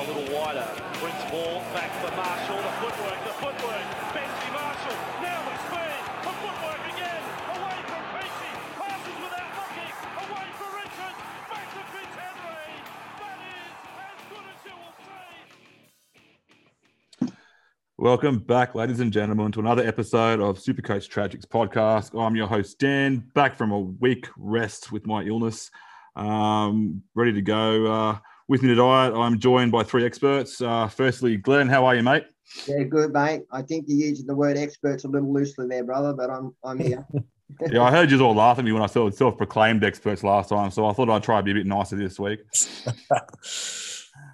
a 0.00 0.04
little 0.04 0.34
wider. 0.34 0.64
Ball 1.30 1.60
back 1.76 1.92
for 2.00 2.10
Marshall. 2.16 2.56
The 2.56 2.72
footwork, 2.80 3.20
the 3.20 3.34
footwork. 3.36 3.84
Benji 4.16 4.48
Marshall. 4.50 4.96
Now 5.20 5.44
the 5.44 5.56
speed. 5.68 6.00
The 6.24 6.32
footwork 6.40 6.82
again. 6.88 7.22
Away 7.52 7.78
from 7.84 8.02
Peachy. 8.16 8.50
Passes 8.80 9.16
without 9.20 9.52
looking. 9.60 9.92
Away 10.24 10.48
for 10.56 10.68
Richards. 10.80 11.20
Back 11.50 11.66
to. 11.74 11.80
That 13.20 13.38
is 13.44 13.68
as 14.00 14.20
good 14.30 14.46
as 14.48 14.60
you 14.64 14.72
will 14.80 14.96
see. 17.28 17.34
Welcome 17.98 18.38
back, 18.38 18.74
ladies 18.74 19.00
and 19.00 19.12
gentlemen, 19.12 19.52
to 19.52 19.60
another 19.60 19.86
episode 19.86 20.40
of 20.40 20.58
Supercoach 20.58 21.10
Tragics 21.10 21.46
podcast. 21.46 22.18
I'm 22.18 22.36
your 22.36 22.46
host, 22.46 22.78
Dan, 22.78 23.18
back 23.34 23.54
from 23.54 23.70
a 23.70 23.78
week 23.78 24.28
rest 24.38 24.90
with 24.92 25.06
my 25.06 25.24
illness. 25.24 25.70
Um, 26.16 27.02
ready 27.14 27.34
to 27.34 27.42
go. 27.42 27.84
Uh, 27.84 28.18
with 28.50 28.64
me 28.64 28.70
tonight, 28.70 29.12
I'm 29.14 29.38
joined 29.38 29.70
by 29.70 29.84
three 29.84 30.04
experts. 30.04 30.60
Uh, 30.60 30.88
firstly, 30.88 31.36
Glenn, 31.36 31.68
how 31.68 31.86
are 31.86 31.94
you, 31.94 32.02
mate? 32.02 32.24
Yeah, 32.66 32.82
good, 32.82 33.12
mate. 33.12 33.42
I 33.52 33.62
think 33.62 33.84
you're 33.86 34.08
using 34.08 34.26
the 34.26 34.34
word 34.34 34.56
experts 34.56 35.04
a 35.04 35.08
little 35.08 35.32
loosely 35.32 35.68
there, 35.68 35.84
brother, 35.84 36.12
but 36.12 36.30
I'm 36.30 36.54
I'm 36.62 36.78
here. 36.78 37.06
Yeah, 37.68 37.82
I 37.82 37.90
heard 37.90 38.12
you 38.12 38.20
all 38.22 38.32
laugh 38.32 38.60
at 38.60 38.64
me 38.64 38.70
when 38.70 38.80
I 38.80 38.86
said 38.86 39.12
self-proclaimed 39.12 39.82
experts 39.82 40.22
last 40.22 40.50
time, 40.50 40.70
so 40.70 40.86
I 40.86 40.92
thought 40.92 41.10
I'd 41.10 41.24
try 41.24 41.40
to 41.40 41.42
be 41.42 41.50
a 41.50 41.54
bit 41.54 41.66
nicer 41.66 41.96
this 41.96 42.18
week. 42.18 42.40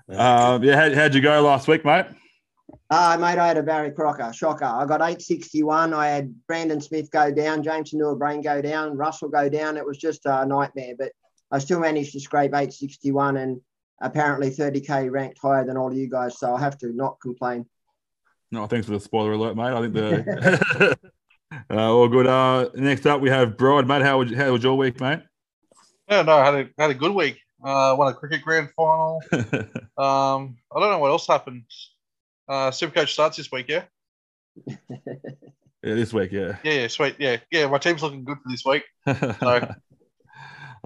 Uh, 0.08 0.60
yeah, 0.62 0.76
how, 0.76 0.94
how'd 0.94 1.14
you 1.16 1.20
go 1.20 1.40
last 1.42 1.66
week, 1.66 1.84
mate? 1.84 2.06
Ah, 2.90 3.16
mate, 3.18 3.40
I 3.40 3.48
had 3.48 3.56
a 3.56 3.62
Barry 3.64 3.90
Crocker 3.90 4.32
shocker. 4.32 4.64
I 4.64 4.84
got 4.86 5.00
861. 5.00 5.92
I 5.92 6.06
had 6.06 6.46
Brandon 6.46 6.80
Smith 6.80 7.10
go 7.10 7.32
down, 7.32 7.64
James 7.64 7.92
Newell 7.92 8.14
Brain 8.14 8.40
go 8.40 8.62
down, 8.62 8.96
Russell 8.96 9.28
go 9.28 9.48
down. 9.48 9.76
It 9.76 9.84
was 9.84 9.98
just 9.98 10.20
a 10.24 10.46
nightmare, 10.46 10.94
but 10.96 11.10
I 11.50 11.58
still 11.58 11.80
managed 11.80 12.12
to 12.12 12.20
scrape 12.20 12.50
861 12.50 13.36
and 13.38 13.60
apparently 14.00 14.50
30k 14.50 15.10
ranked 15.10 15.38
higher 15.40 15.64
than 15.64 15.76
all 15.76 15.90
of 15.90 15.96
you 15.96 16.08
guys. 16.08 16.38
So 16.38 16.54
I 16.54 16.60
have 16.60 16.78
to 16.78 16.92
not 16.92 17.20
complain. 17.20 17.66
No, 18.50 18.66
thanks 18.66 18.86
for 18.86 18.92
the 18.92 19.00
spoiler 19.00 19.32
alert, 19.32 19.56
mate. 19.56 19.72
I 19.72 19.80
think 19.80 19.94
the 19.94 20.96
uh, 21.70 21.92
all 21.92 22.08
good. 22.08 22.26
Uh, 22.26 22.70
next 22.74 23.06
up, 23.06 23.20
we 23.20 23.30
have 23.30 23.56
Brod, 23.56 23.86
mate. 23.86 24.02
How 24.02 24.18
was, 24.18 24.32
how 24.34 24.52
was 24.52 24.62
your 24.62 24.76
week, 24.76 25.00
mate? 25.00 25.20
Yeah, 26.08 26.22
no, 26.22 26.32
I 26.32 26.44
had 26.44 26.54
a 26.54 26.68
had 26.78 26.90
a 26.90 26.94
good 26.94 27.12
week. 27.12 27.40
Uh, 27.64 27.94
won 27.98 28.12
a 28.12 28.14
cricket 28.14 28.42
grand 28.42 28.70
final. 28.76 29.20
Um, 29.98 30.58
I 30.70 30.78
don't 30.78 30.90
know 30.90 30.98
what 30.98 31.10
else 31.10 31.26
happened. 31.26 31.64
Uh, 32.46 32.70
Supercoach 32.70 33.08
starts 33.08 33.38
this 33.38 33.50
week, 33.50 33.64
yeah. 33.66 33.84
Yeah, 34.66 34.74
this 35.94 36.12
week, 36.12 36.32
yeah. 36.32 36.58
Yeah, 36.62 36.72
yeah, 36.72 36.88
sweet, 36.88 37.16
yeah, 37.18 37.38
yeah. 37.50 37.66
My 37.66 37.78
team's 37.78 38.02
looking 38.02 38.24
good 38.24 38.36
for 38.42 38.50
this 38.50 38.62
week. 38.66 38.82
So 39.06 39.74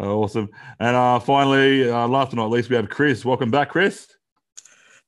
awesome. 0.06 0.48
And 0.78 0.96
uh, 0.96 1.18
finally, 1.18 1.90
uh, 1.90 2.08
last 2.08 2.30
but 2.30 2.36
not 2.36 2.50
least, 2.50 2.70
we 2.70 2.76
have 2.76 2.88
Chris. 2.88 3.24
Welcome 3.24 3.50
back, 3.50 3.70
Chris. 3.70 4.08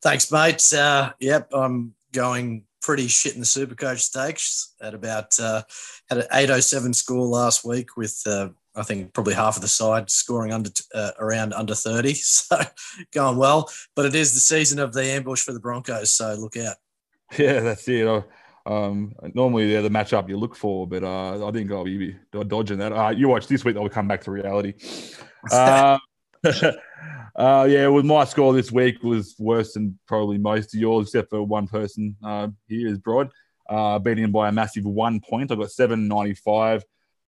Thanks, 0.03 0.31
mate. 0.33 0.73
Uh, 0.73 1.13
yep, 1.21 1.49
I'm 1.53 1.95
going 2.13 2.65
pretty 2.83 3.07
shit 3.07 3.35
in 3.35 3.41
the 3.41 3.47
Supercoach 3.47 4.01
stakes 4.01 4.75
at 4.81 4.95
about 4.95 5.39
uh, 5.39 5.63
had 6.09 6.19
an 6.19 6.27
807 6.33 6.93
score 6.93 7.27
last 7.27 7.65
week 7.65 7.97
with 7.97 8.21
uh, 8.27 8.49
I 8.75 8.83
think 8.83 9.13
probably 9.13 9.35
half 9.35 9.57
of 9.57 9.63
the 9.63 9.69
side 9.69 10.11
scoring 10.11 10.53
under 10.53 10.71
uh, 10.95 11.13
around 11.19 11.53
under 11.55 11.75
30. 11.75 12.15
So 12.23 12.59
going 13.13 13.37
well, 13.37 13.71
but 13.95 14.07
it 14.07 14.15
is 14.15 14.35
the 14.35 14.41
season 14.41 14.79
of 14.79 14.93
the 14.93 15.05
ambush 15.05 15.43
for 15.43 15.53
the 15.53 15.61
Broncos. 15.61 16.13
So 16.13 16.35
look 16.35 16.57
out. 16.57 16.77
Yeah, 17.39 17.61
that's 17.61 17.89
it. 17.89 18.25
Um, 18.65 19.15
normally 19.35 19.71
they're 19.71 19.83
the 19.83 19.89
matchup 19.89 20.29
you 20.29 20.37
look 20.37 20.55
for, 20.55 20.87
but 20.87 21.03
uh, 21.03 21.47
I 21.47 21.51
think 21.51 21.71
I'll 21.71 21.85
be 21.85 22.17
dodging 22.47 22.79
that. 22.79 22.93
Uh, 22.93 23.11
you 23.11 23.29
watch 23.29 23.47
this 23.47 23.65
week; 23.65 23.75
they'll 23.75 23.89
come 23.89 24.09
back 24.09 24.23
to 24.25 24.31
reality. 24.31 24.75
Uh, 25.51 25.99
uh, 27.37 27.67
yeah, 27.69 27.89
well, 27.89 28.03
my 28.03 28.25
score 28.25 28.53
this 28.53 28.71
week 28.71 29.03
was 29.03 29.35
worse 29.41 29.75
than 29.75 29.99
probably 30.07 30.39
most 30.39 30.73
of 30.73 30.81
yours, 30.81 31.09
except 31.09 31.31
for 31.31 31.43
one 31.43 31.67
person 31.67 32.17
uh, 32.23 32.47
here 32.69 32.87
is 32.87 32.99
Brod, 32.99 33.31
uh, 33.69 33.99
beating 33.99 34.23
him 34.23 34.31
by 34.33 34.49
a 34.49 34.53
massive 34.53 34.85
one 34.85 35.21
point. 35.21 35.51
I 35.51 35.57
got 35.57 35.73
seven 35.73 36.07
ninety 36.07 36.35
five, 36.35 36.85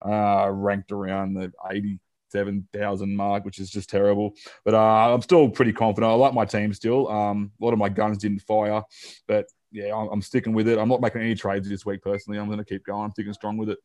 uh, 0.05 0.47
ranked 0.51 0.91
around 0.91 1.33
the 1.33 1.51
eighty 1.71 1.99
seven 2.29 2.67
thousand 2.73 3.15
mark, 3.15 3.45
which 3.45 3.59
is 3.59 3.69
just 3.69 3.89
terrible. 3.89 4.33
But 4.65 4.73
uh, 4.73 5.13
I'm 5.13 5.21
still 5.21 5.49
pretty 5.49 5.73
confident. 5.73 6.11
I 6.11 6.15
like 6.15 6.33
my 6.33 6.45
team 6.45 6.73
still. 6.73 7.07
Um, 7.09 7.51
a 7.59 7.65
lot 7.65 7.73
of 7.73 7.79
my 7.79 7.89
guns 7.89 8.17
didn't 8.17 8.41
fire, 8.41 8.83
but 9.27 9.45
yeah, 9.73 9.93
I'm, 9.93 10.07
I'm 10.09 10.21
sticking 10.21 10.53
with 10.53 10.67
it. 10.67 10.77
I'm 10.77 10.87
not 10.87 11.01
making 11.01 11.21
any 11.21 11.35
trades 11.35 11.67
this 11.67 11.85
week 11.85 12.01
personally. 12.01 12.39
I'm 12.39 12.45
going 12.45 12.59
to 12.59 12.65
keep 12.65 12.85
going. 12.85 13.05
I'm 13.05 13.11
sticking 13.11 13.33
strong 13.33 13.57
with 13.57 13.71
it. 13.71 13.79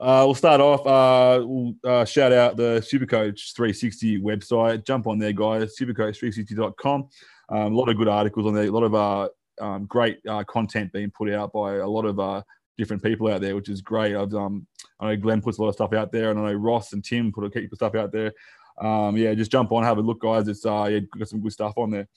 Uh, 0.00 0.22
we'll 0.26 0.34
start 0.34 0.60
off. 0.60 0.86
Uh, 0.86 1.44
we'll 1.46 1.74
uh, 1.84 2.04
shout 2.04 2.32
out 2.32 2.56
the 2.56 2.84
Supercoach 2.92 3.54
360 3.54 4.20
website. 4.20 4.84
Jump 4.84 5.06
on 5.06 5.18
there, 5.18 5.32
guys. 5.32 5.76
Supercoach360.com. 5.80 7.08
Um, 7.50 7.72
a 7.72 7.76
lot 7.76 7.88
of 7.88 7.96
good 7.96 8.08
articles 8.08 8.46
on 8.46 8.54
there. 8.54 8.64
A 8.64 8.70
lot 8.70 8.82
of 8.82 8.94
uh, 8.94 9.28
um, 9.60 9.86
great 9.86 10.18
uh, 10.28 10.44
content 10.44 10.92
being 10.92 11.10
put 11.10 11.30
out 11.30 11.52
by 11.52 11.76
a 11.76 11.88
lot 11.88 12.04
of 12.04 12.18
uh, 12.18 12.42
different 12.76 13.02
people 13.02 13.28
out 13.28 13.40
there, 13.40 13.56
which 13.56 13.68
is 13.68 13.80
great. 13.80 14.14
I've, 14.14 14.34
um, 14.34 14.66
I 15.00 15.08
know 15.08 15.16
Glenn 15.16 15.40
puts 15.40 15.58
a 15.58 15.62
lot 15.62 15.68
of 15.68 15.74
stuff 15.74 15.92
out 15.92 16.12
there, 16.12 16.30
and 16.30 16.38
I 16.38 16.52
know 16.52 16.58
Ross 16.58 16.92
and 16.92 17.04
Tim 17.04 17.32
put 17.32 17.44
a 17.44 17.50
keep 17.50 17.70
of 17.72 17.76
stuff 17.76 17.94
out 17.94 18.12
there. 18.12 18.32
Um, 18.80 19.16
yeah, 19.16 19.34
just 19.34 19.50
jump 19.50 19.72
on, 19.72 19.82
have 19.82 19.98
a 19.98 20.02
look, 20.02 20.20
guys. 20.20 20.46
It's 20.48 20.64
uh, 20.64 20.88
yeah, 20.90 21.00
got 21.00 21.28
some 21.28 21.40
good 21.40 21.52
stuff 21.52 21.74
on 21.76 21.90
there. 21.90 22.08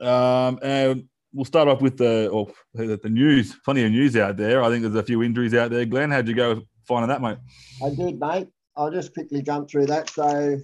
Um, 0.00 0.58
and 0.62 1.08
we'll 1.32 1.44
start 1.44 1.68
off 1.68 1.80
with 1.80 1.96
the 1.96 2.28
or 2.28 2.50
the, 2.74 2.98
news. 3.04 3.56
Plenty 3.64 3.84
of 3.84 3.92
news 3.92 4.16
out 4.16 4.36
there. 4.36 4.62
I 4.62 4.68
think 4.68 4.82
there's 4.82 4.94
a 4.94 5.02
few 5.02 5.22
injuries 5.22 5.54
out 5.54 5.70
there. 5.70 5.84
Glenn, 5.84 6.10
how'd 6.10 6.28
you 6.28 6.34
go 6.34 6.62
finding 6.86 7.08
that, 7.08 7.22
mate? 7.22 7.38
I 7.84 7.90
did, 7.90 8.18
mate. 8.18 8.48
I'll 8.76 8.90
just 8.90 9.12
quickly 9.14 9.42
jump 9.42 9.70
through 9.70 9.86
that. 9.86 10.10
So 10.10 10.58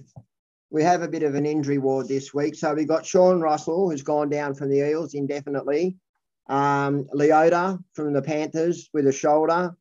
we 0.69 0.83
have 0.83 1.01
a 1.01 1.07
bit 1.07 1.23
of 1.23 1.35
an 1.35 1.45
injury 1.45 1.77
ward 1.77 2.07
this 2.07 2.33
week. 2.33 2.55
So 2.55 2.73
we've 2.73 2.87
got 2.87 3.05
Sean 3.05 3.39
Russell, 3.39 3.89
who's 3.89 4.03
gone 4.03 4.29
down 4.29 4.55
from 4.55 4.69
the 4.69 4.87
Eels 4.87 5.13
indefinitely. 5.13 5.97
Um, 6.49 7.05
Leota 7.13 7.81
from 7.93 8.13
the 8.13 8.21
Panthers 8.21 8.89
with 8.93 9.07
a 9.07 9.11
shoulder. 9.11 9.75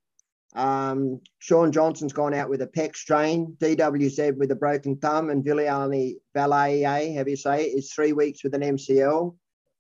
Um, 0.55 1.21
Shaun 1.39 1.71
Johnson's 1.71 2.15
gone 2.15 2.35
out 2.35 2.49
with 2.49 2.63
a 2.63 2.67
pec 2.67 2.97
strain. 2.97 3.57
DWZ 3.61 4.37
with 4.37 4.51
a 4.51 4.57
broken 4.57 4.97
thumb, 4.97 5.31
and 5.31 5.45
Viliami 5.45 6.15
Vailea, 6.35 7.15
have 7.15 7.29
you 7.29 7.37
say, 7.37 7.65
is 7.65 7.93
three 7.93 8.13
weeks 8.13 8.43
with 8.43 8.55
an 8.55 8.63
MCL. 8.63 9.37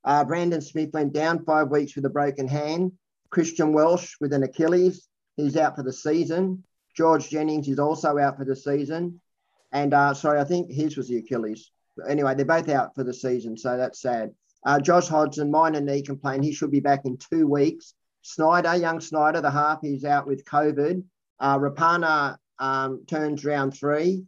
Uh, 0.06 0.24
Brandon 0.24 0.60
Smith 0.60 0.90
went 0.94 1.12
down 1.12 1.44
five 1.44 1.68
weeks 1.68 1.96
with 1.96 2.04
a 2.04 2.10
broken 2.10 2.46
hand. 2.46 2.92
Christian 3.30 3.72
Welch 3.72 4.16
with 4.20 4.32
an 4.32 4.44
Achilles. 4.44 5.08
He's 5.36 5.56
out 5.56 5.74
for 5.74 5.82
the 5.82 5.92
season. 5.92 6.62
George 6.96 7.28
Jennings 7.28 7.68
is 7.68 7.80
also 7.80 8.16
out 8.16 8.38
for 8.38 8.44
the 8.44 8.56
season. 8.56 9.20
And 9.72 9.92
uh, 9.92 10.14
sorry, 10.14 10.40
I 10.40 10.44
think 10.44 10.70
his 10.70 10.96
was 10.96 11.08
the 11.08 11.18
Achilles. 11.18 11.70
Anyway, 12.08 12.34
they're 12.34 12.46
both 12.46 12.68
out 12.68 12.94
for 12.94 13.04
the 13.04 13.12
season, 13.12 13.58
so 13.58 13.76
that's 13.76 14.00
sad. 14.00 14.32
Uh, 14.64 14.78
Josh 14.80 15.08
Hodgson, 15.08 15.50
minor 15.50 15.80
knee 15.80 16.02
complaint. 16.02 16.44
He 16.44 16.52
should 16.52 16.70
be 16.70 16.80
back 16.80 17.04
in 17.04 17.18
two 17.18 17.46
weeks. 17.46 17.94
Snyder, 18.22 18.76
young 18.76 19.00
Snyder, 19.00 19.40
the 19.40 19.50
half, 19.50 19.80
he's 19.82 20.04
out 20.04 20.26
with 20.26 20.44
COVID. 20.44 21.02
Uh, 21.38 21.58
Rapana 21.58 22.36
um, 22.58 23.04
turns 23.06 23.44
round 23.44 23.76
three 23.76 24.24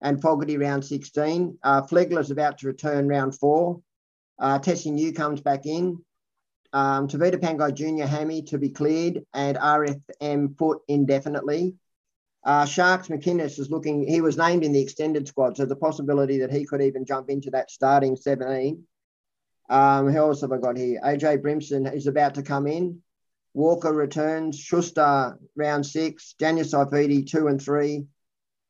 and 0.00 0.20
Fogarty 0.20 0.56
round 0.56 0.84
16. 0.84 1.58
Uh, 1.62 1.82
Flegler's 1.82 2.30
about 2.30 2.58
to 2.58 2.66
return 2.66 3.08
round 3.08 3.38
four. 3.38 3.80
Uh, 4.42 4.58
Tesi 4.58 4.90
Niu 4.90 5.12
comes 5.12 5.40
back 5.40 5.66
in. 5.66 6.04
Um, 6.72 7.06
Tevita 7.06 7.36
Pangai 7.36 7.72
Jr. 7.72 8.06
hammy 8.06 8.42
to 8.42 8.58
be 8.58 8.70
cleared 8.70 9.24
and 9.32 9.56
RFM 9.56 10.58
foot 10.58 10.80
indefinitely. 10.88 11.76
Uh, 12.44 12.66
Sharks 12.66 13.06
McInnes 13.06 13.60
is 13.60 13.70
looking, 13.70 14.04
he 14.06 14.20
was 14.20 14.36
named 14.36 14.64
in 14.64 14.72
the 14.72 14.80
extended 14.80 15.28
squad, 15.28 15.56
so 15.56 15.64
the 15.64 15.76
possibility 15.76 16.40
that 16.40 16.50
he 16.50 16.66
could 16.66 16.82
even 16.82 17.04
jump 17.04 17.30
into 17.30 17.50
that 17.50 17.70
starting 17.70 18.16
17. 18.16 18.82
Um, 19.70 20.10
who 20.10 20.18
else 20.18 20.40
have 20.40 20.50
I 20.50 20.58
got 20.58 20.76
here? 20.76 21.00
AJ 21.04 21.40
Brimson 21.40 21.86
is 21.94 22.08
about 22.08 22.34
to 22.34 22.42
come 22.42 22.66
in. 22.66 23.00
Walker 23.54 23.92
returns. 23.92 24.58
Schuster 24.58 25.38
round 25.54 25.86
six. 25.86 26.34
Daniel 26.38 26.66
Saifiti 26.66 27.26
two 27.26 27.46
and 27.46 27.62
three. 27.62 28.06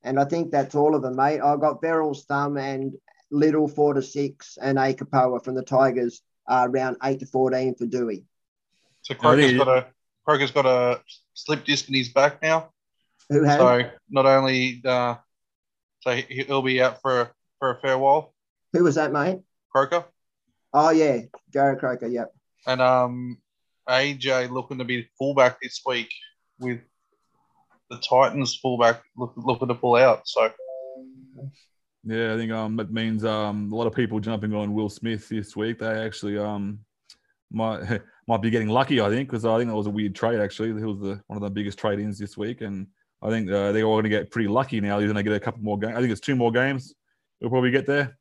And 0.03 0.21
I 0.21 0.27
think 0.27 0.51
that's 0.51 0.75
all 0.75 0.95
of 0.95 1.03
them, 1.03 1.17
mate. 1.17 1.41
I've 1.41 1.61
got 1.61 1.81
Beryl's 1.81 2.25
thumb 2.25 2.59
and 2.59 2.93
Little 3.35 3.67
four 3.67 3.95
to 3.95 4.03
six 4.03 4.59
and 4.61 4.77
Akapoa 4.77 5.43
from 5.43 5.55
the 5.55 5.63
Tigers 5.65 6.21
uh, 6.47 6.69
round 6.71 6.99
eight 7.03 7.19
to 7.21 7.27
14 7.27 7.75
for 7.77 7.87
Dewey. 7.87 8.27
so 9.01 9.15
Croker's 9.15 9.47
think- 9.47 9.59
got 9.59 9.69
a 9.69 9.87
Croker's 10.27 10.51
got 10.53 10.67
a 10.67 11.01
slip 11.35 11.65
disc 11.65 11.89
in 11.89 11.95
his 11.95 12.11
back 12.11 12.41
now. 12.43 12.71
Who 13.31 13.43
has? 13.43 13.59
So 13.59 13.91
not 14.11 14.27
only 14.27 14.83
uh, 14.85 15.17
so 16.01 16.11
he- 16.15 16.45
he'll 16.45 16.63
be 16.63 16.83
out 16.83 17.01
for 17.01 17.33
for 17.59 17.71
a 17.71 17.81
fair 17.81 17.97
while, 17.99 18.35
Who 18.75 18.85
was 18.85 18.97
that, 18.97 19.13
mate? 19.13 19.41
Croker, 19.71 20.05
Oh, 20.75 20.91
yeah. 20.91 21.23
Jarrod 21.55 21.79
Croker. 21.81 22.07
Yep. 22.09 22.33
and 22.67 22.81
um 22.83 23.39
AJ 23.89 24.51
looking 24.51 24.79
to 24.79 24.85
be 24.85 25.09
fullback 25.19 25.59
this 25.63 25.81
week 25.87 26.11
with 26.61 26.81
the 27.91 27.97
Titans 27.99 28.57
fullback 28.57 29.03
look, 29.17 29.33
looking 29.37 29.69
to 29.69 29.75
pull 29.75 29.97
out. 29.97 30.29
So 30.29 30.51
Yeah, 32.05 32.35
I 32.35 32.37
think 32.37 32.51
um, 32.51 32.79
it 32.81 32.91
means 32.91 33.25
um, 33.25 33.71
a 33.73 33.77
lot 33.77 33.87
of 33.87 33.95
people 33.95 34.19
jumping 34.19 34.55
on 34.55 34.75
Will 34.75 34.89
Smith 34.89 35.29
this 35.29 35.55
week. 35.55 35.79
They 35.79 35.87
actually 35.87 36.37
um, 36.37 36.81
might 37.51 38.01
might 38.27 38.43
be 38.43 38.51
getting 38.51 38.69
lucky. 38.69 39.01
I 39.01 39.09
think 39.09 39.29
because 39.29 39.45
I 39.45 39.57
think 39.59 39.71
that 39.71 39.77
was 39.77 39.87
a 39.87 39.91
weird 39.91 40.15
trade. 40.15 40.41
Actually, 40.41 40.71
it 40.71 40.85
was 40.85 40.99
the 40.99 41.21
one 41.29 41.37
of 41.37 41.43
the 41.43 41.51
biggest 41.51 41.79
trade-ins 41.79 42.19
this 42.19 42.37
week, 42.37 42.61
and 42.61 42.89
I 43.23 43.31
think 43.31 43.49
uh, 43.51 43.71
they're 43.71 43.85
all 43.85 43.95
going 43.95 44.05
to 44.05 44.11
get 44.11 44.31
pretty 44.31 44.49
lucky 44.49 44.81
now. 44.81 44.99
He's 44.99 45.07
going 45.07 45.17
to 45.17 45.23
get 45.23 45.37
a 45.37 45.41
couple 45.41 45.63
more 45.63 45.79
games. 45.79 45.97
I 45.97 46.01
think 46.01 46.11
it's 46.11 46.21
two 46.21 46.37
more 46.37 46.51
games. 46.51 46.93
We'll 47.41 47.51
probably 47.51 47.71
get 47.71 47.87
there. 47.87 48.19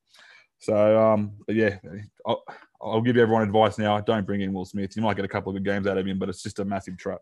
So 0.59 1.03
um, 1.03 1.31
yeah, 1.47 1.77
I'll, 2.25 2.43
I'll, 2.79 3.01
give 3.01 3.17
everyone 3.17 3.41
advice 3.41 3.79
now. 3.79 3.99
Don't 3.99 4.27
bring 4.27 4.41
in 4.41 4.53
Will 4.53 4.65
Smith. 4.65 4.95
You 4.95 5.01
might 5.01 5.15
get 5.15 5.25
a 5.25 5.27
couple 5.27 5.49
of 5.49 5.55
good 5.55 5.65
games 5.65 5.87
out 5.87 5.97
of 5.97 6.05
him, 6.05 6.19
but 6.19 6.29
it's 6.29 6.43
just 6.43 6.59
a 6.59 6.65
massive 6.65 6.97
trap. 6.97 7.19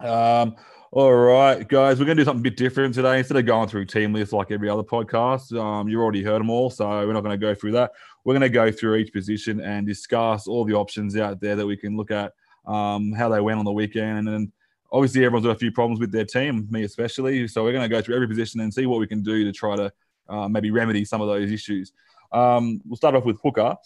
Um, 0.00 0.56
all 0.90 1.14
right, 1.14 1.68
guys, 1.68 1.98
we're 1.98 2.06
going 2.06 2.16
to 2.16 2.22
do 2.22 2.24
something 2.24 2.40
a 2.40 2.50
bit 2.50 2.56
different 2.56 2.94
today. 2.94 3.18
Instead 3.18 3.36
of 3.36 3.44
going 3.44 3.68
through 3.68 3.84
team 3.84 4.14
lists 4.14 4.32
like 4.32 4.50
every 4.50 4.70
other 4.70 4.82
podcast, 4.82 5.52
um, 5.58 5.86
you 5.86 6.00
already 6.00 6.22
heard 6.22 6.40
them 6.40 6.48
all, 6.48 6.70
so 6.70 6.88
we're 7.06 7.12
not 7.12 7.20
going 7.22 7.38
to 7.38 7.46
go 7.46 7.54
through 7.54 7.72
that. 7.72 7.92
We're 8.24 8.32
going 8.32 8.40
to 8.40 8.48
go 8.48 8.72
through 8.72 8.96
each 8.96 9.12
position 9.12 9.60
and 9.60 9.86
discuss 9.86 10.48
all 10.48 10.64
the 10.64 10.72
options 10.72 11.14
out 11.16 11.40
there 11.40 11.56
that 11.56 11.66
we 11.66 11.76
can 11.76 11.94
look 11.94 12.10
at, 12.10 12.32
um, 12.66 13.12
how 13.12 13.28
they 13.28 13.40
went 13.40 13.58
on 13.58 13.66
the 13.66 13.72
weekend, 13.72 14.30
and 14.30 14.50
obviously 14.90 15.24
everyone's 15.24 15.44
got 15.44 15.56
a 15.56 15.58
few 15.58 15.72
problems 15.72 16.00
with 16.00 16.10
their 16.10 16.24
team, 16.24 16.66
me 16.70 16.84
especially. 16.84 17.46
So 17.48 17.64
we're 17.64 17.72
going 17.72 17.82
to 17.82 17.94
go 17.94 18.00
through 18.00 18.14
every 18.14 18.28
position 18.28 18.60
and 18.60 18.72
see 18.72 18.86
what 18.86 18.98
we 18.98 19.06
can 19.06 19.22
do 19.22 19.44
to 19.44 19.52
try 19.52 19.76
to 19.76 19.92
uh, 20.30 20.48
maybe 20.48 20.70
remedy 20.70 21.04
some 21.04 21.20
of 21.20 21.28
those 21.28 21.52
issues. 21.52 21.92
Um, 22.32 22.80
we'll 22.86 22.96
start 22.96 23.14
off 23.14 23.26
with 23.26 23.38
hooker. 23.42 23.76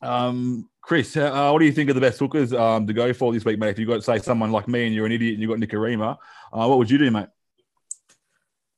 Um, 0.00 0.68
Chris, 0.86 1.16
uh, 1.16 1.48
what 1.50 1.60
do 1.60 1.64
you 1.64 1.72
think 1.72 1.88
of 1.88 1.94
the 1.94 2.00
best 2.00 2.18
hookers 2.18 2.52
um, 2.52 2.86
to 2.86 2.92
go 2.92 3.12
for 3.14 3.32
this 3.32 3.44
week, 3.44 3.58
mate? 3.58 3.70
If 3.70 3.78
you've 3.78 3.88
got, 3.88 4.04
say, 4.04 4.18
someone 4.18 4.52
like 4.52 4.68
me 4.68 4.84
and 4.84 4.94
you're 4.94 5.06
an 5.06 5.12
idiot 5.12 5.32
and 5.32 5.42
you've 5.42 5.50
got 5.50 5.58
Nikorima, 5.58 6.18
uh, 6.52 6.66
what 6.66 6.76
would 6.76 6.90
you 6.90 6.98
do, 6.98 7.10
mate? 7.10 7.28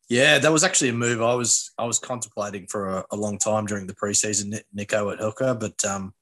Yeah, 0.09 0.39
that 0.39 0.53
was 0.53 0.63
actually 0.63 0.91
a 0.91 0.93
move 0.93 1.21
I 1.21 1.35
was 1.35 1.73
I 1.77 1.85
was 1.85 1.99
contemplating 1.99 2.69
for 2.69 2.99
a, 2.99 3.05
a 3.11 3.17
long 3.17 3.39
time 3.39 3.67
during 3.67 3.89
the 3.89 3.95
preseason, 3.95 4.57
Nico 4.73 5.11
at 5.11 5.19
hooker, 5.19 5.53
but 5.53 5.85
um, 5.85 6.15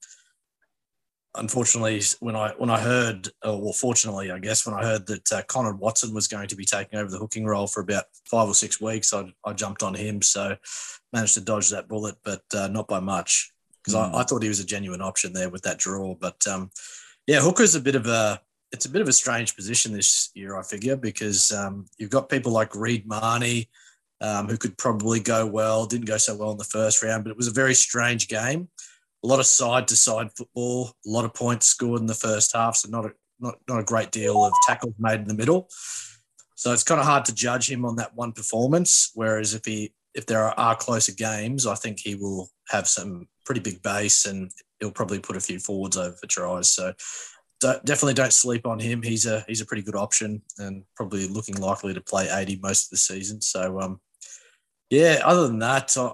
unfortunately, 1.35 2.01
when 2.21 2.35
I 2.35 2.55
when 2.57 2.71
I 2.71 2.81
heard, 2.81 3.29
or 3.45 3.61
well, 3.61 3.73
fortunately, 3.75 4.31
I 4.31 4.39
guess 4.39 4.67
when 4.67 4.75
I 4.75 4.83
heard 4.83 5.07
that 5.09 5.33
uh, 5.33 5.43
Connor 5.43 5.75
Watson 5.75 6.15
was 6.15 6.29
going 6.29 6.49
to 6.49 6.57
be 6.57 6.65
taking 6.65 6.99
over 6.99 7.11
the 7.11 7.19
hooking 7.19 7.45
role 7.45 7.67
for 7.67 7.81
about 7.81 8.05
five 8.25 8.49
or 8.49 8.55
six 8.55 8.81
weeks, 8.81 9.13
I, 9.13 9.31
I 9.45 9.53
jumped 9.53 9.83
on 9.83 9.93
him. 9.93 10.23
So 10.23 10.57
managed 11.13 11.35
to 11.35 11.43
dodge 11.43 11.69
that 11.69 11.87
bullet, 11.87 12.17
but 12.25 12.43
uh, 12.57 12.69
not 12.69 12.89
by 12.89 13.01
much 13.01 13.54
because 13.85 13.95
mm. 13.95 14.15
I, 14.15 14.21
I, 14.21 14.23
thought 14.25 14.43
he 14.43 14.49
was 14.49 14.61
a 14.61 14.67
genuine 14.67 15.03
option 15.03 15.33
there 15.33 15.51
with 15.51 15.63
that 15.63 15.79
draw. 15.79 16.15
But 16.15 16.47
um, 16.47 16.71
yeah, 17.27 17.41
hooker's 17.41 17.75
a 17.75 17.81
bit 17.81 17.95
of 17.95 18.07
a 18.07 18.41
it's 18.73 18.87
a 18.87 18.91
bit 18.91 19.03
of 19.03 19.09
a 19.09 19.13
strange 19.13 19.55
position 19.55 19.93
this 19.93 20.31
year, 20.35 20.57
I 20.57 20.63
figure, 20.63 20.97
because 20.97 21.53
um, 21.53 21.87
you've 21.99 22.11
got 22.11 22.29
people 22.29 22.53
like 22.53 22.75
Reed 22.75 23.07
Mahoney. 23.07 23.69
Um, 24.21 24.49
who 24.49 24.57
could 24.57 24.79
probably 24.79 25.21
go 25.21 25.45
well, 25.45 25.85
didn't 25.85 26.07
go 26.07 26.17
so 26.17 26.35
well 26.37 26.53
in 26.53 26.57
the 26.57 26.65
first 26.65 27.03
round, 27.03 27.25
but 27.25 27.31
it 27.31 27.37
was 27.37 27.49
a 27.49 27.53
very 27.53 27.75
strange 27.75 28.27
game 28.27 28.69
a 29.25 29.27
lot 29.27 29.41
of 29.41 29.47
side 29.47 29.89
to 29.89 29.97
side 29.97 30.31
football, 30.37 30.93
a 31.07 31.11
lot 31.11 31.25
of 31.25 31.33
points 31.33 31.67
scored 31.67 32.01
in 32.01 32.07
the 32.07 32.15
first 32.15 32.55
half, 32.55 32.77
so 32.77 32.91
not 32.91 33.07
a 33.07 33.13
not, 33.41 33.57
not 33.69 33.81
a 33.81 33.85
great 33.85 34.13
deal 34.13 34.45
of 34.45 34.53
tackles 34.67 34.95
made 34.99 35.21
in 35.21 35.27
the 35.27 35.35
middle. 35.35 35.69
So 36.55 36.73
it's 36.73 36.85
kind 36.85 37.01
of 37.01 37.07
hard 37.07 37.25
to 37.27 37.35
judge 37.35 37.69
him 37.69 37.85
on 37.85 37.97
that 37.97 38.15
one 38.15 38.33
performance. 38.33 39.11
Whereas 39.15 39.55
if 39.55 39.65
he 39.65 39.93
if 40.15 40.27
there 40.27 40.59
are, 40.59 40.77
closer 40.77 41.13
games, 41.13 41.67
I 41.67 41.75
think 41.75 41.99
he 41.99 42.15
will 42.15 42.49
have 42.69 42.87
some 42.87 43.27
pretty 43.45 43.61
big 43.61 43.83
base 43.83 44.27
and 44.27 44.51
he'll 44.81 44.91
probably 44.91 45.19
put 45.19 45.37
a 45.37 45.41
few 45.41 45.59
forwards 45.59 45.97
over 45.97 46.15
for 46.17 46.27
tries. 46.27 46.73
So 46.73 46.93
don't, 47.61 47.85
definitely 47.85 48.15
don't 48.15 48.33
sleep 48.33 48.67
on 48.67 48.79
him. 48.79 49.03
He's 49.03 49.27
a 49.27 49.45
he's 49.49 49.61
a 49.61 49.67
pretty 49.67 49.83
good 49.83 49.97
option 49.97 50.43
and 50.59 50.85
probably 50.97 51.27
looking 51.27 51.57
likely 51.57 51.95
to 51.95 52.01
play 52.01 52.29
80 52.31 52.61
most 52.63 52.87
of 52.87 52.91
the 52.91 52.97
season. 52.97 53.41
So 53.41 53.81
um, 53.81 54.01
yeah, 54.91 55.21
other 55.25 55.49
than 55.49 55.59
that, 55.61 55.97
I, 55.97 56.13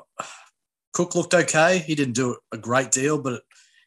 Cook 0.92 1.14
looked 1.14 1.34
okay. 1.34 1.78
He 1.78 1.94
didn't 1.94 2.14
do 2.14 2.36
a 2.52 2.58
great 2.58 2.90
deal, 2.90 3.20
but 3.20 3.42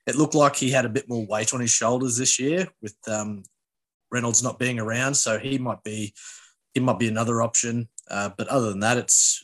it, 0.08 0.16
looked 0.16 0.36
like 0.36 0.56
he 0.56 0.70
had 0.72 0.86
a 0.86 0.90
bit 0.90 1.10
more 1.10 1.26
weight 1.26 1.54
on 1.54 1.60
his 1.60 1.72
shoulders 1.72 2.18
this 2.18 2.40
year 2.40 2.68
with 2.82 2.96
um, 3.08 3.44
Reynolds 4.12 4.44
not 4.44 4.60
being 4.60 4.80
around. 4.80 5.16
So 5.16 5.38
he 5.38 5.58
might 5.58 5.84
be 5.84 6.14
he 6.74 6.80
might 6.80 7.00
be 7.00 7.08
another 7.08 7.42
option. 7.42 7.90
Uh, 8.10 8.30
but 8.38 8.48
other 8.48 8.70
than 8.70 8.80
that, 8.82 8.98
it's 8.98 9.44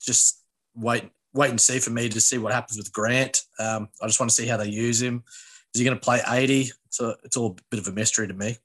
just 0.00 0.42
wait 0.74 1.10
wait 1.32 1.50
and 1.50 1.60
see 1.60 1.78
for 1.78 1.90
me 1.90 2.08
to 2.08 2.20
see 2.20 2.38
what 2.38 2.52
happens 2.52 2.76
with 2.76 2.92
Grant. 2.92 3.42
Um, 3.58 3.88
I 4.02 4.06
just 4.06 4.18
want 4.18 4.30
to 4.30 4.34
see 4.34 4.46
how 4.46 4.56
they 4.56 4.68
use 4.68 5.00
him. 5.00 5.22
Is 5.74 5.78
he 5.78 5.84
going 5.84 5.96
to 5.96 6.04
play 6.04 6.20
80? 6.26 6.72
So 6.88 7.14
it's 7.22 7.36
all 7.36 7.56
a 7.58 7.62
bit 7.70 7.80
of 7.80 7.86
a 7.86 7.92
mystery 7.92 8.26
to 8.26 8.34
me. 8.34 8.56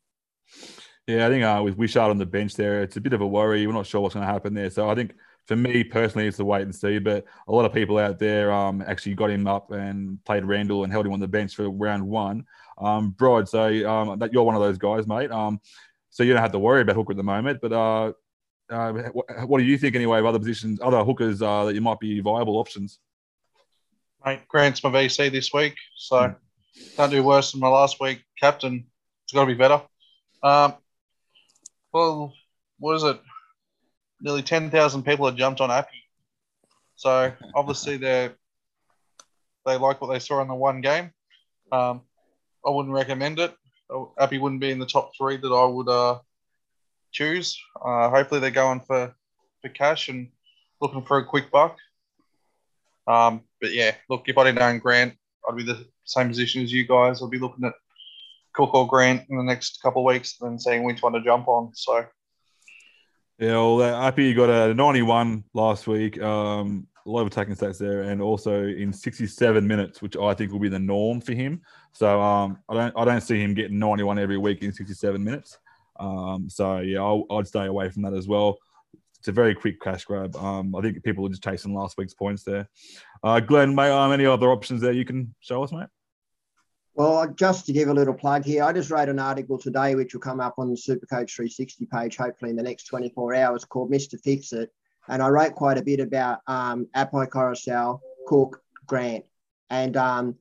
Yeah, 1.07 1.27
I 1.27 1.29
think 1.29 1.43
uh, 1.43 1.61
with 1.63 1.77
Wishart 1.77 2.09
on 2.09 2.17
the 2.17 2.25
bench 2.25 2.55
there, 2.55 2.81
it's 2.81 2.97
a 2.97 3.01
bit 3.01 3.13
of 3.13 3.21
a 3.21 3.27
worry. 3.27 3.67
We're 3.67 3.73
not 3.73 3.85
sure 3.85 4.01
what's 4.01 4.15
going 4.15 4.25
to 4.25 4.33
happen 4.33 4.55
there. 4.55 4.71
So 4.71 4.89
I 4.89 4.95
think 4.95 5.13
for 5.45 5.55
me 5.55 5.83
personally, 5.83 6.27
it's 6.27 6.39
a 6.39 6.45
wait 6.45 6.63
and 6.63 6.73
see. 6.73 6.97
But 6.97 7.25
a 7.47 7.51
lot 7.51 7.65
of 7.65 7.73
people 7.73 7.99
out 7.99 8.17
there 8.17 8.51
um, 8.51 8.83
actually 8.85 9.13
got 9.13 9.29
him 9.29 9.45
up 9.45 9.71
and 9.71 10.23
played 10.25 10.45
Randall 10.45 10.83
and 10.83 10.91
held 10.91 11.05
him 11.05 11.13
on 11.13 11.19
the 11.19 11.27
bench 11.27 11.55
for 11.55 11.69
round 11.69 12.07
one. 12.07 12.45
Um, 12.79 13.11
Brod, 13.11 13.47
so 13.47 13.67
um, 13.87 14.17
that 14.17 14.33
you're 14.33 14.43
one 14.43 14.55
of 14.55 14.61
those 14.61 14.79
guys, 14.79 15.05
mate. 15.05 15.31
Um, 15.31 15.61
so 16.09 16.23
you 16.23 16.33
don't 16.33 16.41
have 16.41 16.53
to 16.53 16.59
worry 16.59 16.81
about 16.81 16.95
Hooker 16.95 17.11
at 17.11 17.17
the 17.17 17.23
moment. 17.23 17.59
But 17.61 17.73
uh, 17.73 18.13
uh, 18.69 18.91
what, 19.11 19.47
what, 19.47 19.59
do 19.59 19.63
you 19.63 19.77
think 19.77 19.95
anyway 19.95 20.19
of 20.19 20.25
other 20.25 20.39
positions, 20.39 20.79
other 20.81 21.03
hookers 21.03 21.41
uh, 21.41 21.65
that 21.65 21.75
you 21.75 21.81
might 21.81 21.99
be 21.99 22.19
viable 22.19 22.57
options? 22.57 22.99
Mate, 24.25 24.47
Grant's 24.47 24.83
my 24.83 24.89
VC 24.89 25.31
this 25.31 25.53
week, 25.53 25.75
so 25.95 26.15
mm. 26.15 26.35
can't 26.95 27.11
do 27.11 27.23
worse 27.23 27.51
than 27.51 27.61
my 27.61 27.67
last 27.67 27.99
week. 27.99 28.23
Captain, 28.39 28.85
it's 29.23 29.33
got 29.33 29.41
to 29.41 29.47
be 29.47 29.53
better. 29.53 29.81
Um, 30.41 30.73
well, 31.93 32.33
what 32.79 32.95
is 32.95 33.03
it? 33.03 33.19
nearly 34.21 34.41
10,000 34.41 35.03
people 35.03 35.25
have 35.25 35.35
jumped 35.35 35.61
on 35.61 35.71
Appy. 35.71 36.03
So 36.95 37.31
obviously 37.55 37.97
they 37.97 38.31
they 39.65 39.77
like 39.77 39.99
what 39.99 40.11
they 40.11 40.19
saw 40.19 40.41
in 40.41 40.47
the 40.47 40.55
one 40.55 40.81
game. 40.81 41.11
Um, 41.71 42.01
I 42.65 42.69
wouldn't 42.69 42.93
recommend 42.93 43.39
it. 43.39 43.55
Appy 44.19 44.37
wouldn't 44.37 44.61
be 44.61 44.69
in 44.71 44.79
the 44.79 44.85
top 44.85 45.11
three 45.17 45.37
that 45.37 45.47
I 45.47 45.65
would 45.65 45.89
uh, 45.89 46.19
choose. 47.15 47.57
Uh, 47.83 48.09
hopefully 48.09 48.41
they're 48.41 48.51
going 48.51 48.81
for, 48.81 49.15
for 49.61 49.69
cash 49.69 50.09
and 50.09 50.29
looking 50.81 51.03
for 51.03 51.17
a 51.17 51.25
quick 51.25 51.49
buck. 51.49 51.77
Um, 53.07 53.41
but 53.61 53.73
yeah, 53.73 53.95
look, 54.09 54.23
if 54.27 54.37
I 54.37 54.43
didn't 54.43 54.79
Grant, 54.79 55.15
I'd 55.47 55.55
be 55.55 55.63
the 55.63 55.85
same 56.03 56.27
position 56.27 56.63
as 56.63 56.71
you 56.71 56.85
guys. 56.85 57.21
I'd 57.21 57.29
be 57.29 57.39
looking 57.39 57.65
at 57.65 57.73
Cook 58.53 58.73
or 58.73 58.87
Grant 58.87 59.23
in 59.29 59.37
the 59.37 59.43
next 59.43 59.81
couple 59.81 60.01
of 60.01 60.13
weeks 60.13 60.35
and 60.41 60.61
seeing 60.61 60.83
which 60.83 61.01
one 61.01 61.13
to 61.13 61.21
jump 61.21 61.47
on. 61.47 61.71
So 61.73 62.05
yeah, 63.39 63.51
well, 63.51 63.83
Appy 63.83 64.33
got 64.33 64.49
a 64.49 64.73
91 64.73 65.43
last 65.53 65.87
week. 65.87 66.21
Um, 66.21 66.87
a 67.05 67.09
lot 67.09 67.21
of 67.21 67.27
attacking 67.27 67.55
stats 67.55 67.77
there, 67.77 68.03
and 68.03 68.21
also 68.21 68.63
in 68.65 68.91
67 68.91 69.67
minutes, 69.67 70.01
which 70.01 70.17
I 70.17 70.33
think 70.33 70.51
will 70.51 70.59
be 70.59 70.69
the 70.69 70.79
norm 70.79 71.21
for 71.21 71.33
him. 71.33 71.61
So 71.93 72.19
um, 72.19 72.57
I 72.67 72.73
don't 72.73 72.93
I 72.97 73.05
don't 73.05 73.21
see 73.21 73.39
him 73.39 73.53
getting 73.53 73.77
91 73.77 74.17
every 74.17 74.37
week 74.37 74.63
in 74.63 74.73
67 74.73 75.23
minutes. 75.23 75.59
Um, 75.99 76.49
so 76.49 76.79
yeah, 76.79 76.99
I'll, 76.99 77.25
I'd 77.29 77.47
stay 77.47 77.65
away 77.65 77.89
from 77.89 78.03
that 78.03 78.13
as 78.13 78.27
well. 78.27 78.57
It's 79.19 79.27
a 79.27 79.31
very 79.31 79.55
quick 79.55 79.81
cash 79.81 80.05
grab. 80.05 80.35
Um, 80.35 80.75
I 80.75 80.81
think 80.81 81.03
people 81.03 81.25
are 81.25 81.29
just 81.29 81.43
chasing 81.43 81.73
last 81.73 81.97
week's 81.97 82.13
points 82.13 82.43
there. 82.43 82.69
Uh, 83.23 83.39
Glenn, 83.39 83.73
may 83.73 83.89
um, 83.89 84.11
any 84.11 84.25
other 84.25 84.51
options 84.51 84.81
there 84.81 84.91
you 84.91 85.05
can 85.05 85.33
show 85.39 85.63
us, 85.63 85.71
mate? 85.71 85.87
Well, 86.95 87.27
just 87.33 87.65
to 87.65 87.73
give 87.73 87.89
a 87.89 87.93
little 87.93 88.13
plug 88.13 88.45
here, 88.45 88.63
I 88.63 88.71
just 88.71 88.89
wrote 88.89 89.09
an 89.09 89.19
article 89.19 89.57
today 89.57 89.95
which 89.95 90.13
will 90.13 90.21
come 90.21 90.39
up 90.39 90.55
on 90.57 90.69
the 90.69 90.77
Supercoach 90.77 91.31
360 91.31 91.87
page, 91.87 92.15
hopefully 92.15 92.51
in 92.51 92.55
the 92.55 92.63
next 92.63 92.85
24 92.85 93.35
hours, 93.35 93.65
called 93.65 93.91
Mr. 93.91 94.17
Fix 94.21 94.53
It. 94.53 94.71
And 95.09 95.21
I 95.21 95.27
wrote 95.27 95.55
quite 95.55 95.77
a 95.77 95.83
bit 95.83 95.99
about 95.99 96.39
um, 96.47 96.87
Api 96.93 97.27
Koroisau, 97.27 97.99
Cook, 98.27 98.61
Grant. 98.85 99.25
And 99.69 99.97
um, 99.97 100.35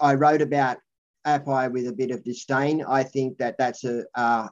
I 0.00 0.14
wrote 0.14 0.42
about 0.42 0.78
Api 1.24 1.68
with 1.72 1.88
a 1.88 1.92
bit 1.92 2.12
of 2.12 2.22
disdain. 2.22 2.84
I 2.86 3.02
think 3.02 3.38
that 3.38 3.58
that's 3.58 3.84
a, 3.84 4.04
uh, 4.14 4.48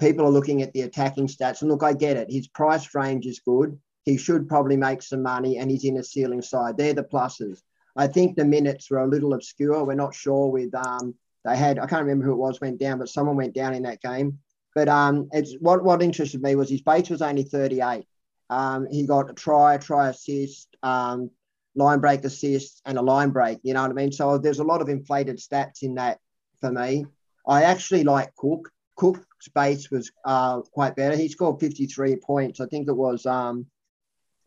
people 0.00 0.26
are 0.26 0.30
looking 0.30 0.62
at 0.62 0.72
the 0.72 0.82
attacking 0.82 1.26
stats. 1.26 1.62
And 1.62 1.70
look, 1.70 1.82
I 1.82 1.92
get 1.92 2.16
it. 2.16 2.30
His 2.30 2.48
price 2.48 2.94
range 2.94 3.26
is 3.26 3.40
good. 3.40 3.78
He 4.04 4.16
should 4.16 4.48
probably 4.48 4.76
make 4.76 5.02
some 5.02 5.22
money 5.22 5.58
and 5.58 5.70
he's 5.70 5.84
in 5.84 5.96
a 5.96 6.02
ceiling 6.02 6.42
side. 6.42 6.76
They're 6.76 6.94
the 6.94 7.04
pluses. 7.04 7.60
I 7.96 8.06
think 8.06 8.36
the 8.36 8.44
minutes 8.44 8.90
were 8.90 8.98
a 8.98 9.08
little 9.08 9.34
obscure. 9.34 9.84
We're 9.84 9.94
not 9.94 10.14
sure 10.14 10.48
with 10.48 10.74
um, 10.74 11.14
they 11.44 11.56
had 11.56 11.78
I 11.78 11.86
can't 11.86 12.02
remember 12.02 12.24
who 12.24 12.32
it 12.32 12.36
was 12.36 12.60
went 12.60 12.80
down, 12.80 12.98
but 12.98 13.08
someone 13.08 13.36
went 13.36 13.54
down 13.54 13.74
in 13.74 13.82
that 13.82 14.00
game. 14.00 14.38
But 14.74 14.88
um, 14.88 15.28
it's 15.32 15.54
what 15.60 15.84
what 15.84 16.02
interested 16.02 16.42
me 16.42 16.54
was 16.54 16.70
his 16.70 16.80
base 16.80 17.10
was 17.10 17.22
only 17.22 17.42
38. 17.42 18.06
Um, 18.50 18.86
he 18.90 19.06
got 19.06 19.30
a 19.30 19.34
try, 19.34 19.76
try 19.78 20.08
assist, 20.08 20.68
um, 20.82 21.30
line 21.74 22.00
break 22.00 22.24
assist, 22.24 22.82
and 22.84 22.98
a 22.98 23.02
line 23.02 23.30
break. 23.30 23.58
You 23.62 23.74
know 23.74 23.82
what 23.82 23.90
I 23.90 23.94
mean? 23.94 24.12
So 24.12 24.38
there's 24.38 24.58
a 24.58 24.64
lot 24.64 24.80
of 24.80 24.88
inflated 24.88 25.38
stats 25.38 25.82
in 25.82 25.94
that 25.96 26.18
for 26.60 26.72
me. 26.72 27.06
I 27.46 27.64
actually 27.64 28.04
like 28.04 28.34
Cook. 28.36 28.70
Cook's 28.96 29.26
base 29.48 29.90
was 29.90 30.10
uh, 30.24 30.60
quite 30.60 30.96
better. 30.96 31.16
He 31.16 31.28
scored 31.28 31.60
53 31.60 32.16
points. 32.16 32.60
I 32.60 32.66
think 32.66 32.88
it 32.88 32.96
was 32.96 33.26
um, 33.26 33.66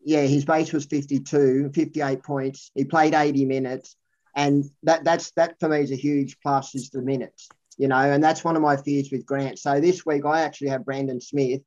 yeah, 0.03 0.21
his 0.21 0.45
base 0.45 0.71
was 0.71 0.85
52, 0.85 1.71
58 1.73 2.23
points. 2.23 2.71
He 2.75 2.85
played 2.85 3.13
80 3.15 3.45
minutes. 3.45 3.95
And 4.35 4.65
that 4.83 5.03
that's 5.03 5.31
that 5.31 5.59
for 5.59 5.69
me 5.69 5.79
is 5.79 5.91
a 5.91 5.95
huge 5.95 6.37
plus 6.41 6.75
is 6.75 6.89
the 6.89 7.01
minutes, 7.01 7.47
you 7.77 7.87
know, 7.87 7.95
and 7.95 8.21
that's 8.21 8.43
one 8.43 8.57
of 8.57 8.61
my 8.61 8.75
fears 8.75 9.09
with 9.09 9.25
Grant. 9.25 9.59
So 9.59 9.79
this 9.79 10.05
week 10.05 10.25
I 10.25 10.41
actually 10.41 10.69
have 10.69 10.85
Brandon 10.85 11.21
Smith. 11.21 11.61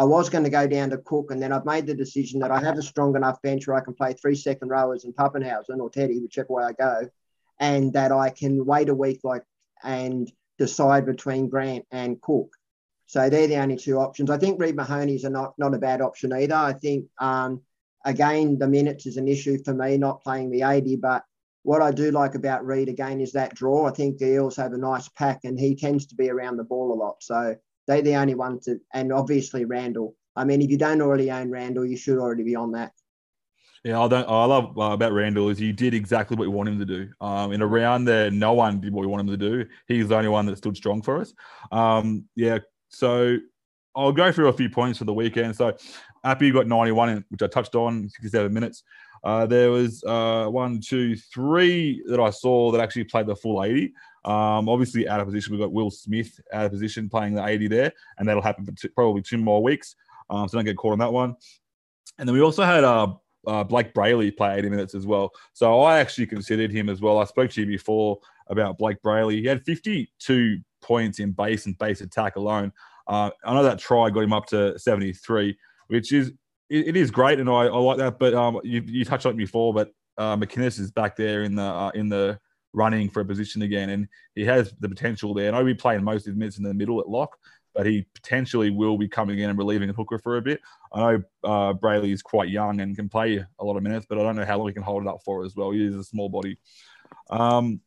I 0.00 0.04
was 0.04 0.28
going 0.28 0.44
to 0.44 0.50
go 0.50 0.66
down 0.66 0.90
to 0.90 0.98
Cook, 0.98 1.30
and 1.30 1.40
then 1.40 1.52
I've 1.52 1.64
made 1.64 1.86
the 1.86 1.94
decision 1.94 2.40
that 2.40 2.50
I 2.50 2.60
have 2.60 2.76
a 2.76 2.82
strong 2.82 3.16
enough 3.16 3.40
bench 3.42 3.66
where 3.66 3.76
I 3.76 3.84
can 3.84 3.94
play 3.94 4.14
three 4.14 4.34
second 4.34 4.68
rowers 4.68 5.04
in 5.04 5.12
Papenhuyzen 5.12 5.80
or 5.80 5.90
Teddy, 5.90 6.18
whichever 6.18 6.52
way 6.52 6.64
I 6.64 6.72
go, 6.72 7.08
and 7.60 7.92
that 7.92 8.10
I 8.12 8.30
can 8.30 8.64
wait 8.66 8.88
a 8.88 8.94
week 8.94 9.20
like 9.22 9.42
and 9.82 10.30
decide 10.58 11.06
between 11.06 11.48
Grant 11.48 11.84
and 11.92 12.20
Cook. 12.20 12.52
So 13.08 13.30
they're 13.30 13.46
the 13.46 13.56
only 13.56 13.76
two 13.76 13.96
options. 13.96 14.28
I 14.28 14.36
think 14.36 14.60
Reed 14.60 14.76
Mahoney's 14.76 15.24
are 15.24 15.30
not 15.30 15.54
not 15.58 15.74
a 15.74 15.78
bad 15.78 16.02
option 16.02 16.30
either. 16.30 16.54
I 16.54 16.74
think 16.74 17.06
um, 17.18 17.62
again, 18.04 18.58
the 18.58 18.68
minutes 18.68 19.06
is 19.06 19.16
an 19.16 19.26
issue 19.26 19.58
for 19.64 19.72
me, 19.72 19.96
not 19.96 20.22
playing 20.22 20.50
the 20.50 20.62
80. 20.62 20.96
But 20.96 21.24
what 21.62 21.80
I 21.80 21.90
do 21.90 22.10
like 22.10 22.34
about 22.34 22.66
Reed 22.66 22.90
again 22.90 23.22
is 23.22 23.32
that 23.32 23.54
draw. 23.54 23.86
I 23.86 23.92
think 23.92 24.18
the 24.18 24.34
Eels 24.34 24.56
have 24.56 24.74
a 24.74 24.78
nice 24.78 25.08
pack 25.08 25.40
and 25.44 25.58
he 25.58 25.74
tends 25.74 26.06
to 26.08 26.16
be 26.16 26.28
around 26.28 26.58
the 26.58 26.64
ball 26.64 26.92
a 26.92 27.00
lot. 27.02 27.22
So 27.22 27.56
they're 27.86 28.02
the 28.02 28.16
only 28.16 28.34
one 28.34 28.60
to, 28.64 28.78
and 28.92 29.10
obviously 29.10 29.64
Randall. 29.64 30.14
I 30.36 30.44
mean, 30.44 30.60
if 30.60 30.70
you 30.70 30.76
don't 30.76 31.00
already 31.00 31.30
own 31.30 31.50
Randall, 31.50 31.86
you 31.86 31.96
should 31.96 32.18
already 32.18 32.44
be 32.44 32.56
on 32.56 32.72
that. 32.72 32.92
Yeah, 33.84 34.02
I 34.02 34.08
don't. 34.08 34.28
I 34.28 34.44
love 34.44 34.76
uh, 34.76 34.92
about 34.92 35.12
Randall 35.12 35.48
is 35.48 35.56
he 35.56 35.72
did 35.72 35.94
exactly 35.94 36.36
what 36.36 36.42
we 36.42 36.54
want 36.54 36.68
him 36.68 36.78
to 36.78 36.84
do. 36.84 37.08
Um, 37.22 37.52
in 37.52 37.62
a 37.62 37.66
round 37.66 38.06
there, 38.06 38.30
no 38.30 38.52
one 38.52 38.80
did 38.80 38.92
what 38.92 39.00
we 39.00 39.06
want 39.06 39.20
him 39.20 39.28
to 39.28 39.36
do. 39.36 39.64
He's 39.86 40.08
the 40.08 40.16
only 40.16 40.28
one 40.28 40.44
that 40.46 40.58
stood 40.58 40.76
strong 40.76 41.00
for 41.00 41.20
us. 41.20 41.32
Um, 41.72 42.24
yeah. 42.34 42.58
So 42.88 43.38
I'll 43.94 44.12
go 44.12 44.30
through 44.30 44.48
a 44.48 44.52
few 44.52 44.70
points 44.70 44.98
for 44.98 45.04
the 45.04 45.14
weekend. 45.14 45.56
So 45.56 45.76
Appy 46.24 46.50
got 46.50 46.66
91, 46.66 47.24
which 47.30 47.42
I 47.42 47.46
touched 47.46 47.74
on, 47.74 48.08
67 48.08 48.52
minutes. 48.52 48.84
Uh, 49.24 49.46
there 49.46 49.70
was 49.70 50.04
uh, 50.04 50.46
one, 50.46 50.80
two, 50.80 51.16
three 51.16 52.02
that 52.06 52.20
I 52.20 52.30
saw 52.30 52.70
that 52.70 52.80
actually 52.80 53.04
played 53.04 53.26
the 53.26 53.34
full 53.34 53.64
80. 53.64 53.92
Um, 54.24 54.68
obviously, 54.68 55.08
out 55.08 55.20
of 55.20 55.26
position, 55.26 55.52
we've 55.52 55.60
got 55.60 55.72
Will 55.72 55.90
Smith 55.90 56.38
out 56.52 56.66
of 56.66 56.70
position 56.70 57.08
playing 57.08 57.34
the 57.34 57.44
80 57.44 57.68
there, 57.68 57.92
and 58.18 58.28
that'll 58.28 58.42
happen 58.42 58.64
for 58.64 58.88
probably 58.90 59.22
two 59.22 59.38
more 59.38 59.62
weeks. 59.62 59.96
Um, 60.30 60.48
so 60.48 60.58
don't 60.58 60.64
get 60.64 60.76
caught 60.76 60.92
on 60.92 60.98
that 60.98 61.12
one. 61.12 61.34
And 62.18 62.28
then 62.28 62.34
we 62.34 62.42
also 62.42 62.62
had 62.62 62.84
uh, 62.84 63.14
uh, 63.46 63.64
Blayke 63.64 63.92
Brailey 63.92 64.36
play 64.36 64.58
80 64.58 64.68
minutes 64.68 64.94
as 64.94 65.06
well. 65.06 65.32
So 65.52 65.80
I 65.80 65.98
actually 65.98 66.26
considered 66.26 66.70
him 66.70 66.88
as 66.88 67.00
well. 67.00 67.18
I 67.18 67.24
spoke 67.24 67.50
to 67.52 67.60
you 67.60 67.66
before 67.66 68.18
about 68.48 68.78
Blayke 68.78 69.00
Brailey. 69.04 69.40
He 69.40 69.46
had 69.46 69.64
52 69.64 70.58
points 70.82 71.18
in 71.18 71.32
base 71.32 71.66
and 71.66 71.76
base 71.78 72.00
attack 72.00 72.36
alone. 72.36 72.72
Uh, 73.06 73.30
I 73.44 73.54
know 73.54 73.62
that 73.62 73.78
try 73.78 74.10
got 74.10 74.24
him 74.24 74.32
up 74.32 74.46
to 74.46 74.78
73, 74.78 75.56
which 75.88 76.12
is 76.12 76.32
it, 76.68 76.88
it 76.88 76.96
is 76.96 77.10
great, 77.10 77.40
and 77.40 77.48
I, 77.48 77.66
I 77.66 77.78
like 77.78 77.98
that. 77.98 78.18
But 78.18 78.34
um, 78.34 78.60
you, 78.62 78.82
you 78.86 79.04
touched 79.04 79.26
on 79.26 79.32
it 79.32 79.38
before, 79.38 79.72
but 79.72 79.90
uh, 80.18 80.36
McInnes 80.36 80.78
is 80.78 80.90
back 80.90 81.16
there 81.16 81.42
in 81.42 81.54
the 81.54 81.62
uh, 81.62 81.90
in 81.94 82.08
the 82.08 82.38
running 82.74 83.08
for 83.08 83.20
a 83.20 83.24
position 83.24 83.62
again, 83.62 83.90
and 83.90 84.08
he 84.34 84.44
has 84.44 84.72
the 84.80 84.88
potential 84.88 85.32
there. 85.32 85.48
And 85.48 85.56
I'll 85.56 85.64
be 85.64 85.74
playing 85.74 86.04
most 86.04 86.26
of 86.26 86.32
his 86.32 86.36
minutes 86.36 86.58
in 86.58 86.64
the 86.64 86.74
middle 86.74 87.00
at 87.00 87.08
lock, 87.08 87.36
but 87.74 87.86
he 87.86 88.06
potentially 88.14 88.70
will 88.70 88.98
be 88.98 89.08
coming 89.08 89.38
in 89.38 89.48
and 89.48 89.58
relieving 89.58 89.88
a 89.88 89.92
hooker 89.92 90.18
for 90.18 90.36
a 90.36 90.42
bit. 90.42 90.60
I 90.92 91.00
know 91.00 91.22
uh, 91.44 91.72
Brailey 91.72 92.12
is 92.12 92.22
quite 92.22 92.50
young 92.50 92.80
and 92.80 92.94
can 92.94 93.08
play 93.08 93.44
a 93.58 93.64
lot 93.64 93.76
of 93.76 93.82
minutes, 93.82 94.06
but 94.08 94.18
I 94.18 94.22
don't 94.22 94.36
know 94.36 94.44
how 94.44 94.58
long 94.58 94.68
he 94.68 94.74
can 94.74 94.82
hold 94.82 95.02
it 95.02 95.08
up 95.08 95.20
for 95.24 95.44
as 95.44 95.56
well. 95.56 95.70
He 95.70 95.84
is 95.84 95.96
a 95.96 96.04
small 96.04 96.28
body. 96.28 96.58
Um, 97.30 97.80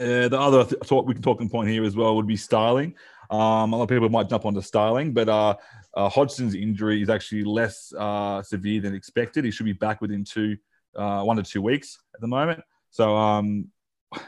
uh, 0.00 0.28
the 0.28 0.38
other 0.38 0.64
th- 0.64 0.82
thought 0.84 1.06
we 1.06 1.14
can 1.14 1.22
talk 1.22 1.40
in 1.40 1.48
point 1.48 1.68
here 1.68 1.84
as 1.84 1.96
well 1.96 2.16
would 2.16 2.26
be 2.26 2.36
Starling. 2.36 2.94
Um, 3.30 3.72
a 3.72 3.76
lot 3.76 3.84
of 3.84 3.88
people 3.88 4.08
might 4.08 4.28
jump 4.28 4.46
onto 4.46 4.60
Starling, 4.60 5.12
but 5.12 5.28
uh, 5.28 5.56
uh, 5.94 6.08
Hodgson's 6.08 6.54
injury 6.54 7.02
is 7.02 7.10
actually 7.10 7.44
less 7.44 7.92
uh, 7.98 8.42
severe 8.42 8.80
than 8.80 8.94
expected. 8.94 9.44
He 9.44 9.50
should 9.50 9.66
be 9.66 9.72
back 9.72 10.00
within 10.00 10.24
two, 10.24 10.56
uh, 10.96 11.22
one 11.22 11.36
to 11.36 11.42
two 11.42 11.62
weeks 11.62 11.98
at 12.14 12.20
the 12.20 12.26
moment. 12.26 12.62
So, 12.90 13.16
um, 13.16 13.68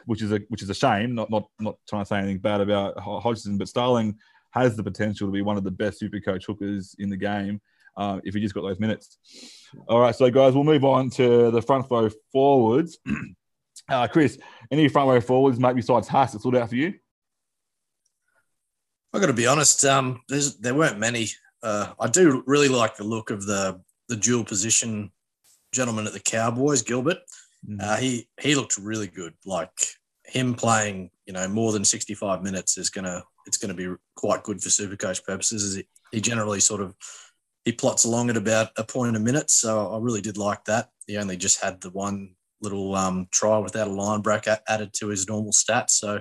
which 0.06 0.22
is 0.22 0.32
a 0.32 0.40
which 0.48 0.62
is 0.62 0.70
a 0.70 0.74
shame. 0.74 1.14
Not 1.14 1.30
not 1.30 1.48
not 1.60 1.76
trying 1.88 2.02
to 2.02 2.06
say 2.06 2.18
anything 2.18 2.38
bad 2.38 2.60
about 2.60 2.98
Hodgson, 2.98 3.58
but 3.58 3.68
Starling 3.68 4.16
has 4.50 4.76
the 4.76 4.82
potential 4.82 5.28
to 5.28 5.32
be 5.32 5.42
one 5.42 5.56
of 5.56 5.64
the 5.64 5.70
best 5.70 5.98
super 5.98 6.18
coach 6.18 6.46
hookers 6.46 6.96
in 6.98 7.10
the 7.10 7.16
game 7.16 7.60
uh, 7.96 8.20
if 8.24 8.34
he 8.34 8.40
just 8.40 8.54
got 8.54 8.62
those 8.62 8.80
minutes. 8.80 9.18
All 9.88 10.00
right, 10.00 10.14
so 10.14 10.30
guys, 10.30 10.54
we'll 10.54 10.64
move 10.64 10.84
on 10.84 11.10
to 11.10 11.50
the 11.50 11.62
front 11.62 11.86
row 11.90 12.10
forwards. 12.32 12.98
Uh, 13.88 14.06
Chris, 14.08 14.38
any 14.70 14.88
front 14.88 15.08
row 15.08 15.20
forwards, 15.20 15.58
mate, 15.60 15.76
besides 15.76 16.08
Haas, 16.08 16.32
that 16.32 16.40
stood 16.40 16.56
out 16.56 16.68
for 16.68 16.76
you? 16.76 16.94
I 19.12 19.20
got 19.20 19.26
to 19.26 19.32
be 19.32 19.46
honest. 19.46 19.84
Um, 19.84 20.20
there 20.60 20.74
weren't 20.74 20.98
many. 20.98 21.28
Uh, 21.62 21.92
I 21.98 22.08
do 22.08 22.42
really 22.46 22.68
like 22.68 22.96
the 22.96 23.04
look 23.04 23.30
of 23.30 23.46
the 23.46 23.80
the 24.08 24.16
dual 24.16 24.44
position 24.44 25.10
gentleman 25.72 26.06
at 26.06 26.12
the 26.12 26.20
Cowboys, 26.20 26.82
Gilbert. 26.82 27.18
Mm. 27.68 27.80
Uh, 27.80 27.96
he 27.96 28.28
he 28.40 28.54
looked 28.54 28.76
really 28.76 29.06
good. 29.06 29.34
Like 29.44 29.70
him 30.24 30.54
playing, 30.54 31.10
you 31.26 31.32
know, 31.32 31.48
more 31.48 31.72
than 31.72 31.84
sixty 31.84 32.14
five 32.14 32.42
minutes 32.42 32.76
is 32.76 32.90
gonna 32.90 33.24
it's 33.46 33.56
gonna 33.56 33.74
be 33.74 33.88
quite 34.16 34.42
good 34.42 34.62
for 34.62 34.68
Supercoach 34.68 35.24
purposes. 35.24 35.76
He, 35.76 35.88
he 36.12 36.20
generally 36.20 36.60
sort 36.60 36.80
of 36.80 36.94
he 37.64 37.72
plots 37.72 38.04
along 38.04 38.30
at 38.30 38.36
about 38.36 38.68
a 38.76 38.84
point 38.84 39.16
a 39.16 39.20
minute, 39.20 39.50
so 39.50 39.92
I 39.92 39.98
really 39.98 40.20
did 40.20 40.36
like 40.36 40.64
that. 40.66 40.90
He 41.06 41.16
only 41.16 41.36
just 41.36 41.62
had 41.62 41.80
the 41.80 41.90
one 41.90 42.35
little 42.60 42.94
um, 42.94 43.28
try 43.30 43.58
without 43.58 43.88
a 43.88 43.92
line 43.92 44.20
break 44.20 44.46
added 44.68 44.92
to 44.94 45.08
his 45.08 45.28
normal 45.28 45.52
stats, 45.52 45.90
so 45.90 46.20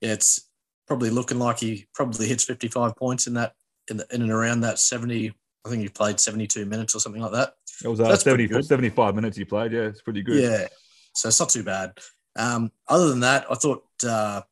yeah, 0.00 0.12
it's 0.12 0.48
probably 0.86 1.10
looking 1.10 1.38
like 1.38 1.60
he 1.60 1.86
probably 1.94 2.26
hits 2.26 2.44
55 2.44 2.96
points 2.96 3.26
in 3.26 3.34
that 3.34 3.54
in, 3.90 3.96
the, 3.96 4.06
in 4.12 4.22
and 4.22 4.30
around 4.30 4.60
that 4.60 4.78
70. 4.78 5.32
I 5.64 5.70
think 5.70 5.82
he 5.82 5.88
played 5.88 6.20
72 6.20 6.66
minutes 6.66 6.94
or 6.94 7.00
something 7.00 7.22
like 7.22 7.32
that. 7.32 7.54
It 7.82 7.88
was 7.88 8.00
uh, 8.00 8.14
70, 8.14 8.62
75 8.62 9.14
minutes 9.14 9.36
he 9.36 9.44
played. 9.44 9.72
Yeah, 9.72 9.82
it's 9.82 10.02
pretty 10.02 10.22
good. 10.22 10.42
Yeah, 10.42 10.68
so 11.14 11.28
it's 11.28 11.40
not 11.40 11.48
too 11.48 11.64
bad. 11.64 11.92
Um, 12.36 12.70
other 12.88 13.08
than 13.08 13.20
that, 13.20 13.46
I 13.50 13.54
thought 13.54 13.84
uh, 14.06 14.42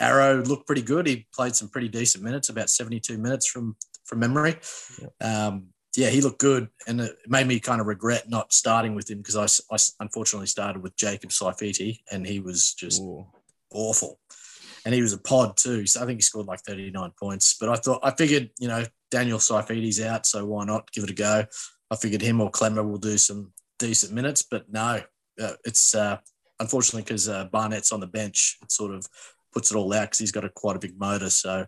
Arrow 0.00 0.42
looked 0.42 0.66
pretty 0.66 0.82
good. 0.82 1.06
He 1.06 1.26
played 1.34 1.54
some 1.54 1.68
pretty 1.68 1.88
decent 1.88 2.24
minutes, 2.24 2.48
about 2.48 2.70
72 2.70 3.18
minutes 3.18 3.46
from 3.46 3.76
from 4.04 4.18
memory. 4.18 4.56
Yeah, 5.00 5.46
um, 5.46 5.68
yeah 5.96 6.08
he 6.08 6.20
looked 6.20 6.40
good, 6.40 6.68
and 6.86 7.00
it 7.00 7.16
made 7.26 7.46
me 7.46 7.60
kind 7.60 7.80
of 7.80 7.86
regret 7.86 8.28
not 8.28 8.52
starting 8.52 8.94
with 8.94 9.10
him 9.10 9.18
because 9.18 9.62
I, 9.70 9.74
I 9.74 9.78
unfortunately 10.00 10.46
started 10.46 10.82
with 10.82 10.96
Jacob 10.96 11.30
Saifiti, 11.30 12.00
and 12.10 12.26
he 12.26 12.40
was 12.40 12.74
just 12.74 13.02
Ooh. 13.02 13.26
awful 13.72 14.18
and 14.84 14.94
he 14.94 15.02
was 15.02 15.12
a 15.12 15.18
pod 15.18 15.56
too. 15.56 15.86
So 15.86 16.02
I 16.02 16.06
think 16.06 16.18
he 16.18 16.22
scored 16.22 16.46
like 16.46 16.60
39 16.60 17.12
points. 17.18 17.56
But 17.58 17.68
I 17.68 17.76
thought, 17.76 18.00
I 18.02 18.10
figured, 18.10 18.50
you 18.58 18.68
know, 18.68 18.84
Daniel 19.10 19.38
Saifiti's 19.38 20.00
out, 20.00 20.26
so 20.26 20.44
why 20.44 20.64
not 20.64 20.90
give 20.92 21.04
it 21.04 21.10
a 21.10 21.14
go? 21.14 21.44
I 21.90 21.96
figured 21.96 22.22
him 22.22 22.40
or 22.40 22.50
Klemmer 22.50 22.88
will 22.88 22.98
do 22.98 23.18
some 23.18 23.52
decent 23.78 24.12
minutes, 24.12 24.42
but 24.42 24.70
no, 24.72 25.02
uh, 25.40 25.52
it's 25.64 25.94
uh, 25.94 26.18
unfortunately 26.58 27.02
because 27.02 27.28
uh, 27.28 27.44
Barnett's 27.46 27.92
on 27.92 28.00
the 28.00 28.06
bench, 28.06 28.58
it 28.62 28.72
sort 28.72 28.94
of 28.94 29.06
puts 29.52 29.70
it 29.70 29.76
all 29.76 29.92
out 29.92 30.02
because 30.02 30.18
he's 30.18 30.32
got 30.32 30.44
a 30.44 30.48
quite 30.48 30.76
a 30.76 30.80
big 30.80 30.98
motor. 30.98 31.30
So 31.30 31.66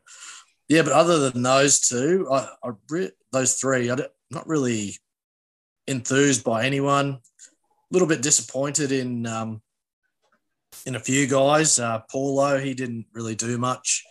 yeah, 0.68 0.82
but 0.82 0.92
other 0.92 1.30
than 1.30 1.42
those 1.42 1.80
two, 1.80 2.26
I, 2.32 2.48
I 2.64 3.08
those 3.32 3.54
three, 3.54 3.90
I'm 3.90 3.98
not 4.30 4.46
really 4.46 4.96
enthused 5.86 6.44
by 6.44 6.64
anyone. 6.64 7.08
A 7.10 7.20
little 7.90 8.08
bit 8.08 8.22
disappointed 8.22 8.92
in 8.92 9.26
um, 9.26 9.62
in 10.86 10.96
a 10.96 11.00
few 11.00 11.26
guys. 11.26 11.78
Uh, 11.78 12.00
Paulo, 12.10 12.58
he 12.58 12.74
didn't 12.74 13.06
really 13.12 13.34
do 13.34 13.58
much. 13.58 14.04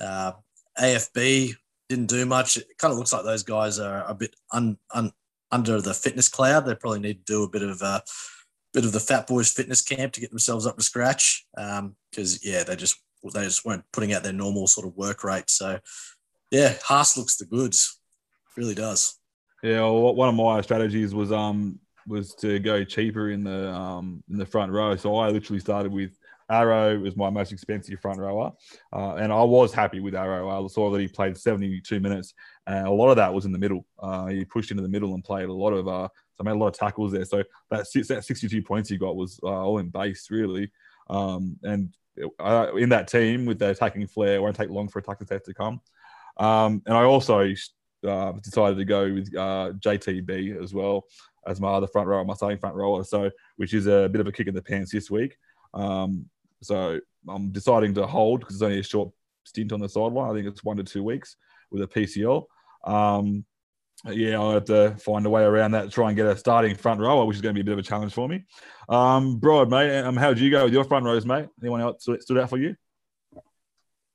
Uh, 0.00 0.32
AFB 0.78 1.54
didn't 1.88 2.06
do 2.06 2.26
much. 2.26 2.56
It 2.56 2.66
kind 2.78 2.92
of 2.92 2.98
looks 2.98 3.12
like 3.12 3.24
those 3.24 3.42
guys 3.42 3.78
are 3.78 4.04
a 4.06 4.14
bit 4.14 4.34
un, 4.52 4.78
un, 4.94 5.12
under 5.50 5.80
the 5.80 5.94
fitness 5.94 6.28
cloud. 6.28 6.66
They 6.66 6.74
probably 6.74 7.00
need 7.00 7.26
to 7.26 7.32
do 7.32 7.42
a 7.44 7.48
bit 7.48 7.62
of 7.62 7.80
a 7.82 7.86
uh, 7.86 8.00
bit 8.72 8.84
of 8.84 8.92
the 8.92 9.00
Fat 9.00 9.26
Boys 9.26 9.52
fitness 9.52 9.82
camp 9.82 10.12
to 10.14 10.20
get 10.20 10.30
themselves 10.30 10.66
up 10.66 10.76
to 10.76 10.82
scratch. 10.82 11.46
Because 11.54 12.34
um, 12.34 12.38
yeah, 12.42 12.64
they 12.64 12.76
just 12.76 13.00
they 13.32 13.44
just 13.44 13.64
weren't 13.64 13.84
putting 13.92 14.12
out 14.12 14.22
their 14.22 14.32
normal 14.32 14.66
sort 14.66 14.86
of 14.86 14.96
work 14.96 15.24
rate. 15.24 15.50
So 15.50 15.78
yeah, 16.50 16.74
Haas 16.84 17.16
looks 17.16 17.36
the 17.36 17.44
goods, 17.44 17.98
really 18.56 18.74
does. 18.74 19.18
Yeah, 19.62 19.80
well, 19.82 20.14
one 20.14 20.28
of 20.28 20.34
my 20.34 20.60
strategies 20.60 21.14
was 21.14 21.30
um 21.30 21.78
was 22.06 22.34
to 22.34 22.58
go 22.58 22.82
cheaper 22.82 23.30
in 23.30 23.44
the 23.44 23.70
um, 23.70 24.22
in 24.28 24.36
the 24.36 24.46
front 24.46 24.72
row. 24.72 24.96
So 24.96 25.16
I 25.16 25.28
literally 25.28 25.60
started 25.60 25.92
with 25.92 26.18
Arrow 26.50 26.98
was 26.98 27.16
my 27.16 27.30
most 27.30 27.52
expensive 27.52 28.00
front 28.00 28.18
rower, 28.18 28.52
uh, 28.92 29.14
and 29.14 29.32
I 29.32 29.42
was 29.42 29.72
happy 29.72 30.00
with 30.00 30.14
Arrow. 30.14 30.48
I 30.48 30.66
saw 30.66 30.90
that 30.90 31.00
he 31.00 31.06
played 31.06 31.36
72 31.36 32.00
minutes, 32.00 32.34
and 32.66 32.86
a 32.86 32.90
lot 32.90 33.10
of 33.10 33.16
that 33.16 33.32
was 33.32 33.44
in 33.44 33.52
the 33.52 33.58
middle. 33.58 33.86
Uh, 34.00 34.26
he 34.26 34.44
pushed 34.44 34.70
into 34.70 34.82
the 34.82 34.88
middle 34.88 35.14
and 35.14 35.24
played 35.24 35.48
a 35.48 35.52
lot 35.52 35.72
of. 35.72 35.86
Uh, 35.88 36.08
so 36.36 36.44
made 36.44 36.52
a 36.52 36.56
lot 36.56 36.68
of 36.68 36.74
tackles 36.74 37.12
there. 37.12 37.24
So 37.24 37.44
that, 37.70 37.86
that 38.08 38.24
62 38.24 38.62
points 38.62 38.88
he 38.88 38.96
got 38.96 39.16
was 39.16 39.38
uh, 39.42 39.46
all 39.46 39.78
in 39.78 39.90
base 39.90 40.28
really, 40.30 40.72
um, 41.08 41.56
and 41.62 41.94
uh, 42.40 42.74
in 42.76 42.88
that 42.88 43.06
team 43.06 43.46
with 43.46 43.58
the 43.58 43.70
attacking 43.70 44.06
flair, 44.08 44.36
it 44.36 44.42
won't 44.42 44.56
take 44.56 44.70
long 44.70 44.88
for 44.88 44.98
attacking 44.98 45.28
set 45.28 45.44
to 45.44 45.54
come. 45.54 45.80
Um, 46.38 46.82
and 46.86 46.96
I 46.96 47.04
also 47.04 47.52
uh, 48.06 48.32
decided 48.32 48.76
to 48.78 48.84
go 48.84 49.12
with 49.12 49.32
JTB 49.32 50.62
as 50.62 50.74
well 50.74 51.04
as 51.46 51.60
my 51.60 51.68
other 51.68 51.86
front 51.86 52.08
rower, 52.08 52.24
my 52.24 52.34
starting 52.34 52.58
front 52.58 52.76
rower. 52.76 53.04
So, 53.04 53.30
which 53.56 53.74
is 53.74 53.86
a 53.86 54.08
bit 54.10 54.20
of 54.20 54.26
a 54.26 54.32
kick 54.32 54.46
in 54.46 54.54
the 54.54 54.62
pants 54.62 54.92
this 54.92 55.10
week. 55.10 55.36
Um, 55.74 56.26
so 56.62 57.00
I'm 57.28 57.50
deciding 57.50 57.94
to 57.94 58.06
hold 58.06 58.40
because 58.40 58.56
it's 58.56 58.62
only 58.62 58.78
a 58.78 58.84
short 58.84 59.10
stint 59.44 59.72
on 59.72 59.80
the 59.80 59.88
sideline. 59.88 60.30
I 60.30 60.34
think 60.34 60.46
it's 60.46 60.64
one 60.64 60.76
to 60.76 60.84
two 60.84 61.02
weeks 61.02 61.36
with 61.70 61.82
a 61.82 61.86
PCL. 61.86 62.44
Um, 62.84 63.44
yeah, 64.10 64.34
I'll 64.34 64.52
have 64.52 64.64
to 64.64 64.96
find 64.98 65.24
a 65.26 65.30
way 65.30 65.42
around 65.42 65.72
that, 65.72 65.92
try 65.92 66.08
and 66.08 66.16
get 66.16 66.26
a 66.26 66.36
starting 66.36 66.74
front 66.74 67.00
rower, 67.00 67.24
which 67.24 67.36
is 67.36 67.40
going 67.40 67.54
to 67.54 67.58
be 67.58 67.60
a 67.60 67.64
bit 67.64 67.78
of 67.78 67.78
a 67.78 67.88
challenge 67.88 68.12
for 68.12 68.28
me. 68.28 68.44
Um, 68.88 69.38
Brod, 69.38 69.70
mate, 69.70 70.00
um, 70.00 70.16
how 70.16 70.30
did 70.30 70.40
you 70.40 70.50
go 70.50 70.64
with 70.64 70.72
your 70.72 70.84
front 70.84 71.04
rows, 71.04 71.24
mate? 71.24 71.48
Anyone 71.60 71.80
else 71.80 72.08
stood 72.20 72.38
out 72.38 72.50
for 72.50 72.58
you? 72.58 72.74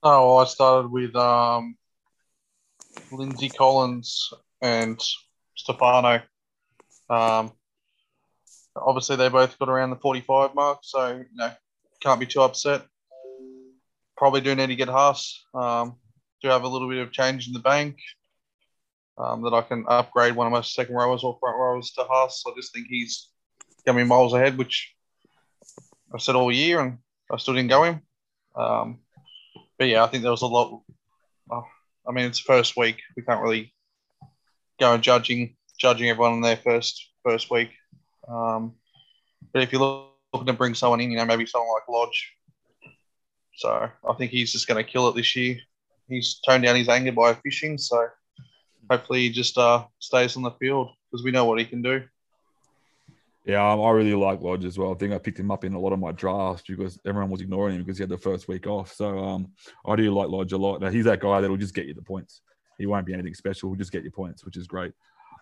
Oh, 0.03 0.37
I 0.37 0.45
started 0.45 0.91
with 0.91 1.15
um, 1.15 1.77
Lindsay 3.11 3.49
Collins 3.49 4.33
and 4.61 5.01
Stefano. 5.55 6.21
Um, 7.09 7.51
obviously, 8.75 9.15
they 9.15 9.29
both 9.29 9.57
got 9.59 9.69
around 9.69 9.89
the 9.91 9.95
45 9.97 10.55
mark, 10.55 10.79
so 10.83 11.17
you 11.17 11.25
know, 11.35 11.51
can't 12.01 12.19
be 12.19 12.25
too 12.25 12.41
upset. 12.41 12.83
Probably 14.17 14.41
do 14.41 14.55
need 14.55 14.67
to 14.67 14.75
get 14.75 14.89
Haas. 14.89 15.43
Um, 15.53 15.95
do 16.41 16.49
have 16.49 16.63
a 16.63 16.67
little 16.67 16.89
bit 16.89 16.99
of 16.99 17.11
change 17.11 17.47
in 17.47 17.53
the 17.53 17.59
bank. 17.59 17.97
um, 19.17 19.41
that 19.43 19.53
I 19.53 19.61
can 19.61 19.85
upgrade 19.87 20.35
one 20.35 20.47
of 20.47 20.53
my 20.53 20.61
second 20.61 20.95
rowers 20.95 21.23
or 21.23 21.37
front 21.39 21.57
rowers 21.57 21.91
to 21.91 22.03
Haas. 22.03 22.43
I 22.47 22.51
just 22.55 22.73
think 22.73 22.87
he's 22.89 23.29
going 23.85 23.97
to 23.97 24.03
be 24.03 24.07
miles 24.07 24.33
ahead, 24.33 24.57
which 24.57 24.93
I've 26.13 26.21
said 26.21 26.35
all 26.35 26.51
year, 26.51 26.79
and 26.81 26.99
I 27.31 27.37
still 27.37 27.55
didn't 27.55 27.69
go 27.69 27.83
him. 27.83 28.01
Um, 28.55 28.99
but 29.77 29.87
yeah, 29.87 30.03
I 30.03 30.07
think 30.07 30.23
there 30.23 30.31
was 30.31 30.41
a 30.43 30.47
lot. 30.47 30.81
I 32.07 32.11
mean, 32.11 32.25
it's 32.25 32.39
first 32.39 32.77
week. 32.77 33.01
We 33.15 33.23
can't 33.23 33.41
really 33.41 33.73
go 34.79 34.93
and 34.93 35.03
judging 35.03 35.55
judging 35.77 36.09
everyone 36.09 36.33
in 36.33 36.41
their 36.41 36.57
first 36.57 37.11
first 37.23 37.51
week. 37.51 37.69
Um, 38.27 38.73
but 39.53 39.63
if 39.63 39.71
you're 39.71 40.07
looking 40.33 40.47
to 40.47 40.53
bring 40.53 40.73
someone 40.73 41.01
in, 41.01 41.11
you 41.11 41.17
know, 41.17 41.25
maybe 41.25 41.45
someone 41.45 41.69
like 41.73 41.87
Lodge. 41.89 42.33
So 43.55 43.89
I 44.07 44.13
think 44.17 44.31
he's 44.31 44.51
just 44.51 44.67
going 44.67 44.83
to 44.83 44.89
kill 44.89 45.07
it 45.09 45.15
this 45.15 45.35
year. 45.35 45.57
He's 46.07 46.39
toned 46.45 46.63
down 46.63 46.75
his 46.75 46.89
anger 46.89 47.11
by 47.11 47.33
fishing, 47.33 47.77
so 47.77 48.07
hopefully 48.89 49.21
he 49.21 49.29
just 49.31 49.57
uh, 49.57 49.85
stays 49.99 50.37
on 50.37 50.43
the 50.43 50.51
field 50.51 50.89
because 51.11 51.23
we 51.23 51.31
know 51.31 51.45
what 51.45 51.59
he 51.59 51.65
can 51.65 51.81
do. 51.81 52.03
Yeah, 53.47 53.63
I 53.63 53.91
really 53.91 54.13
like 54.13 54.41
Lodge 54.41 54.65
as 54.65 54.77
well. 54.77 54.91
I 54.91 54.95
think 54.95 55.13
I 55.13 55.17
picked 55.17 55.39
him 55.39 55.51
up 55.51 55.63
in 55.63 55.73
a 55.73 55.79
lot 55.79 55.93
of 55.93 55.99
my 55.99 56.11
drafts 56.11 56.63
because 56.67 56.99
everyone 57.05 57.29
was 57.29 57.39
ignoring 57.39 57.77
him 57.77 57.83
because 57.83 57.97
he 57.97 58.01
had 58.01 58.09
the 58.09 58.17
first 58.17 58.49
week 58.49 58.67
off. 58.67 58.91
So 58.91 59.17
um, 59.19 59.53
I 59.85 59.95
do 59.95 60.13
like 60.13 60.27
Lodge 60.27 60.51
a 60.51 60.57
lot. 60.57 60.81
Now, 60.81 60.89
he's 60.89 61.05
that 61.05 61.21
guy 61.21 61.39
that'll 61.39 61.55
just 61.55 61.73
get 61.73 61.85
you 61.85 61.93
the 61.93 62.01
points. 62.01 62.41
He 62.77 62.85
won't 62.85 63.05
be 63.05 63.13
anything 63.13 63.33
special. 63.33 63.69
He'll 63.69 63.77
just 63.77 63.93
get 63.93 64.03
your 64.03 64.11
points, 64.11 64.43
which 64.43 64.57
is 64.57 64.67
great. 64.67 64.91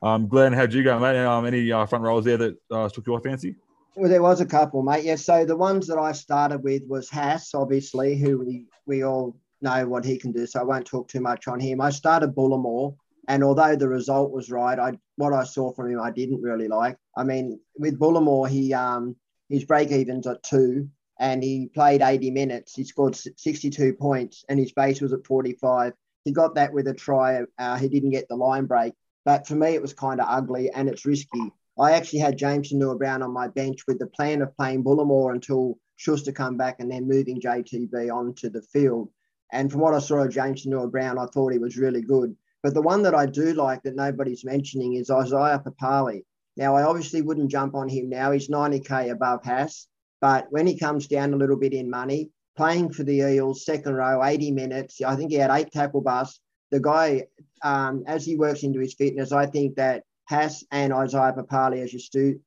Um, 0.03 0.27
Glenn, 0.27 0.53
how'd 0.53 0.71
you 0.71 0.83
go, 0.83 0.99
mate? 0.99 1.17
Um, 1.25 1.47
any 1.47 1.71
uh, 1.71 1.87
front 1.87 2.03
rows 2.03 2.25
there 2.25 2.37
that 2.37 2.57
uh, 2.69 2.87
took 2.89 3.07
your 3.07 3.19
fancy? 3.21 3.55
Well, 3.95 4.09
there 4.09 4.21
was 4.21 4.39
a 4.39 4.45
couple, 4.45 4.83
mate. 4.83 5.03
Yeah. 5.03 5.15
So 5.15 5.43
the 5.43 5.57
ones 5.57 5.87
that 5.87 5.97
I 5.97 6.11
started 6.11 6.63
with 6.63 6.83
was 6.87 7.09
Haas, 7.09 7.55
obviously, 7.55 8.19
who 8.19 8.37
we, 8.37 8.65
we 8.85 9.03
all 9.03 9.35
know 9.61 9.87
what 9.87 10.05
he 10.05 10.17
can 10.17 10.31
do. 10.31 10.45
So 10.45 10.59
I 10.59 10.63
won't 10.63 10.85
talk 10.85 11.07
too 11.07 11.21
much 11.21 11.47
on 11.47 11.59
him. 11.59 11.81
I 11.81 11.89
started 11.89 12.35
Bullimore. 12.35 12.95
And 13.27 13.43
although 13.43 13.75
the 13.75 13.87
result 13.87 14.31
was 14.31 14.51
right, 14.51 14.77
I 14.77 14.97
what 15.15 15.33
I 15.33 15.43
saw 15.43 15.73
from 15.73 15.91
him 15.91 16.01
I 16.01 16.11
didn't 16.11 16.41
really 16.41 16.67
like. 16.67 16.97
I 17.17 17.23
mean, 17.23 17.59
with 17.77 17.99
Bullimore, 17.99 18.49
he 18.49 18.73
um 18.73 19.15
his 19.49 19.65
break 19.65 19.91
evens 19.91 20.27
at 20.27 20.43
two, 20.43 20.89
and 21.19 21.43
he 21.43 21.69
played 21.73 22.01
80 22.01 22.31
minutes. 22.31 22.75
He 22.75 22.83
scored 22.83 23.15
62 23.15 23.93
points, 23.93 24.43
and 24.49 24.59
his 24.59 24.71
base 24.73 25.01
was 25.01 25.13
at 25.13 25.25
45. 25.25 25.93
He 26.23 26.31
got 26.31 26.55
that 26.55 26.73
with 26.73 26.87
a 26.87 26.93
try. 26.93 27.41
Uh, 27.57 27.77
he 27.77 27.87
didn't 27.87 28.09
get 28.09 28.27
the 28.27 28.35
line 28.35 28.65
break, 28.65 28.93
but 29.23 29.47
for 29.47 29.55
me, 29.55 29.69
it 29.69 29.81
was 29.81 29.93
kind 29.93 30.19
of 30.19 30.27
ugly 30.29 30.71
and 30.71 30.89
it's 30.89 31.05
risky. 31.05 31.51
I 31.77 31.91
actually 31.91 32.19
had 32.19 32.37
James 32.37 32.71
Noah-Brown 32.71 33.21
on 33.21 33.31
my 33.31 33.47
bench 33.49 33.85
with 33.87 33.99
the 33.99 34.07
plan 34.07 34.41
of 34.41 34.55
playing 34.55 34.83
Bullimore 34.83 35.33
until 35.33 35.77
Schuster 35.97 36.31
come 36.31 36.57
back 36.57 36.79
and 36.79 36.89
then 36.89 37.07
moving 37.07 37.41
JTB 37.41 38.13
onto 38.13 38.49
the 38.49 38.61
field. 38.61 39.09
And 39.51 39.71
from 39.71 39.81
what 39.81 39.93
I 39.93 39.99
saw 39.99 40.23
of 40.23 40.31
James 40.31 40.65
Noah-Brown, 40.65 41.19
I 41.19 41.25
thought 41.27 41.51
he 41.51 41.59
was 41.59 41.77
really 41.77 42.01
good. 42.01 42.35
But 42.65 42.73
the 42.73 42.81
one 42.81 43.03
that 43.03 43.13
I 43.13 43.27
do 43.27 43.53
like 43.53 43.83
that 43.83 43.95
nobody's 43.95 44.43
mentioning 44.43 44.95
is 44.95 45.11
Isaiah 45.11 45.61
Papali. 45.63 46.23
Now, 46.57 46.75
I 46.75 46.81
obviously 46.81 47.21
wouldn't 47.21 47.51
jump 47.51 47.75
on 47.75 47.87
him 47.87 48.09
now. 48.09 48.31
He's 48.31 48.49
90K 48.49 49.11
above 49.11 49.43
Haas. 49.43 49.87
But 50.19 50.47
when 50.49 50.65
he 50.65 50.75
comes 50.75 51.05
down 51.05 51.31
a 51.31 51.37
little 51.37 51.57
bit 51.57 51.73
in 51.73 51.91
money, 51.91 52.31
playing 52.57 52.91
for 52.91 53.03
the 53.03 53.17
Eels, 53.17 53.65
second 53.65 53.93
row, 53.93 54.23
80 54.23 54.49
minutes, 54.49 54.99
I 54.99 55.15
think 55.15 55.29
he 55.29 55.37
had 55.37 55.51
eight 55.51 55.71
tackle 55.71 56.01
busts. 56.01 56.39
The 56.71 56.79
guy, 56.79 57.27
um, 57.63 58.03
as 58.07 58.25
he 58.25 58.35
works 58.35 58.63
into 58.63 58.79
his 58.79 58.95
fitness, 58.95 59.31
I 59.31 59.45
think 59.45 59.75
that 59.75 60.01
Haas 60.27 60.63
and 60.71 60.91
Isaiah 60.91 61.35
Papali 61.37 61.83
as 61.83 61.93
your 61.93 61.99
stu- 61.99 62.39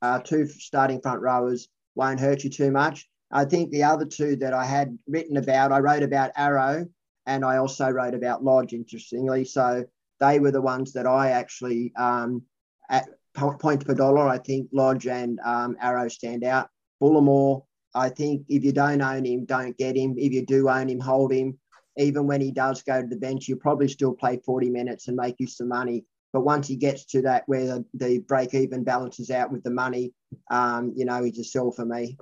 uh, 0.00 0.20
two 0.20 0.46
starting 0.46 1.02
front 1.02 1.20
rowers 1.20 1.68
won't 1.94 2.18
hurt 2.18 2.44
you 2.44 2.48
too 2.48 2.70
much. 2.70 3.06
I 3.30 3.44
think 3.44 3.70
the 3.70 3.82
other 3.82 4.06
two 4.06 4.36
that 4.36 4.54
I 4.54 4.64
had 4.64 4.98
written 5.06 5.36
about, 5.36 5.70
I 5.70 5.80
wrote 5.80 6.02
about 6.02 6.30
Arrow 6.34 6.86
and 7.26 7.44
I 7.44 7.56
also 7.58 7.90
wrote 7.90 8.14
about 8.14 8.44
Lodge, 8.44 8.72
interestingly. 8.72 9.44
So 9.44 9.84
they 10.20 10.38
were 10.38 10.52
the 10.52 10.62
ones 10.62 10.92
that 10.92 11.06
I 11.06 11.30
actually, 11.30 11.92
um, 11.96 12.42
at 12.88 13.08
points 13.34 13.84
per 13.84 13.94
dollar, 13.94 14.28
I 14.28 14.38
think 14.38 14.68
Lodge 14.72 15.06
and 15.06 15.38
um, 15.44 15.76
Arrow 15.80 16.08
stand 16.08 16.44
out. 16.44 16.68
Bullimore, 17.02 17.64
I 17.94 18.08
think 18.08 18.46
if 18.48 18.64
you 18.64 18.72
don't 18.72 19.02
own 19.02 19.24
him, 19.24 19.44
don't 19.44 19.76
get 19.76 19.96
him. 19.96 20.14
If 20.16 20.32
you 20.32 20.44
do 20.44 20.68
own 20.68 20.88
him, 20.88 21.00
hold 21.00 21.32
him. 21.32 21.58
Even 21.98 22.26
when 22.26 22.40
he 22.40 22.50
does 22.50 22.82
go 22.82 23.00
to 23.00 23.08
the 23.08 23.16
bench, 23.16 23.48
you'll 23.48 23.58
probably 23.58 23.88
still 23.88 24.14
play 24.14 24.38
40 24.44 24.70
minutes 24.70 25.08
and 25.08 25.16
make 25.16 25.36
you 25.38 25.46
some 25.46 25.68
money. 25.68 26.04
But 26.32 26.42
once 26.42 26.68
he 26.68 26.76
gets 26.76 27.06
to 27.06 27.22
that 27.22 27.44
where 27.46 27.66
the, 27.66 27.84
the 27.94 28.18
break 28.18 28.52
even 28.54 28.84
balances 28.84 29.30
out 29.30 29.50
with 29.50 29.62
the 29.62 29.70
money, 29.70 30.12
um, 30.50 30.92
you 30.94 31.06
know, 31.06 31.22
he's 31.24 31.38
a 31.38 31.44
sell 31.44 31.72
for 31.72 31.86
me. 31.86 32.18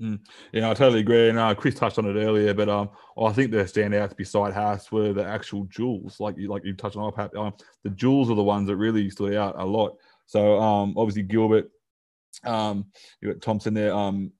Mm. 0.00 0.20
Yeah, 0.52 0.70
I 0.70 0.74
totally 0.74 1.00
agree. 1.00 1.30
And 1.30 1.38
uh, 1.38 1.54
Chris 1.54 1.74
touched 1.74 1.98
on 1.98 2.06
it 2.06 2.20
earlier, 2.20 2.52
but 2.52 2.68
um, 2.68 2.90
I 3.20 3.32
think 3.32 3.50
the 3.50 3.58
standouts 3.58 4.16
beside 4.16 4.52
Haas 4.52 4.92
were 4.92 5.12
the 5.12 5.24
actual 5.24 5.64
jewels, 5.64 6.20
like 6.20 6.36
you 6.36 6.48
like 6.48 6.64
you 6.64 6.74
touched 6.74 6.96
on. 6.96 7.12
Um, 7.36 7.54
the 7.82 7.90
jewels 7.90 8.30
are 8.30 8.34
the 8.34 8.42
ones 8.42 8.68
that 8.68 8.76
really 8.76 9.08
stood 9.08 9.34
out 9.34 9.54
a 9.58 9.64
lot. 9.64 9.96
So 10.26 10.60
um, 10.60 10.94
obviously 10.96 11.22
Gilbert, 11.22 11.70
um, 12.44 12.86
you 13.20 13.32
got 13.32 13.40
Thompson 13.40 13.72
there, 13.72 13.94
um, 13.94 14.32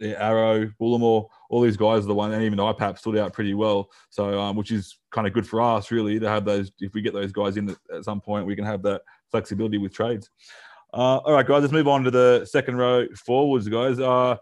Arrow, 0.00 0.70
Bullimore, 0.80 1.28
all 1.50 1.60
these 1.60 1.76
guys 1.76 2.04
are 2.04 2.08
the 2.08 2.14
one, 2.14 2.32
and 2.32 2.42
even 2.42 2.58
IPAP 2.58 2.98
stood 2.98 3.18
out 3.18 3.32
pretty 3.32 3.54
well. 3.54 3.90
So 4.10 4.40
um, 4.40 4.56
which 4.56 4.70
is 4.70 4.98
kind 5.10 5.26
of 5.26 5.32
good 5.32 5.46
for 5.46 5.60
us 5.60 5.90
really 5.90 6.20
to 6.20 6.28
have 6.28 6.44
those. 6.44 6.70
If 6.78 6.94
we 6.94 7.02
get 7.02 7.14
those 7.14 7.32
guys 7.32 7.56
in 7.56 7.76
at 7.94 8.04
some 8.04 8.20
point, 8.20 8.46
we 8.46 8.54
can 8.54 8.64
have 8.64 8.82
that 8.82 9.02
flexibility 9.30 9.78
with 9.78 9.92
trades. 9.92 10.30
Uh, 10.92 11.18
all 11.18 11.32
right, 11.32 11.46
guys, 11.46 11.62
let's 11.62 11.72
move 11.72 11.88
on 11.88 12.02
to 12.04 12.10
the 12.10 12.44
second 12.44 12.76
row 12.76 13.06
forwards, 13.14 13.68
guys. 13.68 13.98
Uh, 13.98 14.36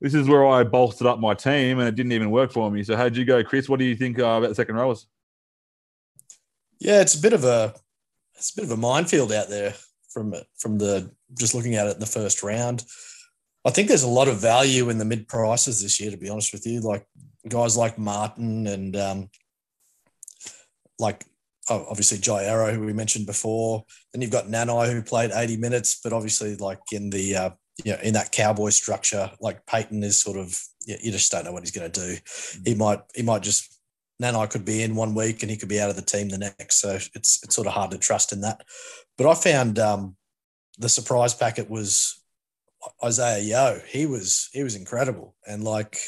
this 0.00 0.14
is 0.14 0.28
where 0.28 0.46
I 0.46 0.64
bolstered 0.64 1.06
up 1.06 1.18
my 1.18 1.34
team, 1.34 1.78
and 1.78 1.88
it 1.88 1.94
didn't 1.94 2.12
even 2.12 2.30
work 2.30 2.52
for 2.52 2.70
me. 2.70 2.84
So, 2.84 2.96
how'd 2.96 3.16
you 3.16 3.24
go, 3.24 3.42
Chris? 3.42 3.68
What 3.68 3.78
do 3.78 3.84
you 3.84 3.96
think 3.96 4.18
uh, 4.18 4.26
about 4.26 4.48
the 4.48 4.54
second 4.54 4.76
rowers? 4.76 5.06
Yeah, 6.78 7.00
it's 7.00 7.14
a 7.14 7.20
bit 7.20 7.32
of 7.32 7.44
a 7.44 7.74
it's 8.36 8.52
a 8.52 8.56
bit 8.56 8.64
of 8.64 8.70
a 8.70 8.76
minefield 8.76 9.32
out 9.32 9.48
there 9.48 9.74
from 10.10 10.34
from 10.58 10.78
the 10.78 11.10
just 11.36 11.54
looking 11.54 11.74
at 11.74 11.86
it 11.86 11.94
in 11.94 12.00
the 12.00 12.06
first 12.06 12.42
round. 12.42 12.84
I 13.64 13.70
think 13.70 13.88
there's 13.88 14.04
a 14.04 14.08
lot 14.08 14.28
of 14.28 14.40
value 14.40 14.88
in 14.88 14.98
the 14.98 15.04
mid 15.04 15.26
prices 15.26 15.82
this 15.82 16.00
year, 16.00 16.10
to 16.10 16.16
be 16.16 16.30
honest 16.30 16.52
with 16.52 16.66
you. 16.66 16.80
Like 16.80 17.04
guys 17.48 17.76
like 17.76 17.98
Martin 17.98 18.66
and 18.66 18.96
um, 18.96 19.30
like 20.98 21.24
obviously 21.68 22.18
Jai 22.18 22.44
Arrow, 22.44 22.72
who 22.72 22.80
we 22.80 22.92
mentioned 22.92 23.26
before. 23.26 23.84
Then 24.12 24.22
you've 24.22 24.30
got 24.30 24.46
Nanai, 24.46 24.92
who 24.92 25.02
played 25.02 25.32
80 25.32 25.56
minutes, 25.58 26.00
but 26.02 26.12
obviously 26.12 26.56
like 26.56 26.80
in 26.92 27.10
the 27.10 27.36
uh, 27.36 27.50
you 27.84 27.92
know, 27.92 27.98
in 28.02 28.14
that 28.14 28.32
cowboy 28.32 28.70
structure, 28.70 29.30
like 29.40 29.64
Payten 29.66 30.02
is 30.02 30.20
sort 30.20 30.36
of, 30.36 30.60
you, 30.86 30.96
you 31.00 31.12
just 31.12 31.30
don't 31.30 31.44
know 31.44 31.52
what 31.52 31.62
he's 31.62 31.70
going 31.70 31.90
to 31.90 32.00
do. 32.00 32.14
Mm-hmm. 32.14 32.62
He 32.64 32.74
might, 32.74 33.00
he 33.14 33.22
might 33.22 33.42
just, 33.42 33.80
Nanai 34.20 34.50
could 34.50 34.64
be 34.64 34.82
in 34.82 34.96
one 34.96 35.14
week 35.14 35.42
and 35.42 35.50
he 35.50 35.56
could 35.56 35.68
be 35.68 35.80
out 35.80 35.90
of 35.90 35.96
the 35.96 36.02
team 36.02 36.28
the 36.28 36.38
next. 36.38 36.80
So 36.80 36.90
it's, 36.90 37.42
it's 37.42 37.54
sort 37.54 37.68
of 37.68 37.72
hard 37.72 37.92
to 37.92 37.98
trust 37.98 38.32
in 38.32 38.40
that. 38.40 38.64
But 39.16 39.28
I 39.28 39.34
found 39.34 39.78
um, 39.78 40.16
the 40.78 40.88
surprise 40.88 41.34
packet 41.34 41.70
was 41.70 42.20
Isaiah 43.04 43.40
Yeo. 43.40 43.80
He 43.86 44.06
was, 44.06 44.48
he 44.52 44.64
was 44.64 44.74
incredible. 44.74 45.36
And 45.46 45.62
like, 45.62 45.98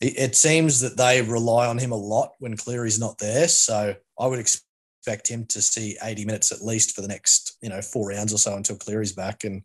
it, 0.00 0.18
it 0.18 0.36
seems 0.36 0.80
that 0.80 0.96
they 0.96 1.20
rely 1.20 1.66
on 1.66 1.76
him 1.76 1.92
a 1.92 1.96
lot 1.96 2.32
when 2.38 2.56
Cleary's 2.56 2.98
not 2.98 3.18
there. 3.18 3.48
So 3.48 3.94
I 4.18 4.26
would 4.26 4.38
expect 4.38 4.65
expect 5.06 5.28
him 5.28 5.46
to 5.46 5.62
see 5.62 5.96
80 6.02 6.24
minutes 6.24 6.50
at 6.50 6.62
least 6.62 6.94
for 6.94 7.00
the 7.00 7.06
next, 7.06 7.58
you 7.62 7.68
know, 7.68 7.80
four 7.80 8.08
rounds 8.08 8.34
or 8.34 8.38
so 8.38 8.56
until 8.56 8.76
Cleary's 8.76 9.12
back. 9.12 9.44
And 9.44 9.62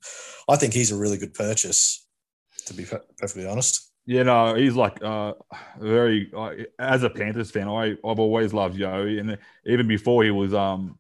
I 0.47 0.55
think 0.55 0.71
he's 0.71 0.91
a 0.91 0.95
really 0.95 1.17
good 1.17 1.33
purchase, 1.33 2.05
to 2.67 2.75
be 2.75 2.85
perfectly 2.85 3.47
honest. 3.47 3.91
Yeah, 4.05 4.23
no, 4.23 4.53
he's 4.53 4.75
like 4.75 5.03
uh, 5.03 5.33
very. 5.79 6.31
Uh, 6.35 6.51
as 6.77 7.03
a 7.03 7.09
Panthers 7.09 7.49
fan, 7.49 7.67
I 7.67 7.91
I've 8.05 8.19
always 8.19 8.53
loved 8.53 8.75
Yeo, 8.75 9.05
and 9.05 9.37
even 9.65 9.87
before 9.87 10.23
he 10.23 10.31
was 10.31 10.55
um 10.55 10.97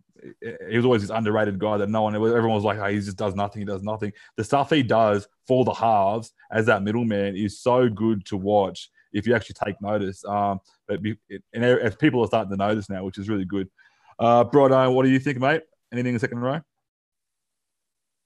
he 0.69 0.77
was 0.77 0.85
always 0.85 1.01
this 1.01 1.09
underrated 1.09 1.57
guy 1.57 1.77
that 1.77 1.89
no 1.89 2.03
one 2.03 2.15
everyone 2.15 2.51
was 2.51 2.63
like, 2.63 2.77
oh, 2.77 2.85
he 2.85 2.97
just 2.97 3.17
does 3.17 3.33
nothing, 3.33 3.61
he 3.61 3.65
does 3.65 3.81
nothing. 3.81 4.13
The 4.37 4.43
stuff 4.43 4.69
he 4.69 4.83
does 4.83 5.27
for 5.47 5.65
the 5.65 5.73
halves 5.73 6.31
as 6.51 6.67
that 6.67 6.83
middleman 6.83 7.35
is 7.35 7.59
so 7.59 7.89
good 7.89 8.23
to 8.27 8.37
watch 8.37 8.89
if 9.13 9.25
you 9.25 9.35
actually 9.35 9.55
take 9.65 9.81
notice. 9.81 10.23
Um, 10.25 10.59
but 10.87 10.99
and 11.53 11.65
as 11.65 11.95
people 11.95 12.21
are 12.21 12.27
starting 12.27 12.51
to 12.51 12.57
notice 12.57 12.87
now, 12.89 13.03
which 13.03 13.17
is 13.17 13.29
really 13.29 13.45
good. 13.45 13.67
Uh, 14.21 14.43
Brodo, 14.43 14.93
what 14.93 15.03
do 15.03 15.09
you 15.09 15.17
think, 15.17 15.39
mate? 15.39 15.63
Anything 15.91 16.09
in 16.09 16.13
the 16.13 16.19
second 16.19 16.39
row? 16.41 16.61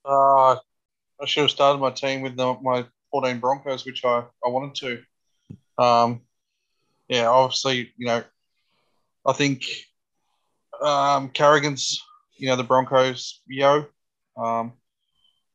Uh, 0.03 0.57
I 1.21 1.25
should 1.25 1.43
have 1.43 1.51
started 1.51 1.79
my 1.79 1.89
team 1.89 2.21
with 2.21 2.35
the, 2.35 2.53
my 2.61 2.85
14 3.11 3.39
Broncos, 3.39 3.85
which 3.85 4.03
I, 4.03 4.25
I 4.43 4.49
wanted 4.49 4.75
to. 4.75 5.81
Um, 5.81 6.21
yeah, 7.07 7.27
obviously, 7.27 7.93
you 7.95 8.07
know, 8.07 8.23
I 9.25 9.31
think 9.31 9.63
um, 10.81 11.29
Carrigan's, 11.29 12.03
you 12.35 12.49
know, 12.49 12.57
the 12.57 12.63
Broncos, 12.65 13.39
yo, 13.47 13.85
um, 14.35 14.73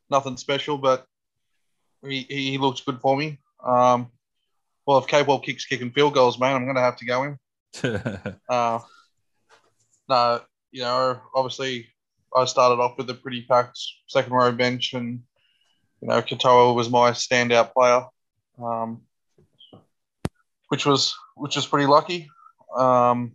nothing 0.09 0.37
special, 0.37 0.79
but 0.79 1.05
he, 2.03 2.21
he 2.21 2.57
looks 2.57 2.81
good 2.81 2.99
for 2.99 3.15
me. 3.15 3.37
Um, 3.63 4.09
well, 4.87 4.97
if 4.97 5.05
Capewell 5.05 5.43
kicks 5.43 5.65
kicking 5.65 5.91
field 5.91 6.15
goals, 6.15 6.39
man, 6.39 6.55
I'm 6.55 6.63
going 6.63 6.77
to 6.77 6.81
have 6.81 6.97
to 6.97 7.05
go 7.05 7.23
him. 7.23 7.39
uh, 8.49 8.79
no, 10.11 10.41
you 10.71 10.81
know, 10.81 11.21
obviously 11.33 11.87
I 12.35 12.43
started 12.45 12.81
off 12.81 12.97
with 12.97 13.09
a 13.09 13.13
pretty 13.13 13.43
packed 13.43 13.79
second 14.07 14.33
row 14.33 14.51
bench, 14.51 14.93
and 14.93 15.21
you 16.01 16.07
know, 16.09 16.21
Katoa 16.21 16.75
was 16.75 16.89
my 16.89 17.11
standout 17.11 17.71
player, 17.71 18.05
um, 18.61 19.01
which 20.67 20.85
was 20.85 21.15
which 21.35 21.55
was 21.55 21.65
pretty 21.65 21.87
lucky. 21.87 22.29
Um, 22.75 23.31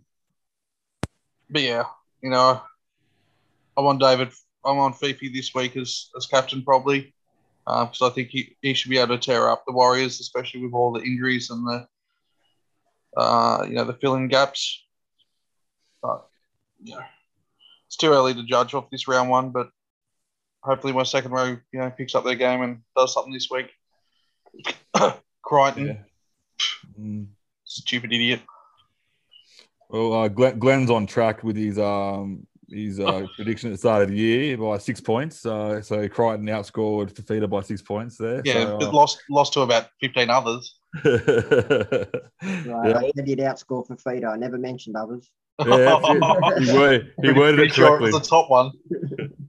but 1.49 1.63
yeah, 1.63 1.85
you 2.21 2.29
know, 2.29 2.61
I'm 3.75 3.85
on 3.87 3.97
David. 3.97 4.31
I'm 4.63 4.77
on 4.77 4.93
Fifi 4.93 5.29
this 5.29 5.55
week 5.55 5.77
as, 5.77 6.09
as 6.15 6.27
captain 6.27 6.61
probably 6.61 7.13
because 7.65 8.01
uh, 8.01 8.07
I 8.07 8.09
think 8.11 8.29
he, 8.29 8.55
he 8.61 8.73
should 8.73 8.91
be 8.91 8.97
able 8.97 9.17
to 9.17 9.23
tear 9.23 9.49
up 9.49 9.63
the 9.65 9.73
Warriors, 9.73 10.19
especially 10.19 10.63
with 10.63 10.73
all 10.73 10.91
the 10.91 11.03
injuries 11.03 11.49
and 11.49 11.65
the 11.67 11.87
uh, 13.15 13.65
you 13.67 13.73
know 13.73 13.83
the 13.83 13.93
filling 13.93 14.27
gaps. 14.27 14.83
But 16.03 16.27
yeah, 16.81 17.05
it's 17.87 17.97
too 17.97 18.11
early 18.11 18.33
to 18.33 18.43
judge 18.43 18.73
off 18.73 18.89
this 18.89 19.07
round 19.07 19.29
one. 19.29 19.49
But 19.51 19.69
hopefully, 20.63 20.93
my 20.93 21.03
second 21.03 21.31
row 21.31 21.57
you 21.71 21.79
know 21.79 21.89
picks 21.91 22.15
up 22.15 22.23
their 22.23 22.35
game 22.35 22.61
and 22.61 22.81
does 22.95 23.13
something 23.13 23.33
this 23.33 23.49
week. 23.49 23.71
Crichton, 25.43 25.87
Yeah. 25.87 25.97
Mm. 26.99 27.27
stupid 27.63 28.11
idiot. 28.11 28.41
Well, 29.89 30.13
uh, 30.13 30.27
Glenn, 30.27 30.59
Glenn's 30.59 30.89
on 30.89 31.05
track 31.05 31.43
with 31.43 31.55
his 31.55 31.79
um 31.79 32.45
his 32.69 32.99
uh, 32.99 33.25
prediction 33.35 33.69
at 33.69 33.73
the 33.73 33.77
start 33.77 34.03
of 34.03 34.09
the 34.09 34.15
year 34.15 34.57
by 34.57 34.77
six 34.77 34.99
points. 34.99 35.45
Uh, 35.45 35.81
so 35.81 36.07
Crichton 36.09 36.47
outscored 36.47 37.13
Fifita 37.13 37.49
by 37.49 37.61
six 37.61 37.81
points 37.81 38.17
there. 38.17 38.41
Yeah, 38.43 38.65
so, 38.65 38.77
uh, 38.81 38.91
lost 38.91 39.23
lost 39.29 39.53
to 39.53 39.61
about 39.61 39.89
fifteen 39.99 40.29
others. 40.29 40.79
Right, 42.65 42.89
yeah, 42.89 42.97
I 42.97 43.11
said 43.15 43.27
you'd 43.27 43.39
outscore 43.39 43.85
for 43.87 43.97
Fido. 43.97 44.29
I 44.29 44.37
never 44.37 44.57
mentioned 44.57 44.95
others. 44.95 45.29
Yeah, 45.65 45.99
he, 46.59 46.73
word, 46.73 47.13
he 47.21 47.31
worded 47.31 47.55
pretty 47.55 47.63
it 47.63 47.73
sure 47.73 47.87
correctly. 47.87 48.09
it 48.09 48.13
was 48.13 48.21
the 48.21 48.27
top 48.29 48.49
one. 48.49 48.71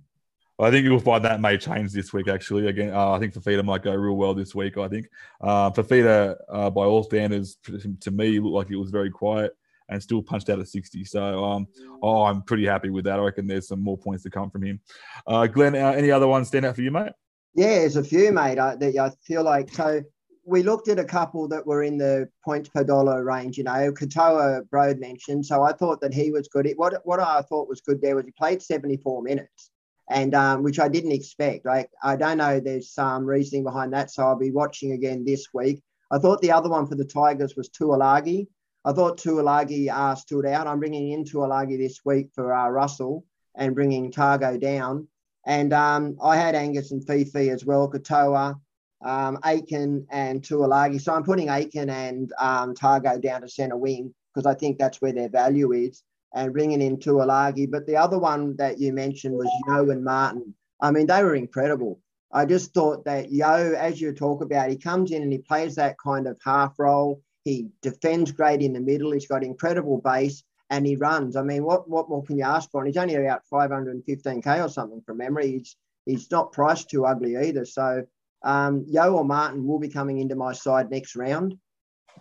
I 0.61 0.71
think 0.73 0.85
you'll 0.85 0.99
find 0.99 1.25
that 1.25 1.41
may 1.41 1.57
change 1.57 1.93
this 1.93 2.13
week. 2.13 2.27
Actually, 2.27 2.67
again, 2.67 2.93
uh, 2.93 3.13
I 3.13 3.21
think 3.21 3.33
Fifita 3.33 3.65
might 3.65 3.83
go 3.85 3.95
real 3.95 4.17
well 4.17 4.35
this 4.35 4.55
week. 4.55 4.77
I 4.77 4.89
think 4.89 5.07
uh, 5.41 5.71
Fifita, 5.71 6.37
uh, 6.49 6.71
by 6.71 6.85
all 6.85 7.05
standards, 7.05 7.59
to 8.01 8.11
me, 8.11 8.41
looked 8.41 8.55
like 8.55 8.71
it 8.71 8.77
was 8.77 8.91
very 8.91 9.11
quiet 9.11 9.53
and 9.89 10.03
still 10.03 10.21
punched 10.21 10.51
out 10.51 10.59
at 10.59 10.69
60. 10.69 11.05
So, 11.05 11.45
um, 11.45 11.67
oh, 12.03 12.25
I'm 12.25 12.43
pretty 12.43 12.67
happy 12.67 12.91
with 12.91 13.05
that. 13.05 13.21
I 13.21 13.23
reckon 13.23 13.47
there's 13.47 13.69
some 13.69 13.81
more 13.81 13.97
points 13.97 14.25
to 14.25 14.31
come 14.31 14.51
from 14.51 14.65
him. 14.65 14.81
Uh, 15.27 15.47
Glenn, 15.47 15.77
uh, 15.77 15.93
any 15.93 16.11
other 16.11 16.27
ones 16.27 16.49
stand 16.49 16.67
out 16.67 16.75
for 16.75 16.83
you, 16.83 16.91
mate? 16.91 17.13
Yeah, 17.55 17.79
there's 17.79 17.97
a 17.97 18.05
few, 18.05 18.33
mate. 18.33 18.59
I, 18.59 18.75
that 18.77 18.97
I 18.97 19.11
feel 19.25 19.45
like 19.45 19.73
so. 19.73 20.03
We 20.49 20.63
looked 20.63 20.89
at 20.89 20.99
a 20.99 21.05
couple 21.05 21.47
that 21.49 21.67
were 21.67 21.83
in 21.83 21.99
the 21.99 22.29
points 22.43 22.71
per 22.71 22.83
dollar 22.83 23.23
range. 23.23 23.59
You 23.59 23.65
know, 23.65 23.93
Katoa 23.93 24.69
Brod 24.71 24.99
mentioned, 24.99 25.45
so 25.45 25.63
I 25.63 25.73
thought 25.73 26.01
that 26.01 26.15
he 26.15 26.31
was 26.31 26.49
good. 26.49 26.67
It, 26.67 26.79
what 26.79 27.01
what 27.05 27.21
I 27.21 27.43
thought 27.43 27.69
was 27.69 27.83
good 27.83 28.01
there 28.01 28.17
was 28.17 28.25
he 28.25 28.33
played 28.33 28.63
74 28.63 29.23
minutes, 29.23 29.71
and 30.09 30.35
um, 30.35 30.63
which 30.63 30.81
I 30.81 30.89
didn't 30.89 31.13
expect. 31.13 31.67
Like 31.67 31.91
I 32.03 32.17
don't 32.17 32.39
know, 32.39 32.61
there's 32.61 32.91
some 32.91 33.27
reasoning 33.27 33.63
behind 33.63 33.93
that, 33.93 34.11
so 34.11 34.23
I'll 34.23 34.37
be 34.37 34.51
watching 34.51 34.93
again 34.93 35.23
this 35.23 35.49
week. 35.53 35.83
I 36.11 36.19
thought 36.19 36.41
the 36.41 36.53
other 36.53 36.71
one 36.71 36.87
for 36.87 36.95
the 36.95 37.05
Tigers 37.05 37.55
was 37.55 37.69
Tuilagi. 37.69 38.47
I 38.85 38.93
thought 38.93 39.19
Tuilagi 39.19 39.91
uh, 39.91 40.15
stood 40.15 40.47
out. 40.47 40.67
I'm 40.67 40.79
bringing 40.79 41.11
in 41.11 41.25
Tuilagi 41.25 41.77
this 41.77 42.01
week 42.07 42.31
for 42.35 42.55
uh, 42.55 42.71
Russell 42.71 43.27
and 43.55 43.75
bringing 43.75 44.11
Tago 44.11 44.59
down. 44.59 45.09
And 45.45 45.73
um, 45.73 46.17
I 46.23 46.37
had 46.37 46.55
Angus 46.55 46.91
and 46.93 47.07
Fifi 47.07 47.51
as 47.51 47.65
well, 47.65 47.91
Katoa, 47.91 48.59
um, 49.03 49.39
Aiken 49.45 50.07
and 50.11 50.43
Tuilagi. 50.43 51.01
So 51.01 51.15
I'm 51.15 51.25
putting 51.25 51.49
Aiken 51.49 51.91
and 51.91 52.33
um, 52.39 52.75
Tago 52.75 53.21
down 53.21 53.43
to 53.43 53.49
centre 53.49 53.77
wing 53.77 54.15
because 54.35 54.47
I 54.47 54.55
think 54.55 54.79
that's 54.79 55.01
where 55.01 55.13
their 55.13 55.29
value 55.29 55.73
is 55.73 56.03
and 56.35 56.53
bringing 56.53 56.83
in 56.83 56.99
Tuilagi. 56.99 57.71
But 57.71 57.87
the 57.87 57.97
other 57.97 58.19
one 58.19 58.57
that 58.57 58.79
you 58.79 58.93
mentioned 58.93 59.35
was 59.35 59.51
Yeo 59.67 59.91
and 59.91 60.05
Martin. 60.05 60.55
I 60.81 60.91
mean, 60.91 61.07
they 61.07 61.23
were 61.23 61.35
incredible. 61.35 62.01
I 62.33 62.45
just 62.45 62.75
thought 62.75 63.05
that 63.07 63.31
Yeo, 63.31 63.75
as 63.75 64.01
you 64.01 64.13
talk 64.13 64.43
about, 64.43 64.71
he 64.71 64.77
comes 64.77 65.13
in 65.13 65.23
and 65.23 65.33
he 65.33 65.39
plays 65.39 65.77
that 65.77 65.97
kind 65.99 66.27
of 66.27 66.39
half 66.45 66.79
role. 66.79 67.23
He 67.45 67.69
defends 67.81 68.33
great 68.33 68.61
in 68.61 68.75
the 68.75 68.81
middle. 68.81 69.13
He's 69.13 69.27
got 69.27 69.43
incredible 69.43 70.01
base 70.03 70.43
and 70.71 70.87
he 70.87 70.97
runs. 70.97 71.37
I 71.37 71.43
mean, 71.43 71.65
what 71.65 71.89
what 71.89 72.09
more 72.09 72.23
can 72.23 72.37
you 72.37 72.45
ask 72.45 72.71
for? 72.71 72.81
And 72.81 72.89
he's 72.89 72.97
only 72.97 73.15
about 73.15 73.43
515k 73.51 74.65
or 74.65 74.69
something 74.69 75.01
from 75.01 75.17
memory. 75.17 75.53
He's 75.53 75.77
he's 76.05 76.31
not 76.31 76.53
priced 76.53 76.91
too 76.91 77.07
ugly 77.07 77.37
either. 77.37 77.65
So 77.65 78.05
um, 78.43 78.85
Yeo 78.87 79.15
or 79.15 79.25
Martin 79.25 79.67
will 79.67 79.79
be 79.79 79.89
coming 79.89 80.19
into 80.19 80.37
my 80.37 80.53
side 80.53 80.91
next 80.91 81.17
round, 81.17 81.57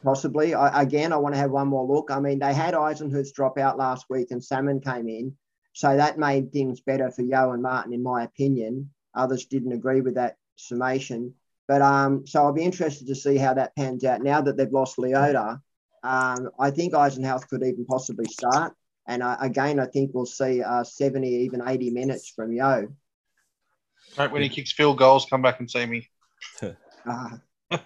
possibly. 0.04 0.54
I, 0.54 0.82
again, 0.82 1.14
I 1.14 1.18
want 1.18 1.36
to 1.36 1.40
have 1.40 1.52
one 1.52 1.68
more 1.68 1.86
look. 1.86 2.10
I 2.12 2.20
mean, 2.20 2.40
they 2.40 2.54
had 2.54 2.74
Eisenhuth 2.74 3.34
drop 3.34 3.58
out 3.58 3.78
last 3.78 4.06
week 4.10 4.32
and 4.32 4.44
Salmon 4.44 4.82
came 4.82 5.08
in, 5.08 5.36
so 5.74 5.96
that 5.96 6.18
made 6.18 6.52
things 6.52 6.82
better 6.82 7.12
for 7.12 7.22
Yeo 7.22 7.52
and 7.52 7.62
Martin, 7.62 7.94
in 7.94 8.04
my 8.04 8.24
opinion. 8.24 8.90
Others 9.16 9.46
didn't 9.46 9.74
agree 9.74 10.02
with 10.02 10.16
that 10.16 10.38
summation. 10.56 11.34
But 11.68 11.82
um, 11.82 12.26
so 12.26 12.44
I'll 12.44 12.54
be 12.54 12.64
interested 12.64 13.08
to 13.08 13.16
see 13.16 13.38
how 13.38 13.54
that 13.56 13.76
pans 13.76 14.04
out 14.06 14.22
now 14.22 14.42
that 14.42 14.58
they've 14.58 14.72
lost 14.72 14.98
Leota. 14.98 15.60
Um, 16.04 16.50
I 16.60 16.72
think 16.72 16.94
Eisenhower 16.94 17.42
could 17.50 17.64
even 17.64 17.86
possibly 17.86 18.26
start. 18.26 18.74
And 19.08 19.22
uh, 19.22 19.38
again, 19.40 19.80
I 19.80 19.86
think 19.86 20.12
we'll 20.14 20.26
see 20.26 20.62
uh, 20.62 20.84
70, 20.84 21.28
even 21.28 21.62
80 21.66 21.92
minutes 21.92 22.30
from 22.30 22.54
Yeo. 22.54 22.88
Right, 24.18 24.32
when 24.32 24.42
he 24.42 24.50
kicks 24.50 24.72
field 24.72 24.98
goals, 24.98 25.26
come 25.30 25.42
back 25.42 25.60
and 25.60 25.70
see 25.70 25.86
me. 25.86 26.08
Uh, 26.62 26.72
I 27.72 27.78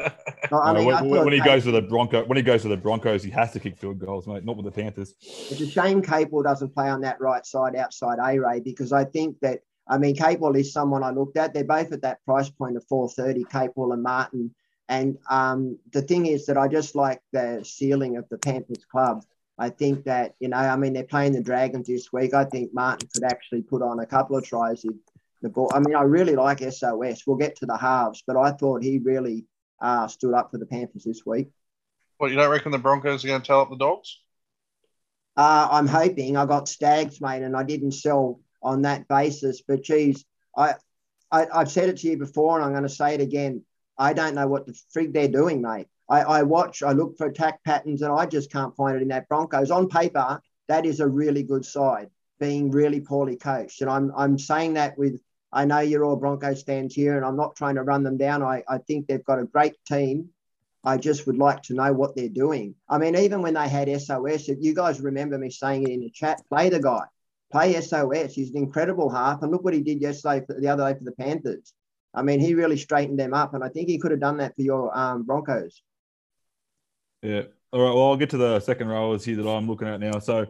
Uh, 0.52 0.74
mean, 0.74 0.86
when, 0.86 1.10
when- 1.10 1.24
when 1.26 1.34
he 1.34 1.40
Cape- 1.40 1.46
goes 1.46 1.64
to 1.66 1.72
the 1.72 1.82
Bronco, 1.82 2.24
when 2.26 2.38
he 2.38 2.44
goes 2.44 2.62
to 2.64 2.68
the 2.68 2.78
Broncos, 2.78 3.24
he 3.24 3.32
has 3.32 3.52
to 3.54 3.60
kick 3.60 3.78
field 3.78 4.00
goals, 4.00 4.28
mate. 4.28 4.44
Not 4.46 4.56
with 4.58 4.66
the 4.66 4.72
Panthers. 4.72 5.16
It's 5.50 5.62
a 5.62 5.68
shame 5.68 6.02
Capel 6.02 6.44
doesn't 6.44 6.74
play 6.74 6.90
on 6.90 7.02
that 7.02 7.20
right 7.20 7.46
side 7.46 7.76
outside 7.76 8.18
A 8.24 8.40
Ray 8.40 8.60
because 8.60 8.92
I 8.94 9.04
think 9.06 9.40
that 9.42 9.62
I 9.88 9.98
mean 9.98 10.16
Capel 10.16 10.56
is 10.56 10.72
someone 10.72 11.04
I 11.04 11.10
looked 11.12 11.38
at. 11.38 11.54
They're 11.54 11.64
both 11.64 11.92
at 11.92 12.02
that 12.04 12.24
price 12.26 12.50
point 12.50 12.78
of 12.78 12.86
430, 12.88 13.46
Capel 13.52 13.92
and 13.94 14.04
Martin. 14.04 14.54
And 14.88 15.18
um, 15.30 15.78
the 15.94 16.02
thing 16.02 16.26
is 16.28 16.46
that 16.48 16.58
I 16.58 16.68
just 16.68 16.96
like 16.96 17.22
the 17.32 17.62
ceiling 17.64 18.18
of 18.18 18.28
the 18.30 18.38
Panthers 18.38 18.86
club. 18.92 19.24
I 19.58 19.70
think 19.70 20.04
that, 20.06 20.36
you 20.40 20.48
know, 20.50 20.58
I 20.58 20.76
mean, 20.76 20.94
they're 20.94 21.04
playing 21.04 21.34
the 21.34 21.42
Dragons 21.42 21.88
this 21.88 22.12
week. 22.12 22.34
I 22.34 22.46
think 22.46 22.74
Martin 22.74 23.08
could 23.14 23.24
actually 23.24 23.62
put 23.62 23.82
on 23.82 24.00
a 24.00 24.06
couple 24.06 24.36
of 24.36 24.44
tries 24.44 24.84
if 24.84 24.94
the 25.42 25.50
ball. 25.50 25.72
I 25.74 25.80
mean, 25.80 25.96
I 25.96 26.04
really 26.04 26.36
like 26.36 26.60
SOS. 26.60 27.24
We'll 27.26 27.38
get 27.38 27.58
to 27.58 27.66
the 27.66 27.78
halves, 27.78 28.24
but 28.26 28.38
I 28.38 28.52
thought 28.52 28.84
he 28.84 29.00
really 29.00 29.46
uh, 29.82 30.08
stood 30.08 30.34
up 30.34 30.52
for 30.52 30.58
the 30.58 30.66
Panthers 30.66 31.04
this 31.04 31.26
week. 31.26 31.50
What, 32.18 32.30
you 32.30 32.38
don't 32.38 32.52
reckon 32.52 32.72
the 32.72 32.78
Broncos 32.78 33.26
are 33.26 33.28
going 33.28 33.42
to 33.42 33.48
tell 33.48 33.62
up 33.62 33.70
the 33.70 33.78
dogs? 33.78 34.20
Uh, 35.36 35.68
I'm 35.72 35.88
hoping 35.88 36.38
I 36.38 36.46
got 36.46 36.68
stags, 36.68 37.20
mate, 37.22 37.42
and 37.42 37.56
I 37.56 37.64
didn't 37.64 37.94
sell 37.94 38.42
on 38.62 38.84
that 38.84 39.08
basis. 39.08 39.64
But 39.68 39.82
geez, 39.82 40.24
I, 40.56 40.76
I 41.32 41.48
I've 41.52 41.72
said 41.72 41.90
it 41.90 41.98
to 41.98 42.08
you 42.10 42.18
before, 42.18 42.58
and 42.58 42.66
I'm 42.66 42.72
going 42.72 42.84
to 42.84 42.90
say 42.90 43.16
it 43.16 43.22
again. 43.22 43.64
I 43.98 44.14
don't 44.14 44.36
know 44.36 44.48
what 44.48 44.68
the 44.68 44.80
frig 44.96 45.14
they're 45.14 45.28
doing, 45.28 45.62
mate. 45.62 45.88
I, 46.10 46.22
I 46.22 46.44
watch, 46.44 46.84
I 46.84 46.92
look 46.92 47.18
for 47.18 47.28
attack 47.28 47.64
patterns, 47.64 48.02
and 48.02 48.12
I 48.12 48.26
just 48.26 48.52
can't 48.52 48.76
find 48.76 48.98
it 48.98 49.02
in 49.02 49.08
that 49.08 49.30
Broncos. 49.30 49.72
On 49.72 49.88
paper, 49.88 50.42
that 50.68 50.86
is 50.86 51.00
a 51.00 51.08
really 51.08 51.44
good 51.44 51.66
side, 51.66 52.10
being 52.40 52.70
really 52.70 53.00
poorly 53.00 53.38
coached, 53.38 53.82
and 53.82 53.90
I'm 53.90 54.12
I'm 54.16 54.38
saying 54.38 54.76
that 54.76 54.98
with. 54.98 55.20
I 55.54 55.66
know 55.66 55.80
you're 55.80 56.06
all 56.06 56.16
Broncos 56.16 56.64
fans 56.64 56.96
here, 56.96 57.18
and 57.18 57.26
I'm 57.26 57.36
not 57.36 57.56
trying 57.56 57.76
to 57.76 57.84
run 57.84 58.04
them 58.04 58.18
down. 58.18 58.42
I, 58.42 58.64
I 58.70 58.78
think 58.78 59.08
they've 59.08 59.24
got 59.24 59.40
a 59.40 59.46
great 59.46 59.76
team. 59.86 60.30
I 60.84 60.98
just 60.98 61.28
would 61.28 61.38
like 61.38 61.62
to 61.64 61.74
know 61.74 61.94
what 61.94 62.16
they're 62.16 62.30
doing. 62.30 62.74
I 62.90 62.98
mean, 62.98 63.16
even 63.16 63.42
when 63.42 63.54
they 63.54 63.68
had 63.68 63.90
SOS, 64.02 64.50
if 64.50 64.58
you 64.62 64.74
guys 64.74 65.02
remember 65.02 65.38
me 65.38 65.50
saying 65.50 65.84
it 65.84 65.90
in 65.90 66.02
the 66.02 66.10
chat, 66.10 66.42
play 66.50 66.70
the 66.70 66.80
guy, 66.80 67.04
play 67.52 67.80
SOS. 67.80 68.34
He's 68.34 68.50
an 68.52 68.58
incredible 68.58 69.10
half, 69.10 69.44
and 69.44 69.52
look 69.52 69.64
what 69.64 69.74
he 69.74 69.82
did 69.82 70.02
yesterday, 70.02 70.46
for, 70.46 70.60
the 70.60 70.70
other 70.70 70.92
day 70.92 70.98
for 70.98 71.04
the 71.04 71.12
Panthers. 71.12 71.74
I 72.14 72.24
mean, 72.24 72.40
he 72.40 72.56
really 72.56 72.78
straightened 72.78 73.20
them 73.20 73.34
up, 73.34 73.54
and 73.54 73.64
I 73.64 73.70
think 73.70 73.90
he 73.90 74.00
could 74.00 74.12
have 74.12 74.20
done 74.20 74.38
that 74.38 74.56
for 74.56 74.62
your 74.62 74.98
um, 74.98 75.24
Broncos. 75.24 75.82
Yeah. 77.22 77.44
All 77.74 77.80
right. 77.80 77.94
Well, 77.96 78.10
I'll 78.10 78.18
get 78.18 78.30
to 78.32 78.38
the 78.38 78.60
second 78.60 78.90
rowers 78.90 79.24
here 79.24 79.38
that 79.38 79.48
I'm 79.48 79.66
looking 79.66 79.88
at 79.88 80.02
now. 80.02 80.20
So, 80.20 80.46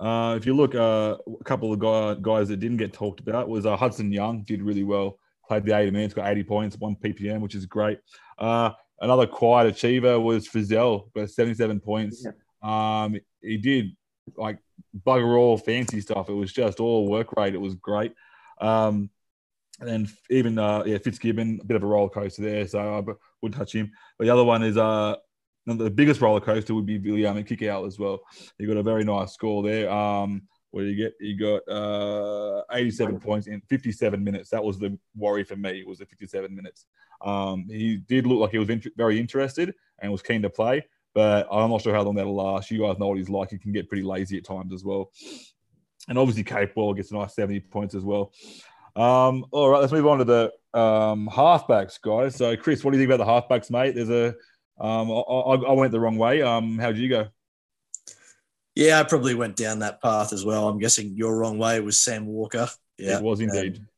uh, 0.00 0.34
if 0.36 0.44
you 0.44 0.56
look, 0.56 0.74
uh, 0.74 1.16
a 1.40 1.44
couple 1.44 1.72
of 1.72 1.78
guy, 1.78 2.16
guys 2.20 2.48
that 2.48 2.56
didn't 2.56 2.78
get 2.78 2.92
talked 2.92 3.20
about 3.20 3.48
was 3.48 3.64
uh, 3.64 3.76
Hudson 3.76 4.10
Young 4.10 4.42
did 4.42 4.60
really 4.60 4.82
well. 4.82 5.16
Played 5.46 5.66
the 5.66 5.76
80 5.76 5.92
minutes, 5.92 6.14
got 6.14 6.28
80 6.28 6.42
points, 6.42 6.76
one 6.78 6.96
ppm, 6.96 7.40
which 7.40 7.54
is 7.54 7.64
great. 7.66 8.00
Uh, 8.40 8.70
another 9.00 9.24
quiet 9.24 9.68
achiever 9.68 10.18
was 10.18 10.48
Frizzell, 10.48 11.12
got 11.14 11.30
77 11.30 11.78
points. 11.78 12.26
Um, 12.60 13.20
he 13.40 13.56
did 13.56 13.92
like 14.36 14.58
bugger 15.06 15.38
all 15.38 15.56
fancy 15.56 16.00
stuff. 16.00 16.28
It 16.28 16.34
was 16.34 16.52
just 16.52 16.80
all 16.80 17.08
work 17.08 17.36
rate. 17.36 17.54
It 17.54 17.60
was 17.60 17.76
great. 17.76 18.14
Um, 18.60 19.10
and 19.78 19.88
then 19.88 20.08
even 20.28 20.58
uh, 20.58 20.82
yeah, 20.86 20.98
Fitzgibbon, 20.98 21.60
a 21.62 21.64
bit 21.64 21.76
of 21.76 21.84
a 21.84 21.86
roller 21.86 22.08
coaster 22.08 22.42
there, 22.42 22.66
so 22.66 22.80
I 22.80 23.12
wouldn't 23.42 23.56
touch 23.56 23.72
him. 23.72 23.92
But 24.18 24.24
the 24.24 24.32
other 24.32 24.44
one 24.44 24.64
is 24.64 24.76
uh, 24.76 25.16
the 25.66 25.90
biggest 25.90 26.20
roller 26.20 26.40
coaster 26.40 26.74
would 26.74 26.86
be 26.86 26.98
Viliame 26.98 27.46
Kikau 27.46 27.86
as 27.86 27.98
well. 27.98 28.20
He 28.58 28.66
got 28.66 28.76
a 28.76 28.82
very 28.82 29.04
nice 29.04 29.32
score 29.32 29.62
there. 29.62 29.90
Um, 29.90 30.42
what 30.70 30.82
did 30.82 30.96
you 30.96 31.04
get? 31.04 31.14
He 31.20 31.34
got 31.34 31.62
uh, 31.68 32.62
87 32.72 33.20
points 33.20 33.46
in 33.46 33.60
57 33.68 34.22
minutes. 34.22 34.50
That 34.50 34.64
was 34.64 34.78
the 34.78 34.98
worry 35.16 35.44
for 35.44 35.56
me. 35.56 35.80
It 35.80 35.86
was 35.86 35.98
the 35.98 36.06
57 36.06 36.54
minutes. 36.54 36.86
Um, 37.24 37.66
he 37.68 37.98
did 37.98 38.26
look 38.26 38.40
like 38.40 38.50
he 38.50 38.58
was 38.58 38.68
very 38.96 39.18
interested 39.20 39.72
and 40.00 40.10
was 40.10 40.20
keen 40.20 40.42
to 40.42 40.50
play, 40.50 40.84
but 41.14 41.46
I'm 41.50 41.70
not 41.70 41.82
sure 41.82 41.94
how 41.94 42.02
long 42.02 42.16
that'll 42.16 42.34
last. 42.34 42.70
You 42.70 42.80
guys 42.80 42.98
know 42.98 43.06
what 43.06 43.18
he's 43.18 43.30
like. 43.30 43.50
He 43.50 43.58
can 43.58 43.72
get 43.72 43.88
pretty 43.88 44.02
lazy 44.02 44.36
at 44.36 44.44
times 44.44 44.72
as 44.72 44.84
well. 44.84 45.12
And 46.08 46.18
obviously, 46.18 46.44
Capewell 46.44 46.96
gets 46.96 47.12
a 47.12 47.14
nice 47.14 47.34
70 47.34 47.60
points 47.60 47.94
as 47.94 48.02
well. 48.02 48.32
Um, 48.96 49.46
all 49.50 49.70
right, 49.70 49.80
let's 49.80 49.92
move 49.92 50.06
on 50.06 50.18
to 50.18 50.24
the 50.24 50.78
um, 50.78 51.28
halfbacks, 51.32 52.00
guys. 52.00 52.36
So, 52.36 52.56
Chris, 52.56 52.84
what 52.84 52.92
do 52.92 52.98
you 52.98 53.06
think 53.06 53.14
about 53.14 53.24
the 53.24 53.56
halfbacks, 53.56 53.70
mate? 53.70 53.94
There's 53.94 54.10
a 54.10 54.34
um, 54.78 55.10
I, 55.10 55.14
I, 55.14 55.54
I 55.54 55.72
went 55.72 55.92
the 55.92 56.00
wrong 56.00 56.16
way. 56.16 56.42
Um, 56.42 56.78
how'd 56.78 56.96
you 56.96 57.08
go? 57.08 57.28
Yeah, 58.74 58.98
I 58.98 59.04
probably 59.04 59.34
went 59.34 59.56
down 59.56 59.78
that 59.80 60.02
path 60.02 60.32
as 60.32 60.44
well. 60.44 60.68
I'm 60.68 60.78
guessing 60.78 61.16
your 61.16 61.36
wrong 61.38 61.58
way 61.58 61.78
was 61.80 61.98
Sam 61.98 62.26
Walker. 62.26 62.68
Yeah, 62.98 63.18
it 63.18 63.22
was 63.22 63.40
indeed. 63.40 63.78
Um, 63.78 63.88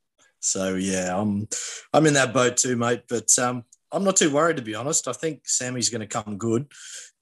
so 0.41 0.75
yeah, 0.75 1.19
I'm 1.19 1.49
I'm 1.93 2.07
in 2.07 2.15
that 2.15 2.35
boat 2.35 2.57
too, 2.59 2.77
mate. 2.77 3.05
But 3.09 3.37
um, 3.39 3.65
I'm 3.91 4.05
not 4.05 4.17
too 4.17 4.31
worried 4.31 4.57
to 4.59 4.63
be 4.63 4.75
honest. 4.75 5.09
I 5.09 5.13
think 5.13 5.49
Sammy's 5.49 5.89
going 5.89 6.03
to 6.03 6.07
come 6.07 6.37
good. 6.37 6.67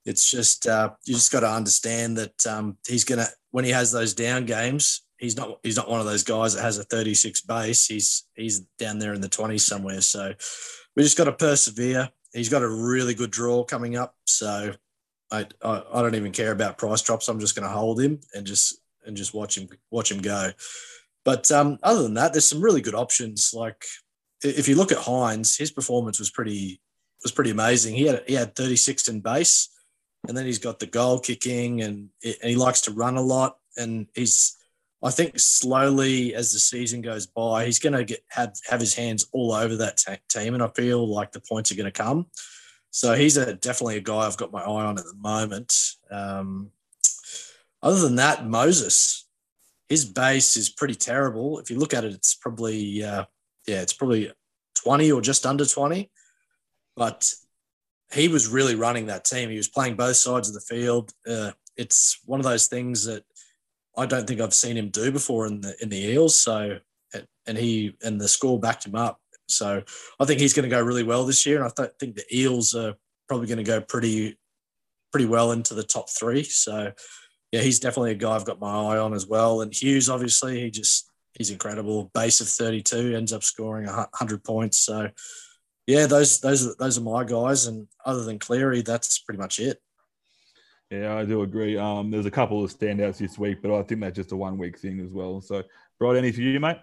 It's 0.04 0.30
just 0.30 0.66
uh, 0.66 0.90
you 1.04 1.14
just 1.14 1.32
got 1.32 1.40
to 1.40 1.50
understand 1.50 2.18
that 2.18 2.46
um, 2.46 2.76
he's 2.86 3.04
going 3.04 3.20
to 3.20 3.28
when 3.52 3.64
he 3.64 3.70
has 3.70 3.92
those 3.92 4.14
down 4.14 4.46
games, 4.46 5.02
he's 5.18 5.36
not 5.36 5.58
he's 5.62 5.76
not 5.76 5.88
one 5.88 6.00
of 6.00 6.06
those 6.06 6.24
guys 6.24 6.54
that 6.54 6.62
has 6.62 6.78
a 6.78 6.84
36 6.84 7.40
base. 7.42 7.86
He's 7.86 8.24
he's 8.34 8.60
down 8.78 8.98
there 8.98 9.14
in 9.14 9.20
the 9.20 9.28
20s 9.28 9.60
somewhere. 9.60 10.00
So 10.00 10.34
we 10.96 11.02
just 11.02 11.16
got 11.16 11.24
to 11.24 11.32
persevere. 11.32 12.10
He's 12.34 12.48
got 12.48 12.62
a 12.62 12.68
really 12.68 13.14
good 13.14 13.30
draw 13.30 13.64
coming 13.64 13.96
up. 13.96 14.16
So 14.26 14.74
I, 15.30 15.46
I, 15.62 15.82
I 15.92 16.02
don't 16.02 16.16
even 16.16 16.32
care 16.32 16.52
about 16.52 16.78
price 16.78 17.02
drops. 17.02 17.28
I'm 17.28 17.40
just 17.40 17.54
going 17.54 17.66
to 17.66 17.74
hold 17.74 18.00
him 18.00 18.20
and 18.34 18.46
just 18.46 18.80
and 19.06 19.16
just 19.16 19.34
watch 19.34 19.56
him 19.56 19.68
watch 19.90 20.10
him 20.10 20.20
go. 20.20 20.50
But 21.24 21.50
um, 21.52 21.78
other 21.82 22.02
than 22.02 22.14
that, 22.14 22.32
there's 22.32 22.48
some 22.48 22.60
really 22.60 22.80
good 22.80 22.94
options. 22.94 23.52
Like 23.54 23.84
if 24.42 24.68
you 24.68 24.74
look 24.74 24.92
at 24.92 24.98
Hynes, 24.98 25.56
his 25.56 25.70
performance 25.70 26.18
was 26.18 26.30
pretty 26.30 26.80
was 27.22 27.32
pretty 27.32 27.50
amazing. 27.50 27.94
He 27.94 28.06
had 28.06 28.22
he 28.26 28.34
had 28.34 28.54
36 28.54 29.08
in 29.08 29.20
base, 29.20 29.70
and 30.28 30.36
then 30.36 30.46
he's 30.46 30.58
got 30.58 30.78
the 30.78 30.86
goal 30.86 31.18
kicking, 31.18 31.82
and, 31.82 32.10
and 32.22 32.50
he 32.50 32.56
likes 32.56 32.82
to 32.82 32.92
run 32.92 33.16
a 33.16 33.22
lot. 33.22 33.56
And 33.76 34.06
he's 34.14 34.56
I 35.04 35.10
think 35.10 35.38
slowly 35.38 36.34
as 36.34 36.50
the 36.50 36.58
season 36.58 37.02
goes 37.02 37.26
by, 37.26 37.66
he's 37.66 37.78
going 37.78 37.92
to 37.92 38.04
get 38.04 38.24
have 38.30 38.54
have 38.70 38.80
his 38.80 38.94
hands 38.94 39.26
all 39.32 39.52
over 39.52 39.76
that 39.76 39.98
t- 39.98 40.14
team, 40.30 40.54
and 40.54 40.62
I 40.62 40.68
feel 40.68 41.06
like 41.06 41.30
the 41.30 41.40
points 41.40 41.70
are 41.70 41.76
going 41.76 41.84
to 41.84 41.92
come. 41.92 42.26
So 42.90 43.14
he's 43.14 43.36
a 43.36 43.52
definitely 43.52 43.98
a 43.98 44.00
guy 44.00 44.20
I've 44.20 44.38
got 44.38 44.52
my 44.52 44.62
eye 44.62 44.84
on 44.84 44.98
at 44.98 45.04
the 45.04 45.16
moment. 45.16 45.74
Um, 46.10 46.70
other 47.82 48.00
than 48.00 48.16
that, 48.16 48.46
Moses, 48.46 49.28
his 49.90 50.06
base 50.06 50.56
is 50.56 50.70
pretty 50.70 50.94
terrible. 50.94 51.58
If 51.58 51.70
you 51.70 51.78
look 51.78 51.92
at 51.92 52.04
it, 52.04 52.14
it's 52.14 52.34
probably 52.34 53.04
uh, 53.04 53.26
yeah, 53.66 53.82
it's 53.82 53.92
probably 53.92 54.32
twenty 54.74 55.12
or 55.12 55.20
just 55.20 55.44
under 55.44 55.66
twenty, 55.66 56.10
but 56.96 57.30
he 58.10 58.28
was 58.28 58.48
really 58.48 58.74
running 58.74 59.06
that 59.06 59.26
team. 59.26 59.50
He 59.50 59.58
was 59.58 59.68
playing 59.68 59.96
both 59.96 60.16
sides 60.16 60.48
of 60.48 60.54
the 60.54 60.60
field. 60.60 61.12
Uh, 61.28 61.50
it's 61.76 62.20
one 62.24 62.40
of 62.40 62.44
those 62.44 62.68
things 62.68 63.04
that 63.04 63.24
I 63.96 64.06
don't 64.06 64.26
think 64.26 64.40
I've 64.40 64.54
seen 64.54 64.76
him 64.76 64.88
do 64.88 65.12
before 65.12 65.46
in 65.46 65.60
the 65.60 65.74
in 65.80 65.88
the 65.88 66.04
Eels. 66.04 66.36
So 66.36 66.78
and 67.46 67.58
he 67.58 67.96
and 68.02 68.20
the 68.20 68.28
score 68.28 68.58
backed 68.58 68.86
him 68.86 68.94
up. 68.94 69.20
So 69.48 69.82
I 70.18 70.24
think 70.24 70.40
he's 70.40 70.54
going 70.54 70.68
to 70.68 70.74
go 70.74 70.82
really 70.82 71.02
well 71.02 71.24
this 71.24 71.44
year, 71.44 71.62
and 71.62 71.66
I 71.66 71.70
th- 71.74 71.96
think 72.00 72.16
the 72.16 72.36
Eels 72.36 72.74
are 72.74 72.94
probably 73.28 73.46
going 73.46 73.58
to 73.58 73.64
go 73.64 73.80
pretty 73.80 74.38
pretty 75.12 75.26
well 75.26 75.52
into 75.52 75.74
the 75.74 75.82
top 75.82 76.10
three. 76.10 76.42
So 76.42 76.92
yeah, 77.52 77.60
he's 77.60 77.78
definitely 77.78 78.12
a 78.12 78.16
guy 78.16 78.34
I've 78.34 78.44
got 78.44 78.60
my 78.60 78.72
eye 78.72 78.98
on 78.98 79.14
as 79.14 79.26
well. 79.26 79.60
And 79.60 79.72
Hughes, 79.72 80.08
obviously, 80.08 80.60
he 80.60 80.70
just 80.70 81.10
he's 81.34 81.50
incredible. 81.50 82.10
Base 82.14 82.40
of 82.40 82.48
32, 82.48 83.14
ends 83.14 83.32
up 83.32 83.44
scoring 83.44 83.86
100 83.86 84.42
points. 84.42 84.78
So 84.78 85.10
yeah, 85.86 86.06
those 86.06 86.40
those 86.40 86.74
those 86.76 86.98
are 86.98 87.02
my 87.02 87.24
guys. 87.24 87.66
And 87.66 87.86
other 88.04 88.24
than 88.24 88.38
Cleary, 88.38 88.82
that's 88.82 89.18
pretty 89.18 89.38
much 89.38 89.60
it. 89.60 89.78
Yeah, 91.00 91.16
I 91.16 91.24
do 91.24 91.42
agree. 91.42 91.76
Um, 91.76 92.10
there's 92.10 92.26
a 92.26 92.30
couple 92.30 92.62
of 92.62 92.70
standouts 92.70 93.18
this 93.18 93.36
week, 93.36 93.60
but 93.62 93.76
I 93.76 93.82
think 93.82 94.00
that's 94.00 94.14
just 94.14 94.32
a 94.32 94.36
one 94.36 94.58
week 94.58 94.78
thing 94.78 95.00
as 95.00 95.10
well. 95.10 95.40
So, 95.40 95.62
Bright, 95.98 96.16
any 96.16 96.30
for 96.30 96.40
you, 96.40 96.60
mate? 96.60 96.78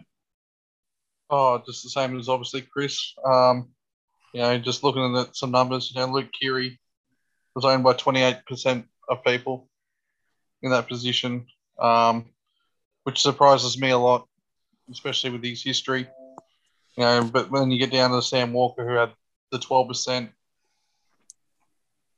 Oh, 1.30 1.62
just 1.65 1.84
the 1.84 1.89
same 1.89 2.19
as 2.19 2.28
obviously 2.28 2.62
Chris. 2.62 3.13
Um, 3.24 3.69
you 4.34 4.41
know, 4.41 4.58
just 4.58 4.84
looking 4.84 5.15
at 5.15 5.36
some 5.36 5.52
numbers, 5.52 5.91
you 5.93 6.02
know, 6.02 6.08
Luke 6.08 6.30
Keary 6.38 6.80
was 7.56 7.63
owned 7.63 7.84
by 7.84 7.93
28% 7.93 8.84
of 9.08 9.24
people 9.24 9.69
in 10.62 10.71
that 10.71 10.89
position, 10.89 11.45
um, 11.80 12.26
which 13.04 13.21
surprises 13.21 13.80
me 13.80 13.91
a 13.91 13.97
lot, 13.97 14.28
especially 14.91 15.30
with 15.30 15.43
his 15.43 15.63
history. 15.63 16.08
You 16.97 17.04
know, 17.04 17.30
but 17.32 17.50
when 17.50 17.71
you 17.71 17.80
get 17.80 17.91
down 17.91 18.12
to 18.12 18.21
Sam 18.21 18.52
Walker, 18.52 18.86
who 18.86 18.95
had 18.95 19.13
the 19.52 19.58
12%, 19.58 20.30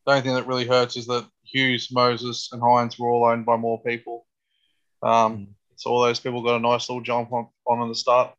the 0.06 0.12
only 0.12 0.21
thing 0.21 0.34
that 0.34 0.47
really 0.47 0.65
hurts 0.65 0.97
is 0.97 1.06
that 1.06 1.27
Hughes, 1.54 1.89
Moses, 1.92 2.50
and 2.52 2.62
Hynes 2.62 3.00
were 3.00 3.10
all 3.10 3.26
owned 3.26 3.46
by 3.46 3.56
more 3.56 3.82
people. 3.84 4.26
Um, 5.04 5.50
so 5.76 5.92
all 5.92 6.02
those 6.02 6.20
people 6.20 6.44
got 6.44 6.56
a 6.56 6.60
nice 6.60 6.89
little 6.89 7.04
jump 7.04 7.32
on, 7.32 7.48
on 7.68 7.82
in 7.84 7.89
the 7.89 7.96
start. 7.96 8.34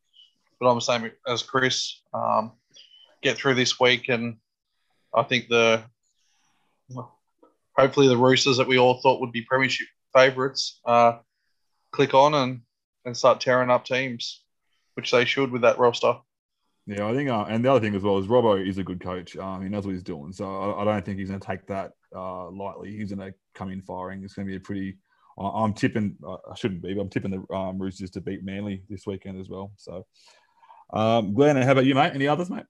But 0.60 0.68
I'm 0.68 0.76
the 0.76 0.80
same 0.80 1.10
as 1.26 1.42
Chris. 1.42 2.00
Um, 2.12 2.52
get 3.22 3.36
through 3.36 3.54
this 3.54 3.78
week, 3.80 4.08
and 4.08 4.36
I 5.14 5.22
think 5.22 5.48
the 5.48 5.82
hopefully 7.76 8.08
the 8.08 8.16
Roosters 8.16 8.58
that 8.58 8.68
we 8.68 8.78
all 8.78 9.00
thought 9.00 9.20
would 9.20 9.32
be 9.32 9.42
premiership 9.42 9.88
favourites 10.12 10.80
uh, 10.84 11.18
click 11.90 12.14
on 12.14 12.34
and 12.34 12.60
and 13.04 13.16
start 13.16 13.40
tearing 13.40 13.70
up 13.70 13.84
teams, 13.84 14.42
which 14.94 15.10
they 15.10 15.24
should 15.24 15.50
with 15.50 15.62
that 15.62 15.78
roster. 15.78 16.16
Yeah, 16.86 17.06
I 17.06 17.14
think, 17.14 17.30
uh, 17.30 17.46
and 17.48 17.64
the 17.64 17.70
other 17.70 17.80
thing 17.80 17.94
as 17.94 18.02
well 18.02 18.18
is 18.18 18.26
Robbo 18.26 18.66
is 18.66 18.76
a 18.76 18.84
good 18.84 19.00
coach. 19.00 19.36
Um, 19.36 19.62
he 19.62 19.70
knows 19.70 19.86
what 19.86 19.92
he's 19.92 20.02
doing, 20.02 20.32
so 20.32 20.44
I, 20.44 20.82
I 20.82 20.84
don't 20.84 21.04
think 21.04 21.18
he's 21.18 21.30
going 21.30 21.40
to 21.40 21.46
take 21.46 21.66
that 21.68 21.92
uh, 22.14 22.50
lightly. 22.50 22.94
He's 22.94 23.10
going 23.10 23.30
to 23.30 23.34
come 23.54 23.70
in 23.70 23.80
firing. 23.80 24.22
It's 24.22 24.34
going 24.34 24.46
to 24.46 24.50
be 24.50 24.56
a 24.56 24.60
pretty. 24.60 24.98
I'm 25.38 25.72
tipping. 25.72 26.16
I 26.24 26.54
shouldn't 26.54 26.82
be, 26.82 26.94
but 26.94 27.00
I'm 27.00 27.08
tipping 27.08 27.30
the 27.30 27.54
um, 27.54 27.78
Roosters 27.78 28.10
to 28.10 28.20
beat 28.20 28.44
Manly 28.44 28.84
this 28.88 29.06
weekend 29.06 29.40
as 29.40 29.48
well. 29.48 29.72
So, 29.76 30.06
um, 30.92 31.34
Glenn, 31.34 31.56
how 31.56 31.72
about 31.72 31.86
you, 31.86 31.94
mate? 31.94 32.12
Any 32.14 32.28
others, 32.28 32.50
mate? 32.50 32.66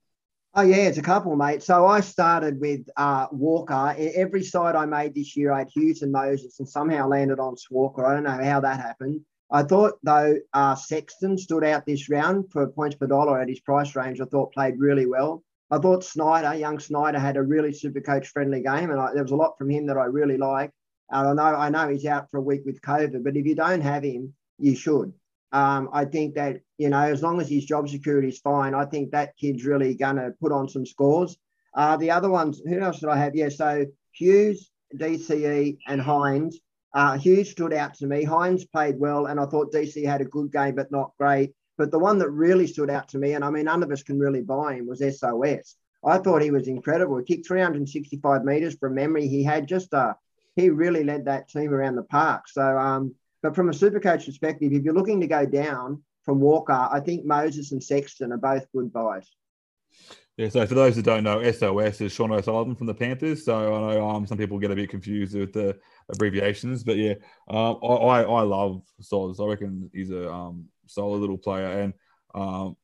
Oh 0.55 0.61
yeah, 0.61 0.87
it's 0.87 0.97
a 0.97 1.03
couple, 1.03 1.35
mate. 1.35 1.61
So 1.61 1.85
I 1.85 1.99
started 1.99 2.61
with 2.61 2.87
uh, 2.95 3.27
Walker. 3.31 3.93
Every 3.97 4.41
side 4.41 4.75
I 4.75 4.85
made 4.85 5.13
this 5.13 5.35
year, 5.35 5.51
I 5.51 5.59
had 5.59 5.69
Hughes 5.69 6.01
and 6.01 6.13
Moses, 6.13 6.59
and 6.59 6.67
somehow 6.67 7.09
landed 7.09 7.39
on 7.39 7.55
Swalker. 7.55 8.05
I 8.05 8.13
don't 8.13 8.23
know 8.23 8.43
how 8.43 8.61
that 8.61 8.79
happened. 8.79 9.21
I 9.55 9.63
thought 9.63 9.93
though 10.03 10.35
uh, 10.51 10.75
Sexton 10.75 11.37
stood 11.37 11.63
out 11.63 11.85
this 11.85 12.09
round 12.09 12.51
for 12.51 12.67
points 12.67 12.97
per 12.97 13.07
dollar 13.07 13.39
at 13.39 13.47
his 13.47 13.61
price 13.61 13.95
range. 13.95 14.19
I 14.19 14.25
thought 14.25 14.51
played 14.51 14.77
really 14.77 15.05
well. 15.05 15.45
I 15.71 15.77
thought 15.77 16.03
Snyder, 16.03 16.59
young 16.59 16.77
Snyder, 16.77 17.19
had 17.19 17.37
a 17.37 17.41
really 17.41 17.71
super 17.71 18.01
coach 18.01 18.27
friendly 18.27 18.61
game, 18.61 18.91
and 18.91 18.99
I, 18.99 19.13
there 19.13 19.23
was 19.23 19.31
a 19.31 19.37
lot 19.37 19.57
from 19.57 19.69
him 19.69 19.85
that 19.85 19.97
I 19.97 20.05
really 20.05 20.35
like. 20.35 20.71
And 21.09 21.29
I 21.29 21.33
know 21.33 21.57
I 21.57 21.69
know 21.69 21.87
he's 21.87 22.05
out 22.05 22.29
for 22.29 22.37
a 22.37 22.41
week 22.41 22.63
with 22.65 22.81
COVID, 22.81 23.23
but 23.23 23.37
if 23.37 23.45
you 23.45 23.55
don't 23.55 23.79
have 23.79 24.03
him, 24.03 24.33
you 24.59 24.75
should. 24.75 25.13
Um, 25.53 25.87
I 25.93 26.03
think 26.03 26.35
that 26.35 26.59
you 26.77 26.89
know 26.89 27.03
as 27.03 27.23
long 27.23 27.39
as 27.39 27.47
his 27.47 27.63
job 27.63 27.87
security 27.87 28.27
is 28.27 28.39
fine, 28.39 28.73
I 28.73 28.83
think 28.83 29.11
that 29.11 29.37
kid's 29.37 29.63
really 29.63 29.95
going 29.95 30.17
to 30.17 30.33
put 30.41 30.51
on 30.51 30.67
some 30.67 30.85
scores. 30.85 31.37
Uh, 31.73 31.95
the 31.95 32.11
other 32.11 32.29
ones, 32.29 32.61
who 32.67 32.81
else 32.81 32.99
did 32.99 33.07
I 33.07 33.15
have? 33.19 33.33
Yeah, 33.33 33.47
so 33.47 33.85
Hughes, 34.11 34.69
DCE, 34.93 35.77
and 35.87 36.01
Hynes. 36.01 36.55
Uh, 36.95 37.17
Hughes 37.17 37.51
stood 37.51 37.73
out 37.73 37.93
to 37.95 38.07
me. 38.07 38.23
Hynes 38.23 38.65
played 38.71 38.97
well, 38.97 39.25
and 39.25 39.37
I 39.37 39.45
thought 39.45 39.73
DC 39.73 40.05
had 40.05 40.21
a 40.21 40.25
good 40.25 40.49
game, 40.49 40.75
but 40.75 40.91
not 40.91 41.11
great. 41.19 41.53
But 41.77 41.91
the 41.91 41.99
one 41.99 42.19
that 42.19 42.29
really 42.29 42.67
stood 42.67 42.89
out 42.89 43.09
to 43.09 43.17
me, 43.17 43.33
and 43.33 43.43
I 43.43 43.49
mean, 43.49 43.65
none 43.65 43.83
of 43.83 43.91
us 43.91 44.01
can 44.01 44.17
really 44.17 44.41
buy 44.41 44.75
him, 44.75 44.87
was 44.87 44.99
SOS. 44.99 45.75
I 46.05 46.19
thought 46.19 46.41
he 46.41 46.51
was 46.51 46.69
incredible. 46.69 47.17
He 47.17 47.25
kicked 47.25 47.47
365 47.47 48.45
meters 48.45 48.77
from 48.79 48.95
memory. 48.95 49.27
He 49.27 49.43
had 49.43 49.67
just 49.67 49.91
a, 49.93 50.15
he 50.55 50.69
really 50.69 51.03
led 51.03 51.25
that 51.25 51.49
team 51.49 51.73
around 51.73 51.95
the 51.95 52.03
park. 52.03 52.47
So, 52.47 52.63
um, 52.77 53.13
but 53.43 53.55
from 53.55 53.67
a 53.67 53.73
super 53.73 53.99
coach 53.99 54.25
perspective, 54.25 54.71
if 54.71 54.83
you're 54.83 54.93
looking 54.93 55.19
to 55.19 55.27
go 55.27 55.45
down 55.45 56.01
from 56.23 56.39
Walker, 56.39 56.87
I 56.89 57.01
think 57.01 57.25
Moses 57.25 57.73
and 57.73 57.83
Sexton 57.83 58.31
are 58.31 58.37
both 58.37 58.71
good 58.71 58.93
buys. 58.93 59.29
Yeah, 60.37 60.49
so 60.49 60.67
for 60.67 60.75
those 60.75 60.95
who 60.95 61.01
don't 61.01 61.23
know, 61.23 61.49
SOS 61.49 62.01
is 62.01 62.11
Sean 62.11 62.31
O'Sullivan 62.31 62.75
from 62.75 62.87
the 62.87 62.93
Panthers. 62.93 63.45
So 63.45 63.73
I 63.73 63.93
know 63.93 64.09
um, 64.09 64.27
some 64.27 64.37
people 64.37 64.59
get 64.59 64.71
a 64.71 64.75
bit 64.75 64.89
confused 64.89 65.33
with 65.33 65.53
the 65.53 65.77
abbreviations, 66.09 66.83
but 66.83 66.97
yeah, 66.97 67.13
um, 67.47 67.79
I, 67.81 68.23
I 68.23 68.41
love 68.41 68.81
Soz. 69.01 69.39
I 69.39 69.49
reckon 69.49 69.89
he's 69.93 70.11
a 70.11 70.29
um, 70.29 70.67
solid 70.87 71.19
little 71.19 71.37
player, 71.37 71.79
and 71.79 71.93
um, 72.33 72.75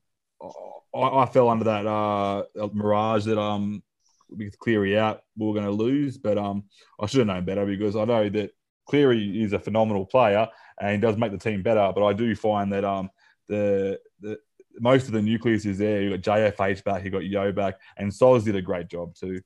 I, 0.95 0.99
I, 0.99 1.25
fell 1.25 1.49
under 1.49 1.65
that 1.65 1.85
uh, 1.85 2.43
mirage 2.73 3.25
that 3.25 3.39
um 3.39 3.83
with 4.29 4.57
Cleary 4.59 4.97
out 4.97 5.23
we 5.37 5.45
were 5.45 5.53
going 5.53 5.65
to 5.65 5.71
lose, 5.71 6.17
but 6.17 6.37
um 6.37 6.63
I 6.99 7.05
should 7.05 7.19
have 7.19 7.27
known 7.27 7.45
better 7.45 7.65
because 7.65 7.95
I 7.95 8.05
know 8.05 8.29
that 8.29 8.51
Cleary 8.87 9.41
is 9.41 9.53
a 9.53 9.59
phenomenal 9.59 10.05
player 10.05 10.47
and 10.79 11.01
does 11.01 11.17
make 11.17 11.31
the 11.31 11.37
team 11.37 11.61
better, 11.63 11.91
but 11.93 12.05
I 12.05 12.13
do 12.13 12.35
find 12.35 12.71
that 12.73 12.85
um 12.85 13.09
the 13.47 13.99
the 14.21 14.39
most 14.79 15.07
of 15.07 15.13
the 15.13 15.21
nucleus 15.21 15.65
is 15.65 15.77
there. 15.77 16.01
You 16.01 16.17
got 16.17 16.21
JFH 16.21 16.83
back, 16.83 17.03
you 17.03 17.11
got 17.11 17.25
Yeo 17.25 17.51
back, 17.51 17.79
and 17.97 18.11
Soz 18.11 18.43
did 18.43 18.55
a 18.55 18.61
great 18.61 18.87
job 18.87 19.15
too. 19.15 19.41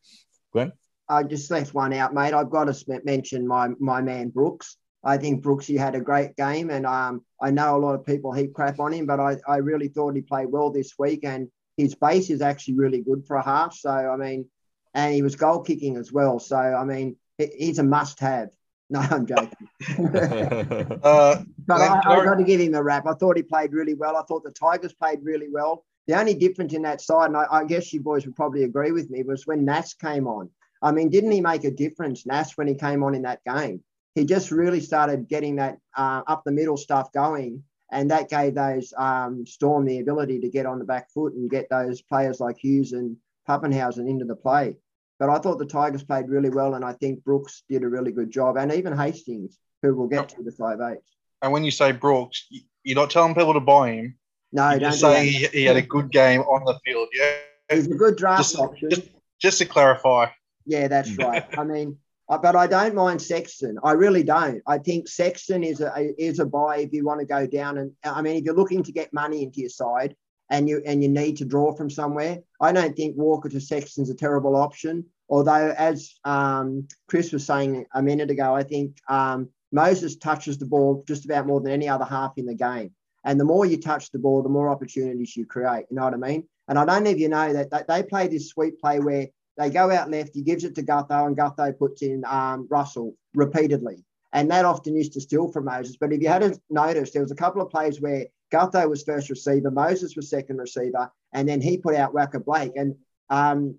Glenn. 0.52 0.72
I 1.08 1.24
just 1.24 1.52
left 1.52 1.74
one 1.74 1.94
out, 1.94 2.14
mate. 2.14 2.34
I've 2.34 2.50
got 2.50 2.66
to 2.66 3.02
mention 3.04 3.48
my 3.48 3.70
my 3.80 4.02
man 4.02 4.30
Brooks. 4.30 4.78
I 5.04 5.18
think 5.18 5.44
Brooksy 5.44 5.78
had 5.78 5.94
a 5.94 6.02
great 6.02 6.36
game, 6.36 6.72
and 6.72 6.86
um, 6.86 7.24
I 7.40 7.52
know 7.52 7.78
a 7.78 7.80
lot 7.80 7.94
of 7.94 8.06
people 8.06 8.32
heap 8.34 8.54
crap 8.54 8.80
on 8.80 8.92
him, 8.92 9.06
but 9.06 9.20
I, 9.20 9.38
I 9.48 9.58
really 9.58 9.88
thought 9.88 10.16
he 10.16 10.22
played 10.22 10.52
well 10.52 10.72
this 10.72 10.94
week, 10.98 11.24
and 11.24 11.48
his 11.78 11.94
base 11.94 12.32
is 12.32 12.42
actually 12.42 12.76
really 12.76 13.02
good 13.02 13.26
for 13.26 13.36
a 13.36 13.44
half. 13.44 13.76
So 13.76 13.92
I 13.92 14.18
mean, 14.18 14.50
and 14.96 15.14
he 15.14 15.22
was 15.22 15.36
goal 15.36 15.62
kicking 15.62 15.98
as 15.98 16.12
well. 16.12 16.40
So 16.40 16.58
I 16.58 16.84
mean, 16.86 17.18
he's 17.38 17.80
a 17.80 17.84
must-have. 17.84 18.50
No, 18.90 19.00
I'm 19.00 19.26
joking. 19.26 19.68
uh, 21.04 21.44
but 21.68 21.82
I, 21.82 22.02
I 22.06 22.24
got 22.24 22.36
to 22.36 22.44
give 22.44 22.62
him 22.62 22.76
a 22.76 22.84
rap. 22.84 23.08
I 23.08 23.14
thought 23.14 23.38
he 23.38 23.44
played 23.44 23.74
really 23.74 23.96
well. 23.96 24.16
I 24.16 24.24
thought 24.24 24.44
the 24.44 24.52
Tigers 24.52 24.94
played 24.94 25.20
really 25.24 25.48
well. 25.52 25.86
The 26.08 26.20
only 26.20 26.36
difference 26.36 26.74
in 26.74 26.84
that 26.84 27.02
side, 27.02 27.28
and 27.28 27.38
I, 27.38 27.46
I 27.50 27.64
guess 27.64 27.92
you 27.92 28.02
boys 28.02 28.26
would 28.26 28.36
probably 28.36 28.64
agree 28.64 28.92
with 28.92 29.10
me, 29.10 29.24
was 29.24 29.48
when 29.48 29.66
Nas 29.66 29.96
came 29.96 30.28
on. 30.28 30.50
I 30.82 30.92
mean, 30.92 31.10
didn't 31.10 31.32
he 31.32 31.42
make 31.42 31.64
a 31.64 31.72
difference, 31.72 32.28
Nas, 32.28 32.52
when 32.56 32.68
he 32.68 32.76
came 32.76 33.04
on 33.04 33.16
in 33.16 33.24
that 33.24 33.42
game? 33.44 33.84
He 34.14 34.24
just 34.24 34.52
really 34.52 34.82
started 34.82 35.28
getting 35.28 35.56
that 35.56 35.78
uh, 35.98 36.22
up 36.28 36.44
the 36.46 36.52
middle 36.52 36.78
stuff 36.78 37.12
going. 37.12 37.64
and 37.92 38.12
that 38.12 38.30
gave 38.30 38.56
those 38.56 38.94
um, 38.98 39.46
Storm 39.46 39.86
the 39.86 40.00
ability 40.00 40.40
to 40.42 40.50
get 40.50 40.66
on 40.66 40.80
the 40.80 40.86
back 40.86 41.12
foot 41.12 41.34
and 41.34 41.50
get 41.50 41.68
those 41.70 42.02
players 42.02 42.40
like 42.40 42.58
Hughes 42.58 42.94
and 42.94 43.18
Papenhuyzen 43.48 44.10
into 44.10 44.26
the 44.26 44.36
play. 44.36 44.78
But 45.26 45.34
I 45.36 45.40
thought 45.40 45.58
the 45.58 45.66
Tigers 45.66 46.04
played 46.04 46.30
really 46.30 46.52
well, 46.52 46.76
and 46.76 46.86
I 46.86 46.94
think 46.94 47.24
Brooks 47.24 47.64
did 47.68 47.82
a 47.82 47.88
really 47.88 48.12
good 48.12 48.30
job, 48.30 48.58
and 48.58 48.72
even 48.72 48.96
Hastings, 48.96 49.58
who 49.82 49.96
will 49.96 50.08
get 50.08 50.30
to 50.30 50.44
the 50.44 50.52
five 50.52 50.80
eights. 50.80 51.16
And 51.42 51.52
when 51.52 51.64
you 51.64 51.72
say 51.72 51.94
Brooks, 51.94 52.48
you're 52.84 52.96
not 52.96 53.10
telling 53.10 53.34
people 53.34 53.56
to 53.56 53.60
buy 53.60 53.94
him. 53.94 54.20
No, 54.52 54.70
You're 54.70 54.82
don't 54.82 54.92
just 54.92 55.02
do 55.02 55.08
saying 55.08 55.34
he, 55.34 55.48
he 55.48 55.64
had 55.64 55.78
a 55.78 55.82
good 55.82 56.12
game 56.12 56.42
on 56.42 56.64
the 56.64 56.78
field. 56.86 57.08
Yeah. 57.12 57.38
He's 57.72 57.88
a 57.88 57.96
good 57.96 58.18
draft 58.18 58.44
Just, 58.44 58.60
option. 58.60 58.92
just, 58.92 59.10
just 59.42 59.58
to 59.58 59.66
clarify. 59.66 60.28
Yeah, 60.68 60.88
that's 60.90 61.18
right. 61.18 61.44
I 61.58 61.64
mean, 61.64 61.98
but 62.30 62.56
I 62.56 62.68
don't 62.68 62.94
mind 62.94 63.20
Sexton. 63.20 63.80
I 63.84 63.94
really 63.94 64.22
don't. 64.22 64.62
I 64.68 64.78
think 64.78 65.08
Sexton 65.08 65.64
is 65.64 65.82
a 65.82 66.14
is 66.24 66.38
a 66.38 66.46
buy 66.46 66.78
if 66.78 66.94
you 66.94 67.04
want 67.04 67.22
to 67.22 67.26
go 67.26 67.48
down. 67.48 67.80
And 67.80 67.94
I 68.04 68.22
mean, 68.22 68.36
if 68.36 68.44
you're 68.44 68.54
looking 68.54 68.84
to 68.84 68.92
get 68.92 69.12
money 69.12 69.42
into 69.42 69.60
your 69.62 69.70
side 69.70 70.16
and 70.52 70.70
you 70.70 70.84
and 70.86 71.02
you 71.02 71.10
need 71.10 71.38
to 71.38 71.46
draw 71.46 71.74
from 71.74 71.90
somewhere, 71.90 72.44
I 72.62 72.72
don't 72.72 72.96
think 72.96 73.18
Walker 73.18 73.50
to 73.50 73.60
Sexton's 73.60 74.12
a 74.12 74.16
terrible 74.16 74.56
option. 74.56 75.06
Although, 75.30 75.74
as 75.78 76.14
um, 76.24 76.88
Chris 77.08 77.32
was 77.32 77.46
saying 77.46 77.86
a 77.94 78.02
minute 78.02 78.30
ago, 78.30 78.56
I 78.56 78.64
think 78.64 78.98
um, 79.10 79.50
Moses 79.72 80.18
touches 80.18 80.58
the 80.58 80.66
ball 80.66 81.04
just 81.08 81.26
about 81.26 81.48
more 81.48 81.62
than 81.62 81.72
any 81.72 81.90
other 81.90 82.06
half 82.06 82.34
in 82.38 82.46
the 82.46 82.56
game. 82.56 82.92
And 83.24 83.40
the 83.40 83.46
more 83.46 83.66
you 83.66 83.80
touch 83.80 84.12
the 84.12 84.20
ball, 84.20 84.44
the 84.44 84.50
more 84.50 84.70
opportunities 84.70 85.36
you 85.36 85.46
create. 85.46 85.86
You 85.90 85.96
know 85.98 86.04
what 86.04 86.14
I 86.14 86.18
mean? 86.18 86.48
And 86.68 86.78
I 86.78 86.86
don't 86.86 87.04
know 87.04 87.10
if 87.10 87.18
you 87.18 87.30
know 87.30 87.54
that, 87.54 87.72
that 87.72 87.88
they 87.88 88.04
play 88.04 88.28
this 88.28 88.50
sweet 88.50 88.80
play 88.80 89.00
where 89.00 89.28
they 89.58 89.70
go 89.70 89.90
out 89.90 90.12
left, 90.12 90.36
he 90.36 90.42
gives 90.42 90.64
it 90.64 90.76
to 90.76 90.84
Gutho, 90.84 91.28
and 91.28 91.38
Gutho 91.38 91.78
puts 91.78 92.02
in 92.02 92.24
um, 92.26 92.68
Russell 92.70 93.16
repeatedly. 93.34 94.04
And 94.34 94.52
that 94.52 94.66
often 94.66 94.96
used 94.96 95.14
to 95.14 95.22
steal 95.22 95.52
from 95.52 95.66
Moses. 95.66 95.98
But 96.00 96.12
if 96.12 96.22
you 96.22 96.28
hadn't 96.28 96.60
noticed, 96.70 97.14
there 97.14 97.22
was 97.22 97.32
a 97.32 97.36
couple 97.36 97.62
of 97.62 97.70
plays 97.70 98.02
where 98.02 98.26
Gutho 98.54 98.90
was 98.90 99.04
first 99.04 99.30
receiver, 99.30 99.72
Moses 99.72 100.16
was 100.16 100.30
second 100.30 100.58
receiver, 100.58 101.10
and 101.34 101.48
then 101.48 101.62
he 101.62 101.78
put 101.78 101.96
out 101.96 102.14
Waqa 102.14 102.44
Blake. 102.44 102.74
And 102.76 102.96
um, 103.30 103.78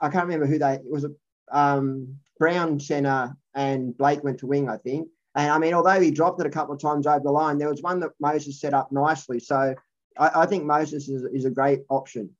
I 0.00 0.08
can't 0.08 0.24
remember 0.24 0.46
who 0.46 0.58
they 0.58 0.74
it 0.74 0.82
was. 0.84 1.04
A, 1.04 1.10
um, 1.52 2.16
Brown 2.38 2.80
center 2.80 3.36
and 3.54 3.96
Blake 3.96 4.24
went 4.24 4.38
to 4.38 4.46
wing, 4.46 4.68
I 4.68 4.78
think. 4.78 5.08
And 5.36 5.50
I 5.50 5.58
mean, 5.58 5.74
although 5.74 6.00
he 6.00 6.10
dropped 6.10 6.40
it 6.40 6.46
a 6.46 6.50
couple 6.50 6.74
of 6.74 6.80
times 6.80 7.06
over 7.06 7.20
the 7.20 7.30
line, 7.30 7.58
there 7.58 7.68
was 7.68 7.82
one 7.82 8.00
that 8.00 8.10
Moses 8.18 8.60
set 8.60 8.74
up 8.74 8.90
nicely. 8.90 9.38
So 9.38 9.74
I, 10.18 10.30
I 10.42 10.46
think 10.46 10.64
Moses 10.64 11.08
is, 11.08 11.22
is 11.32 11.44
a 11.44 11.50
great 11.50 11.80
option 11.88 12.30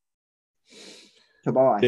to 1.45 1.53
buy. 1.53 1.81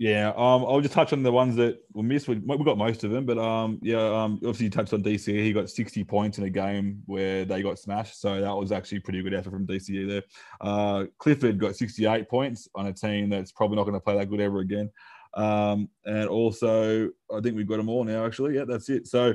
Yeah. 0.00 0.28
Um, 0.30 0.64
I'll 0.64 0.80
just 0.80 0.94
touch 0.94 1.12
on 1.12 1.22
the 1.22 1.30
ones 1.30 1.56
that 1.56 1.78
were 1.92 2.02
missed. 2.02 2.26
We, 2.26 2.36
we 2.36 2.64
got 2.64 2.78
most 2.78 3.04
of 3.04 3.10
them, 3.10 3.26
but 3.26 3.36
um, 3.36 3.78
yeah. 3.82 3.98
Um, 3.98 4.36
obviously 4.36 4.64
you 4.64 4.70
touched 4.70 4.94
on 4.94 5.02
DCE. 5.02 5.44
He 5.44 5.52
got 5.52 5.68
60 5.68 6.04
points 6.04 6.38
in 6.38 6.44
a 6.44 6.48
game 6.48 7.02
where 7.04 7.44
they 7.44 7.60
got 7.60 7.78
smashed, 7.78 8.18
so 8.18 8.40
that 8.40 8.56
was 8.56 8.72
actually 8.72 9.00
pretty 9.00 9.22
good 9.22 9.34
effort 9.34 9.50
from 9.50 9.66
DCE 9.66 10.08
there. 10.08 10.22
Uh, 10.62 11.04
Clifford 11.18 11.58
got 11.58 11.76
68 11.76 12.30
points 12.30 12.66
on 12.74 12.86
a 12.86 12.94
team 12.94 13.28
that's 13.28 13.52
probably 13.52 13.76
not 13.76 13.82
going 13.82 13.92
to 13.92 14.00
play 14.00 14.16
that 14.16 14.30
good 14.30 14.40
ever 14.40 14.60
again. 14.60 14.90
Um, 15.34 15.90
and 16.06 16.30
also 16.30 17.10
I 17.30 17.40
think 17.42 17.56
we've 17.56 17.68
got 17.68 17.76
them 17.76 17.90
all 17.90 18.02
now. 18.04 18.24
Actually, 18.24 18.54
yeah, 18.54 18.64
that's 18.66 18.88
it. 18.88 19.06
So 19.06 19.34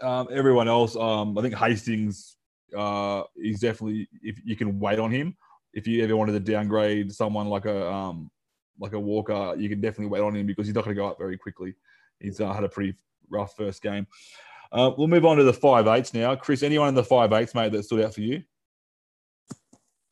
um, 0.00 0.28
everyone 0.30 0.68
else, 0.68 0.94
um, 0.94 1.36
I 1.36 1.42
think 1.42 1.56
Hastings 1.56 2.36
uh, 2.78 3.24
is 3.36 3.58
definitely 3.58 4.08
if 4.22 4.38
you 4.44 4.54
can 4.54 4.78
wait 4.78 5.00
on 5.00 5.10
him. 5.10 5.36
If 5.74 5.88
you 5.88 6.04
ever 6.04 6.16
wanted 6.16 6.32
to 6.32 6.52
downgrade 6.52 7.12
someone 7.12 7.48
like 7.48 7.64
a 7.64 7.90
um, 7.90 8.30
like 8.80 8.94
a 8.94 9.00
Walker, 9.00 9.54
you 9.56 9.68
can 9.68 9.80
definitely 9.80 10.06
wait 10.06 10.22
on 10.22 10.34
him 10.34 10.46
because 10.46 10.66
he's 10.66 10.74
not 10.74 10.84
going 10.84 10.96
to 10.96 11.00
go 11.00 11.08
up 11.08 11.18
very 11.18 11.36
quickly. 11.36 11.74
He's 12.18 12.40
uh, 12.40 12.52
had 12.52 12.64
a 12.64 12.68
pretty 12.68 12.94
rough 13.28 13.54
first 13.56 13.82
game. 13.82 14.06
Uh, 14.72 14.90
we'll 14.96 15.08
move 15.08 15.24
on 15.24 15.36
to 15.36 15.44
the 15.44 15.52
five 15.52 15.86
eights 15.86 16.14
now. 16.14 16.34
Chris, 16.36 16.62
anyone 16.62 16.88
in 16.88 16.94
the 16.94 17.04
five 17.04 17.32
eights, 17.32 17.54
mate, 17.54 17.72
that 17.72 17.84
stood 17.84 18.04
out 18.04 18.14
for 18.14 18.20
you? 18.20 18.42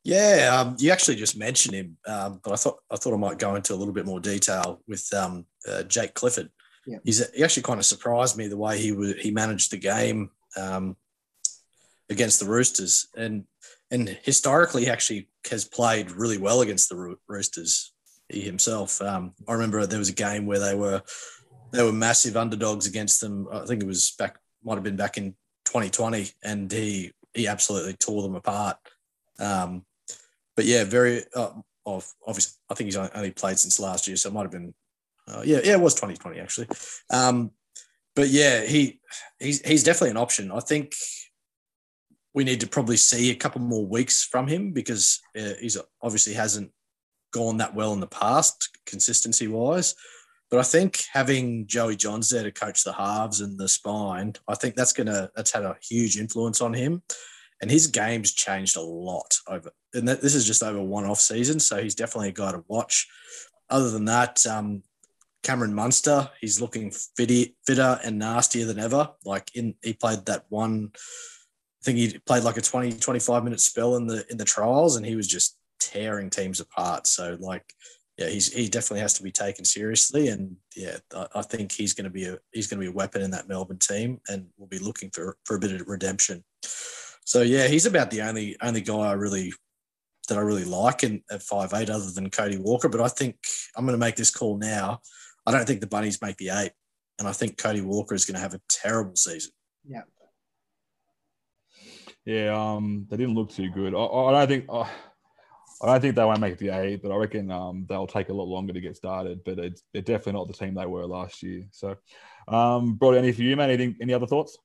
Yeah, 0.04 0.56
um, 0.58 0.76
you 0.78 0.90
actually 0.90 1.16
just 1.16 1.36
mentioned 1.36 1.74
him, 1.74 1.96
um, 2.06 2.40
but 2.42 2.52
I 2.52 2.56
thought 2.56 2.78
I 2.90 2.96
thought 2.96 3.14
I 3.14 3.18
might 3.18 3.38
go 3.38 3.56
into 3.56 3.74
a 3.74 3.76
little 3.76 3.92
bit 3.92 4.06
more 4.06 4.20
detail 4.20 4.80
with 4.88 5.12
um, 5.12 5.44
uh, 5.68 5.82
Jake 5.82 6.14
Clifford. 6.14 6.50
Yeah. 6.86 6.98
He's 7.04 7.30
he 7.32 7.44
actually 7.44 7.64
kind 7.64 7.78
of 7.78 7.84
surprised 7.84 8.36
me 8.36 8.48
the 8.48 8.56
way 8.56 8.78
he 8.78 8.92
wa 8.92 9.12
he 9.18 9.30
managed 9.30 9.70
the 9.70 9.76
game 9.76 10.30
um, 10.56 10.96
against 12.08 12.40
the 12.40 12.46
Roosters, 12.46 13.08
and 13.16 13.44
and 13.90 14.08
historically 14.22 14.84
he 14.84 14.90
actually 14.90 15.28
has 15.50 15.64
played 15.64 16.10
really 16.12 16.38
well 16.38 16.62
against 16.62 16.88
the 16.88 16.96
Roo- 16.96 17.20
Roosters. 17.28 17.92
He 18.28 18.42
himself, 18.42 19.00
um, 19.00 19.34
I 19.46 19.54
remember 19.54 19.84
there 19.86 19.98
was 19.98 20.10
a 20.10 20.14
game 20.14 20.46
where 20.46 20.58
they 20.58 20.74
were 20.74 21.02
they 21.72 21.82
were 21.82 21.92
massive 21.92 22.36
underdogs 22.36 22.86
against 22.86 23.20
them. 23.20 23.48
I 23.52 23.64
think 23.66 23.82
it 23.82 23.86
was 23.86 24.12
back 24.12 24.38
might 24.64 24.74
have 24.74 24.84
been 24.84 24.96
back 24.96 25.16
in 25.16 25.32
2020, 25.66 26.30
and 26.42 26.70
he 26.70 27.12
he 27.34 27.46
absolutely 27.46 27.94
tore 27.94 28.22
them 28.22 28.34
apart. 28.34 28.76
Um, 29.38 29.84
but 30.56 30.64
yeah, 30.64 30.84
very 30.84 31.24
uh, 31.34 31.50
obviously, 31.86 32.56
I 32.70 32.74
think 32.74 32.86
he's 32.86 32.96
only 32.96 33.10
only 33.14 33.30
played 33.30 33.58
since 33.58 33.80
last 33.80 34.06
year, 34.06 34.16
so 34.16 34.28
it 34.28 34.32
might 34.32 34.42
have 34.42 34.50
been, 34.50 34.74
uh, 35.26 35.42
yeah, 35.44 35.60
yeah, 35.64 35.72
it 35.72 35.80
was 35.80 35.94
2020 35.94 36.40
actually. 36.40 36.68
Um, 37.10 37.52
but 38.14 38.28
yeah, 38.28 38.64
he 38.64 39.00
he's 39.38 39.66
he's 39.66 39.84
definitely 39.84 40.10
an 40.10 40.16
option. 40.16 40.50
I 40.50 40.60
think 40.60 40.94
we 42.34 42.44
need 42.44 42.60
to 42.60 42.66
probably 42.66 42.96
see 42.96 43.30
a 43.30 43.36
couple 43.36 43.60
more 43.60 43.86
weeks 43.86 44.24
from 44.24 44.46
him 44.46 44.72
because 44.72 45.20
uh, 45.38 45.54
he's 45.60 45.78
obviously 46.02 46.34
hasn't 46.34 46.70
gone 47.32 47.58
that 47.58 47.74
well 47.74 47.92
in 47.92 48.00
the 48.00 48.06
past, 48.06 48.78
consistency 48.86 49.48
wise. 49.48 49.94
But 50.50 50.60
I 50.60 50.62
think 50.62 51.04
having 51.12 51.66
Joey 51.66 51.96
Johns 51.96 52.30
there 52.30 52.42
to 52.42 52.50
coach 52.50 52.82
the 52.82 52.92
halves 52.92 53.40
and 53.40 53.58
the 53.58 53.68
spine, 53.68 54.34
I 54.48 54.54
think 54.54 54.74
that's 54.74 54.92
gonna 54.94 55.30
that's 55.36 55.52
had 55.52 55.64
a 55.64 55.76
huge 55.82 56.16
influence 56.16 56.60
on 56.60 56.72
him. 56.72 57.02
And 57.60 57.70
his 57.70 57.88
game's 57.88 58.32
changed 58.32 58.76
a 58.76 58.80
lot 58.80 59.38
over 59.48 59.70
and 59.92 60.06
this 60.06 60.34
is 60.34 60.46
just 60.46 60.62
over 60.62 60.82
one 60.82 61.06
off 61.06 61.18
season 61.18 61.58
so 61.58 61.82
he's 61.82 61.94
definitely 61.94 62.28
a 62.28 62.32
guy 62.32 62.52
to 62.52 62.64
watch. 62.68 63.08
Other 63.68 63.90
than 63.90 64.06
that 64.06 64.46
um, 64.46 64.82
cameron 65.42 65.74
munster 65.74 66.30
he's 66.40 66.60
looking 66.60 66.92
fitty, 67.16 67.56
fitter 67.66 68.00
and 68.02 68.18
nastier 68.18 68.64
than 68.64 68.78
ever. 68.78 69.10
Like 69.24 69.54
in 69.54 69.74
he 69.82 69.92
played 69.92 70.24
that 70.26 70.46
one 70.48 70.92
i 70.94 71.84
think 71.84 71.98
he 71.98 72.18
played 72.20 72.42
like 72.42 72.56
a 72.56 72.62
20 72.62 72.92
25 72.92 73.44
minute 73.44 73.60
spell 73.60 73.96
in 73.96 74.06
the 74.06 74.24
in 74.30 74.36
the 74.36 74.44
trials 74.44 74.96
and 74.96 75.04
he 75.04 75.14
was 75.14 75.28
just 75.28 75.58
tearing 75.92 76.30
teams 76.30 76.60
apart 76.60 77.06
so 77.06 77.36
like 77.40 77.74
yeah, 78.18 78.28
he's 78.28 78.52
he 78.52 78.68
definitely 78.68 79.00
has 79.00 79.14
to 79.14 79.22
be 79.22 79.30
taken 79.30 79.64
seriously, 79.64 80.28
and 80.28 80.56
yeah, 80.74 80.96
I, 81.14 81.26
I 81.36 81.42
think 81.42 81.70
he's 81.70 81.94
going 81.94 82.04
to 82.04 82.10
be 82.10 82.24
a 82.24 82.36
he's 82.52 82.66
going 82.66 82.80
to 82.80 82.84
be 82.84 82.90
a 82.90 82.94
weapon 82.94 83.22
in 83.22 83.30
that 83.30 83.48
Melbourne 83.48 83.78
team, 83.78 84.20
and 84.28 84.48
we'll 84.56 84.66
be 84.66 84.80
looking 84.80 85.08
for 85.10 85.36
for 85.44 85.56
a 85.56 85.60
bit 85.60 85.80
of 85.80 85.86
redemption. 85.86 86.42
So 87.24 87.42
yeah, 87.42 87.68
he's 87.68 87.86
about 87.86 88.10
the 88.10 88.22
only 88.22 88.56
only 88.60 88.80
guy 88.80 88.98
I 88.98 89.12
really 89.12 89.52
that 90.28 90.36
I 90.36 90.40
really 90.40 90.64
like 90.64 91.04
in 91.04 91.22
at 91.30 91.44
five 91.44 91.72
eight, 91.74 91.90
other 91.90 92.10
than 92.10 92.28
Cody 92.28 92.58
Walker. 92.58 92.88
But 92.88 93.00
I 93.00 93.08
think 93.08 93.36
I'm 93.76 93.86
going 93.86 93.98
to 93.98 94.04
make 94.04 94.16
this 94.16 94.30
call 94.30 94.58
now. 94.58 95.00
I 95.46 95.52
don't 95.52 95.64
think 95.64 95.80
the 95.80 95.86
Bunnies 95.86 96.20
make 96.20 96.38
the 96.38 96.48
eight, 96.48 96.72
and 97.20 97.28
I 97.28 97.32
think 97.32 97.56
Cody 97.56 97.82
Walker 97.82 98.16
is 98.16 98.24
going 98.24 98.34
to 98.34 98.40
have 98.40 98.54
a 98.54 98.60
terrible 98.68 99.14
season. 99.14 99.52
Yeah. 99.86 100.02
Yeah, 102.24 102.74
um, 102.74 103.06
they 103.08 103.16
didn't 103.16 103.36
look 103.36 103.50
too 103.50 103.70
good. 103.70 103.94
I, 103.94 104.04
I 104.04 104.32
don't 104.32 104.48
think 104.48 104.66
I 104.70 104.90
I 105.80 105.86
don't 105.86 106.00
think 106.00 106.16
they 106.16 106.24
won't 106.24 106.40
make 106.40 106.58
the 106.58 106.70
eight, 106.70 107.02
but 107.02 107.12
I 107.12 107.16
reckon 107.16 107.50
um, 107.50 107.86
they'll 107.88 108.06
take 108.06 108.30
a 108.30 108.34
lot 108.34 108.48
longer 108.48 108.72
to 108.72 108.80
get 108.80 108.96
started. 108.96 109.44
But 109.44 109.58
it's, 109.58 109.82
they're 109.92 110.02
definitely 110.02 110.32
not 110.32 110.48
the 110.48 110.54
team 110.54 110.74
they 110.74 110.86
were 110.86 111.06
last 111.06 111.42
year. 111.42 111.64
So, 111.70 111.96
um, 112.48 112.94
Brod 112.94 113.14
any 113.14 113.32
for 113.32 113.42
you, 113.42 113.56
man? 113.56 113.70
Anything? 113.70 113.96
Any 114.00 114.12
other 114.12 114.26
thoughts? 114.26 114.58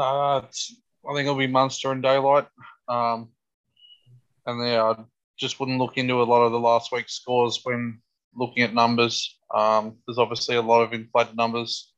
It's, 0.00 0.76
I 1.08 1.14
think 1.14 1.26
it'll 1.26 1.36
be 1.36 1.46
Munster 1.46 1.92
and 1.92 2.02
Daylight. 2.02 2.46
Um, 2.88 3.28
and 4.46 4.66
yeah, 4.66 4.82
I 4.82 5.04
just 5.38 5.60
wouldn't 5.60 5.78
look 5.78 5.98
into 5.98 6.22
a 6.22 6.24
lot 6.24 6.42
of 6.42 6.52
the 6.52 6.58
last 6.58 6.90
week's 6.90 7.14
scores 7.14 7.60
when 7.62 8.00
looking 8.34 8.62
at 8.62 8.74
numbers. 8.74 9.38
Um, 9.54 9.96
there's 10.06 10.18
obviously 10.18 10.56
a 10.56 10.62
lot 10.62 10.82
of 10.82 10.92
inflated 10.92 11.36
numbers 11.36 11.92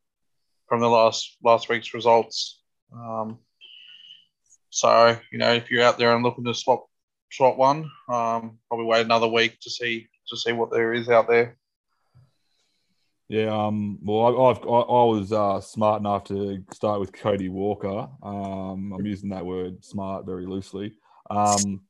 from 0.69 0.81
the 0.81 0.89
last 0.89 1.37
last 1.43 1.69
week's 1.69 1.95
results. 1.95 2.61
Um, 2.93 3.39
so 4.69 5.17
you 5.33 5.39
know, 5.39 5.53
if 5.55 5.71
you're 5.71 5.83
out 5.83 5.99
there 5.99 6.15
and 6.15 6.23
looking 6.23 6.45
to 6.45 6.55
swap 6.55 6.87
swap 7.31 7.57
one, 7.57 7.91
um, 8.09 8.59
probably 8.69 8.87
wait 8.87 9.05
another 9.05 9.29
week 9.29 9.59
to 9.61 9.71
see 9.71 10.07
to 10.29 10.37
see 10.37 10.53
what 10.53 10.71
there 10.71 10.95
is 10.95 11.09
out 11.09 11.29
there. 11.29 11.57
Yeah, 13.29 13.67
um, 13.67 13.99
well, 14.03 14.27
I, 14.27 14.51
I've, 14.51 14.59
I, 14.59 14.81
I 14.81 15.05
was 15.05 15.33
uh, 15.33 15.61
smart 15.61 16.01
enough 16.01 16.25
to 16.25 16.65
start 16.73 16.99
with 16.99 17.13
Cody 17.13 17.49
Walker. 17.49 18.09
Um, 18.23 18.93
I'm 18.93 19.07
using 19.07 19.31
that 19.31 19.47
word 19.47 19.85
"smart" 19.85 20.27
very 20.27 20.47
loosely. 20.47 20.95
Um, 21.31 21.83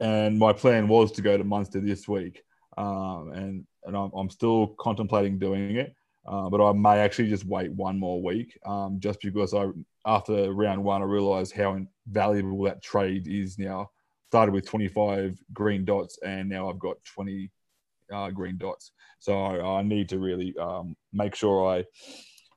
and 0.00 0.38
my 0.38 0.52
plan 0.52 0.88
was 0.88 1.12
to 1.12 1.22
go 1.22 1.36
to 1.36 1.44
Munster 1.44 1.80
this 1.80 2.08
week, 2.08 2.42
um, 2.76 3.30
and 3.32 3.64
and 3.84 3.96
I'm, 3.96 4.10
I'm 4.14 4.30
still 4.30 4.74
contemplating 4.78 5.38
doing 5.38 5.76
it. 5.76 5.94
Uh, 6.26 6.50
but 6.50 6.64
I 6.64 6.72
may 6.72 6.98
actually 6.98 7.28
just 7.28 7.46
wait 7.46 7.72
one 7.72 7.98
more 7.98 8.22
week, 8.22 8.58
um, 8.66 8.98
just 8.98 9.20
because 9.22 9.54
I 9.54 9.68
after 10.04 10.52
round 10.52 10.82
one 10.82 11.02
I 11.02 11.04
realised 11.04 11.54
how 11.54 11.78
valuable 12.08 12.64
that 12.64 12.82
trade 12.82 13.28
is 13.28 13.58
now. 13.58 13.90
Started 14.30 14.52
with 14.52 14.64
25 14.64 15.36
green 15.52 15.84
dots, 15.84 16.18
and 16.24 16.48
now 16.48 16.70
I've 16.70 16.78
got 16.78 17.02
20 17.04 17.50
uh, 18.12 18.30
green 18.30 18.56
dots. 18.58 18.92
So 19.18 19.36
I, 19.36 19.80
I 19.80 19.82
need 19.82 20.08
to 20.10 20.20
really 20.20 20.54
um, 20.56 20.96
make 21.12 21.34
sure 21.34 21.68
I 21.68 21.84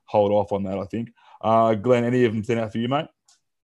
hold 0.06 0.32
off 0.32 0.52
on 0.52 0.64
that. 0.64 0.78
I 0.78 0.86
think. 0.86 1.10
Uh, 1.42 1.74
Glenn, 1.74 2.06
any 2.06 2.26
of 2.26 2.34
them 2.34 2.44
stand 2.44 2.60
out 2.60 2.72
for 2.72 2.78
you, 2.78 2.88
mate? 2.88 3.08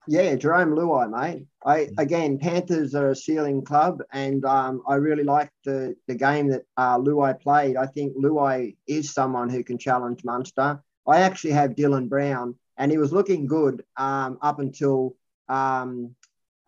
Yeah, 0.08 0.36
Jarome 0.36 0.74
Luai, 0.74 1.10
mate. 1.10 1.48
I 1.66 1.90
again, 1.98 2.40
Panthers 2.40 2.96
are 2.96 3.10
a 3.10 3.16
ceiling 3.16 3.62
club, 3.62 4.02
and 4.14 4.46
um, 4.46 4.82
I 4.88 4.96
really 4.96 5.26
like 5.26 5.52
the 5.66 5.96
the 6.08 6.16
game 6.16 6.48
that 6.48 6.64
uh, 6.78 6.98
Luai 6.98 7.38
played. 7.40 7.76
I 7.76 7.88
think 7.88 8.16
Luai 8.16 8.78
is 8.88 9.14
someone 9.14 9.50
who 9.50 9.66
can 9.66 9.78
challenge 9.78 10.24
Munster. 10.24 10.82
I 11.06 11.20
actually 11.20 11.52
have 11.52 11.72
Dylan 11.72 12.08
Brown, 12.08 12.56
and 12.78 12.90
he 12.90 12.98
was 12.98 13.12
looking 13.12 13.48
good 13.48 13.84
um, 13.98 14.38
up 14.42 14.60
until 14.60 15.18
um, 15.50 16.16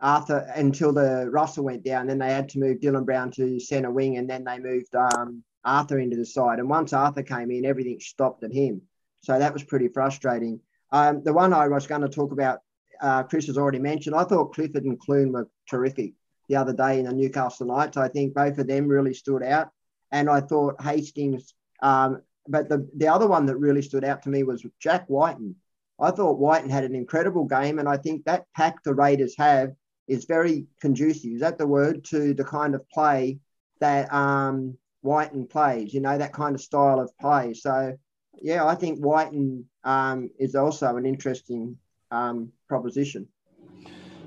Arthur 0.02 0.50
until 0.56 0.94
the 0.94 1.30
Russell 1.30 1.66
went 1.66 1.84
down. 1.84 2.08
Then 2.08 2.20
they 2.20 2.32
had 2.32 2.50
to 2.50 2.60
move 2.60 2.80
Dylan 2.80 3.06
Brown 3.06 3.32
to 3.32 3.60
centre 3.60 3.92
wing, 3.92 4.18
and 4.18 4.30
then 4.30 4.44
they 4.44 4.60
moved 4.60 4.96
um, 4.96 5.44
Arthur 5.66 6.00
into 6.00 6.16
the 6.16 6.26
side. 6.26 6.60
And 6.60 6.70
once 6.70 6.94
Arthur 6.94 7.24
came 7.24 7.52
in, 7.52 7.66
everything 7.66 8.00
stopped 8.00 8.44
at 8.44 8.54
him. 8.54 8.82
So 9.22 9.38
that 9.38 9.54
was 9.54 9.64
pretty 9.64 9.90
frustrating. 9.90 10.62
Um, 10.92 11.24
the 11.24 11.34
one 11.34 11.54
I 11.54 11.68
was 11.68 11.88
going 11.88 12.02
to 12.02 12.10
talk 12.10 12.32
about 12.32 12.60
uh, 13.02 13.24
Chris 13.24 13.48
has 13.48 13.58
already 13.58 13.80
mentioned. 13.80 14.16
I 14.16 14.24
thought 14.24 14.54
Clifford 14.54 14.86
and 14.86 15.00
Clune 15.00 15.32
were 15.32 15.50
terrific 15.70 16.14
the 16.48 16.56
other 16.56 16.74
day 16.74 17.00
in 17.00 17.06
the 17.06 17.14
Newcastle 17.14 17.68
Knights. 17.68 17.98
I 17.98 18.08
think 18.08 18.34
both 18.34 18.58
of 18.58 18.68
them 18.68 18.88
really 18.88 19.14
stood 19.14 19.44
out. 19.44 19.70
And 20.12 20.30
I 20.30 20.42
thought 20.42 20.82
Hastings, 20.82 21.54
um, 21.84 22.22
but 22.48 22.68
the, 22.68 22.90
the 22.98 23.08
other 23.08 23.28
one 23.28 23.46
that 23.46 23.58
really 23.58 23.84
stood 23.84 24.04
out 24.04 24.24
to 24.24 24.30
me 24.30 24.42
was 24.44 24.66
Jack 24.80 25.06
Wighton. 25.08 25.56
I 26.00 26.12
thought 26.12 26.40
Wighton 26.40 26.70
had 26.70 26.84
an 26.84 26.96
incredible 26.96 27.46
game, 27.46 27.78
and 27.78 27.88
I 27.88 27.98
think 27.98 28.26
that 28.26 28.46
pack 28.56 28.82
the 28.84 28.96
Raiders 28.96 29.36
have 29.38 29.74
is 30.10 30.26
very 30.26 30.66
conducive. 30.82 31.32
Is 31.32 31.42
that 31.42 31.58
the 31.58 31.68
word 31.68 32.04
to 32.06 32.34
the 32.34 32.44
kind 32.44 32.76
of 32.76 32.90
play 32.90 33.40
that 33.80 34.12
um, 34.12 34.78
Wighton 35.04 35.46
plays? 35.46 35.94
You 35.94 36.02
know 36.02 36.18
that 36.18 36.34
kind 36.34 36.56
of 36.56 36.62
style 36.62 37.00
of 37.00 37.16
play. 37.20 37.54
So, 37.54 37.96
yeah, 38.42 38.66
I 38.66 38.76
think 38.76 39.00
Wighton 39.00 39.66
um, 39.84 40.30
is 40.40 40.56
also 40.56 40.98
an 40.98 41.06
interesting 41.06 41.78
um, 42.12 42.52
proposition. 42.68 43.28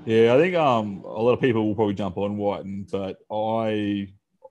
Yeah, 0.05 0.33
I 0.33 0.37
think 0.37 0.55
um, 0.55 1.03
a 1.05 1.21
lot 1.21 1.33
of 1.33 1.41
people 1.41 1.67
will 1.67 1.75
probably 1.75 1.93
jump 1.93 2.17
on 2.17 2.37
Wighton, 2.37 2.87
but 2.91 3.17
I, 3.31 4.09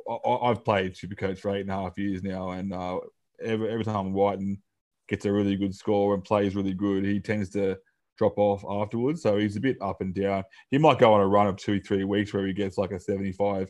I 0.09 0.49
have 0.49 0.65
played 0.65 0.95
Supercoach 0.95 1.39
for 1.39 1.55
eight 1.55 1.63
and 1.63 1.71
a 1.71 1.75
half 1.75 1.99
years 1.99 2.23
now, 2.23 2.51
and 2.51 2.73
uh, 2.73 2.99
every 3.43 3.71
every 3.71 3.85
time 3.85 4.13
Wighton 4.13 4.63
gets 5.09 5.25
a 5.25 5.33
really 5.33 5.57
good 5.57 5.75
score 5.75 6.15
and 6.15 6.25
plays 6.25 6.55
really 6.55 6.75
good, 6.75 7.05
he 7.05 7.21
tends 7.21 7.51
to 7.51 7.79
drop 8.23 8.39
off 8.39 8.65
afterwards. 8.69 9.21
So 9.21 9.37
he's 9.37 9.57
a 9.57 9.61
bit 9.61 9.77
up 9.81 10.01
and 10.01 10.15
down. 10.15 10.45
He 10.71 10.79
might 10.79 11.01
go 11.01 11.13
on 11.13 11.21
a 11.21 11.27
run 11.27 11.49
of 11.49 11.57
two, 11.57 11.81
three 11.81 12.05
weeks 12.05 12.33
where 12.33 12.47
he 12.47 12.53
gets 12.53 12.79
like 12.79 12.93
a 12.93 13.01
75. 13.01 13.69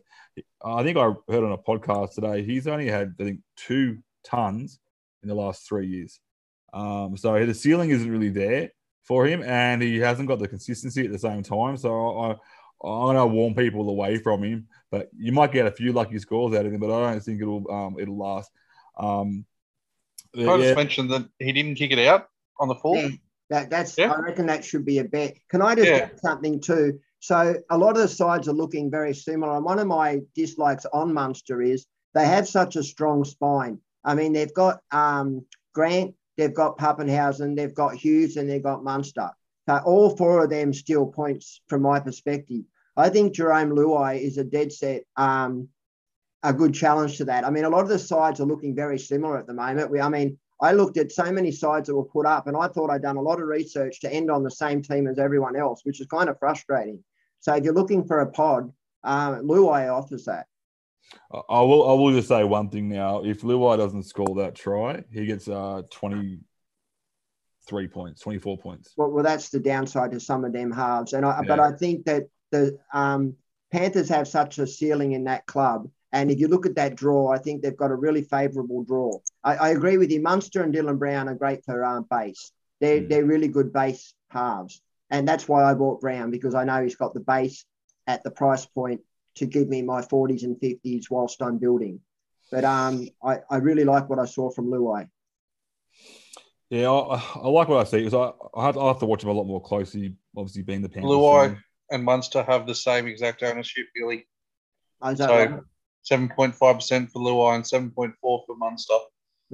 I 0.62 0.82
think 0.82 0.98
I 0.98 1.12
heard 1.30 1.44
on 1.44 1.52
a 1.52 1.58
podcast 1.58 2.14
today, 2.14 2.42
he's 2.42 2.66
only 2.66 2.86
had, 2.86 3.14
I 3.18 3.24
think, 3.24 3.40
two 3.56 3.98
tons 4.24 4.78
in 5.22 5.30
the 5.30 5.34
last 5.34 5.66
three 5.66 5.86
years. 5.86 6.20
Um, 6.74 7.16
so 7.16 7.46
the 7.46 7.54
ceiling 7.54 7.90
isn't 7.90 8.10
really 8.10 8.28
there 8.28 8.72
for 9.04 9.26
him, 9.26 9.42
and 9.42 9.80
he 9.80 9.98
hasn't 9.98 10.28
got 10.28 10.38
the 10.38 10.48
consistency 10.48 11.04
at 11.06 11.12
the 11.12 11.18
same 11.18 11.42
time. 11.42 11.78
So 11.78 12.18
I, 12.18 12.30
I'm 12.86 13.14
going 13.14 13.16
to 13.16 13.26
warn 13.26 13.54
people 13.54 13.88
away 13.88 14.18
from 14.18 14.42
him. 14.42 14.68
But 14.90 15.08
you 15.16 15.32
might 15.32 15.52
get 15.52 15.66
a 15.66 15.72
few 15.72 15.94
lucky 15.94 16.18
scores 16.18 16.54
out 16.54 16.66
of 16.66 16.72
him, 16.72 16.80
but 16.80 16.90
I 16.90 17.12
don't 17.12 17.20
think 17.22 17.40
it'll 17.40 17.70
um, 17.70 17.96
it'll 17.98 18.18
last. 18.18 18.50
Um, 18.98 19.46
I 20.36 20.40
yeah. 20.40 20.56
just 20.58 20.76
mentioned 20.76 21.10
that 21.10 21.26
he 21.38 21.52
didn't 21.52 21.76
kick 21.76 21.90
it 21.90 22.06
out 22.06 22.28
on 22.60 22.68
the 22.68 22.74
full. 22.74 22.96
Yeah, 22.96 23.08
that, 23.52 23.70
that's 23.70 23.96
yeah. 23.96 24.12
I 24.12 24.20
reckon 24.20 24.46
that 24.46 24.64
should 24.64 24.84
be 24.84 24.98
a 24.98 25.04
bet. 25.04 25.36
Can 25.48 25.62
I 25.62 25.74
just 25.74 25.88
yeah. 25.88 26.08
add 26.10 26.20
something 26.20 26.60
too? 26.60 26.98
So 27.20 27.56
a 27.70 27.78
lot 27.78 27.96
of 27.96 28.02
the 28.02 28.08
sides 28.08 28.48
are 28.48 28.52
looking 28.52 28.90
very 28.90 29.14
similar. 29.14 29.56
And 29.56 29.64
one 29.64 29.78
of 29.78 29.86
my 29.86 30.20
dislikes 30.34 30.86
on 30.92 31.14
Munster 31.14 31.62
is 31.62 31.86
they 32.14 32.26
have 32.26 32.48
such 32.48 32.76
a 32.76 32.82
strong 32.82 33.24
spine. 33.24 33.78
I 34.04 34.14
mean, 34.14 34.32
they've 34.32 34.52
got 34.52 34.80
um, 34.90 35.46
Grant 35.72 36.14
they've 36.36 36.54
got 36.54 36.78
Papenhuyzen, 36.78 37.56
they've 37.56 37.74
got 37.74 37.94
Hughes, 37.94 38.36
and 38.36 38.48
they've 38.48 38.62
got 38.62 38.84
Munster. 38.84 39.30
So 39.68 39.76
all 39.84 40.16
four 40.16 40.44
of 40.44 40.50
them 40.50 40.72
steal 40.72 41.06
points 41.06 41.60
from 41.68 41.82
my 41.82 42.00
perspective. 42.00 42.62
I 42.96 43.08
think 43.08 43.34
Jarome 43.34 43.72
Luai 43.72 44.20
is 44.20 44.38
a 44.38 44.44
dead 44.44 44.72
set, 44.72 45.04
um, 45.16 45.68
a 46.42 46.52
good 46.52 46.74
challenge 46.74 47.18
to 47.18 47.26
that. 47.26 47.44
I 47.44 47.50
mean, 47.50 47.64
a 47.64 47.70
lot 47.70 47.82
of 47.82 47.88
the 47.88 47.98
sides 47.98 48.40
are 48.40 48.46
looking 48.46 48.74
very 48.74 48.98
similar 48.98 49.38
at 49.38 49.46
the 49.46 49.54
moment. 49.54 49.90
We, 49.90 50.00
I 50.00 50.08
mean, 50.08 50.38
I 50.62 50.72
looked 50.72 50.96
at 50.96 51.10
so 51.10 51.30
many 51.32 51.50
sides 51.50 51.88
that 51.88 51.96
were 51.96 52.04
put 52.04 52.24
up, 52.24 52.46
and 52.46 52.56
I 52.56 52.68
thought 52.68 52.88
I'd 52.88 53.02
done 53.02 53.16
a 53.16 53.22
lot 53.22 53.40
of 53.40 53.48
research 53.48 54.00
to 54.00 54.12
end 54.12 54.30
on 54.30 54.44
the 54.44 54.50
same 54.50 54.80
team 54.80 55.08
as 55.08 55.18
everyone 55.18 55.56
else, 55.56 55.80
which 55.84 56.00
is 56.00 56.06
kind 56.06 56.30
of 56.30 56.38
frustrating. 56.38 57.02
So 57.40 57.54
if 57.54 57.64
you're 57.64 57.74
looking 57.74 58.04
for 58.04 58.20
a 58.20 58.30
pod, 58.30 58.72
um, 59.02 59.42
Luai 59.42 59.92
offers 59.92 60.24
that. 60.26 60.46
I 61.50 61.60
will. 61.60 61.90
I 61.90 61.94
will 61.94 62.12
just 62.12 62.28
say 62.28 62.44
one 62.44 62.70
thing 62.70 62.88
now. 62.88 63.24
If 63.24 63.42
Luai 63.42 63.76
doesn't 63.76 64.04
score 64.04 64.36
that 64.36 64.54
try, 64.54 65.02
he 65.12 65.26
gets 65.26 65.48
uh, 65.48 65.82
twenty 65.90 66.38
three 67.68 67.88
points, 67.88 68.22
twenty 68.22 68.38
four 68.38 68.56
points. 68.56 68.94
Well, 68.96 69.10
well, 69.10 69.24
that's 69.24 69.50
the 69.50 69.58
downside 69.58 70.12
to 70.12 70.20
some 70.20 70.44
of 70.44 70.52
them 70.52 70.70
halves, 70.70 71.12
and 71.12 71.26
I, 71.26 71.40
yeah. 71.42 71.48
but 71.48 71.60
I 71.60 71.72
think 71.72 72.06
that 72.06 72.28
the 72.52 72.78
um, 72.94 73.34
Panthers 73.72 74.08
have 74.10 74.28
such 74.28 74.58
a 74.58 74.66
ceiling 74.66 75.12
in 75.12 75.24
that 75.24 75.44
club. 75.46 75.90
And 76.12 76.30
if 76.30 76.38
you 76.38 76.46
look 76.46 76.66
at 76.66 76.76
that 76.76 76.94
draw, 76.94 77.32
I 77.32 77.38
think 77.38 77.62
they've 77.62 77.76
got 77.76 77.90
a 77.90 77.96
really 77.96 78.22
favourable 78.22 78.84
draw. 78.84 79.18
I, 79.44 79.56
I, 79.56 79.68
agree 79.70 79.98
with 79.98 80.10
you. 80.10 80.20
Munster 80.20 80.62
and 80.62 80.74
Dylan 80.74 80.98
Brown 80.98 81.28
are 81.28 81.34
great 81.34 81.64
for 81.64 81.84
um, 81.84 82.06
base. 82.10 82.52
They're, 82.80 83.00
mm. 83.00 83.08
they're 83.08 83.24
really 83.24 83.48
good 83.48 83.72
base 83.72 84.14
halves. 84.30 84.80
And 85.10 85.26
that's 85.28 85.48
why 85.48 85.64
I 85.64 85.74
bought 85.74 86.00
Brown 86.00 86.30
because 86.30 86.54
I 86.54 86.64
know 86.64 86.82
he's 86.82 86.96
got 86.96 87.14
the 87.14 87.20
base 87.20 87.64
at 88.06 88.22
the 88.24 88.30
price 88.30 88.66
point 88.66 89.00
to 89.36 89.46
give 89.46 89.68
me 89.68 89.82
my 89.82 90.02
40s 90.02 90.42
and 90.42 90.56
50s 90.56 91.04
whilst 91.10 91.42
I'm 91.42 91.58
building. 91.58 92.00
But 92.50 92.64
um, 92.64 93.08
I, 93.22 93.38
I 93.50 93.56
really 93.56 93.84
like 93.84 94.08
what 94.08 94.18
I 94.18 94.26
saw 94.26 94.50
from 94.50 94.66
Luai. 94.66 95.08
Yeah, 96.70 96.90
I, 96.90 97.22
I 97.36 97.48
like 97.48 97.68
what 97.68 97.80
I 97.80 97.84
see 97.84 97.98
because 97.98 98.14
I, 98.14 98.32
I 98.58 98.66
have, 98.66 98.78
I, 98.78 98.88
have, 98.88 98.98
to 99.00 99.06
watch 99.06 99.22
him 99.22 99.28
a 99.28 99.32
lot 99.32 99.44
more 99.44 99.60
closely, 99.60 100.16
obviously 100.36 100.62
being 100.62 100.82
the 100.82 100.88
Panthers. 100.88 101.10
Luai 101.10 101.58
and 101.90 102.04
Munster 102.04 102.42
have 102.42 102.66
the 102.66 102.74
same 102.74 103.06
exact 103.06 103.42
ownership, 103.42 103.86
Billy. 103.94 104.26
Oh, 105.02 105.14
so 105.14 105.64
seven 106.02 106.30
point 106.30 106.54
five 106.54 106.76
percent 106.76 107.10
for 107.10 107.20
Luai 107.20 107.56
and 107.56 107.66
seven 107.66 107.90
point 107.90 108.14
four 108.20 108.42
for 108.46 108.56
Munster. 108.56 108.94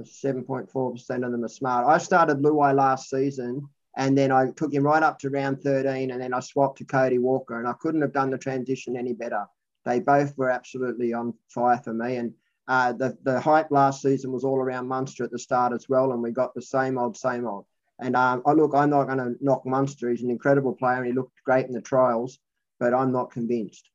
Seven 0.05 0.43
point 0.43 0.69
four 0.69 0.91
percent 0.91 1.23
of 1.23 1.31
them 1.31 1.43
are 1.43 1.49
smart. 1.49 1.87
I 1.87 1.97
started 1.97 2.37
Luai 2.37 2.75
last 2.75 3.09
season, 3.09 3.67
and 3.97 4.17
then 4.17 4.31
I 4.31 4.51
took 4.51 4.73
him 4.73 4.83
right 4.83 5.03
up 5.03 5.19
to 5.19 5.29
round 5.29 5.61
thirteen, 5.61 6.11
and 6.11 6.21
then 6.21 6.33
I 6.33 6.39
swapped 6.39 6.77
to 6.79 6.85
Cody 6.85 7.17
Walker, 7.17 7.59
and 7.59 7.67
I 7.67 7.73
couldn't 7.79 8.01
have 8.01 8.13
done 8.13 8.29
the 8.29 8.37
transition 8.37 8.95
any 8.95 9.13
better. 9.13 9.45
They 9.85 10.01
both 10.01 10.37
were 10.37 10.49
absolutely 10.49 11.13
on 11.13 11.33
fire 11.47 11.79
for 11.83 11.93
me. 11.93 12.17
And 12.17 12.33
uh, 12.67 12.91
the, 12.93 13.17
the 13.23 13.39
hype 13.39 13.71
last 13.71 14.01
season 14.01 14.31
was 14.31 14.43
all 14.43 14.57
around 14.57 14.87
Munster 14.87 15.23
at 15.23 15.31
the 15.31 15.39
start 15.39 15.73
as 15.73 15.87
well. 15.87 16.11
And 16.11 16.21
we 16.21 16.31
got 16.31 16.53
the 16.53 16.61
same 16.61 16.97
old, 16.97 17.17
same 17.17 17.47
old. 17.47 17.65
And 17.99 18.15
um, 18.15 18.43
I 18.45 18.51
look, 18.51 18.75
I'm 18.75 18.89
not 18.89 19.05
going 19.05 19.17
to 19.19 19.35
knock 19.41 19.65
Munster. 19.65 20.09
He's 20.09 20.21
an 20.21 20.29
incredible 20.29 20.73
player 20.73 20.97
and 20.97 21.07
he 21.07 21.13
looked 21.13 21.41
great 21.45 21.65
in 21.65 21.71
the 21.71 21.81
trials, 21.81 22.39
but 22.79 22.93
I'm 22.93 23.11
not 23.11 23.31
convinced. 23.31 23.89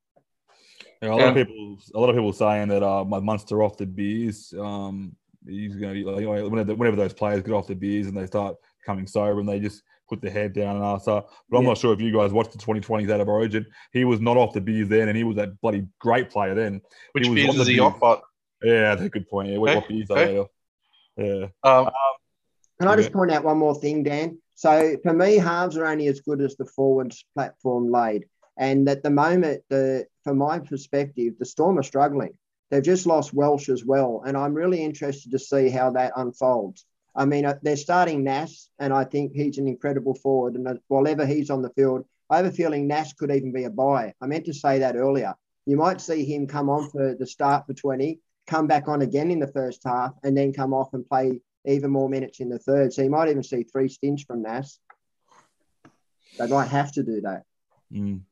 Yeah, 1.02 1.12
a 1.12 1.16
lot 1.16 1.28
of 1.28 1.34
people, 1.34 1.78
a 1.94 2.00
lot 2.00 2.08
of 2.08 2.16
people 2.16 2.32
saying 2.32 2.68
that 2.68 2.82
uh, 2.82 3.04
my 3.04 3.20
Munster 3.20 3.62
off 3.62 3.76
the 3.76 3.86
beers. 3.86 4.54
Um, 4.58 5.14
he's 5.46 5.76
going 5.76 5.94
to 5.94 6.04
be 6.04 6.04
like 6.04 6.50
whenever, 6.50 6.74
whenever 6.74 6.96
those 6.96 7.12
players 7.12 7.42
get 7.42 7.52
off 7.52 7.66
the 7.66 7.74
beers 7.74 8.06
and 8.06 8.16
they 8.16 8.26
start 8.26 8.56
coming 8.84 9.06
sober 9.06 9.40
and 9.40 9.48
they 9.48 9.60
just 9.60 9.82
put 10.08 10.20
their 10.20 10.30
head 10.30 10.52
down 10.52 10.76
and 10.76 10.84
ask. 10.84 11.06
But 11.06 11.26
I'm 11.52 11.62
yeah. 11.62 11.68
not 11.68 11.78
sure 11.78 11.92
if 11.92 12.00
you 12.00 12.12
guys 12.12 12.32
watched 12.32 12.52
the 12.52 12.58
2020 12.58 13.04
State 13.04 13.20
of 13.20 13.28
Origin. 13.28 13.66
He 13.92 14.04
was 14.04 14.20
not 14.20 14.36
off 14.36 14.52
the 14.52 14.60
beers 14.60 14.88
then, 14.88 15.08
and 15.08 15.16
he 15.16 15.24
was 15.24 15.36
that 15.36 15.60
bloody 15.60 15.86
great 15.98 16.30
player 16.30 16.54
then. 16.54 16.80
Which 17.12 17.26
he 17.26 17.34
beers 17.34 17.56
is 17.56 17.66
he 17.66 17.80
off? 17.80 18.00
But 18.00 18.22
yeah, 18.62 18.94
that's 18.94 19.02
a 19.02 19.08
good 19.08 19.28
point. 19.28 19.48
Yeah, 19.48 19.58
what, 19.58 19.74
what 19.76 19.88
beers 19.88 20.10
are 20.10 20.16
they? 20.16 20.44
Yeah. 21.16 21.46
Um, 21.62 21.86
um, 21.86 21.92
Can 22.80 22.88
I 22.88 22.96
just 22.96 23.12
point 23.12 23.30
out 23.30 23.44
one 23.44 23.58
more 23.58 23.74
thing, 23.74 24.02
Dan? 24.02 24.38
So 24.54 24.96
for 25.02 25.12
me, 25.12 25.36
halves 25.36 25.76
are 25.76 25.86
only 25.86 26.06
as 26.08 26.20
good 26.20 26.40
as 26.40 26.56
the 26.56 26.64
forwards 26.64 27.24
platform 27.34 27.90
laid. 27.90 28.26
And 28.56 28.88
at 28.88 29.02
the 29.02 29.10
moment, 29.10 29.62
the 29.68 30.06
from 30.22 30.38
my 30.38 30.58
perspective, 30.58 31.34
the 31.38 31.44
Storm 31.44 31.78
are 31.78 31.82
struggling. 31.82 32.36
They've 32.74 32.82
just 32.82 33.06
lost 33.06 33.32
Welch 33.32 33.68
as 33.68 33.84
well, 33.84 34.24
and 34.26 34.36
I'm 34.36 34.52
really 34.52 34.82
interested 34.82 35.30
to 35.30 35.38
see 35.38 35.68
how 35.68 35.90
that 35.90 36.12
unfolds. 36.16 36.84
I 37.14 37.24
mean, 37.24 37.44
uh, 37.44 37.56
they're 37.62 37.76
starting 37.76 38.24
Nass, 38.24 38.68
and 38.80 38.92
I 38.92 39.04
think 39.04 39.32
he's 39.32 39.58
an 39.58 39.68
incredible 39.68 40.16
forward. 40.16 40.56
And 40.56 40.66
uh, 40.66 40.74
whatever 40.88 41.24
he's 41.24 41.50
on 41.50 41.62
the 41.62 41.70
field, 41.70 42.04
I 42.30 42.38
have 42.38 42.46
a 42.46 42.50
feeling 42.50 42.88
Nass 42.88 43.12
could 43.12 43.30
even 43.30 43.52
be 43.52 43.62
a 43.62 43.70
buy. 43.70 44.12
I 44.20 44.26
meant 44.26 44.46
to 44.46 44.52
say 44.52 44.80
that 44.80 44.96
earlier. 44.96 45.34
You 45.66 45.76
might 45.76 46.00
see 46.00 46.24
him 46.24 46.48
come 46.48 46.68
on 46.68 46.90
for 46.90 47.14
the 47.14 47.28
start 47.28 47.64
for 47.64 47.74
20, 47.74 48.18
come 48.48 48.66
back 48.66 48.88
on 48.88 49.02
again 49.02 49.30
in 49.30 49.38
the 49.38 49.52
first 49.52 49.82
half, 49.84 50.10
and 50.24 50.36
then 50.36 50.52
come 50.52 50.74
off 50.74 50.94
and 50.94 51.08
play 51.08 51.40
even 51.64 51.92
more 51.92 52.08
minutes 52.08 52.40
in 52.40 52.48
the 52.48 52.58
third. 52.58 52.92
So 52.92 53.02
you 53.02 53.10
might 53.10 53.28
even 53.28 53.44
see 53.44 53.62
three 53.62 53.88
stints 53.88 54.24
from 54.24 54.42
Nass. 54.42 54.80
They 56.40 56.48
might 56.48 56.70
have 56.70 56.90
to 56.94 57.04
do 57.04 57.20
that. 57.20 57.44
Mm. 57.92 58.22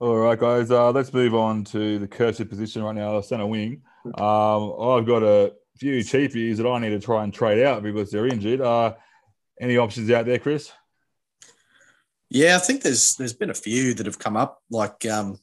All 0.00 0.16
right, 0.16 0.38
guys. 0.38 0.70
Uh, 0.70 0.90
let's 0.92 1.12
move 1.12 1.34
on 1.34 1.62
to 1.64 1.98
the 1.98 2.08
cursed 2.08 2.48
position 2.48 2.82
right 2.82 2.94
now, 2.94 3.16
the 3.16 3.22
centre 3.22 3.44
wing. 3.44 3.82
Um, 4.06 4.72
I've 4.80 5.04
got 5.04 5.22
a 5.22 5.52
few 5.76 5.98
cheapies 5.98 6.56
that 6.56 6.66
I 6.66 6.78
need 6.78 6.88
to 6.88 7.00
try 7.00 7.22
and 7.22 7.34
trade 7.34 7.62
out 7.62 7.82
because 7.82 8.10
they're 8.10 8.26
injured. 8.26 8.62
Uh, 8.62 8.94
any 9.60 9.76
options 9.76 10.10
out 10.10 10.24
there, 10.24 10.38
Chris? 10.38 10.72
Yeah, 12.30 12.56
I 12.56 12.60
think 12.60 12.80
there's 12.80 13.14
there's 13.16 13.34
been 13.34 13.50
a 13.50 13.54
few 13.54 13.92
that 13.92 14.06
have 14.06 14.18
come 14.18 14.38
up. 14.38 14.62
Like 14.70 15.04
um, 15.04 15.38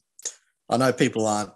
I 0.68 0.76
know 0.76 0.92
people 0.92 1.28
aren't 1.28 1.52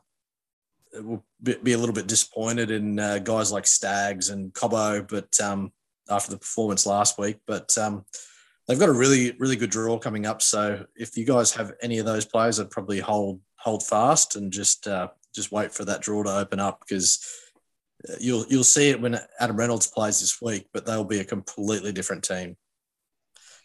will 0.95 1.25
be 1.43 1.73
a 1.73 1.79
little 1.79 1.95
bit 1.97 2.07
disappointed 2.07 2.71
in 2.71 3.01
uh, 3.01 3.19
guys 3.19 3.51
like 3.51 3.67
Staggs 3.67 4.31
and 4.31 4.55
Cobbo, 4.55 5.09
but 5.09 5.41
um, 5.41 5.73
after 6.09 6.31
the 6.31 6.39
performance 6.39 6.87
last 6.87 7.19
week, 7.19 7.41
but 7.49 7.77
um, 7.79 8.05
they've 8.73 8.81
got 8.81 8.89
a 8.89 8.93
really 8.93 9.33
really 9.39 9.57
good 9.57 9.69
draw 9.69 9.99
coming 9.99 10.25
up. 10.25 10.41
So 10.41 10.87
if 10.97 11.15
you 11.19 11.27
guys 11.27 11.53
have 11.53 11.73
any 11.83 11.99
of 11.99 12.07
those 12.07 12.25
players, 12.25 12.59
I'd 12.59 12.71
probably 12.71 13.01
hold 13.01 13.41
hold 13.57 13.87
fast 13.87 14.35
and 14.35 14.51
just 14.51 14.89
uh, 14.89 15.09
just 15.35 15.53
wait 15.53 15.75
for 15.75 15.85
that 15.85 16.01
draw 16.01 16.23
to 16.23 16.39
open 16.39 16.59
up 16.59 16.81
because 16.81 17.23
uh, 18.09 18.15
you'll 18.19 18.47
you'll 18.49 18.65
see 18.65 18.89
it 18.89 19.01
when 19.01 19.21
Adam 19.39 19.57
Reynolds 19.57 19.89
plays 19.89 20.21
this 20.21 20.41
week, 20.41 20.69
but 20.73 20.87
they'll 20.87 21.05
be 21.05 21.21
a 21.21 21.25
completely 21.25 21.93
different 21.93 22.25
team. 22.25 22.57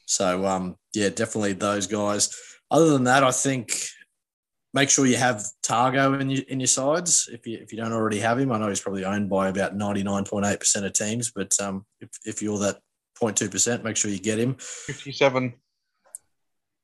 So 0.05 0.45
um, 0.45 0.75
yeah, 0.93 1.07
definitely 1.07 1.53
those 1.53 1.87
guys. 1.87 2.35
Other 2.69 2.89
than 2.89 3.05
that, 3.05 3.23
I 3.23 3.31
think 3.31 3.71
make 4.73 4.89
sure 4.89 5.05
you 5.05 5.15
have 5.15 5.41
Tago 5.65 6.19
in 6.19 6.29
your 6.29 6.43
in 6.49 6.59
your 6.59 6.67
sides 6.67 7.29
if 7.31 7.47
you 7.47 7.59
if 7.61 7.71
you 7.71 7.77
don't 7.77 7.93
already 7.93 8.19
have 8.19 8.39
him. 8.39 8.51
I 8.51 8.57
know 8.57 8.67
he's 8.67 8.81
probably 8.81 9.05
owned 9.05 9.29
by 9.29 9.47
about 9.47 9.73
ninety 9.73 10.03
nine 10.03 10.25
point 10.25 10.45
eight 10.45 10.59
percent 10.59 10.85
of 10.85 10.91
teams, 10.91 11.31
but 11.33 11.57
um, 11.61 11.85
if 12.01 12.09
if 12.25 12.41
you're 12.41 12.59
that 12.59 12.79
0.2 13.19 13.51
percent, 13.51 13.83
make 13.83 13.97
sure 13.97 14.11
you 14.11 14.19
get 14.19 14.39
him. 14.39 14.55
Fifty 14.59 15.11
seven. 15.11 15.53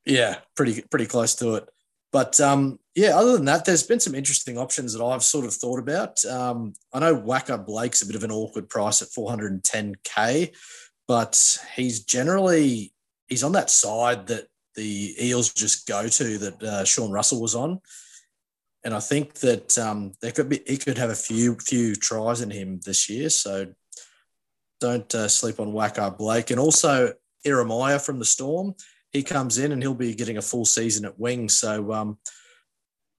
Yeah, 0.06 0.38
pretty 0.56 0.82
pretty 0.90 1.06
close 1.06 1.36
to 1.36 1.56
it. 1.56 1.70
But 2.14 2.40
um, 2.40 2.80
yeah, 2.96 3.18
other 3.18 3.34
than 3.34 3.46
that, 3.46 3.66
there's 3.66 3.84
been 3.84 4.00
some 4.00 4.14
interesting 4.14 4.58
options 4.58 4.94
that 4.94 5.04
I've 5.04 5.24
sort 5.24 5.46
of 5.46 5.54
thought 5.54 5.80
about. 5.80 6.24
Um, 6.26 6.74
I 6.94 7.00
know 7.00 7.20
Waqa 7.20 7.66
Blake's 7.66 8.04
a 8.04 8.06
bit 8.06 8.16
of 8.16 8.24
an 8.24 8.32
awkward 8.32 8.70
price 8.70 9.02
at 9.02 9.08
410k, 9.10 10.56
but 11.08 11.60
he's 11.76 12.04
generally 12.04 12.94
he's 13.28 13.44
on 13.44 13.54
that 13.54 13.72
side 13.72 14.28
that 14.28 14.46
the 14.76 15.16
Eels 15.20 15.54
just 15.54 15.88
go 15.88 16.08
to 16.08 16.38
that 16.38 16.64
uh, 16.64 16.86
Sean 16.86 17.12
Russell 17.12 17.42
was 17.42 17.56
on, 17.56 17.80
and 18.84 18.94
I 18.94 19.00
think 19.00 19.36
that 19.36 19.76
um, 19.80 20.14
there 20.22 20.32
could 20.32 20.50
be 20.50 20.62
he 20.68 20.78
could 20.78 21.00
have 21.00 21.10
a 21.10 21.16
few 21.16 21.56
few 21.56 21.96
tries 21.96 22.42
in 22.42 22.52
him 22.52 22.80
this 22.86 23.10
year. 23.10 23.30
So 23.30 23.74
don't 24.84 25.16
uh, 25.16 25.30
sleep 25.30 25.62
on 25.62 25.72
Waqa 25.72 26.18
Blake, 26.18 26.52
and 26.52 26.60
also 26.60 27.14
Ieremia 27.46 28.06
from 28.06 28.20
the 28.20 28.26
Storm. 28.26 28.76
He 29.12 29.24
comes 29.24 29.58
in 29.58 29.72
and 29.72 29.82
he'll 29.82 29.94
be 29.94 30.14
getting 30.14 30.38
a 30.38 30.42
full 30.42 30.66
season 30.66 31.06
at 31.06 31.18
wing. 31.18 31.48
So 31.48 31.94
um, 31.94 32.18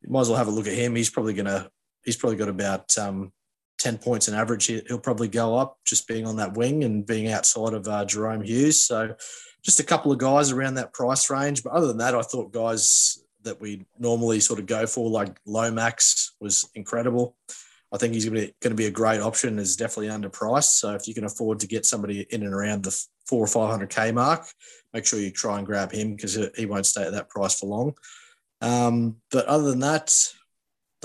you 0.02 0.10
might 0.10 0.22
as 0.22 0.28
well 0.28 0.36
have 0.36 0.48
a 0.48 0.50
look 0.50 0.66
at 0.66 0.74
him. 0.74 0.94
He's 0.94 1.08
probably 1.08 1.32
gonna 1.32 1.70
he's 2.04 2.16
probably 2.16 2.36
got 2.36 2.48
about 2.50 2.98
um, 2.98 3.32
10 3.78 3.96
points 3.96 4.28
in 4.28 4.34
average. 4.34 4.66
He'll 4.66 4.98
probably 4.98 5.28
go 5.28 5.56
up 5.56 5.78
just 5.86 6.06
being 6.06 6.26
on 6.26 6.36
that 6.36 6.54
wing 6.54 6.84
and 6.84 7.06
being 7.06 7.28
outside 7.28 7.72
of 7.72 7.88
uh, 7.88 8.04
Jahrome 8.04 8.44
Hughes. 8.44 8.82
So 8.82 9.14
just 9.62 9.80
a 9.80 9.84
couple 9.84 10.12
of 10.12 10.18
guys 10.18 10.52
around 10.52 10.74
that 10.74 10.92
price 10.92 11.30
range. 11.30 11.62
But 11.62 11.72
other 11.72 11.86
than 11.86 11.98
that, 11.98 12.14
I 12.14 12.20
thought 12.20 12.52
guys 12.52 13.18
that 13.42 13.60
we 13.60 13.86
normally 13.98 14.40
sort 14.40 14.58
of 14.58 14.66
go 14.66 14.86
for, 14.86 15.08
like 15.08 15.38
Lomax, 15.46 16.32
was 16.40 16.68
incredible. 16.74 17.36
I 17.94 17.96
think 17.96 18.12
he's 18.12 18.28
going 18.28 18.52
to 18.60 18.74
be 18.74 18.86
a 18.86 18.90
great 18.90 19.20
option. 19.20 19.58
Is 19.60 19.76
definitely 19.76 20.08
underpriced. 20.08 20.78
So 20.80 20.94
if 20.94 21.06
you 21.06 21.14
can 21.14 21.24
afford 21.24 21.60
to 21.60 21.68
get 21.68 21.86
somebody 21.86 22.26
in 22.30 22.42
and 22.42 22.52
around 22.52 22.82
the 22.82 23.06
four 23.26 23.44
or 23.44 23.46
five 23.46 23.70
hundred 23.70 23.90
k 23.90 24.10
mark, 24.10 24.44
make 24.92 25.06
sure 25.06 25.20
you 25.20 25.30
try 25.30 25.58
and 25.58 25.66
grab 25.66 25.92
him 25.92 26.16
because 26.16 26.36
he 26.56 26.66
won't 26.66 26.86
stay 26.86 27.04
at 27.04 27.12
that 27.12 27.28
price 27.28 27.60
for 27.60 27.66
long. 27.66 27.94
Um, 28.60 29.16
but 29.30 29.46
other 29.46 29.70
than 29.70 29.80
that, 29.80 30.12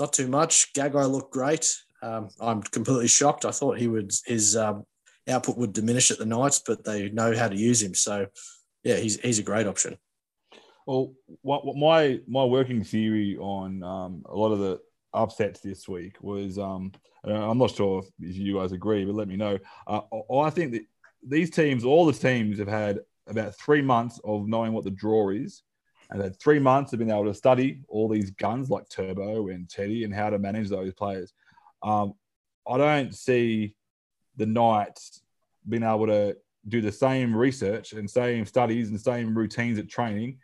not 0.00 0.12
too 0.12 0.26
much. 0.26 0.72
Gagai 0.72 1.08
looked 1.08 1.32
great. 1.32 1.76
Um, 2.02 2.30
I'm 2.40 2.62
completely 2.62 3.08
shocked. 3.08 3.44
I 3.44 3.52
thought 3.52 3.78
he 3.78 3.86
would 3.86 4.12
his 4.26 4.56
um, 4.56 4.84
output 5.28 5.58
would 5.58 5.72
diminish 5.72 6.10
at 6.10 6.18
the 6.18 6.26
Knights, 6.26 6.62
but 6.66 6.84
they 6.84 7.08
know 7.10 7.36
how 7.36 7.48
to 7.48 7.56
use 7.56 7.82
him. 7.82 7.94
So, 7.94 8.26
yeah, 8.82 8.96
he's 8.96 9.20
he's 9.20 9.38
a 9.38 9.44
great 9.44 9.66
option. 9.66 9.96
Well, 10.86 11.12
what, 11.42 11.64
what 11.64 11.76
my 11.76 12.20
my 12.26 12.44
working 12.44 12.82
theory 12.82 13.36
on 13.38 13.82
um, 13.82 14.22
a 14.26 14.34
lot 14.34 14.52
of 14.52 14.58
the 14.58 14.80
upsets 15.12 15.60
this 15.60 15.88
week 15.88 16.16
was 16.20 16.58
um, 16.58 16.92
I'm 17.24 17.58
not 17.58 17.72
sure 17.72 18.02
if 18.20 18.36
you 18.36 18.58
guys 18.58 18.72
agree, 18.72 19.04
but 19.04 19.14
let 19.14 19.28
me 19.28 19.36
know. 19.36 19.58
Uh, 19.86 20.00
I 20.38 20.50
think 20.50 20.72
that 20.72 20.82
these 21.22 21.50
teams, 21.50 21.84
all 21.84 22.06
the 22.06 22.12
teams, 22.12 22.58
have 22.58 22.68
had 22.68 23.00
about 23.28 23.54
three 23.56 23.82
months 23.82 24.20
of 24.24 24.48
knowing 24.48 24.72
what 24.72 24.84
the 24.84 24.90
draw 24.90 25.30
is, 25.30 25.62
and 26.10 26.20
had 26.20 26.38
three 26.40 26.58
months 26.58 26.92
of 26.92 26.98
being 26.98 27.10
able 27.10 27.26
to 27.26 27.34
study 27.34 27.82
all 27.88 28.08
these 28.08 28.30
guns 28.32 28.70
like 28.70 28.88
Turbo 28.88 29.48
and 29.48 29.68
Teddy 29.68 30.04
and 30.04 30.14
how 30.14 30.30
to 30.30 30.38
manage 30.38 30.68
those 30.68 30.92
players. 30.94 31.32
Um, 31.82 32.14
I 32.68 32.78
don't 32.78 33.14
see 33.14 33.76
the 34.36 34.46
Knights 34.46 35.22
being 35.68 35.82
able 35.82 36.06
to 36.06 36.36
do 36.68 36.80
the 36.80 36.92
same 36.92 37.34
research 37.34 37.92
and 37.92 38.10
same 38.10 38.44
studies 38.44 38.90
and 38.90 39.00
same 39.00 39.36
routines 39.36 39.78
at 39.78 39.88
training 39.88 40.38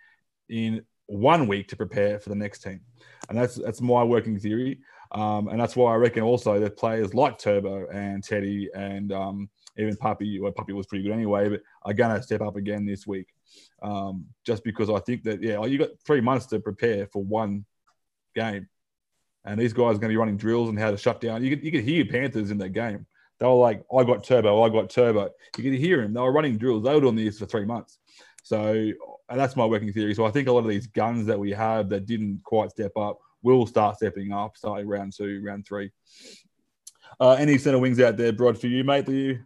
in 0.49 0.83
one 1.07 1.47
week 1.47 1.69
to 1.69 1.77
prepare 1.77 2.19
for 2.19 2.29
the 2.29 2.35
next 2.35 2.63
team. 2.63 2.81
And 3.29 3.39
that's 3.39 3.57
that's 3.57 3.81
my 3.81 4.03
working 4.03 4.39
theory. 4.39 4.81
Um, 5.13 5.49
and 5.49 5.61
that's 5.61 5.77
why 5.77 5.93
I 5.93 5.97
reckon 5.97 6.23
also 6.23 6.59
that 6.61 6.77
players 6.77 7.15
like 7.15 7.39
Turbo 7.39 7.87
and 7.89 8.23
Teddy 8.23 8.69
and 8.75 9.13
um, 9.13 9.49
even 9.79 9.97
Puppy, 9.97 10.41
well, 10.41 10.53
Puppy 10.53 10.73
was 10.73 10.87
pretty 10.87 11.05
good 11.05 11.13
anyway, 11.13 11.49
but 11.49 11.63
are 11.83 11.95
going 11.95 12.15
to 12.15 12.23
step 12.23 12.41
up 12.41 12.57
again 12.57 12.85
this 12.85 13.07
week. 13.07 13.29
Um, 13.83 14.27
just 14.45 14.65
because 14.65 14.91
I 14.91 14.99
think 15.01 15.23
that, 15.25 15.43
yeah, 15.43 15.65
you 15.65 15.79
got 15.79 15.91
three 16.05 16.21
months 16.21 16.47
to 16.47 16.61
prepare 16.61 17.07
for 17.07 17.23
one 17.23 17.65
game. 18.35 18.69
And 19.45 19.61
these 19.61 19.73
guys 19.73 19.97
are 19.97 20.01
going 20.01 20.01
to 20.03 20.09
be 20.09 20.17
running 20.17 20.37
drills 20.37 20.69
and 20.69 20.79
how 20.79 20.91
to 20.91 20.97
shut 20.97 21.21
down. 21.21 21.45
You 21.45 21.55
could, 21.55 21.65
you 21.65 21.71
could 21.71 21.85
hear 21.85 22.05
Panthers 22.05 22.51
in 22.51 22.59
that 22.59 22.71
game. 22.71 23.07
They 23.39 23.47
were 23.47 23.53
like, 23.53 23.85
I 23.97 24.03
got 24.03 24.25
turbo, 24.25 24.63
I 24.63 24.71
got 24.71 24.91
turbo. 24.91 25.31
You 25.57 25.65
could 25.65 25.75
hear 25.75 26.03
him. 26.03 26.15
They 26.15 26.21
were 26.21 26.33
running 26.33 26.59
drills. 26.59 26.83
They 26.83 26.95
were 26.95 27.01
doing 27.01 27.17
this 27.17 27.39
for 27.39 27.47
three 27.47 27.65
months. 27.65 27.99
So 28.43 28.91
that's 29.29 29.57
my 29.57 29.65
working 29.65 29.93
theory. 29.93 30.15
So 30.15 30.25
I 30.25 30.31
think 30.31 30.49
a 30.49 30.53
lot 30.53 30.61
of 30.61 30.69
these 30.69 30.87
guns 30.87 31.27
that 31.27 31.39
we 31.39 31.51
have 31.53 31.89
that 31.89 32.07
didn't 32.07 32.43
quite 32.45 32.71
step 32.71 32.93
up 32.97 33.19
will 33.43 33.67
start 33.67 33.97
stepping 33.97 34.33
up 34.33 34.57
starting 34.57 34.87
round 34.87 35.13
two, 35.17 35.43
round 35.45 35.67
three. 35.67 35.91
Uh, 37.21 37.33
any 37.33 37.59
centre 37.59 37.79
wings 37.79 38.01
out 38.01 38.17
there, 38.17 38.33
Brod, 38.33 38.59
for 38.59 38.67
you, 38.67 38.85
mate? 38.85 39.07
Do 39.07 39.13
you? 39.13 39.41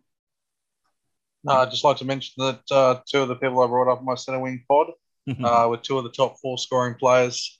No, 1.44 1.54
I'd 1.54 1.70
just 1.70 1.84
like 1.84 1.96
to 1.98 2.04
mention 2.04 2.34
that 2.38 2.60
uh, 2.70 3.00
two 3.10 3.22
of 3.22 3.28
the 3.28 3.36
people 3.36 3.62
I 3.62 3.66
brought 3.66 3.90
up 3.90 4.00
in 4.00 4.04
my 4.04 4.14
centre 4.14 4.40
wing 4.40 4.64
pod 4.68 4.88
uh, 5.42 5.66
were 5.68 5.76
two 5.76 5.96
of 5.96 6.04
the 6.04 6.10
top 6.10 6.38
four 6.40 6.58
scoring 6.58 6.94
players. 6.94 7.58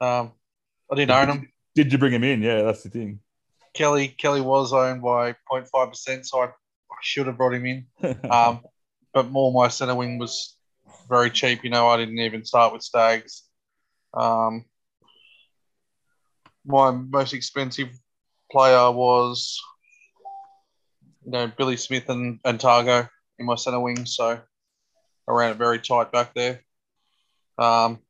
Um, 0.00 0.32
I 0.90 0.96
didn't 0.96 1.12
own 1.12 1.28
them. 1.28 1.48
Did 1.74 1.92
you 1.92 1.98
bring 1.98 2.12
him 2.12 2.24
in? 2.24 2.42
Yeah, 2.42 2.62
that's 2.62 2.82
the 2.82 2.90
thing. 2.90 3.20
Kelly 3.74 4.08
Kelly 4.08 4.40
was 4.40 4.72
owned 4.72 5.02
by 5.02 5.34
0.5 5.52 5.90
percent, 5.90 6.26
so 6.26 6.40
I, 6.40 6.46
I, 6.46 6.96
should 7.02 7.26
have 7.26 7.36
brought 7.36 7.54
him 7.54 7.66
in. 7.66 7.86
Um, 8.30 8.60
but 9.12 9.30
more 9.30 9.52
my 9.52 9.68
centre 9.68 9.94
wing 9.94 10.18
was 10.18 10.55
very 11.08 11.30
cheap. 11.30 11.64
You 11.64 11.70
know, 11.70 11.88
I 11.88 11.96
didn't 11.96 12.18
even 12.18 12.44
start 12.44 12.72
with 12.72 12.82
Staggs. 12.82 13.42
Um, 14.14 14.64
my 16.64 16.90
most 16.90 17.32
expensive 17.32 17.88
player 18.50 18.90
was, 18.90 19.60
you 21.24 21.32
know, 21.32 21.50
Billy 21.56 21.76
Smith 21.76 22.08
and, 22.08 22.40
and 22.44 22.58
Tago 22.58 23.08
in 23.38 23.46
my 23.46 23.54
centre 23.56 23.80
wing, 23.80 24.06
so 24.06 24.40
I 25.28 25.32
ran 25.32 25.50
it 25.50 25.58
very 25.58 25.78
tight 25.78 26.12
back 26.12 26.34
there. 26.34 26.62
Um, 27.58 28.00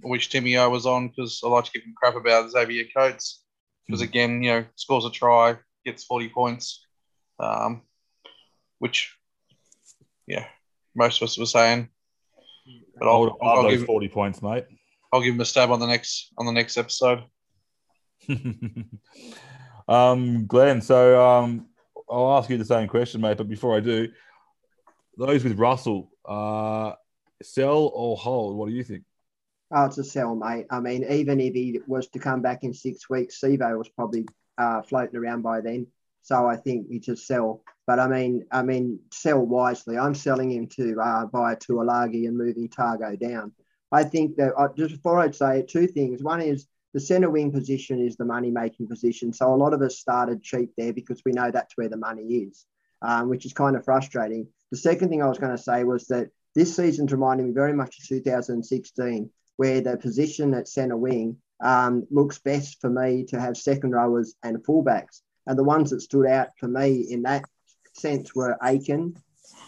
which 0.00 0.30
Timmy 0.30 0.56
O 0.56 0.68
was 0.70 0.86
on 0.86 1.08
because 1.08 1.40
I 1.44 1.48
like 1.48 1.64
to 1.64 1.72
give 1.72 1.82
him 1.82 1.94
crap 1.96 2.16
about 2.16 2.50
Xavier 2.50 2.84
Coates 2.94 3.42
because 3.86 4.00
again, 4.00 4.42
you 4.42 4.50
know, 4.50 4.64
scores 4.74 5.04
a 5.04 5.10
try, 5.10 5.56
gets 5.84 6.04
40 6.04 6.28
points, 6.30 6.84
um, 7.38 7.82
which, 8.78 9.14
yeah, 10.26 10.46
most 10.94 11.22
of 11.22 11.26
us 11.26 11.38
were 11.38 11.46
saying. 11.46 11.88
But 12.98 13.08
I'll, 13.08 13.36
I'll, 13.42 13.66
I'll 13.66 13.70
give 13.70 13.84
40 13.84 14.08
points, 14.08 14.42
mate. 14.42 14.64
I'll 15.12 15.20
give 15.20 15.34
him 15.34 15.40
a 15.40 15.44
stab 15.44 15.70
on 15.70 15.80
the 15.80 15.86
next 15.86 16.32
on 16.36 16.46
the 16.46 16.52
next 16.52 16.76
episode. 16.76 17.24
um, 19.88 20.46
Glenn, 20.46 20.80
so 20.80 21.24
um, 21.24 21.66
I'll 22.10 22.38
ask 22.38 22.50
you 22.50 22.58
the 22.58 22.64
same 22.64 22.88
question, 22.88 23.20
mate. 23.20 23.36
But 23.36 23.48
before 23.48 23.76
I 23.76 23.80
do, 23.80 24.08
those 25.16 25.44
with 25.44 25.58
Russell, 25.58 26.10
uh, 26.24 26.92
sell 27.42 27.90
or 27.94 28.16
hold? 28.16 28.56
What 28.56 28.68
do 28.68 28.74
you 28.74 28.84
think? 28.84 29.04
Oh, 29.72 29.86
it's 29.86 29.98
a 29.98 30.04
sell, 30.04 30.34
mate. 30.34 30.66
I 30.70 30.80
mean, 30.80 31.04
even 31.10 31.40
if 31.40 31.54
he 31.54 31.80
was 31.86 32.08
to 32.08 32.18
come 32.18 32.40
back 32.40 32.62
in 32.62 32.72
six 32.72 33.10
weeks, 33.10 33.40
Sivo 33.40 33.76
was 33.76 33.88
probably 33.88 34.26
uh, 34.58 34.82
floating 34.82 35.16
around 35.16 35.42
by 35.42 35.60
then. 35.60 35.86
So 36.26 36.44
I 36.44 36.56
think 36.56 36.88
you 36.90 36.98
just 36.98 37.24
sell. 37.24 37.62
But 37.86 38.00
I 38.00 38.08
mean, 38.08 38.44
I 38.50 38.64
mean, 38.64 38.98
sell 39.12 39.38
wisely. 39.38 39.96
I'm 39.96 40.16
selling 40.16 40.50
him 40.50 40.66
to 40.70 41.00
uh, 41.00 41.26
buy 41.26 41.52
a 41.52 41.56
Tuilagi 41.56 42.26
and 42.26 42.36
moving 42.36 42.68
Tago 42.68 43.16
down. 43.16 43.52
I 43.92 44.02
think 44.02 44.34
that 44.38 44.52
uh, 44.58 44.66
just 44.76 44.96
before 44.96 45.20
I'd 45.20 45.36
say 45.36 45.62
two 45.62 45.86
things. 45.86 46.24
One 46.24 46.40
is 46.40 46.66
the 46.94 46.98
centre 46.98 47.30
wing 47.30 47.52
position 47.52 48.04
is 48.04 48.16
the 48.16 48.24
money 48.24 48.50
making 48.50 48.88
position. 48.88 49.32
So 49.32 49.54
a 49.54 49.62
lot 49.62 49.72
of 49.72 49.82
us 49.82 50.00
started 50.00 50.42
cheap 50.42 50.72
there 50.76 50.92
because 50.92 51.22
we 51.24 51.30
know 51.30 51.52
that's 51.52 51.76
where 51.76 51.88
the 51.88 51.96
money 51.96 52.24
is, 52.24 52.66
um, 53.02 53.28
which 53.28 53.46
is 53.46 53.52
kind 53.52 53.76
of 53.76 53.84
frustrating. 53.84 54.48
The 54.72 54.78
second 54.78 55.10
thing 55.10 55.22
I 55.22 55.28
was 55.28 55.38
going 55.38 55.56
to 55.56 55.62
say 55.62 55.84
was 55.84 56.08
that 56.08 56.30
this 56.56 56.74
season's 56.74 57.12
reminding 57.12 57.46
me 57.46 57.52
very 57.52 57.72
much 57.72 58.00
of 58.00 58.08
2016 58.08 59.30
where 59.58 59.80
the 59.80 59.96
position 59.96 60.54
at 60.54 60.66
centre 60.66 60.96
wing 60.96 61.36
um, 61.62 62.04
looks 62.10 62.40
best 62.40 62.80
for 62.80 62.90
me 62.90 63.26
to 63.26 63.40
have 63.40 63.56
second 63.56 63.92
rowers 63.92 64.34
and 64.42 64.64
fullbacks. 64.64 65.20
And 65.46 65.58
the 65.58 65.64
ones 65.64 65.90
that 65.90 66.00
stood 66.00 66.26
out 66.26 66.48
for 66.58 66.68
me 66.68 67.06
in 67.10 67.22
that 67.22 67.44
sense 67.92 68.34
were 68.34 68.56
Aiken, 68.62 69.16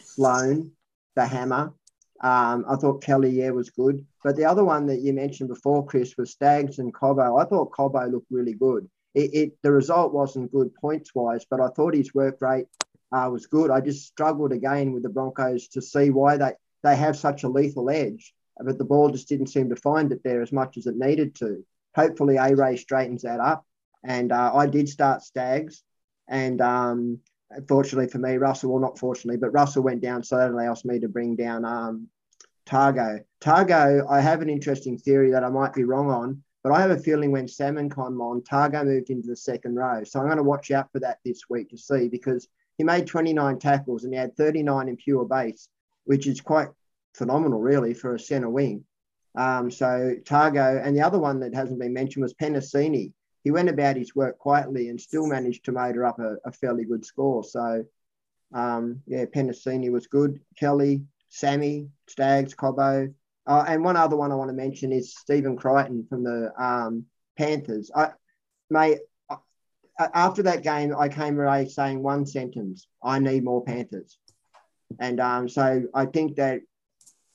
Sloan, 0.04 0.72
the 1.14 1.26
Hammer. 1.26 1.72
Um, 2.20 2.64
I 2.68 2.74
thought 2.76 3.02
Kelly, 3.02 3.30
yeah, 3.30 3.50
was 3.50 3.70
good. 3.70 4.04
But 4.24 4.36
the 4.36 4.44
other 4.44 4.64
one 4.64 4.86
that 4.86 5.00
you 5.00 5.12
mentioned 5.12 5.48
before, 5.48 5.86
Chris, 5.86 6.16
was 6.16 6.32
Staggs 6.32 6.80
and 6.80 6.92
Cobbo. 6.92 7.40
I 7.40 7.48
thought 7.48 7.70
Cobbo 7.70 8.10
looked 8.10 8.30
really 8.30 8.54
good. 8.54 8.88
It, 9.14 9.34
it 9.34 9.58
the 9.62 9.72
result 9.72 10.12
wasn't 10.12 10.52
good 10.52 10.74
points 10.74 11.14
wise, 11.14 11.46
but 11.48 11.60
I 11.60 11.68
thought 11.68 11.94
his 11.94 12.14
work 12.14 12.38
rate 12.40 12.66
uh, 13.12 13.28
was 13.32 13.46
good. 13.46 13.70
I 13.70 13.80
just 13.80 14.06
struggled 14.06 14.52
again 14.52 14.92
with 14.92 15.02
the 15.02 15.08
Broncos 15.08 15.68
to 15.68 15.82
see 15.82 16.10
why 16.10 16.36
they 16.36 16.52
they 16.82 16.96
have 16.96 17.16
such 17.16 17.42
a 17.42 17.48
lethal 17.48 17.90
edge, 17.90 18.34
but 18.60 18.78
the 18.78 18.84
ball 18.84 19.10
just 19.10 19.28
didn't 19.28 19.48
seem 19.48 19.68
to 19.70 19.76
find 19.76 20.12
it 20.12 20.22
there 20.22 20.42
as 20.42 20.52
much 20.52 20.76
as 20.76 20.86
it 20.86 20.96
needed 20.96 21.34
to. 21.36 21.64
Hopefully, 21.96 22.36
A 22.36 22.54
Ray 22.54 22.76
straightens 22.76 23.22
that 23.22 23.40
up. 23.40 23.64
And 24.08 24.32
uh, 24.32 24.52
I 24.54 24.66
did 24.66 24.88
start 24.88 25.22
Staggs, 25.22 25.82
and 26.28 26.62
um, 26.62 27.20
fortunately 27.68 28.08
for 28.08 28.16
me, 28.16 28.38
Russell, 28.38 28.72
well, 28.72 28.80
not 28.80 28.98
fortunately, 28.98 29.36
but 29.36 29.50
Russell 29.50 29.82
went 29.82 30.00
down, 30.00 30.24
so 30.24 30.38
that 30.38 30.50
allows 30.50 30.82
me 30.82 30.98
to 31.00 31.08
bring 31.08 31.36
down 31.36 31.66
um, 31.66 32.08
Tago. 32.66 33.20
Tago, 33.42 34.10
I 34.10 34.22
have 34.22 34.40
an 34.40 34.48
interesting 34.48 34.96
theory 34.96 35.30
that 35.32 35.44
I 35.44 35.50
might 35.50 35.74
be 35.74 35.84
wrong 35.84 36.08
on, 36.10 36.42
but 36.64 36.72
I 36.72 36.80
have 36.80 36.90
a 36.90 36.98
feeling 36.98 37.32
when 37.32 37.46
Salmon 37.48 37.90
came 37.90 38.22
on, 38.22 38.40
Tago 38.40 38.82
moved 38.82 39.10
into 39.10 39.28
the 39.28 39.36
second 39.36 39.74
row. 39.74 40.02
So 40.04 40.20
I'm 40.20 40.26
going 40.26 40.38
to 40.38 40.42
watch 40.42 40.70
out 40.70 40.90
for 40.90 41.00
that 41.00 41.18
this 41.22 41.42
week 41.50 41.68
to 41.68 41.76
see 41.76 42.08
because 42.08 42.48
he 42.78 42.84
made 42.84 43.06
29 43.06 43.58
tackles 43.58 44.04
and 44.04 44.14
he 44.14 44.18
had 44.18 44.34
39 44.38 44.88
in 44.88 44.96
pure 44.96 45.26
base, 45.26 45.68
which 46.04 46.26
is 46.26 46.40
quite 46.40 46.68
phenomenal, 47.12 47.60
really, 47.60 47.92
for 47.92 48.14
a 48.14 48.18
centre 48.18 48.48
wing. 48.48 48.84
Um, 49.34 49.70
so 49.70 50.14
Tago, 50.24 50.82
and 50.82 50.96
the 50.96 51.02
other 51.02 51.18
one 51.18 51.40
that 51.40 51.54
hasn't 51.54 51.78
been 51.78 51.92
mentioned 51.92 52.22
was 52.22 52.32
Penisini. 52.32 53.12
He 53.48 53.52
went 53.52 53.70
about 53.70 53.96
his 53.96 54.14
work 54.14 54.38
quietly 54.38 54.90
and 54.90 55.00
still 55.00 55.26
managed 55.26 55.64
to 55.64 55.72
motor 55.72 56.04
up 56.04 56.18
a, 56.18 56.36
a 56.44 56.52
fairly 56.52 56.84
good 56.84 57.02
score. 57.02 57.42
So, 57.42 57.82
um, 58.52 59.00
yeah, 59.06 59.24
Penisini 59.24 59.90
was 59.90 60.06
good. 60.06 60.38
Kelly, 60.60 61.04
Sammy, 61.30 61.88
Staggs, 62.10 62.54
Cobbo. 62.54 63.14
Uh, 63.46 63.64
and 63.66 63.82
one 63.82 63.96
other 63.96 64.16
one 64.16 64.32
I 64.32 64.34
want 64.34 64.50
to 64.50 64.54
mention 64.54 64.92
is 64.92 65.16
Stephen 65.16 65.56
Crichton 65.56 66.04
from 66.10 66.24
the 66.24 66.52
um, 66.62 67.06
Panthers. 67.38 67.90
I, 67.96 68.10
mate, 68.68 68.98
after 69.98 70.42
that 70.42 70.62
game, 70.62 70.94
I 70.94 71.08
came 71.08 71.40
away 71.40 71.68
saying 71.68 72.02
one 72.02 72.26
sentence: 72.26 72.86
"I 73.02 73.18
need 73.18 73.44
more 73.44 73.64
Panthers." 73.64 74.18
And 75.00 75.20
um, 75.20 75.48
so 75.48 75.84
I 75.94 76.04
think 76.04 76.36
that 76.36 76.60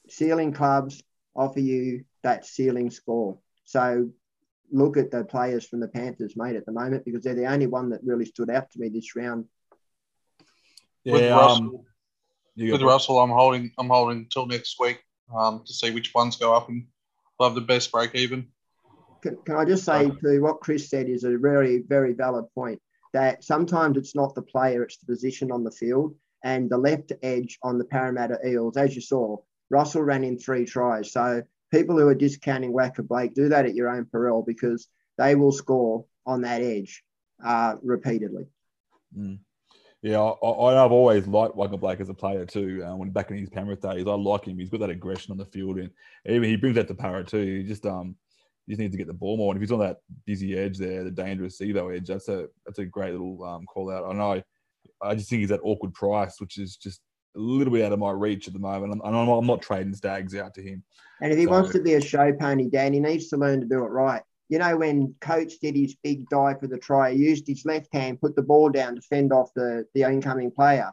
ceiling 0.09 0.53
clubs 0.53 1.01
offer 1.35 1.59
you 1.59 2.03
that 2.21 2.45
ceiling 2.45 2.91
score. 2.91 3.39
So 3.63 4.11
look 4.73 4.97
at 4.97 5.11
the 5.11 5.23
players 5.23 5.65
from 5.65 5.79
the 5.79 5.87
Panthers, 5.87 6.35
mate, 6.35 6.55
at 6.55 6.65
the 6.65 6.71
moment 6.71 7.05
because 7.05 7.23
they're 7.23 7.35
the 7.35 7.45
only 7.45 7.67
one 7.67 7.89
that 7.91 8.03
really 8.03 8.25
stood 8.25 8.49
out 8.49 8.69
to 8.71 8.79
me 8.79 8.89
this 8.89 9.15
round. 9.15 9.45
Yeah, 11.03 11.13
with 11.13 11.31
um, 11.31 11.39
Russell, 11.39 11.85
with 12.57 12.81
Russell, 12.81 13.19
I'm 13.19 13.29
holding 13.29 13.71
I'm 13.77 13.89
holding 13.89 14.27
till 14.29 14.45
next 14.45 14.79
week 14.79 14.99
um, 15.33 15.63
to 15.65 15.73
see 15.73 15.91
which 15.91 16.13
ones 16.13 16.35
go 16.35 16.53
up 16.53 16.69
and 16.69 16.87
have 17.39 17.55
the 17.55 17.61
best 17.61 17.91
break 17.91 18.15
even. 18.15 18.47
Can, 19.21 19.37
can 19.45 19.55
I 19.55 19.65
just 19.65 19.85
say 19.85 20.09
to 20.09 20.39
what 20.39 20.59
Chris 20.59 20.89
said 20.89 21.07
is 21.07 21.23
a 21.23 21.37
very 21.37 21.83
very 21.87 22.13
valid 22.13 22.45
point 22.55 22.81
that 23.13 23.43
sometimes 23.43 23.95
it's 23.95 24.15
not 24.15 24.33
the 24.33 24.41
player, 24.41 24.83
it's 24.83 24.97
the 24.97 25.05
position 25.05 25.51
on 25.51 25.63
the 25.63 25.71
field 25.71 26.15
and 26.43 26.69
the 26.69 26.77
left 26.77 27.13
edge 27.21 27.57
on 27.63 27.77
the 27.77 27.85
Parramatta 27.85 28.39
Eels, 28.45 28.75
as 28.75 28.95
you 28.95 29.01
saw, 29.01 29.37
Russell 29.69 30.03
ran 30.03 30.23
in 30.23 30.37
three 30.37 30.65
tries. 30.65 31.11
So 31.11 31.43
people 31.73 31.97
who 31.97 32.07
are 32.07 32.15
discounting 32.15 32.71
Waqa 32.71 33.05
Blake, 33.05 33.33
do 33.33 33.49
that 33.49 33.65
at 33.65 33.73
your 33.73 33.89
own 33.89 34.05
peril 34.05 34.43
because 34.45 34.87
they 35.17 35.35
will 35.35 35.51
score 35.51 36.05
on 36.25 36.41
that 36.41 36.61
edge 36.61 37.03
uh, 37.43 37.75
repeatedly. 37.81 38.45
Mm. 39.17 39.39
Yeah, 40.03 40.19
I, 40.19 40.73
have 40.73 40.91
always 40.91 41.27
liked 41.27 41.55
Waqa 41.55 41.79
Blake 41.79 41.99
as 41.99 42.09
a 42.09 42.13
player 42.13 42.45
too. 42.45 42.83
Uh, 42.85 42.95
when 42.95 43.09
back 43.09 43.31
in 43.31 43.37
his 43.37 43.49
Penrith 43.49 43.81
days, 43.81 44.05
I 44.05 44.11
like 44.11 44.45
him. 44.45 44.59
He's 44.59 44.69
got 44.69 44.81
that 44.81 44.89
aggression 44.89 45.31
on 45.31 45.37
the 45.37 45.45
field, 45.45 45.77
and 45.77 45.89
even 46.25 46.43
he 46.43 46.57
brings 46.57 46.75
that 46.75 46.87
to 46.89 46.93
Para 46.93 47.23
too. 47.23 47.61
He 47.61 47.63
just 47.63 47.85
um 47.85 48.15
just 48.67 48.79
needs 48.79 48.93
to 48.93 48.97
get 48.97 49.07
the 49.07 49.13
ball 49.13 49.37
more. 49.37 49.53
And 49.53 49.57
if 49.57 49.61
he's 49.61 49.71
on 49.71 49.79
that 49.79 49.97
dizzy 50.27 50.57
edge 50.57 50.77
there, 50.77 51.03
the 51.03 51.11
dangerous 51.11 51.57
Sivo 51.57 51.95
edge, 51.95 52.07
that's 52.07 52.27
a 52.27 52.47
that's 52.65 52.79
a 52.79 52.85
great 52.85 53.11
little 53.11 53.43
um, 53.43 53.65
call 53.65 53.91
out. 53.91 54.05
I 54.05 54.13
know. 54.13 54.41
I 55.01 55.15
just 55.15 55.29
think 55.29 55.39
he's 55.39 55.49
that 55.49 55.61
awkward 55.63 55.93
price, 55.93 56.35
which 56.39 56.57
is 56.57 56.75
just 56.75 57.01
a 57.35 57.39
little 57.39 57.73
bit 57.73 57.85
out 57.85 57.91
of 57.91 57.99
my 57.99 58.11
reach 58.11 58.47
at 58.47 58.53
the 58.53 58.59
moment. 58.59 58.93
And 58.93 59.15
I'm, 59.15 59.27
I'm, 59.27 59.45
not 59.45 59.61
trading 59.61 59.93
Staggs 59.93 60.35
out 60.35 60.53
to 60.55 60.61
him. 60.61 60.83
And 61.21 61.31
if 61.31 61.37
he 61.37 61.45
so, 61.45 61.51
wants 61.51 61.71
to 61.71 61.81
be 61.81 61.93
a 61.93 62.01
show 62.01 62.33
pony, 62.33 62.69
Dan, 62.69 62.93
he 62.93 62.99
needs 62.99 63.29
to 63.29 63.37
learn 63.37 63.61
to 63.61 63.65
do 63.65 63.83
it 63.83 63.89
right. 63.89 64.21
You 64.49 64.59
know, 64.59 64.77
when 64.77 65.15
Coach 65.19 65.53
did 65.59 65.75
his 65.75 65.95
big 66.03 66.29
dive 66.29 66.59
for 66.59 66.67
the 66.67 66.77
try, 66.77 67.13
he 67.13 67.23
used 67.23 67.47
his 67.47 67.65
left 67.65 67.93
hand, 67.93 68.21
put 68.21 68.35
the 68.35 68.43
ball 68.43 68.69
down 68.69 68.95
to 68.95 69.01
fend 69.01 69.33
off 69.33 69.53
the, 69.55 69.85
the 69.93 70.03
incoming 70.03 70.51
player. 70.51 70.91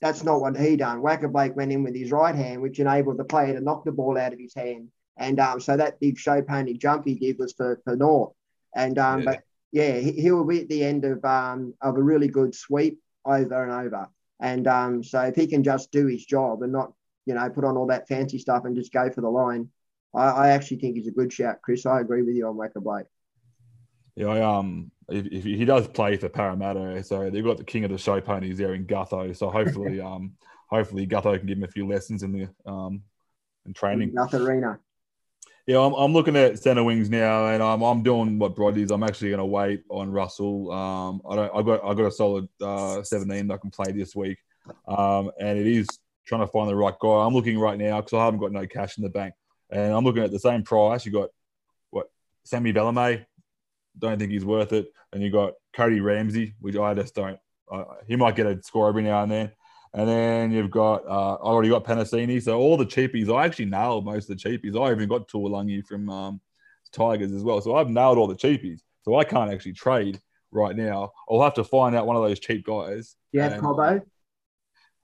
That's 0.00 0.24
not 0.24 0.40
what 0.40 0.56
he 0.56 0.76
done. 0.76 1.02
Waqa 1.02 1.30
Blake 1.30 1.56
went 1.56 1.72
in 1.72 1.82
with 1.82 1.94
his 1.94 2.10
right 2.10 2.34
hand, 2.34 2.62
which 2.62 2.80
enabled 2.80 3.18
the 3.18 3.24
player 3.24 3.54
to 3.54 3.60
knock 3.60 3.84
the 3.84 3.92
ball 3.92 4.18
out 4.18 4.32
of 4.32 4.38
his 4.38 4.54
hand. 4.54 4.88
And 5.16 5.40
um, 5.40 5.60
so 5.60 5.76
that 5.76 6.00
big 6.00 6.18
show 6.18 6.42
pony 6.42 6.74
jump 6.74 7.06
he 7.06 7.14
did 7.14 7.38
was 7.38 7.52
for, 7.52 7.80
for 7.84 7.96
North. 7.96 8.32
And 8.74 8.98
um, 8.98 9.20
yeah. 9.20 9.24
but 9.24 9.42
yeah, 9.72 9.98
he, 9.98 10.12
he 10.12 10.30
will 10.30 10.44
be 10.44 10.60
at 10.60 10.68
the 10.68 10.84
end 10.84 11.04
of 11.04 11.24
um, 11.24 11.74
of 11.80 11.96
a 11.96 12.02
really 12.02 12.28
good 12.28 12.54
sweep 12.54 13.00
over 13.24 13.62
and 13.62 13.72
over. 13.72 14.08
And 14.40 14.66
um, 14.66 15.02
so 15.02 15.20
if 15.22 15.36
he 15.36 15.46
can 15.46 15.62
just 15.62 15.90
do 15.90 16.06
his 16.06 16.24
job 16.24 16.62
and 16.62 16.72
not, 16.72 16.92
you 17.24 17.34
know, 17.34 17.48
put 17.48 17.64
on 17.64 17.76
all 17.76 17.86
that 17.86 18.08
fancy 18.08 18.38
stuff 18.38 18.64
and 18.64 18.76
just 18.76 18.92
go 18.92 19.10
for 19.10 19.20
the 19.20 19.30
line, 19.30 19.70
I, 20.14 20.26
I 20.26 20.48
actually 20.50 20.78
think 20.78 20.96
he's 20.96 21.08
a 21.08 21.12
good 21.12 21.32
shout, 21.32 21.62
Chris. 21.62 21.86
I 21.86 22.00
agree 22.00 22.22
with 22.22 22.34
you 22.34 22.46
on 22.46 22.56
Waqa 22.56 22.82
Blake. 22.82 23.06
Yeah, 24.14 24.28
I, 24.28 24.40
um, 24.40 24.90
if, 25.10 25.26
if, 25.26 25.44
he 25.44 25.64
does 25.64 25.86
play 25.88 26.16
for 26.16 26.28
Parramatta, 26.28 27.02
so 27.04 27.28
they've 27.28 27.44
got 27.44 27.58
the 27.58 27.64
king 27.64 27.84
of 27.84 27.90
the 27.90 27.98
show 27.98 28.20
ponies 28.20 28.58
there 28.58 28.74
in 28.74 28.86
Gutho. 28.86 29.36
So 29.36 29.50
hopefully, 29.50 30.00
um, 30.02 30.32
hopefully 30.68 31.06
Gutho 31.06 31.38
can 31.38 31.46
give 31.46 31.58
him 31.58 31.64
a 31.64 31.68
few 31.68 31.86
lessons 31.86 32.22
in 32.22 32.32
the 32.32 32.70
um, 32.70 33.02
in 33.66 33.74
training. 33.74 34.14
Nothing 34.14 34.42
arena. 34.42 34.78
Yeah, 35.66 35.80
I'm, 35.80 35.94
I'm 35.94 36.12
looking 36.12 36.36
at 36.36 36.60
centre 36.60 36.84
wings 36.84 37.10
now, 37.10 37.46
and 37.48 37.60
I'm, 37.60 37.82
I'm 37.82 38.04
doing 38.04 38.38
what 38.38 38.54
Brod 38.54 38.76
is. 38.76 38.92
I'm 38.92 39.02
actually 39.02 39.30
going 39.30 39.38
to 39.38 39.46
wait 39.46 39.82
on 39.88 40.12
Russell. 40.12 40.70
Um, 40.70 41.20
I 41.28 41.34
don't. 41.34 41.56
I 41.56 41.62
got 41.62 41.84
I 41.84 41.94
got 41.94 42.06
a 42.06 42.12
solid 42.12 42.48
uh, 42.60 43.02
17 43.02 43.48
that 43.48 43.54
I 43.54 43.56
can 43.56 43.70
play 43.70 43.90
this 43.90 44.14
week, 44.14 44.38
um, 44.86 45.32
and 45.40 45.58
it 45.58 45.66
is 45.66 45.88
trying 46.24 46.42
to 46.42 46.46
find 46.46 46.68
the 46.68 46.76
right 46.76 46.94
guy. 47.00 47.24
I'm 47.24 47.34
looking 47.34 47.58
right 47.58 47.76
now 47.76 48.00
because 48.00 48.12
I 48.12 48.24
haven't 48.24 48.38
got 48.38 48.52
no 48.52 48.64
cash 48.64 48.96
in 48.96 49.02
the 49.02 49.10
bank, 49.10 49.34
and 49.68 49.92
I'm 49.92 50.04
looking 50.04 50.22
at 50.22 50.30
the 50.30 50.38
same 50.38 50.62
price. 50.62 51.04
You 51.04 51.10
got 51.10 51.30
what 51.90 52.06
Sammy 52.44 52.72
Valemei. 52.72 53.26
Don't 53.98 54.20
think 54.20 54.30
he's 54.30 54.44
worth 54.44 54.72
it, 54.72 54.92
and 55.12 55.20
you 55.20 55.32
got 55.32 55.54
Cody 55.72 56.00
Ramsey, 56.00 56.54
which 56.60 56.76
I 56.76 56.94
just 56.94 57.16
don't. 57.16 57.40
Uh, 57.72 57.84
he 58.06 58.14
might 58.14 58.36
get 58.36 58.46
a 58.46 58.62
score 58.62 58.88
every 58.88 59.02
now 59.02 59.24
and 59.24 59.32
then. 59.32 59.50
And 59.96 60.06
then 60.06 60.50
you've 60.52 60.70
got, 60.70 61.06
uh, 61.06 61.36
I 61.36 61.46
already 61.46 61.70
got 61.70 61.84
Penisini. 61.84 62.40
So 62.42 62.58
all 62.58 62.76
the 62.76 62.84
cheapies, 62.84 63.34
I 63.34 63.46
actually 63.46 63.64
nailed 63.64 64.04
most 64.04 64.28
of 64.28 64.38
the 64.38 64.44
cheapies. 64.44 64.78
I 64.78 64.92
even 64.92 65.08
got 65.08 65.26
Tuilagi 65.26 65.86
from 65.86 66.10
um, 66.10 66.40
Tigers 66.92 67.32
as 67.32 67.42
well. 67.42 67.62
So 67.62 67.76
I've 67.76 67.88
nailed 67.88 68.18
all 68.18 68.26
the 68.26 68.36
cheapies. 68.36 68.80
So 69.06 69.16
I 69.16 69.24
can't 69.24 69.50
actually 69.50 69.72
trade 69.72 70.20
right 70.52 70.76
now. 70.76 71.12
I'll 71.30 71.42
have 71.42 71.54
to 71.54 71.64
find 71.64 71.96
out 71.96 72.06
one 72.06 72.14
of 72.14 72.22
those 72.22 72.38
cheap 72.38 72.66
guys. 72.66 73.16
You 73.32 73.40
have 73.40 73.54
Cobbo? 73.54 74.02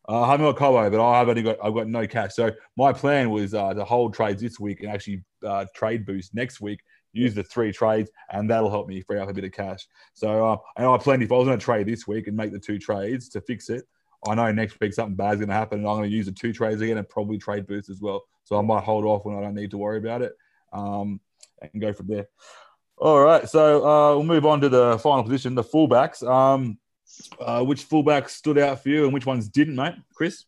Uh, 0.07 0.23
I 0.23 0.31
haven't 0.33 0.45
got 0.45 0.57
Cobbo, 0.57 0.91
but 0.91 1.03
I 1.03 1.19
have 1.19 1.29
only 1.29 1.43
got 1.43 1.57
I've 1.65 1.75
got 1.75 1.87
no 1.87 2.07
cash. 2.07 2.35
So 2.35 2.51
my 2.77 2.93
plan 2.93 3.31
was 3.31 3.55
uh, 3.55 3.73
to 3.73 3.85
hold 3.85 4.13
trades 4.13 4.43
this 4.43 4.61
week 4.61 4.83
and 4.83 4.91
actually 4.91 5.25
uh, 5.47 5.65
trade 5.75 6.05
boost 6.05 6.35
next 6.35 6.61
week. 6.61 6.81
Use 7.15 7.35
the 7.35 7.45
three 7.45 7.73
trades, 7.73 8.11
and 8.31 8.51
that'll 8.51 8.71
help 8.71 8.89
me 8.89 9.01
free 9.03 9.21
up 9.21 9.29
a 9.31 9.33
bit 9.33 9.45
of 9.45 9.53
cash. 9.53 9.87
So 10.13 10.45
uh, 10.45 10.57
and 10.77 10.87
I 10.87 10.99
planned 10.99 11.23
if 11.23 11.33
I 11.33 11.37
was 11.37 11.47
going 11.47 11.59
to 11.59 11.65
trade 11.65 11.87
this 11.87 12.07
week 12.07 12.27
and 12.27 12.37
make 12.37 12.53
the 12.53 12.59
two 12.59 12.79
trades 12.79 13.29
to 13.31 13.41
fix 13.41 13.71
it, 13.71 13.85
I 14.27 14.35
know 14.35 14.53
next 14.53 14.79
week 14.81 14.95
something 14.95 15.17
bad's 15.17 15.39
going 15.39 15.49
to 15.49 15.55
happen, 15.55 15.81
and 15.81 15.89
I'm 15.89 15.97
going 15.97 16.11
to 16.11 16.17
use 16.17 16.27
the 16.27 16.33
two 16.33 16.53
trades 16.53 16.81
again 16.81 16.99
and 16.99 17.09
probably 17.09 17.39
trade 17.39 17.67
boost 17.67 17.91
as 17.91 18.01
well. 18.01 18.23
So 18.45 18.57
I 18.57 18.63
might 18.63 18.85
hold 18.85 19.05
off 19.05 19.25
when 19.25 19.37
I 19.37 19.41
don't 19.41 19.55
need 19.55 19.71
to 19.73 19.79
worry 19.79 19.99
about 19.99 20.23
it 20.23 20.33
um, 20.73 21.21
and 21.61 21.81
go 21.81 21.93
from 21.93 22.09
there. 22.09 22.29
All 22.99 23.21
right, 23.21 23.49
so 23.49 23.85
uh, 23.85 24.15
we'll 24.15 24.25
move 24.25 24.47
on 24.47 24.61
to 24.61 24.69
the 24.69 24.99
final 24.99 25.25
position, 25.25 25.55
the 25.55 25.65
fullbacks. 25.65 26.23
Um, 26.23 26.79
uh, 27.41 27.63
which 27.65 27.89
fullbacks 27.89 28.31
stood 28.31 28.59
out 28.59 28.83
for 28.83 28.89
you 28.89 29.05
and 29.05 29.13
which 29.13 29.27
ones 29.27 29.49
didn't, 29.49 29.77
mate? 29.77 29.95
Chris? 30.15 30.45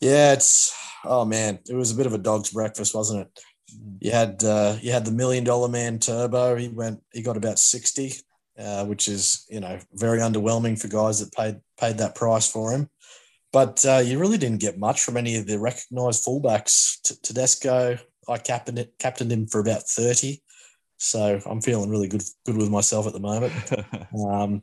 Yeah, 0.00 0.32
it's 0.32 0.74
oh 1.04 1.24
man, 1.24 1.58
it 1.68 1.74
was 1.74 1.92
a 1.92 1.96
bit 1.96 2.06
of 2.06 2.12
a 2.12 2.18
dog's 2.18 2.50
breakfast, 2.50 2.94
wasn't 2.94 3.22
it? 3.22 3.40
You 4.00 4.12
had 4.12 4.42
uh, 4.44 4.76
you 4.80 4.92
had 4.92 5.04
the 5.04 5.12
million 5.12 5.44
dollar 5.44 5.68
man 5.68 5.98
Turbo. 5.98 6.56
He 6.56 6.68
went, 6.68 7.02
he 7.12 7.22
got 7.22 7.36
about 7.36 7.58
sixty. 7.58 8.12
Uh, 8.58 8.86
which 8.86 9.06
is 9.06 9.44
you 9.50 9.60
know 9.60 9.78
very 9.92 10.18
underwhelming 10.18 10.80
for 10.80 10.88
guys 10.88 11.20
that 11.20 11.30
paid 11.34 11.60
paid 11.78 11.98
that 11.98 12.14
price 12.14 12.50
for 12.50 12.72
him. 12.72 12.88
But 13.52 13.84
uh, 13.84 14.02
you 14.04 14.18
really 14.18 14.38
didn't 14.38 14.60
get 14.60 14.78
much 14.78 15.02
from 15.02 15.18
any 15.18 15.36
of 15.36 15.46
the 15.46 15.58
recognised 15.58 16.24
fullbacks. 16.24 17.02
T- 17.02 17.16
Tedesco, 17.22 17.98
I 18.28 18.38
captained 18.38 18.78
it, 18.78 18.94
captained 18.98 19.30
him 19.30 19.46
for 19.46 19.60
about 19.60 19.82
thirty, 19.82 20.42
so 20.96 21.38
I'm 21.44 21.60
feeling 21.60 21.90
really 21.90 22.08
good 22.08 22.22
good 22.46 22.56
with 22.56 22.70
myself 22.70 23.06
at 23.06 23.12
the 23.12 23.20
moment. 23.20 23.52
um, 24.30 24.62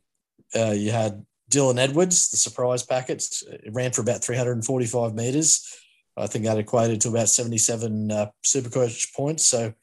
uh, 0.55 0.71
you 0.71 0.91
had 0.91 1.23
Dylan 1.51 1.77
Edwards, 1.77 2.29
the 2.29 2.37
surprise 2.37 2.83
packet, 2.83 3.23
It 3.47 3.73
ran 3.73 3.91
for 3.91 4.01
about 4.01 4.23
345 4.23 5.13
metres. 5.13 5.77
I 6.17 6.27
think 6.27 6.45
that 6.45 6.57
equated 6.57 7.01
to 7.01 7.09
about 7.09 7.29
77 7.29 8.11
uh, 8.11 8.25
Supercoach 8.45 9.13
points. 9.13 9.45
So 9.45 9.73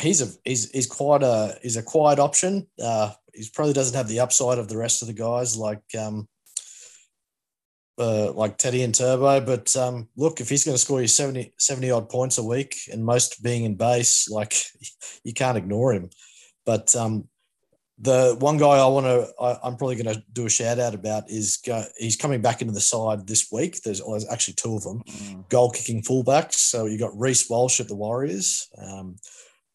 he's 0.00 0.22
a 0.22 0.28
he's 0.44 0.70
he's 0.70 0.86
quite 0.86 1.22
a 1.22 1.58
he's 1.62 1.76
a 1.76 1.82
quiet 1.82 2.18
option. 2.18 2.66
Uh, 2.82 3.12
he 3.34 3.46
probably 3.54 3.72
doesn't 3.72 3.96
have 3.96 4.08
the 4.08 4.20
upside 4.20 4.58
of 4.58 4.68
the 4.68 4.76
rest 4.76 5.02
of 5.02 5.08
the 5.08 5.14
guys 5.14 5.56
like 5.56 5.82
um, 5.98 6.28
uh, 7.98 8.32
like 8.32 8.56
Teddy 8.56 8.82
and 8.82 8.94
Turbo. 8.94 9.40
But 9.40 9.74
um, 9.76 10.08
look, 10.16 10.40
if 10.40 10.48
he's 10.48 10.64
going 10.64 10.74
to 10.74 10.82
score 10.82 11.00
you 11.00 11.06
70, 11.06 11.52
70 11.58 11.90
odd 11.90 12.08
points 12.08 12.38
a 12.38 12.42
week, 12.42 12.76
and 12.90 13.04
most 13.04 13.42
being 13.42 13.64
in 13.64 13.74
base, 13.76 14.28
like 14.28 14.54
you 15.24 15.32
can't 15.32 15.58
ignore 15.58 15.92
him. 15.92 16.10
But 16.64 16.94
um, 16.96 17.28
The 17.98 18.36
one 18.38 18.56
guy 18.56 18.78
I 18.78 18.86
want 18.86 19.06
to, 19.06 19.28
I'm 19.62 19.76
probably 19.76 19.96
going 19.96 20.14
to 20.14 20.22
do 20.32 20.46
a 20.46 20.50
shout 20.50 20.78
out 20.78 20.94
about 20.94 21.30
is 21.30 21.58
go, 21.58 21.84
he's 21.98 22.16
coming 22.16 22.40
back 22.40 22.62
into 22.62 22.72
the 22.72 22.80
side 22.80 23.26
this 23.26 23.48
week. 23.52 23.82
There's, 23.82 24.00
there's 24.00 24.28
actually 24.30 24.54
two 24.54 24.76
of 24.76 24.82
them, 24.82 25.02
mm. 25.06 25.48
goal 25.50 25.70
kicking 25.70 26.02
fullbacks. 26.02 26.54
So 26.54 26.86
you 26.86 26.98
got 26.98 27.18
Reece 27.18 27.50
Walsh 27.50 27.80
at 27.80 27.88
the 27.88 27.94
Warriors. 27.96 28.68
Um, 28.78 29.16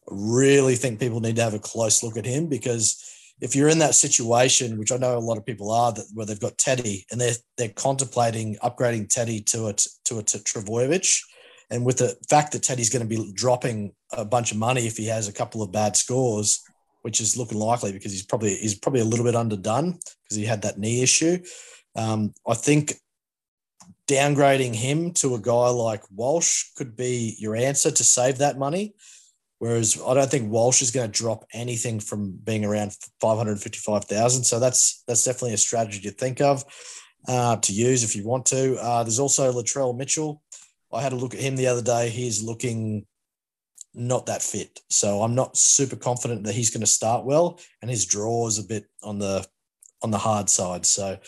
really 0.08 0.76
think 0.76 1.00
people 1.00 1.20
need 1.20 1.36
to 1.36 1.42
have 1.42 1.54
a 1.54 1.58
close 1.58 2.02
look 2.02 2.16
at 2.16 2.26
him 2.26 2.46
because 2.46 3.02
if 3.40 3.54
you're 3.54 3.68
in 3.68 3.80
that 3.80 3.94
situation, 3.94 4.78
which 4.78 4.92
I 4.92 4.96
know 4.96 5.16
a 5.16 5.18
lot 5.18 5.36
of 5.36 5.44
people 5.44 5.70
are, 5.70 5.92
that 5.92 6.06
where 6.14 6.24
they've 6.24 6.40
got 6.40 6.58
Teddy 6.58 7.04
and 7.10 7.20
they're 7.20 7.34
they're 7.58 7.68
contemplating 7.68 8.56
upgrading 8.62 9.08
Teddy 9.08 9.40
to 9.42 9.66
a 9.66 9.74
to 10.04 10.18
a 10.18 10.22
to 10.22 10.38
Trbojevic, 10.38 11.20
and 11.70 11.84
with 11.84 11.98
the 11.98 12.16
fact 12.30 12.52
that 12.52 12.62
Teddy's 12.62 12.90
going 12.90 13.06
to 13.06 13.16
be 13.16 13.32
dropping 13.34 13.92
a 14.12 14.24
bunch 14.24 14.52
of 14.52 14.58
money 14.58 14.86
if 14.86 14.96
he 14.96 15.06
has 15.06 15.28
a 15.28 15.32
couple 15.32 15.62
of 15.62 15.72
bad 15.72 15.96
scores, 15.96 16.62
which 17.02 17.20
is 17.20 17.36
looking 17.36 17.58
likely 17.58 17.92
because 17.92 18.12
he's 18.12 18.24
probably 18.24 18.54
he's 18.54 18.78
probably 18.78 19.00
a 19.00 19.04
little 19.04 19.24
bit 19.24 19.36
underdone 19.36 19.92
because 19.92 20.36
he 20.36 20.44
had 20.44 20.62
that 20.62 20.78
knee 20.78 21.02
issue. 21.02 21.38
Um, 21.94 22.32
I 22.48 22.54
think 22.54 22.94
downgrading 24.08 24.74
him 24.74 25.12
to 25.12 25.34
a 25.34 25.40
guy 25.40 25.68
like 25.68 26.02
Walsh 26.14 26.64
could 26.76 26.96
be 26.96 27.36
your 27.38 27.56
answer 27.56 27.90
to 27.90 28.04
save 28.04 28.38
that 28.38 28.58
money. 28.58 28.94
Whereas 29.58 30.00
I 30.06 30.14
don't 30.14 30.30
think 30.30 30.50
Walsh 30.50 30.82
is 30.82 30.90
going 30.90 31.10
to 31.10 31.18
drop 31.18 31.44
anything 31.52 31.98
from 31.98 32.32
being 32.44 32.64
around 32.64 32.94
555,000. 33.20 34.44
So 34.44 34.60
that's 34.60 35.02
that's 35.06 35.24
definitely 35.24 35.54
a 35.54 35.58
strategy 35.58 36.00
to 36.00 36.10
think 36.10 36.40
of 36.40 36.64
uh, 37.26 37.56
to 37.56 37.72
use 37.72 38.04
if 38.04 38.14
you 38.14 38.24
want 38.24 38.46
to. 38.46 38.76
Uh, 38.76 39.02
there's 39.02 39.18
also 39.18 39.52
Latrell 39.52 39.96
Mitchell. 39.96 40.42
I 40.92 41.02
had 41.02 41.12
a 41.12 41.16
look 41.16 41.34
at 41.34 41.40
him 41.40 41.56
the 41.56 41.66
other 41.66 41.82
day. 41.82 42.08
He's 42.10 42.42
looking 42.42 43.06
not 43.94 44.26
that 44.26 44.42
fit. 44.42 44.80
So 44.90 45.22
I'm 45.22 45.34
not 45.34 45.56
super 45.56 45.96
confident 45.96 46.44
that 46.44 46.54
he's 46.54 46.70
going 46.70 46.82
to 46.82 46.86
start 46.86 47.24
well, 47.24 47.58
and 47.80 47.90
his 47.90 48.06
draw 48.06 48.46
is 48.46 48.58
a 48.58 48.64
bit 48.64 48.84
on 49.02 49.18
the 49.18 49.46
on 50.02 50.10
the 50.10 50.18
hard 50.18 50.48
side. 50.48 50.84
So, 50.84 51.18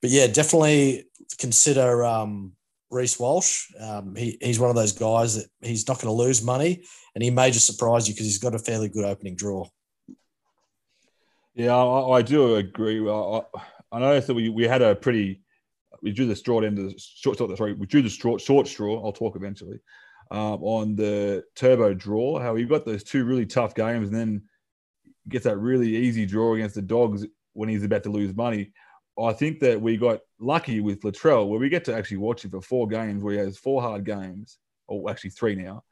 but 0.00 0.10
yeah, 0.10 0.26
definitely 0.26 1.06
consider 1.38 2.04
um, 2.04 2.52
Reece 2.92 3.18
Walsh. 3.18 3.66
Um, 3.80 4.14
he, 4.14 4.38
he's 4.40 4.60
one 4.60 4.70
of 4.70 4.76
those 4.76 4.92
guys 4.92 5.36
that 5.36 5.46
he's 5.62 5.88
not 5.88 6.00
going 6.00 6.14
to 6.14 6.22
lose 6.22 6.42
money, 6.42 6.84
and 7.14 7.24
he 7.24 7.30
may 7.30 7.50
just 7.50 7.66
surprise 7.66 8.06
you 8.06 8.14
because 8.14 8.26
he's 8.26 8.38
got 8.38 8.54
a 8.54 8.58
fairly 8.58 8.88
good 8.88 9.04
opening 9.04 9.34
draw. 9.34 9.66
Yeah, 11.54 11.74
I, 11.74 12.18
I 12.18 12.22
do 12.22 12.56
agree. 12.56 13.08
I, 13.08 13.40
I 13.90 13.98
noticed 13.98 14.28
that 14.28 14.34
we, 14.34 14.48
we 14.48 14.64
had 14.64 14.82
a 14.82 14.94
pretty 14.94 15.40
we 16.02 16.12
drew 16.12 16.26
the 16.26 16.34
straw 16.34 16.60
end 16.60 16.78
of 16.78 16.86
the 16.86 16.94
short 16.98 17.38
sorry 17.38 17.74
we 17.74 17.86
drew 17.86 18.02
the 18.02 18.10
straw, 18.10 18.36
short 18.38 18.66
straw. 18.66 19.04
I'll 19.04 19.12
talk 19.12 19.36
eventually 19.36 19.78
um, 20.30 20.62
on 20.62 20.96
the 20.96 21.44
turbo 21.54 21.94
draw. 21.94 22.38
How 22.40 22.54
he 22.54 22.64
got 22.64 22.84
those 22.84 23.04
two 23.04 23.24
really 23.24 23.46
tough 23.46 23.74
games 23.74 24.08
and 24.08 24.16
then 24.16 24.42
gets 25.28 25.44
that 25.44 25.58
really 25.58 25.94
easy 25.96 26.26
draw 26.26 26.54
against 26.54 26.74
the 26.74 26.82
dogs 26.82 27.24
when 27.52 27.68
he's 27.68 27.84
about 27.84 28.02
to 28.04 28.10
lose 28.10 28.34
money. 28.34 28.72
I 29.18 29.32
think 29.32 29.60
that 29.60 29.80
we 29.80 29.96
got 29.96 30.20
lucky 30.38 30.80
with 30.80 31.00
Latrell 31.02 31.48
where 31.48 31.60
we 31.60 31.68
get 31.68 31.84
to 31.84 31.94
actually 31.94 32.16
watch 32.16 32.44
him 32.44 32.50
for 32.50 32.62
four 32.62 32.86
games 32.86 33.22
where 33.22 33.34
he 33.34 33.38
has 33.38 33.58
four 33.58 33.82
hard 33.82 34.04
games, 34.04 34.58
or 34.88 35.10
actually 35.10 35.30
three 35.30 35.54
now. 35.54 35.84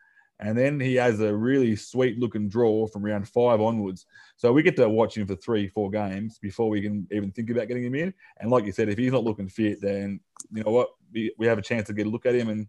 And 0.43 0.57
then 0.57 0.81
he 0.81 0.95
has 0.95 1.21
a 1.21 1.37
really 1.37 1.77
sweet 1.77 2.18
looking 2.18 2.49
draw 2.49 2.87
from 2.87 3.05
round 3.05 3.29
five 3.29 3.61
onwards. 3.61 4.07
So 4.37 4.53
we 4.53 4.62
get 4.62 4.75
to 4.77 4.89
watch 4.89 5.16
him 5.16 5.27
for 5.27 5.37
three, 5.37 5.68
four 5.68 5.91
games 5.91 6.39
before 6.39 6.71
we 6.71 6.81
can 6.81 7.07
even 7.12 7.31
think 7.31 7.51
about 7.51 7.68
getting 7.68 7.85
him 7.85 7.95
in. 7.95 8.14
And 8.39 8.51
like 8.51 8.64
you 8.64 8.73
said, 8.73 8.89
if 8.89 8.97
he's 8.97 9.12
not 9.12 9.25
looking 9.25 9.51
fit, 9.51 9.83
then 9.83 10.18
you 10.51 10.62
know 10.64 10.71
what? 10.71 10.89
We, 11.12 11.35
we 11.37 11.47
have 11.47 11.59
a 11.59 11.62
chance 11.62 11.89
to 11.89 11.93
get 11.93 12.07
a 12.07 12.11
look 12.11 12.25
at 12.25 12.35
him 12.35 12.49
and 12.49 12.66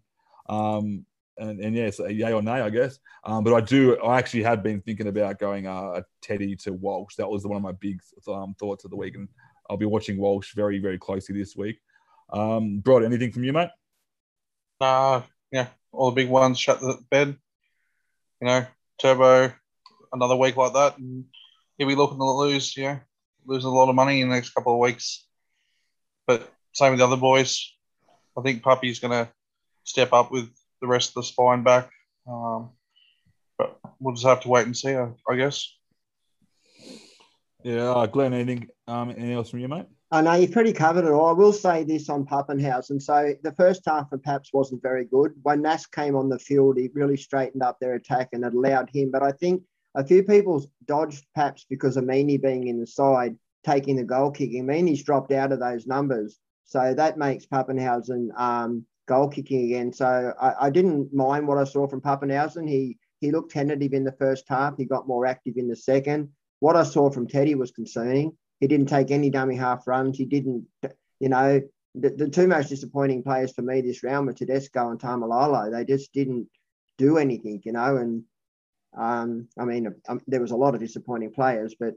um 0.48 1.06
and, 1.38 1.60
and 1.60 1.74
yes, 1.74 1.98
a 1.98 2.12
yay 2.12 2.32
or 2.32 2.42
nay, 2.42 2.60
I 2.60 2.68
guess. 2.68 2.98
Um, 3.24 3.42
but 3.42 3.54
I 3.54 3.60
do, 3.62 3.98
I 4.02 4.18
actually 4.18 4.42
had 4.42 4.62
been 4.62 4.82
thinking 4.82 5.06
about 5.06 5.38
going 5.38 5.66
uh, 5.66 6.02
Teddy 6.20 6.54
to 6.56 6.74
Walsh. 6.74 7.16
That 7.16 7.30
was 7.30 7.46
one 7.46 7.56
of 7.56 7.62
my 7.62 7.72
big 7.72 8.00
um, 8.28 8.54
thoughts 8.58 8.84
of 8.84 8.90
the 8.90 8.96
week. 8.96 9.16
And 9.16 9.28
I'll 9.72 9.78
be 9.78 9.86
watching 9.86 10.18
Walsh 10.18 10.52
very, 10.54 10.78
very 10.80 10.98
closely 10.98 11.34
this 11.38 11.56
week. 11.56 11.80
Um, 12.30 12.80
Brod, 12.80 13.04
anything 13.04 13.32
from 13.32 13.44
you, 13.44 13.54
mate? 13.54 13.70
Uh, 14.78 15.22
yeah, 15.50 15.68
all 15.92 16.10
the 16.10 16.14
big 16.14 16.28
ones 16.28 16.58
shut 16.58 16.78
the 16.78 16.98
bed. 17.10 17.34
You 18.42 18.48
know, 18.48 18.66
Turbo, 19.00 19.50
another 20.12 20.36
week 20.36 20.58
like 20.58 20.74
that, 20.74 20.98
and 20.98 21.24
he'll 21.78 21.88
be 21.88 21.94
looking 21.94 22.18
to 22.18 22.30
lose, 22.30 22.76
you 22.76 22.82
know, 22.82 23.00
lose 23.46 23.64
a 23.64 23.70
lot 23.70 23.88
of 23.88 23.94
money 23.94 24.20
in 24.20 24.28
the 24.28 24.34
next 24.34 24.50
couple 24.50 24.74
of 24.74 24.78
weeks. 24.78 25.26
But 26.26 26.52
same 26.74 26.90
with 26.90 26.98
the 26.98 27.06
other 27.06 27.16
boys. 27.16 27.72
I 28.36 28.42
think 28.42 28.62
Puppy's 28.62 28.98
going 28.98 29.12
to 29.12 29.32
step 29.84 30.12
up 30.12 30.30
with 30.30 30.50
the 30.82 30.86
rest 30.86 31.10
of 31.10 31.14
the 31.14 31.22
spine 31.22 31.62
back. 31.62 31.88
Um, 32.28 32.72
but 33.56 33.78
we'll 34.00 34.16
just 34.16 34.26
have 34.26 34.42
to 34.42 34.48
wait 34.48 34.66
and 34.66 34.76
see, 34.76 34.94
I, 34.94 35.08
I 35.26 35.36
guess. 35.36 35.66
Yeah, 37.64 37.90
uh, 37.90 38.06
Glenn, 38.06 38.32
anything, 38.32 38.68
um, 38.88 39.10
anything 39.10 39.32
else 39.32 39.50
from 39.50 39.60
you, 39.60 39.68
mate? 39.68 39.86
I 40.10 40.20
know 40.20 40.34
you've 40.34 40.52
pretty 40.52 40.74
covered 40.74 41.06
it 41.06 41.10
all. 41.10 41.26
I 41.26 41.32
will 41.32 41.54
say 41.54 41.84
this 41.84 42.10
on 42.10 42.26
Papenhuyzen. 42.26 43.00
So 43.00 43.34
the 43.42 43.52
first 43.52 43.82
half 43.86 44.12
of 44.12 44.22
Paps 44.22 44.52
wasn't 44.52 44.82
very 44.82 45.06
good. 45.06 45.32
When 45.42 45.62
Nass 45.62 45.86
came 45.86 46.16
on 46.16 46.28
the 46.28 46.38
field, 46.38 46.76
he 46.76 46.90
really 46.92 47.16
straightened 47.16 47.62
up 47.62 47.78
their 47.80 47.94
attack 47.94 48.28
and 48.32 48.44
it 48.44 48.52
allowed 48.52 48.90
him. 48.90 49.10
But 49.10 49.22
I 49.22 49.32
think 49.32 49.62
a 49.94 50.04
few 50.04 50.22
people 50.22 50.64
dodged 50.86 51.24
Paps 51.34 51.64
because 51.68 51.96
of 51.96 52.04
Meaney 52.04 52.40
being 52.40 52.66
in 52.66 52.78
the 52.78 52.86
side, 52.86 53.38
taking 53.64 53.96
the 53.96 54.04
goal 54.04 54.30
kicking. 54.30 54.66
Meaney's 54.66 55.02
dropped 55.02 55.32
out 55.32 55.52
of 55.52 55.60
those 55.60 55.86
numbers. 55.86 56.38
So 56.64 56.92
that 56.94 57.16
makes 57.16 57.46
Papenhuyzen 57.46 58.38
um, 58.38 58.84
goal 59.06 59.28
kicking 59.28 59.64
again. 59.64 59.92
So 59.92 60.34
I, 60.40 60.66
I, 60.66 60.70
didn't 60.70 61.12
mind 61.12 61.48
what 61.48 61.58
I 61.58 61.64
saw 61.64 61.86
from 61.86 62.00
Papenhuyzen. 62.00 62.68
He 62.68 62.98
he 63.20 63.30
looked 63.30 63.52
tentative 63.52 63.92
in 63.92 64.04
the 64.04 64.12
first 64.12 64.44
half. 64.48 64.76
He 64.76 64.84
got 64.84 65.06
more 65.06 65.26
active 65.26 65.56
in 65.56 65.68
the 65.68 65.76
second. 65.76 66.30
What 66.62 66.76
I 66.76 66.84
saw 66.84 67.10
from 67.10 67.26
Teddy 67.26 67.56
was 67.56 67.72
concerning. 67.72 68.38
He 68.60 68.68
didn't 68.68 68.86
take 68.86 69.10
any 69.10 69.30
dummy 69.30 69.56
half 69.56 69.84
runs. 69.88 70.16
He 70.16 70.26
didn't, 70.26 70.64
you 71.18 71.28
know, 71.28 71.60
the, 71.96 72.10
the 72.10 72.28
two 72.28 72.46
most 72.46 72.68
disappointing 72.68 73.24
players 73.24 73.52
for 73.52 73.62
me 73.62 73.80
this 73.80 74.04
round 74.04 74.28
were 74.28 74.32
Tedesco 74.32 74.90
and 74.90 75.00
Taumalolo. 75.00 75.72
They 75.72 75.84
just 75.84 76.12
didn't 76.12 76.46
do 76.98 77.18
anything, 77.18 77.60
you 77.64 77.72
know. 77.72 77.96
And 77.96 78.22
um, 78.96 79.48
I 79.58 79.64
mean, 79.64 79.92
um, 80.08 80.20
there 80.28 80.40
was 80.40 80.52
a 80.52 80.56
lot 80.56 80.76
of 80.76 80.80
disappointing 80.80 81.32
players, 81.32 81.74
but 81.80 81.94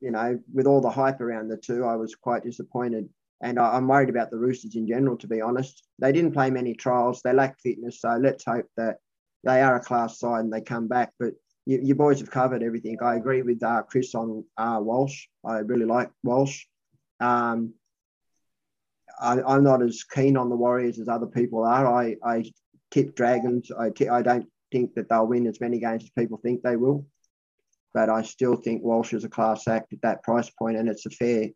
you 0.00 0.10
know, 0.10 0.40
with 0.52 0.66
all 0.66 0.80
the 0.80 0.90
hype 0.90 1.20
around 1.20 1.46
the 1.46 1.56
two, 1.56 1.84
I 1.84 1.94
was 1.94 2.16
quite 2.16 2.42
disappointed. 2.42 3.08
And 3.40 3.56
I, 3.56 3.76
I'm 3.76 3.86
worried 3.86 4.10
about 4.10 4.32
the 4.32 4.38
Roosters 4.38 4.74
in 4.74 4.88
general, 4.88 5.16
to 5.18 5.28
be 5.28 5.40
honest. 5.40 5.86
They 6.00 6.10
didn't 6.10 6.32
play 6.32 6.50
many 6.50 6.74
trials. 6.74 7.20
They 7.22 7.32
lack 7.32 7.60
fitness, 7.60 8.00
so 8.00 8.18
let's 8.20 8.44
hope 8.44 8.66
that 8.76 8.96
they 9.44 9.62
are 9.62 9.76
a 9.76 9.80
class 9.80 10.18
side 10.18 10.40
and 10.40 10.52
they 10.52 10.60
come 10.60 10.88
back. 10.88 11.12
But 11.20 11.34
you, 11.66 11.80
you 11.82 11.94
boys 11.94 12.20
have 12.20 12.30
covered 12.30 12.62
everything. 12.62 12.96
I 13.02 13.16
agree 13.16 13.42
with 13.42 13.62
uh, 13.62 13.82
Chris 13.82 14.14
on 14.14 14.44
uh, 14.56 14.78
Walsh. 14.80 15.26
I 15.44 15.58
really 15.58 15.84
like 15.84 16.10
Walsh. 16.22 16.64
Um, 17.20 17.74
I, 19.20 19.56
am 19.56 19.64
not 19.64 19.82
as 19.82 20.04
keen 20.04 20.36
on 20.36 20.48
the 20.48 20.56
Warriors 20.56 20.98
as 20.98 21.08
other 21.08 21.26
people 21.26 21.64
are. 21.64 21.86
I, 21.86 22.16
I 22.24 22.44
tip 22.90 23.16
Dragons. 23.16 23.70
I, 23.76 23.90
don't 23.90 24.46
think 24.70 24.94
that 24.94 25.08
they'll 25.08 25.26
win 25.26 25.46
as 25.46 25.60
many 25.60 25.78
games 25.80 26.04
as 26.04 26.10
people 26.10 26.38
think 26.38 26.62
they 26.62 26.76
will. 26.76 27.06
But 27.92 28.10
I 28.10 28.22
still 28.22 28.56
think 28.56 28.82
Walsh 28.82 29.12
is 29.12 29.24
a 29.24 29.28
class 29.28 29.66
act 29.66 29.92
at 29.92 30.02
that 30.02 30.22
price 30.22 30.50
point, 30.50 30.76
and 30.76 30.88
it's 30.88 31.06
a 31.06 31.10
fair 31.10 31.48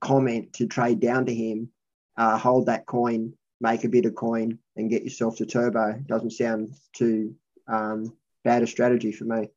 comment 0.00 0.54
to 0.54 0.66
trade 0.66 1.00
down 1.00 1.26
to 1.26 1.34
him, 1.34 1.68
uh, 2.16 2.38
hold 2.38 2.66
that 2.66 2.86
coin, 2.86 3.34
make 3.60 3.84
a 3.84 3.88
bit 3.88 4.06
of 4.06 4.14
coin, 4.14 4.58
and 4.74 4.90
get 4.90 5.04
yourself 5.04 5.36
to 5.36 5.46
turbo. 5.46 6.02
Doesn't 6.06 6.32
sound 6.32 6.74
too 6.94 7.34
um, 7.68 8.12
bad 8.44 8.62
a 8.62 8.66
strategy 8.66 9.12
for 9.12 9.24
me. 9.24 9.48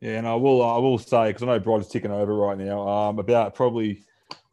Yeah, 0.00 0.18
and 0.18 0.26
I 0.26 0.34
will 0.34 0.62
I 0.62 0.78
will 0.78 0.98
say 0.98 1.28
because 1.28 1.42
I 1.42 1.46
know 1.46 1.58
Brod's 1.58 1.88
ticking 1.88 2.10
over 2.10 2.34
right 2.34 2.56
now. 2.56 2.88
Um, 2.88 3.18
about 3.18 3.54
probably 3.54 4.02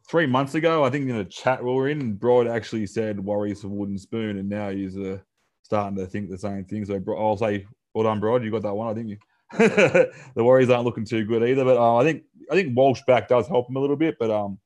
three 0.08 0.26
months 0.26 0.54
ago, 0.54 0.84
I 0.84 0.90
think 0.90 1.08
in 1.08 1.16
a 1.16 1.24
chat 1.24 1.62
we 1.62 1.72
were 1.72 1.88
in, 1.88 2.14
Brod 2.14 2.46
actually 2.46 2.86
said 2.86 3.18
Warriors 3.18 3.62
for 3.62 3.68
wooden 3.68 3.98
spoon, 3.98 4.38
and 4.38 4.48
now 4.48 4.70
he's 4.70 4.96
uh, 4.96 5.18
starting 5.62 5.96
to 5.98 6.06
think 6.06 6.28
the 6.28 6.38
same 6.38 6.64
thing. 6.64 6.84
So 6.84 7.02
I'll 7.16 7.36
say, 7.36 7.66
well 7.94 8.04
done, 8.04 8.20
Brod. 8.20 8.44
You 8.44 8.50
got 8.50 8.62
that 8.62 8.74
one, 8.74 8.88
I 8.88 8.94
think 8.94 9.08
you. 9.08 9.16
the 9.58 10.12
Warriors 10.36 10.68
aren't 10.68 10.84
looking 10.84 11.06
too 11.06 11.24
good 11.24 11.42
either, 11.42 11.64
but 11.64 11.78
uh, 11.78 11.96
I 11.96 12.04
think 12.04 12.24
I 12.50 12.54
think 12.54 12.76
Walsh 12.76 13.00
back 13.06 13.28
does 13.28 13.48
help 13.48 13.70
him 13.70 13.76
a 13.76 13.80
little 13.80 13.96
bit, 13.96 14.16
but 14.18 14.30
um, 14.30 14.58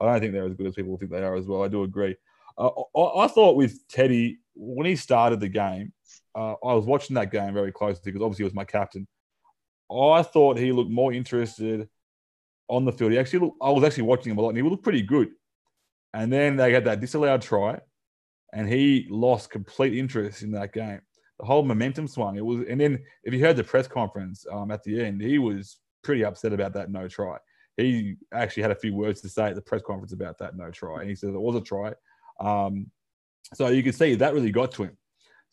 I 0.00 0.06
don't 0.06 0.20
think 0.20 0.32
they're 0.32 0.46
as 0.46 0.54
good 0.54 0.66
as 0.66 0.74
people 0.74 0.96
think 0.98 1.10
they 1.10 1.22
are 1.22 1.36
as 1.36 1.46
well. 1.46 1.62
I 1.62 1.68
do 1.68 1.82
agree. 1.82 2.16
Uh, 2.58 2.70
I, 2.96 3.24
I, 3.24 3.26
thought 3.28 3.56
with 3.56 3.86
Teddy 3.88 4.38
when 4.58 4.86
he 4.86 4.96
started 4.96 5.40
the 5.40 5.48
game, 5.48 5.92
uh, 6.34 6.54
I 6.64 6.74
was 6.74 6.84
watching 6.84 7.14
that 7.14 7.30
game 7.30 7.54
very 7.54 7.72
closely 7.72 8.02
because 8.04 8.22
obviously 8.22 8.42
he 8.42 8.48
was 8.48 8.54
my 8.54 8.64
captain. 8.64 9.06
I 9.90 10.22
thought 10.22 10.58
he 10.58 10.72
looked 10.72 10.90
more 10.90 11.12
interested 11.12 11.88
on 12.68 12.84
the 12.84 12.92
field. 12.92 13.12
He 13.12 13.18
actually, 13.18 13.40
looked, 13.40 13.56
I 13.62 13.70
was 13.70 13.84
actually 13.84 14.02
watching 14.04 14.32
him 14.32 14.38
a 14.38 14.42
lot, 14.42 14.50
and 14.50 14.58
he 14.58 14.62
looked 14.62 14.84
pretty 14.84 15.02
good. 15.02 15.28
And 16.12 16.32
then 16.32 16.56
they 16.56 16.72
had 16.72 16.84
that 16.84 17.00
disallowed 17.00 17.42
try, 17.42 17.80
and 18.52 18.68
he 18.68 19.06
lost 19.10 19.50
complete 19.50 19.96
interest 19.96 20.42
in 20.42 20.52
that 20.52 20.72
game. 20.72 21.00
The 21.38 21.46
whole 21.46 21.62
momentum 21.62 22.08
swung. 22.08 22.36
It 22.36 22.44
was, 22.44 22.64
and 22.68 22.80
then 22.80 22.98
if 23.24 23.32
you 23.32 23.40
heard 23.40 23.56
the 23.56 23.64
press 23.64 23.86
conference 23.86 24.44
um, 24.52 24.70
at 24.70 24.82
the 24.82 25.02
end, 25.02 25.22
he 25.22 25.38
was 25.38 25.78
pretty 26.02 26.24
upset 26.24 26.52
about 26.52 26.74
that 26.74 26.90
no 26.90 27.08
try. 27.08 27.36
He 27.76 28.16
actually 28.34 28.64
had 28.64 28.72
a 28.72 28.76
few 28.76 28.94
words 28.94 29.20
to 29.20 29.28
say 29.28 29.46
at 29.46 29.54
the 29.54 29.62
press 29.62 29.82
conference 29.82 30.12
about 30.12 30.38
that 30.38 30.56
no 30.56 30.70
try, 30.70 31.00
and 31.00 31.08
he 31.08 31.14
said 31.14 31.30
it 31.30 31.40
was 31.40 31.56
a 31.56 31.60
try. 31.60 31.92
Um, 32.40 32.90
so 33.54 33.68
you 33.68 33.82
can 33.82 33.92
see 33.92 34.14
that 34.14 34.34
really 34.34 34.50
got 34.50 34.72
to 34.72 34.84
him. 34.84 34.96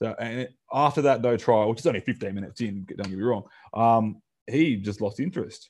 So 0.02 0.14
and 0.20 0.50
after 0.74 1.02
that 1.04 1.22
no 1.22 1.38
trial, 1.38 1.70
which 1.70 1.80
is 1.80 1.88
only 1.88 2.02
15 2.02 2.34
minutes 2.34 2.62
in, 2.62 2.86
don't 2.86 3.10
get 3.10 3.18
me 3.18 3.24
wrong, 3.24 3.44
um, 3.74 4.22
he 4.48 4.76
just 4.76 5.02
lost 5.02 5.20
interest. 5.20 5.70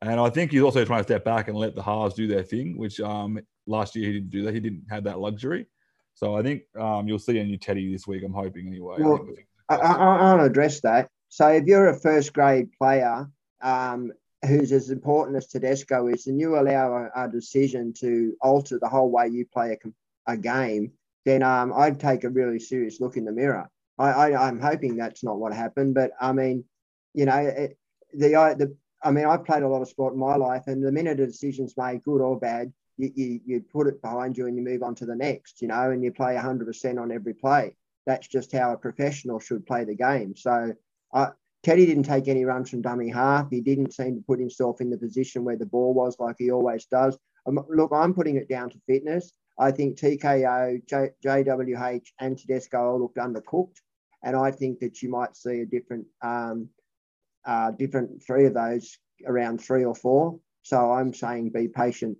And 0.00 0.20
I 0.20 0.28
think 0.28 0.52
he's 0.52 0.62
also 0.62 0.84
trying 0.84 1.00
to 1.00 1.04
step 1.04 1.24
back 1.24 1.48
and 1.48 1.56
let 1.56 1.74
the 1.74 1.82
halves 1.82 2.14
do 2.14 2.26
their 2.26 2.42
thing, 2.42 2.76
which 2.76 3.00
um, 3.00 3.38
last 3.66 3.96
year 3.96 4.06
he 4.06 4.12
didn't 4.12 4.30
do 4.30 4.42
that. 4.42 4.54
He 4.54 4.60
didn't 4.60 4.84
have 4.90 5.04
that 5.04 5.18
luxury. 5.18 5.66
So 6.14 6.36
I 6.36 6.42
think 6.42 6.62
um, 6.78 7.08
you'll 7.08 7.18
see 7.18 7.38
a 7.38 7.44
new 7.44 7.56
Teddy 7.56 7.90
this 7.90 8.06
week. 8.06 8.22
I'm 8.22 8.32
hoping 8.32 8.66
anyway. 8.66 8.96
Well, 8.98 9.26
I, 9.68 9.76
I, 9.76 10.36
to 10.36 10.44
address 10.44 10.80
that. 10.82 11.08
So 11.28 11.48
if 11.48 11.64
you're 11.64 11.88
a 11.88 11.98
first 11.98 12.32
grade 12.32 12.70
player 12.78 13.28
um, 13.62 14.12
who's 14.46 14.72
as 14.72 14.90
important 14.90 15.36
as 15.36 15.46
Tedesco 15.46 16.08
is, 16.08 16.26
and 16.26 16.38
you 16.38 16.58
allow 16.58 17.10
a, 17.14 17.24
a 17.24 17.28
decision 17.28 17.92
to 17.94 18.36
alter 18.40 18.78
the 18.78 18.88
whole 18.88 19.10
way 19.10 19.28
you 19.28 19.46
play 19.46 19.76
a, 20.26 20.32
a 20.32 20.36
game, 20.36 20.92
then 21.24 21.42
um, 21.42 21.72
I'd 21.74 22.00
take 22.00 22.24
a 22.24 22.30
really 22.30 22.58
serious 22.58 23.00
look 23.00 23.16
in 23.16 23.24
the 23.24 23.32
mirror. 23.32 23.68
I, 23.98 24.10
I, 24.10 24.48
am 24.48 24.60
hoping 24.60 24.96
that's 24.96 25.22
not 25.22 25.38
what 25.38 25.54
happened, 25.54 25.94
but 25.94 26.10
I 26.20 26.32
mean, 26.32 26.64
you 27.14 27.26
know, 27.26 27.36
it, 27.36 27.78
the, 28.12 28.28
the 28.58 28.76
I 29.02 29.10
mean, 29.10 29.26
I've 29.26 29.44
played 29.44 29.62
a 29.62 29.68
lot 29.68 29.82
of 29.82 29.88
sport 29.88 30.14
in 30.14 30.18
my 30.18 30.36
life, 30.36 30.64
and 30.66 30.84
the 30.84 30.90
minute 30.90 31.20
a 31.20 31.26
decision's 31.26 31.76
made, 31.76 32.02
good 32.02 32.20
or 32.20 32.38
bad, 32.38 32.72
you, 32.96 33.10
you, 33.14 33.40
you 33.44 33.60
put 33.60 33.86
it 33.86 34.02
behind 34.02 34.36
you 34.36 34.46
and 34.46 34.56
you 34.56 34.62
move 34.62 34.82
on 34.82 34.94
to 34.96 35.06
the 35.06 35.16
next, 35.16 35.60
you 35.62 35.68
know, 35.68 35.90
and 35.90 36.02
you 36.02 36.12
play 36.12 36.34
100% 36.34 37.00
on 37.00 37.12
every 37.12 37.34
play. 37.34 37.76
That's 38.06 38.28
just 38.28 38.52
how 38.52 38.72
a 38.72 38.76
professional 38.76 39.40
should 39.40 39.66
play 39.66 39.84
the 39.84 39.94
game. 39.94 40.36
So 40.36 40.74
uh, 41.12 41.30
Teddy 41.62 41.86
didn't 41.86 42.04
take 42.04 42.28
any 42.28 42.44
runs 42.44 42.70
from 42.70 42.82
dummy 42.82 43.08
half. 43.08 43.50
He 43.50 43.60
didn't 43.60 43.94
seem 43.94 44.16
to 44.16 44.24
put 44.26 44.38
himself 44.38 44.80
in 44.80 44.90
the 44.90 44.98
position 44.98 45.44
where 45.44 45.56
the 45.56 45.66
ball 45.66 45.94
was 45.94 46.16
like 46.18 46.36
he 46.38 46.50
always 46.50 46.84
does. 46.86 47.18
Um, 47.46 47.64
look, 47.68 47.90
I'm 47.92 48.14
putting 48.14 48.36
it 48.36 48.48
down 48.48 48.70
to 48.70 48.80
fitness. 48.86 49.32
I 49.58 49.70
think 49.70 49.98
TKO, 49.98 50.86
J, 50.86 51.10
JWH, 51.24 52.06
and 52.20 52.36
Tedesco 52.36 52.78
all 52.78 53.00
looked 53.00 53.18
undercooked. 53.18 53.76
And 54.22 54.36
I 54.36 54.50
think 54.50 54.80
that 54.80 55.02
you 55.02 55.10
might 55.10 55.36
see 55.36 55.60
a 55.60 55.66
different 55.66 56.06
um, 56.22 56.68
uh, 57.44 57.70
different 57.72 58.22
three 58.22 58.46
of 58.46 58.54
those 58.54 58.98
around 59.26 59.58
three 59.58 59.84
or 59.84 59.94
four. 59.94 60.38
So 60.62 60.92
I'm 60.92 61.12
saying 61.12 61.50
be 61.50 61.68
patient. 61.68 62.16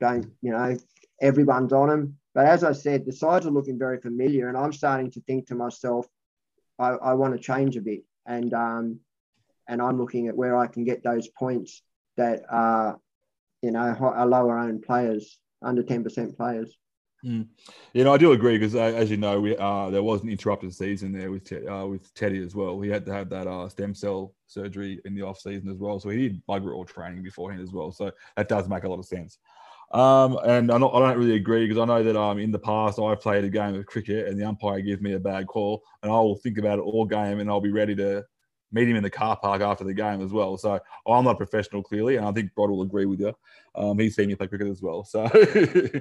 Don't, 0.00 0.26
you 0.40 0.52
know, 0.52 0.76
everyone's 1.20 1.72
on 1.72 1.88
them. 1.88 2.16
But 2.34 2.46
as 2.46 2.62
I 2.62 2.72
said, 2.72 3.04
the 3.04 3.12
sides 3.12 3.46
are 3.46 3.50
looking 3.50 3.78
very 3.78 4.00
familiar. 4.00 4.48
And 4.48 4.56
I'm 4.56 4.72
starting 4.72 5.10
to 5.12 5.20
think 5.22 5.48
to 5.48 5.56
myself, 5.56 6.06
I, 6.78 6.90
I 6.90 7.14
want 7.14 7.34
to 7.34 7.42
change 7.42 7.76
a 7.76 7.80
bit. 7.80 8.04
And, 8.26 8.54
um, 8.54 9.00
and 9.68 9.82
I'm 9.82 9.98
looking 9.98 10.28
at 10.28 10.36
where 10.36 10.56
I 10.56 10.68
can 10.68 10.84
get 10.84 11.02
those 11.02 11.28
points 11.28 11.82
that 12.16 12.42
are, 12.48 12.98
you 13.62 13.72
know, 13.72 13.80
are 13.80 14.26
lower 14.26 14.56
owned 14.58 14.82
players, 14.82 15.40
under 15.62 15.82
10% 15.82 16.36
players. 16.36 16.76
Mm. 17.24 17.48
You 17.94 18.04
know, 18.04 18.14
I 18.14 18.16
do 18.16 18.32
agree 18.32 18.58
because, 18.58 18.76
uh, 18.76 18.78
as 18.78 19.10
you 19.10 19.16
know, 19.16 19.40
we, 19.40 19.56
uh, 19.56 19.90
there 19.90 20.02
was 20.02 20.22
an 20.22 20.28
interrupted 20.28 20.72
season 20.72 21.12
there 21.12 21.32
with 21.32 21.52
uh, 21.52 21.86
with 21.86 22.14
Teddy 22.14 22.42
as 22.44 22.54
well. 22.54 22.80
He 22.80 22.88
had 22.88 23.04
to 23.06 23.12
have 23.12 23.28
that 23.30 23.48
uh, 23.48 23.68
stem 23.68 23.92
cell 23.94 24.34
surgery 24.46 25.00
in 25.04 25.16
the 25.16 25.22
off 25.22 25.40
season 25.40 25.68
as 25.68 25.78
well, 25.78 25.98
so 25.98 26.10
he 26.10 26.28
did 26.28 26.46
bugger 26.46 26.74
all 26.74 26.84
training 26.84 27.24
beforehand 27.24 27.60
as 27.60 27.72
well. 27.72 27.90
So 27.90 28.12
that 28.36 28.48
does 28.48 28.68
make 28.68 28.84
a 28.84 28.88
lot 28.88 29.00
of 29.00 29.04
sense. 29.04 29.38
Um, 29.90 30.38
and 30.44 30.66
not, 30.66 30.94
i 30.94 30.98
don't 31.00 31.18
really 31.18 31.36
agree 31.36 31.66
because 31.66 31.80
I 31.80 31.86
know 31.86 32.02
that 32.02 32.14
um, 32.14 32.38
in 32.38 32.52
the 32.52 32.58
past 32.58 32.98
I've 32.98 33.22
played 33.22 33.44
a 33.44 33.48
game 33.48 33.74
of 33.74 33.86
cricket 33.86 34.28
and 34.28 34.38
the 34.38 34.44
umpire 34.44 34.82
gives 34.82 35.00
me 35.00 35.14
a 35.14 35.18
bad 35.18 35.46
call, 35.46 35.82
and 36.02 36.12
I 36.12 36.14
will 36.16 36.36
think 36.36 36.58
about 36.58 36.78
it 36.78 36.82
all 36.82 37.06
game 37.06 37.40
and 37.40 37.50
I'll 37.50 37.60
be 37.60 37.72
ready 37.72 37.96
to 37.96 38.24
meet 38.72 38.88
him 38.88 38.96
in 38.96 39.02
the 39.02 39.10
car 39.10 39.36
park 39.36 39.62
after 39.62 39.84
the 39.84 39.94
game 39.94 40.20
as 40.20 40.32
well. 40.32 40.56
So 40.58 40.78
I'm 41.06 41.24
not 41.24 41.36
professional 41.36 41.82
clearly, 41.82 42.16
and 42.16 42.26
I 42.26 42.32
think 42.32 42.50
Rod 42.56 42.70
will 42.70 42.82
agree 42.82 43.06
with 43.06 43.20
you. 43.20 43.34
Um, 43.74 43.98
he's 43.98 44.16
seen 44.16 44.28
me 44.28 44.34
play 44.34 44.46
cricket 44.46 44.68
as 44.68 44.82
well, 44.82 45.04
so. 45.04 45.22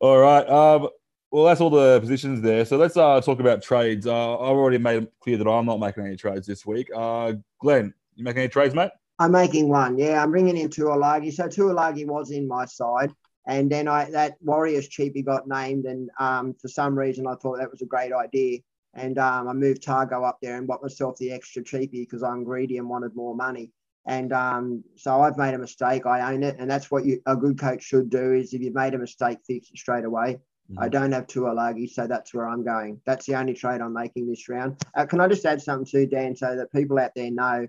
All 0.00 0.18
right. 0.18 0.48
Um, 0.48 0.88
well, 1.30 1.46
that's 1.46 1.60
all 1.60 1.70
the 1.70 1.98
positions 1.98 2.40
there. 2.42 2.64
So 2.64 2.76
let's 2.76 2.96
uh, 2.96 3.20
talk 3.20 3.40
about 3.40 3.60
trades. 3.60 4.06
Uh, 4.06 4.34
I've 4.34 4.56
already 4.56 4.78
made 4.78 5.08
clear 5.20 5.36
that 5.36 5.48
I'm 5.48 5.66
not 5.66 5.80
making 5.80 6.06
any 6.06 6.16
trades 6.16 6.46
this 6.46 6.64
week. 6.64 6.90
Uh, 6.94 7.32
Glenn, 7.58 7.92
you 8.14 8.22
making 8.22 8.42
any 8.42 8.48
trades, 8.48 8.72
mate? 8.72 8.90
I'm 9.18 9.32
making 9.32 9.68
one. 9.68 9.98
Yeah, 9.98 10.22
I'm 10.22 10.30
bringing 10.30 10.56
in 10.56 10.68
Tuilagi. 10.68 11.32
So 11.32 11.48
Tuilagi 11.48 12.06
was 12.06 12.30
in 12.30 12.46
my 12.46 12.66
side, 12.66 13.10
and 13.48 13.70
then 13.70 13.88
I 13.88 14.10
that 14.10 14.36
Warriors 14.42 14.88
cheapie 14.88 15.24
got 15.24 15.48
named, 15.48 15.86
and 15.86 16.08
um, 16.20 16.54
for 16.54 16.68
some 16.68 16.96
reason 16.96 17.26
I 17.26 17.34
thought 17.34 17.58
that 17.58 17.70
was 17.70 17.82
a 17.82 17.86
great 17.86 18.12
idea, 18.12 18.60
and 18.94 19.18
um, 19.18 19.48
I 19.48 19.52
moved 19.52 19.82
Tago 19.82 20.26
up 20.26 20.38
there 20.40 20.56
and 20.56 20.66
bought 20.66 20.82
myself 20.82 21.16
the 21.18 21.32
extra 21.32 21.62
cheapie 21.62 21.90
because 21.92 22.22
I'm 22.22 22.44
greedy 22.44 22.78
and 22.78 22.88
wanted 22.88 23.14
more 23.14 23.34
money. 23.34 23.70
And 24.06 24.32
um, 24.32 24.84
so 24.96 25.22
I've 25.22 25.38
made 25.38 25.54
a 25.54 25.58
mistake. 25.58 26.06
I 26.06 26.32
own 26.32 26.42
it, 26.42 26.56
and 26.58 26.70
that's 26.70 26.90
what 26.90 27.06
you, 27.06 27.20
a 27.26 27.36
good 27.36 27.58
coach 27.58 27.82
should 27.82 28.10
do. 28.10 28.32
Is 28.32 28.52
if 28.52 28.60
you've 28.60 28.74
made 28.74 28.94
a 28.94 28.98
mistake, 28.98 29.38
fix 29.46 29.70
it 29.70 29.78
straight 29.78 30.04
away. 30.04 30.38
Mm-hmm. 30.70 30.82
I 30.82 30.88
don't 30.88 31.12
have 31.12 31.26
Tuilagi, 31.26 31.90
so 31.90 32.06
that's 32.06 32.34
where 32.34 32.48
I'm 32.48 32.64
going. 32.64 33.00
That's 33.06 33.26
the 33.26 33.34
only 33.34 33.54
trade 33.54 33.80
I'm 33.80 33.94
making 33.94 34.28
this 34.28 34.48
round. 34.48 34.82
Uh, 34.94 35.06
can 35.06 35.20
I 35.20 35.28
just 35.28 35.44
add 35.46 35.62
something 35.62 35.86
to 35.86 36.06
Dan, 36.06 36.36
so 36.36 36.54
that 36.56 36.72
people 36.72 36.98
out 36.98 37.12
there 37.16 37.30
know? 37.30 37.66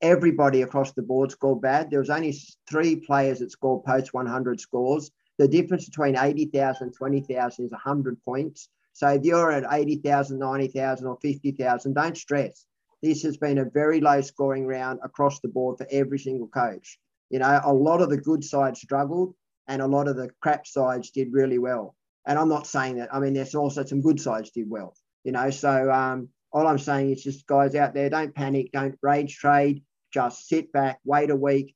Everybody 0.00 0.62
across 0.62 0.92
the 0.92 1.02
board 1.02 1.30
scored 1.30 1.62
bad. 1.62 1.90
There 1.90 2.00
was 2.00 2.10
only 2.10 2.36
three 2.68 2.96
players 2.96 3.38
that 3.38 3.50
scored 3.50 3.84
post 3.84 4.12
100 4.12 4.60
scores. 4.60 5.10
The 5.38 5.48
difference 5.48 5.86
between 5.86 6.18
80,000 6.18 6.88
and 6.88 6.94
20,000 6.94 7.64
is 7.64 7.70
100 7.70 8.22
points. 8.22 8.68
So 8.94 9.08
if 9.08 9.24
you're 9.24 9.52
at 9.52 9.70
80,000, 9.70 10.38
90,000, 10.38 11.06
or 11.06 11.18
50,000, 11.20 11.92
don't 11.92 12.16
stress 12.16 12.64
this 13.04 13.22
has 13.22 13.36
been 13.36 13.58
a 13.58 13.66
very 13.66 14.00
low 14.00 14.22
scoring 14.22 14.66
round 14.66 14.98
across 15.02 15.38
the 15.40 15.48
board 15.48 15.76
for 15.76 15.86
every 15.90 16.18
single 16.18 16.48
coach. 16.48 16.98
You 17.28 17.38
know, 17.38 17.60
a 17.62 17.72
lot 17.72 18.00
of 18.00 18.08
the 18.08 18.16
good 18.16 18.42
sides 18.42 18.80
struggled 18.80 19.34
and 19.68 19.82
a 19.82 19.86
lot 19.86 20.08
of 20.08 20.16
the 20.16 20.30
crap 20.40 20.66
sides 20.66 21.10
did 21.10 21.28
really 21.30 21.58
well. 21.58 21.94
And 22.26 22.38
I'm 22.38 22.48
not 22.48 22.66
saying 22.66 22.96
that. 22.96 23.14
I 23.14 23.20
mean, 23.20 23.34
there's 23.34 23.54
also 23.54 23.84
some 23.84 24.00
good 24.00 24.18
sides 24.18 24.52
did 24.52 24.70
well. 24.70 24.94
You 25.22 25.32
know, 25.32 25.50
so 25.50 25.92
um, 25.92 26.30
all 26.50 26.66
I'm 26.66 26.78
saying 26.78 27.10
is 27.10 27.22
just 27.22 27.46
guys 27.46 27.74
out 27.74 27.92
there, 27.92 28.08
don't 28.08 28.34
panic, 28.34 28.72
don't 28.72 28.98
rage 29.02 29.36
trade, 29.36 29.82
just 30.10 30.48
sit 30.48 30.72
back, 30.72 30.98
wait 31.04 31.28
a 31.28 31.36
week, 31.36 31.74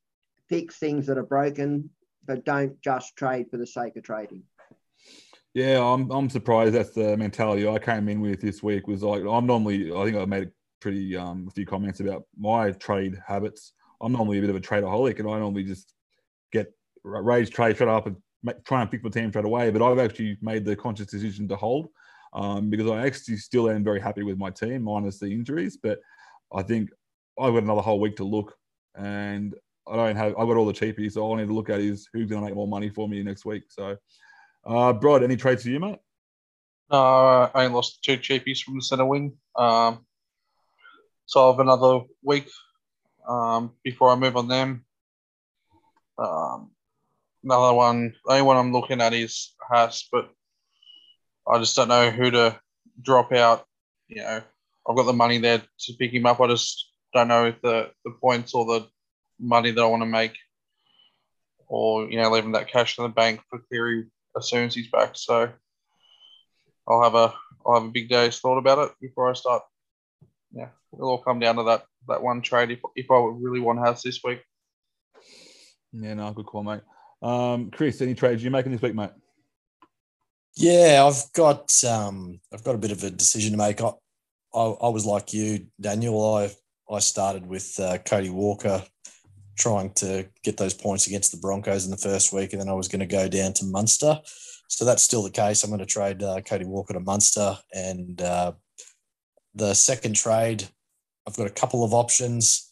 fix 0.49 0.77
things 0.77 1.05
that 1.05 1.19
are 1.19 1.23
broken, 1.23 1.91
but 2.25 2.43
don't 2.43 2.81
just 2.81 3.15
trade 3.15 3.51
for 3.51 3.57
the 3.57 3.67
sake 3.67 3.97
of 3.97 4.03
trading. 4.03 4.45
Yeah, 5.53 5.83
I'm, 5.83 6.11
I'm 6.11 6.29
surprised 6.29 6.75
that's 6.75 6.91
the 6.91 7.17
mentality 7.17 7.67
I 7.67 7.79
came 7.79 8.07
in 8.07 8.21
with 8.21 8.39
this 8.39 8.61
week. 8.61 8.87
Was 8.87 9.01
like 9.01 9.23
I'm 9.23 9.47
normally 9.47 9.91
I 9.91 10.05
think 10.05 10.17
I 10.17 10.25
made 10.25 10.43
a 10.43 10.51
pretty 10.79 11.15
um, 11.17 11.47
a 11.47 11.51
few 11.51 11.65
comments 11.65 11.99
about 11.99 12.25
my 12.37 12.71
trade 12.71 13.19
habits. 13.25 13.73
I'm 14.01 14.11
normally 14.11 14.37
a 14.37 14.41
bit 14.41 14.49
of 14.51 14.55
a 14.55 14.61
tradeaholic, 14.61 15.19
and 15.19 15.27
I 15.27 15.39
normally 15.39 15.63
just 15.63 15.93
get 16.51 16.71
raise 17.03 17.49
trade 17.49 17.75
straight 17.75 17.89
up 17.89 18.05
and 18.05 18.15
make, 18.43 18.63
try 18.63 18.81
and 18.81 18.91
pick 18.91 19.03
my 19.03 19.09
team 19.09 19.31
straight 19.31 19.45
away. 19.45 19.71
But 19.71 19.81
I've 19.81 19.99
actually 19.99 20.37
made 20.41 20.65
the 20.65 20.75
conscious 20.75 21.07
decision 21.07 21.47
to 21.47 21.55
hold 21.55 21.87
um, 22.33 22.69
because 22.69 22.89
I 22.89 23.05
actually 23.05 23.37
still 23.37 23.69
am 23.69 23.83
very 23.83 23.99
happy 23.99 24.23
with 24.23 24.37
my 24.37 24.51
team, 24.51 24.83
minus 24.83 25.17
the 25.17 25.27
injuries. 25.27 25.77
But 25.81 25.99
I 26.53 26.61
think 26.61 26.91
I've 27.39 27.53
got 27.53 27.63
another 27.63 27.81
whole 27.81 27.99
week 27.99 28.15
to 28.17 28.23
look, 28.23 28.55
and 28.95 29.55
I 29.87 29.95
don't 29.95 30.15
have. 30.15 30.33
I've 30.37 30.47
got 30.47 30.57
all 30.57 30.67
the 30.67 30.73
cheapies, 30.73 31.13
so 31.13 31.21
all 31.21 31.35
I 31.35 31.41
need 31.41 31.47
to 31.47 31.55
look 31.55 31.71
at 31.71 31.79
is 31.79 32.07
who's 32.13 32.29
going 32.29 32.41
to 32.41 32.47
make 32.47 32.55
more 32.55 32.67
money 32.67 32.89
for 32.89 33.09
me 33.09 33.23
next 33.23 33.45
week. 33.45 33.63
So, 33.69 33.97
uh, 34.65 34.93
Brod, 34.93 35.23
any 35.23 35.35
trades 35.35 35.63
for 35.63 35.69
you, 35.69 35.79
mate? 35.79 35.99
Uh, 36.91 37.49
I 37.53 37.67
lost 37.67 38.03
two 38.03 38.17
cheapies 38.17 38.61
from 38.63 38.75
the 38.75 38.81
centre 38.81 39.05
wing. 39.05 39.37
Um, 39.55 40.05
so 41.25 41.43
I 41.43 41.51
have 41.51 41.59
another 41.59 42.01
week 42.23 42.49
um, 43.27 43.73
before 43.83 44.09
I 44.09 44.15
move 44.15 44.35
on 44.35 44.47
them. 44.47 44.85
Um, 46.17 46.71
another 47.43 47.73
one, 47.73 48.15
the 48.25 48.31
only 48.31 48.41
one 48.41 48.57
I'm 48.57 48.73
looking 48.73 49.01
at 49.01 49.13
is 49.13 49.53
Haas, 49.69 50.07
but 50.11 50.29
I 51.47 51.59
just 51.59 51.75
don't 51.75 51.87
know 51.87 52.09
who 52.09 52.31
to 52.31 52.59
drop 53.01 53.31
out. 53.31 53.65
You 54.07 54.23
know, 54.23 54.41
I've 54.87 54.95
got 54.95 55.03
the 55.03 55.13
money 55.13 55.37
there 55.37 55.59
to 55.59 55.93
pick 55.93 56.11
him 56.11 56.25
up. 56.25 56.41
I 56.41 56.47
just 56.47 56.91
don't 57.13 57.27
know 57.27 57.45
if 57.45 57.61
the, 57.61 57.91
the 58.03 58.11
points 58.19 58.53
or 58.53 58.65
the 58.65 58.87
money 59.39 59.71
that 59.71 59.81
I 59.81 59.85
want 59.85 60.01
to 60.01 60.07
make 60.07 60.35
or, 61.67 62.09
you 62.09 62.17
know, 62.19 62.31
leaving 62.31 62.53
that 62.53 62.67
cash 62.67 62.97
in 62.97 63.03
the 63.03 63.09
bank 63.09 63.41
for 63.49 63.59
Cleary 63.69 64.07
as 64.37 64.49
soon 64.49 64.65
as 64.65 64.75
he's 64.75 64.89
back. 64.89 65.11
So 65.13 65.51
I'll 66.87 67.03
have 67.03 67.15
a 67.15 67.33
I'll 67.65 67.75
have 67.75 67.89
a 67.89 67.91
big 67.91 68.09
day's 68.09 68.39
thought 68.39 68.57
about 68.57 68.79
it 68.79 68.91
before 69.01 69.29
I 69.29 69.33
start 69.33 69.63
yeah, 70.51 70.69
it'll 70.93 71.09
all 71.09 71.17
come 71.19 71.39
down 71.39 71.57
to 71.57 71.63
that 71.63 71.85
that 72.07 72.21
one 72.21 72.41
trade 72.41 72.71
if, 72.71 72.79
if 72.95 73.11
I 73.11 73.15
really 73.15 73.59
want 73.59 73.79
Haas 73.79 74.01
this 74.01 74.21
week. 74.23 74.41
Yeah, 75.91 76.15
no, 76.15 76.31
good 76.31 76.45
call, 76.45 76.63
mate. 76.63 76.81
Um, 77.21 77.71
Chris, 77.71 78.01
any 78.01 78.15
trades 78.15 78.43
you're 78.43 78.51
making 78.51 78.71
this 78.71 78.81
week, 78.81 78.95
mate? 78.95 79.11
Yeah, 80.55 81.03
I've 81.05 81.31
got 81.33 81.71
um, 81.83 82.39
I've 82.53 82.63
got 82.63 82.75
a 82.75 82.79
bit 82.79 82.91
of 82.91 83.03
a 83.03 83.11
decision 83.11 83.51
to 83.51 83.57
make. 83.57 83.81
I, 83.81 83.91
I, 84.53 84.61
I 84.61 84.89
was 84.89 85.05
like 85.05 85.33
you, 85.33 85.67
Daniel. 85.79 86.35
I 86.35 86.51
I 86.91 86.99
started 86.99 87.45
with 87.45 87.79
uh, 87.79 87.97
Cody 87.99 88.29
Walker, 88.29 88.83
trying 89.59 89.91
to 89.93 90.27
get 90.43 90.57
those 90.57 90.73
points 90.73 91.05
against 91.05 91.31
the 91.31 91.37
Broncos 91.37 91.85
in 91.85 91.91
the 91.91 91.97
first 91.97 92.33
week, 92.33 92.53
and 92.53 92.61
then 92.61 92.69
I 92.69 92.73
was 92.73 92.87
going 92.87 93.01
to 93.01 93.05
go 93.05 93.27
down 93.27 93.53
to 93.53 93.65
Munster. 93.65 94.19
So 94.67 94.85
that's 94.85 95.03
still 95.03 95.23
the 95.23 95.31
case. 95.31 95.63
I'm 95.63 95.69
going 95.69 95.79
to 95.79 95.85
trade 95.85 96.23
uh, 96.23 96.41
Cody 96.41 96.65
Walker 96.65 96.93
to 96.93 96.99
Munster 96.99 97.57
and 97.73 98.21
uh, 98.21 98.53
the 99.55 99.73
second 99.73 100.15
trade, 100.15 100.67
I've 101.27 101.35
got 101.35 101.47
a 101.47 101.51
couple 101.51 101.83
of 101.83 101.93
options. 101.93 102.71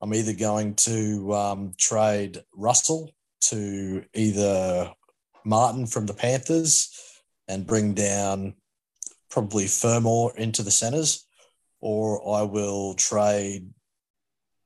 I'm 0.00 0.14
either 0.14 0.32
going 0.32 0.74
to 0.76 1.34
um, 1.34 1.74
trade 1.78 2.42
Russell 2.54 3.10
to 3.42 4.04
either 4.14 4.92
Martin 5.44 5.86
from 5.86 6.06
the 6.06 6.14
Panthers 6.14 6.90
and 7.48 7.66
bring 7.66 7.94
down 7.94 8.54
probably 9.30 9.66
Fermor 9.66 10.34
into 10.36 10.62
the 10.62 10.70
centres, 10.70 11.26
or 11.80 12.36
I 12.36 12.42
will 12.42 12.94
trade 12.94 13.70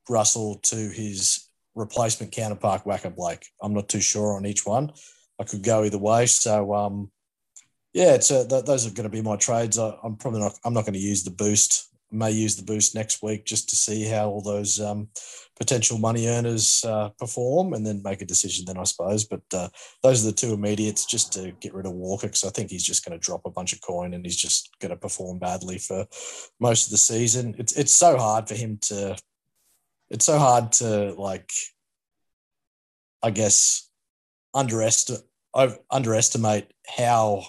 Russell 0.08 0.56
to 0.64 0.76
his 0.76 1.43
replacement 1.74 2.32
counterpart 2.32 2.84
Waqa 2.84 3.14
Blake. 3.14 3.46
I'm 3.62 3.74
not 3.74 3.88
too 3.88 4.00
sure 4.00 4.36
on 4.36 4.46
each 4.46 4.64
one. 4.66 4.92
I 5.40 5.44
could 5.44 5.62
go 5.62 5.84
either 5.84 5.98
way. 5.98 6.26
So 6.26 6.74
um, 6.74 7.10
yeah, 7.94 8.14
it's 8.14 8.30
a, 8.32 8.46
th- 8.46 8.64
those 8.64 8.86
are 8.86 8.90
going 8.90 9.04
to 9.04 9.16
be 9.16 9.22
my 9.22 9.36
trades. 9.36 9.78
I, 9.78 9.94
am 10.04 10.16
probably 10.16 10.40
not. 10.40 10.58
I'm 10.64 10.74
not 10.74 10.84
going 10.84 10.94
to 10.94 10.98
use 10.98 11.22
the 11.22 11.30
boost. 11.30 11.88
I 12.12 12.16
may 12.16 12.30
use 12.32 12.56
the 12.56 12.64
boost 12.64 12.94
next 12.94 13.22
week 13.22 13.44
just 13.44 13.68
to 13.70 13.76
see 13.76 14.04
how 14.04 14.28
all 14.28 14.42
those 14.42 14.80
um, 14.80 15.08
potential 15.56 15.98
money 15.98 16.26
earners 16.26 16.84
uh, 16.84 17.10
perform, 17.18 17.72
and 17.72 17.86
then 17.86 18.02
make 18.04 18.20
a 18.20 18.26
decision. 18.26 18.64
Then 18.66 18.78
I 18.78 18.82
suppose. 18.82 19.24
But 19.24 19.42
uh, 19.52 19.68
those 20.02 20.24
are 20.24 20.30
the 20.30 20.36
two 20.36 20.52
immediates, 20.52 21.06
just 21.06 21.32
to 21.34 21.52
get 21.60 21.72
rid 21.72 21.86
of 21.86 21.92
Walker, 21.92 22.26
because 22.26 22.44
I 22.44 22.50
think 22.50 22.70
he's 22.70 22.84
just 22.84 23.04
going 23.04 23.18
to 23.18 23.24
drop 23.24 23.42
a 23.44 23.50
bunch 23.50 23.72
of 23.72 23.80
coin, 23.80 24.12
and 24.14 24.24
he's 24.24 24.36
just 24.36 24.70
going 24.80 24.90
to 24.90 24.96
perform 24.96 25.38
badly 25.38 25.78
for 25.78 26.04
most 26.58 26.86
of 26.86 26.90
the 26.90 26.98
season. 26.98 27.54
It's 27.58 27.72
it's 27.74 27.94
so 27.94 28.16
hard 28.18 28.48
for 28.48 28.54
him 28.54 28.78
to. 28.82 29.16
It's 30.14 30.26
so 30.26 30.38
hard 30.38 30.70
to 30.74 31.12
like. 31.18 31.50
I 33.20 33.30
guess 33.30 33.90
underestimate 34.54 35.24
underestimate 35.90 36.72
how 36.86 37.46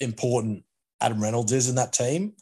important 0.00 0.64
Adam 1.00 1.22
Reynolds 1.22 1.52
is 1.52 1.68
in 1.68 1.76
that 1.76 1.92
team. 1.92 2.32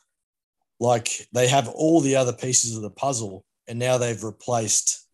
Like 0.80 1.28
they 1.34 1.46
have 1.46 1.68
all 1.68 2.00
the 2.00 2.16
other 2.16 2.32
pieces 2.32 2.74
of 2.74 2.80
the 2.80 2.90
puzzle, 2.90 3.44
and 3.68 3.78
now 3.78 3.98
they've 3.98 4.24
replaced 4.24 5.06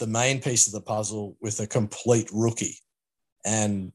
the 0.00 0.08
main 0.08 0.40
piece 0.40 0.66
of 0.66 0.72
the 0.72 0.80
puzzle 0.80 1.36
with 1.40 1.60
a 1.60 1.66
complete 1.68 2.28
rookie. 2.32 2.78
And 3.44 3.92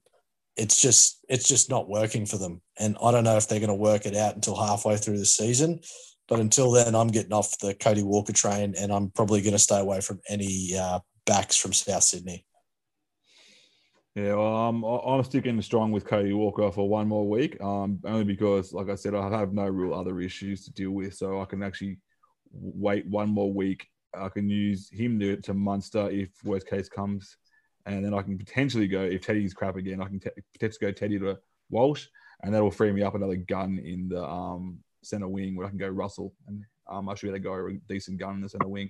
it's 0.55 0.79
just 0.79 1.19
it's 1.27 1.49
just 1.49 1.69
not 1.69 1.89
working 1.89 2.25
for 2.25 2.37
them. 2.37 2.61
And 2.79 2.95
I 3.03 3.11
don't 3.11 3.25
know 3.25 3.35
if 3.35 3.49
they're 3.49 3.59
going 3.59 3.67
to 3.67 3.75
work 3.75 4.05
it 4.05 4.15
out 4.15 4.35
until 4.35 4.55
halfway 4.55 4.95
through 4.95 5.19
the 5.19 5.25
season. 5.25 5.81
But 6.27 6.39
until 6.39 6.71
then, 6.71 6.95
I'm 6.95 7.09
getting 7.09 7.33
off 7.33 7.59
the 7.59 7.73
Cody 7.73 8.03
Walker 8.03 8.33
train, 8.33 8.75
and 8.79 8.91
I'm 8.91 9.09
probably 9.09 9.41
going 9.41 9.53
to 9.53 9.59
stay 9.59 9.79
away 9.79 10.01
from 10.01 10.21
any 10.29 10.77
uh, 10.77 10.99
backs 11.25 11.57
from 11.57 11.73
South 11.73 12.03
Sydney. 12.03 12.45
Yeah, 14.15 14.35
well, 14.35 14.55
I'm 14.55 14.83
I'm 14.83 15.23
sticking 15.23 15.59
strong 15.63 15.91
with 15.91 16.05
Cody 16.05 16.33
Walker 16.33 16.71
for 16.71 16.87
one 16.87 17.07
more 17.07 17.27
week. 17.27 17.59
Um, 17.59 17.99
only 18.05 18.23
because, 18.23 18.71
like 18.71 18.89
I 18.89 18.95
said, 18.95 19.15
I 19.15 19.29
have 19.37 19.53
no 19.53 19.67
real 19.67 19.93
other 19.93 20.21
issues 20.21 20.65
to 20.65 20.71
deal 20.71 20.91
with, 20.91 21.15
so 21.15 21.41
I 21.41 21.45
can 21.45 21.63
actually 21.63 21.97
wait 22.51 23.07
one 23.07 23.29
more 23.29 23.51
week. 23.51 23.87
I 24.15 24.29
can 24.29 24.47
use 24.49 24.89
him 24.91 25.19
to, 25.19 25.37
to 25.37 25.55
Munster 25.55 26.11
if 26.11 26.29
worst 26.43 26.67
case 26.67 26.87
comes, 26.87 27.37
and 27.87 28.05
then 28.05 28.13
I 28.13 28.21
can 28.21 28.37
potentially 28.37 28.87
go 28.87 29.01
if 29.01 29.21
Teddy's 29.21 29.55
crap 29.55 29.77
again. 29.77 29.99
I 29.99 30.05
can 30.05 30.19
t- 30.19 30.29
potentially 30.53 30.91
go 30.91 30.91
Teddy 30.91 31.17
to 31.17 31.39
Walsh, 31.71 32.05
and 32.43 32.53
that 32.53 32.61
will 32.61 32.69
free 32.69 32.91
me 32.91 33.01
up 33.01 33.15
another 33.15 33.35
gun 33.37 33.79
in 33.83 34.09
the 34.09 34.23
um, 34.23 34.77
center 35.05 35.27
wing 35.27 35.55
where 35.55 35.67
I 35.67 35.69
can 35.69 35.77
go 35.77 35.87
Russell, 35.87 36.33
and 36.47 36.63
um, 36.89 37.09
I 37.09 37.15
should 37.15 37.27
be 37.27 37.29
able 37.29 37.37
to 37.39 37.43
go 37.43 37.67
a 37.67 37.93
decent 37.93 38.19
gun 38.19 38.35
in 38.35 38.41
the 38.41 38.49
center 38.49 38.67
wing. 38.67 38.89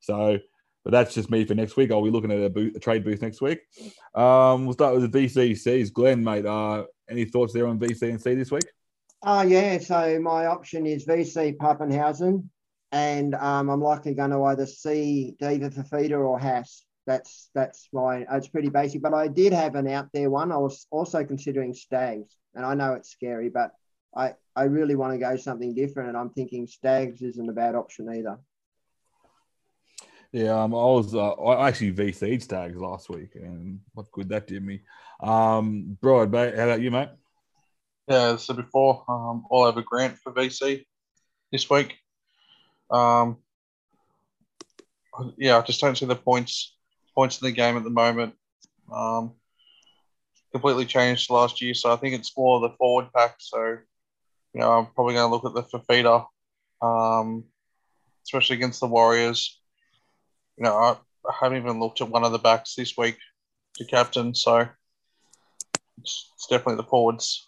So 0.00 0.38
but 0.84 0.90
that's 0.90 1.14
just 1.14 1.30
me 1.30 1.44
for 1.44 1.54
next 1.54 1.76
week. 1.76 1.90
I'll 1.90 2.04
be 2.04 2.10
looking 2.10 2.30
at 2.30 2.42
a, 2.42 2.50
booth, 2.50 2.76
a 2.76 2.78
trade 2.78 3.04
booth 3.04 3.22
next 3.22 3.40
week. 3.40 3.60
Um, 4.14 4.66
we'll 4.66 4.74
start 4.74 4.94
with 4.94 5.10
the 5.10 5.26
VCCs. 5.26 5.92
Glenn, 5.92 6.22
mate, 6.22 6.44
uh, 6.44 6.84
any 7.08 7.24
thoughts 7.24 7.54
there 7.54 7.66
on 7.66 7.78
VC 7.78 8.10
and 8.10 8.20
C 8.20 8.34
this 8.34 8.52
week? 8.52 8.66
Oh, 9.22 9.38
uh, 9.38 9.42
yeah. 9.42 9.78
So 9.78 10.20
my 10.20 10.46
option 10.46 10.86
is 10.86 11.06
VC 11.06 11.56
Papenhuyzen, 11.56 12.46
and 12.92 13.34
um, 13.34 13.70
I'm 13.70 13.80
likely 13.80 14.14
going 14.14 14.30
to 14.30 14.44
either 14.44 14.66
see 14.66 15.34
David 15.40 15.72
Fifita 15.72 16.18
or 16.18 16.38
Haas. 16.38 16.84
That's 17.06 17.48
that's 17.54 17.88
my. 17.92 18.26
It's 18.32 18.48
pretty 18.48 18.68
basic, 18.68 19.00
but 19.00 19.14
I 19.14 19.28
did 19.28 19.54
have 19.54 19.76
an 19.76 19.88
out 19.88 20.08
there 20.12 20.28
one. 20.28 20.52
I 20.52 20.58
was 20.58 20.86
also 20.90 21.24
considering 21.24 21.72
Staggs, 21.72 22.36
and 22.54 22.64
I 22.64 22.74
know 22.74 22.92
it's 22.92 23.10
scary, 23.10 23.48
but 23.48 23.70
I 24.16 24.34
I 24.56 24.64
really 24.64 24.94
want 24.94 25.12
to 25.12 25.18
go 25.18 25.36
something 25.36 25.74
different, 25.74 26.10
and 26.10 26.18
I'm 26.18 26.30
thinking 26.30 26.66
Staggs 26.66 27.22
isn't 27.22 27.48
a 27.48 27.52
bad 27.52 27.74
option 27.74 28.08
either. 28.08 28.38
Yeah, 30.32 30.62
um, 30.62 30.74
I 30.74 30.78
was 30.78 31.14
uh, 31.14 31.32
I 31.32 31.68
actually 31.68 31.92
VC'd 31.92 32.42
Staggs 32.42 32.76
last 32.76 33.08
week, 33.08 33.34
and 33.34 33.80
what 33.92 34.10
good 34.12 34.28
that 34.30 34.46
did 34.46 34.64
me. 34.64 34.80
Um, 35.20 35.96
Brod, 36.00 36.30
mate, 36.30 36.56
how 36.56 36.64
about 36.64 36.80
you, 36.80 36.90
mate? 36.90 37.10
Yeah, 38.08 38.32
as 38.32 38.34
I 38.34 38.36
said 38.36 38.56
before, 38.56 39.04
um, 39.08 39.46
all 39.48 39.64
over 39.64 39.82
Grant 39.82 40.18
for 40.18 40.32
VC 40.32 40.84
this 41.50 41.70
week. 41.70 41.96
Um, 42.90 43.38
yeah, 45.36 45.58
I 45.58 45.62
just 45.62 45.80
don't 45.80 45.96
see 45.96 46.06
the 46.06 46.16
points 46.16 46.74
points 47.14 47.40
in 47.40 47.46
the 47.46 47.52
game 47.52 47.76
at 47.76 47.84
the 47.84 47.90
moment. 47.90 48.34
Um, 48.92 49.34
completely 50.52 50.86
changed 50.86 51.30
last 51.30 51.60
year, 51.60 51.74
so 51.74 51.92
I 51.92 51.96
think 51.96 52.14
it's 52.14 52.36
more 52.36 52.60
the 52.60 52.70
forward 52.70 53.08
pack. 53.14 53.36
So, 53.38 53.78
you 54.54 54.60
know, 54.60 54.72
I'm 54.72 54.86
probably 54.94 55.14
going 55.14 55.28
to 55.28 55.34
look 55.34 55.44
at 55.44 55.54
the 55.54 55.62
Fifita, 55.62 56.26
um, 56.80 57.44
especially 58.24 58.56
against 58.56 58.80
the 58.80 58.86
Warriors 58.86 59.60
you 60.56 60.64
know, 60.64 60.76
I, 60.76 60.96
I 61.28 61.32
haven't 61.40 61.58
even 61.58 61.80
looked 61.80 62.00
at 62.00 62.08
one 62.08 62.24
of 62.24 62.32
the 62.32 62.38
backs 62.38 62.74
this 62.74 62.96
week 62.96 63.18
to 63.76 63.84
captain, 63.84 64.34
so 64.34 64.68
it's, 66.00 66.30
it's 66.34 66.46
definitely 66.48 66.76
the 66.76 66.88
forwards 66.88 67.46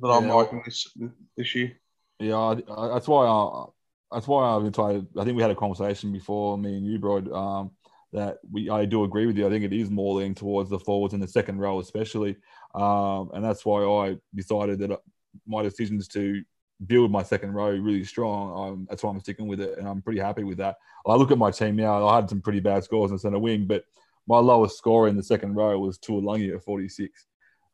that 0.00 0.08
I'm 0.08 0.28
liking 0.28 0.62
this 0.64 0.88
this 1.36 1.54
year. 1.54 1.72
Yeah, 2.18 2.54
that's 2.66 3.08
why 3.08 3.26
I, 3.26 3.66
that's 4.12 4.26
why 4.26 4.56
I've 4.56 4.72
tried. 4.72 5.06
I 5.18 5.24
think 5.24 5.36
we 5.36 5.42
had 5.42 5.50
a 5.50 5.56
conversation 5.56 6.12
before 6.12 6.56
me 6.56 6.76
and 6.76 6.86
you, 6.86 6.98
bro. 6.98 7.18
Um, 7.34 7.70
that 8.12 8.38
we 8.50 8.70
I 8.70 8.84
do 8.84 9.02
agree 9.04 9.26
with 9.26 9.36
you. 9.36 9.46
I 9.46 9.50
think 9.50 9.64
it 9.64 9.72
is 9.72 9.90
more 9.90 10.14
leaning 10.14 10.36
towards 10.36 10.70
the 10.70 10.78
forwards 10.78 11.14
in 11.14 11.20
the 11.20 11.28
second 11.28 11.58
row, 11.58 11.80
especially, 11.80 12.36
um, 12.74 13.30
and 13.34 13.44
that's 13.44 13.66
why 13.66 13.82
I 13.82 14.16
decided 14.34 14.78
that 14.78 15.00
my 15.46 15.62
decisions 15.62 16.08
to 16.08 16.42
build 16.86 17.10
my 17.10 17.22
second 17.22 17.52
row 17.52 17.70
really 17.70 18.04
strong. 18.04 18.68
Um, 18.68 18.86
that's 18.88 19.02
why 19.02 19.10
I'm 19.10 19.20
sticking 19.20 19.46
with 19.46 19.60
it, 19.60 19.78
and 19.78 19.88
I'm 19.88 20.02
pretty 20.02 20.20
happy 20.20 20.44
with 20.44 20.58
that. 20.58 20.76
I 21.06 21.14
look 21.14 21.30
at 21.30 21.38
my 21.38 21.50
team 21.50 21.76
now. 21.76 22.06
I 22.06 22.16
had 22.16 22.28
some 22.28 22.40
pretty 22.40 22.60
bad 22.60 22.84
scores 22.84 23.10
in 23.10 23.16
the 23.16 23.20
centre 23.20 23.38
wing, 23.38 23.66
but 23.66 23.84
my 24.26 24.38
lowest 24.38 24.78
score 24.78 25.08
in 25.08 25.16
the 25.16 25.22
second 25.22 25.54
row 25.54 25.78
was 25.78 25.98
Tuilagi 25.98 26.54
at 26.54 26.64
46. 26.64 27.26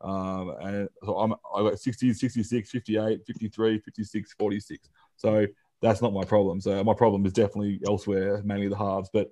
Um, 0.03 0.55
and 0.61 0.89
so 1.05 1.19
I'm, 1.19 1.35
I 1.55 1.63
got 1.63 1.79
60, 1.79 2.13
66, 2.13 2.71
58, 2.71 3.21
53, 3.27 3.79
56, 3.79 4.33
46. 4.33 4.89
So 5.17 5.47
that's 5.83 6.03
not 6.03 6.13
my 6.13 6.25
problem. 6.25 6.61
So 6.61 6.83
my 6.83 6.95
problem 6.95 7.25
is 7.27 7.33
definitely 7.33 7.81
elsewhere, 7.87 8.43
mainly 8.45 8.69
the 8.69 8.77
halves. 8.77 9.11
But 9.13 9.29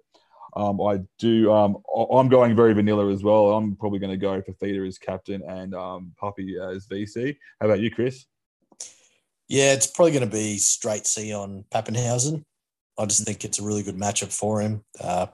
um, 0.56 0.80
I 0.80 1.00
do. 1.18 1.52
Um, 1.52 1.78
I'm 2.10 2.28
going 2.28 2.56
very 2.56 2.72
vanilla 2.72 3.10
as 3.12 3.22
well. 3.22 3.52
I'm 3.52 3.76
probably 3.76 3.98
going 3.98 4.12
to 4.12 4.16
go 4.16 4.40
for 4.42 4.52
Feeder 4.54 4.84
as 4.84 4.98
captain 4.98 5.42
and 5.42 5.74
um, 5.74 6.12
Puppy 6.18 6.56
as 6.58 6.86
VC. 6.86 7.36
How 7.60 7.66
about 7.66 7.80
you, 7.80 7.90
Chris? 7.90 8.26
Yeah, 9.48 9.72
it's 9.72 9.86
probably 9.86 10.12
going 10.12 10.28
to 10.28 10.36
be 10.36 10.58
straight 10.58 11.06
C 11.06 11.32
on 11.32 11.64
Papenhuyzen. 11.72 12.44
I 12.98 13.06
just 13.06 13.24
think 13.24 13.44
it's 13.44 13.60
a 13.60 13.64
really 13.64 13.82
good 13.82 13.96
matchup 13.96 14.32
for 14.32 14.60
him. 14.60 14.84
Uh, 15.00 15.26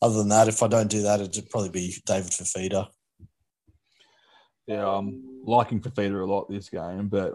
other 0.00 0.18
than 0.18 0.28
that, 0.30 0.48
if 0.48 0.62
I 0.62 0.66
don't 0.66 0.90
do 0.90 1.02
that, 1.02 1.20
it'd 1.20 1.50
probably 1.50 1.70
be 1.70 1.94
David 2.04 2.32
Fifita. 2.32 2.88
Yeah, 4.66 4.86
I'm 4.88 5.42
liking 5.44 5.80
Fifita 5.80 6.20
a 6.20 6.24
lot 6.24 6.50
this 6.50 6.68
game, 6.68 7.08
but 7.08 7.32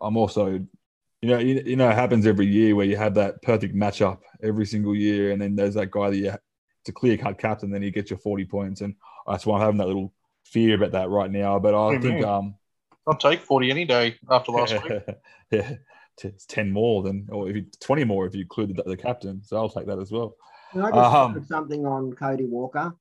I'm 0.00 0.16
also, 0.16 0.46
you 0.46 1.28
know, 1.28 1.38
you, 1.38 1.62
you 1.64 1.76
know, 1.76 1.90
it 1.90 1.94
happens 1.94 2.26
every 2.26 2.46
year 2.46 2.74
where 2.74 2.86
you 2.86 2.96
have 2.96 3.14
that 3.14 3.42
perfect 3.42 3.74
matchup 3.74 4.18
every 4.42 4.66
single 4.66 4.96
year, 4.96 5.32
and 5.32 5.40
then 5.40 5.54
there's 5.54 5.74
that 5.74 5.90
guy 5.90 6.10
that 6.10 6.16
you 6.16 6.32
a 6.88 6.92
clear 6.92 7.16
cut 7.16 7.38
captain, 7.38 7.70
then 7.70 7.82
you 7.82 7.90
get 7.90 8.10
your 8.10 8.18
40 8.18 8.44
points, 8.46 8.80
and 8.80 8.94
that's 9.26 9.46
why 9.46 9.56
I'm 9.56 9.62
having 9.62 9.78
that 9.78 9.86
little 9.86 10.12
fear 10.44 10.76
about 10.76 10.92
that 10.92 11.10
right 11.10 11.30
now. 11.30 11.58
But 11.58 11.74
I 11.74 11.98
think, 11.98 12.24
um, 12.24 12.54
I'll 13.06 13.16
take 13.16 13.40
40 13.40 13.70
any 13.70 13.84
day 13.84 14.16
after 14.30 14.52
last 14.52 14.82
week. 14.82 15.02
yeah, 15.50 15.74
it's 16.22 16.46
10 16.46 16.70
more 16.70 17.02
than, 17.02 17.26
or 17.30 17.48
if 17.48 17.56
you 17.56 17.66
20 17.80 18.04
more 18.04 18.26
if 18.26 18.34
you 18.34 18.42
include 18.42 18.76
the, 18.76 18.82
the 18.82 18.96
captain. 18.96 19.42
So 19.42 19.56
I'll 19.56 19.68
take 19.68 19.86
that 19.86 19.98
as 19.98 20.10
well. 20.10 20.36
Can 20.72 20.82
I 20.82 20.90
just 20.90 21.14
um, 21.14 21.44
something 21.46 21.86
on 21.86 22.12
Cody 22.12 22.44
Walker? 22.44 22.92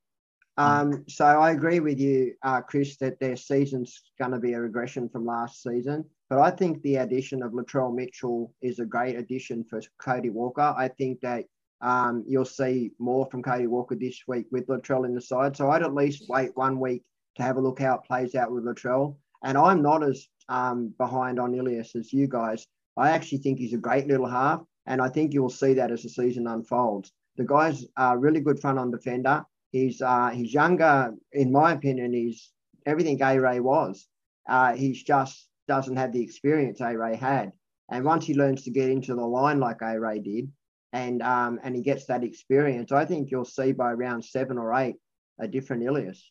Um, 0.57 1.03
so 1.07 1.23
I 1.25 1.51
agree 1.51 1.79
with 1.79 1.99
you, 1.99 2.33
uh, 2.41 2.61
Chris, 2.61 2.97
that 2.97 3.19
their 3.19 3.35
season's 3.35 4.01
going 4.19 4.31
to 4.31 4.39
be 4.39 4.53
a 4.53 4.59
regression 4.59 5.07
from 5.07 5.25
last 5.25 5.61
season. 5.61 6.03
But 6.29 6.39
I 6.39 6.49
think 6.49 6.81
the 6.81 6.95
addition 6.95 7.43
of 7.43 7.51
Latrell 7.51 7.93
Mitchell 7.93 8.53
is 8.61 8.79
a 8.79 8.85
great 8.85 9.17
addition 9.17 9.63
for 9.63 9.81
Cody 9.99 10.29
Walker. 10.29 10.73
I 10.75 10.87
think 10.87 11.21
that 11.21 11.45
um, 11.81 12.23
you'll 12.27 12.45
see 12.45 12.91
more 12.99 13.27
from 13.29 13.43
Cody 13.43 13.67
Walker 13.67 13.95
this 13.95 14.21
week 14.27 14.47
with 14.51 14.67
Latrell 14.67 15.05
in 15.05 15.13
the 15.13 15.21
side. 15.21 15.55
So 15.55 15.69
I'd 15.69 15.83
at 15.83 15.93
least 15.93 16.29
wait 16.29 16.55
one 16.55 16.79
week 16.79 17.03
to 17.35 17.43
have 17.43 17.57
a 17.57 17.61
look 17.61 17.79
how 17.79 17.95
it 17.95 18.07
plays 18.07 18.35
out 18.35 18.51
with 18.51 18.65
Latrell. 18.65 19.15
And 19.43 19.57
I'm 19.57 19.81
not 19.81 20.03
as 20.03 20.27
um, 20.49 20.93
behind 20.97 21.39
on 21.39 21.53
Ilias 21.53 21.95
as 21.95 22.11
you 22.11 22.27
guys. 22.27 22.65
I 22.97 23.11
actually 23.11 23.39
think 23.39 23.59
he's 23.59 23.73
a 23.73 23.77
great 23.77 24.07
little 24.07 24.27
half, 24.27 24.61
and 24.87 25.01
I 25.01 25.09
think 25.09 25.33
you'll 25.33 25.49
see 25.49 25.73
that 25.75 25.91
as 25.91 26.03
the 26.03 26.09
season 26.09 26.47
unfolds. 26.47 27.11
The 27.35 27.45
guy's 27.45 27.85
a 27.95 28.17
really 28.17 28.39
good 28.39 28.59
front 28.59 28.79
on 28.79 28.89
defender. 28.89 29.45
He's 29.71 30.01
uh, 30.01 30.29
he's 30.29 30.53
younger, 30.53 31.13
in 31.31 31.51
my 31.51 31.73
opinion. 31.73 32.13
He's 32.13 32.51
everything 32.87 33.21
A 33.21 33.39
Ray 33.39 33.59
was. 33.59 34.07
Uh, 34.49 34.73
he's 34.73 35.03
just 35.03 35.47
doesn't 35.67 35.97
have 35.97 36.13
the 36.13 36.23
experience 36.23 36.81
A 36.81 36.97
Ray 36.97 37.15
had. 37.15 37.51
And 37.91 38.03
once 38.03 38.25
he 38.25 38.33
learns 38.33 38.63
to 38.63 38.71
get 38.71 38.89
into 38.89 39.13
the 39.13 39.25
line 39.25 39.59
like 39.59 39.81
A 39.81 39.99
Ray 39.99 40.19
did, 40.19 40.51
and 40.97 41.21
um, 41.21 41.59
and 41.63 41.75
he 41.75 41.81
gets 41.81 42.05
that 42.05 42.23
experience, 42.23 42.91
I 42.91 43.05
think 43.05 43.29
you'll 43.29 43.45
see 43.45 43.71
by 43.71 43.91
round 43.93 44.25
seven 44.25 44.57
or 44.57 44.73
eight 44.73 44.95
a 45.39 45.47
different 45.47 45.83
Ilias. 45.83 46.23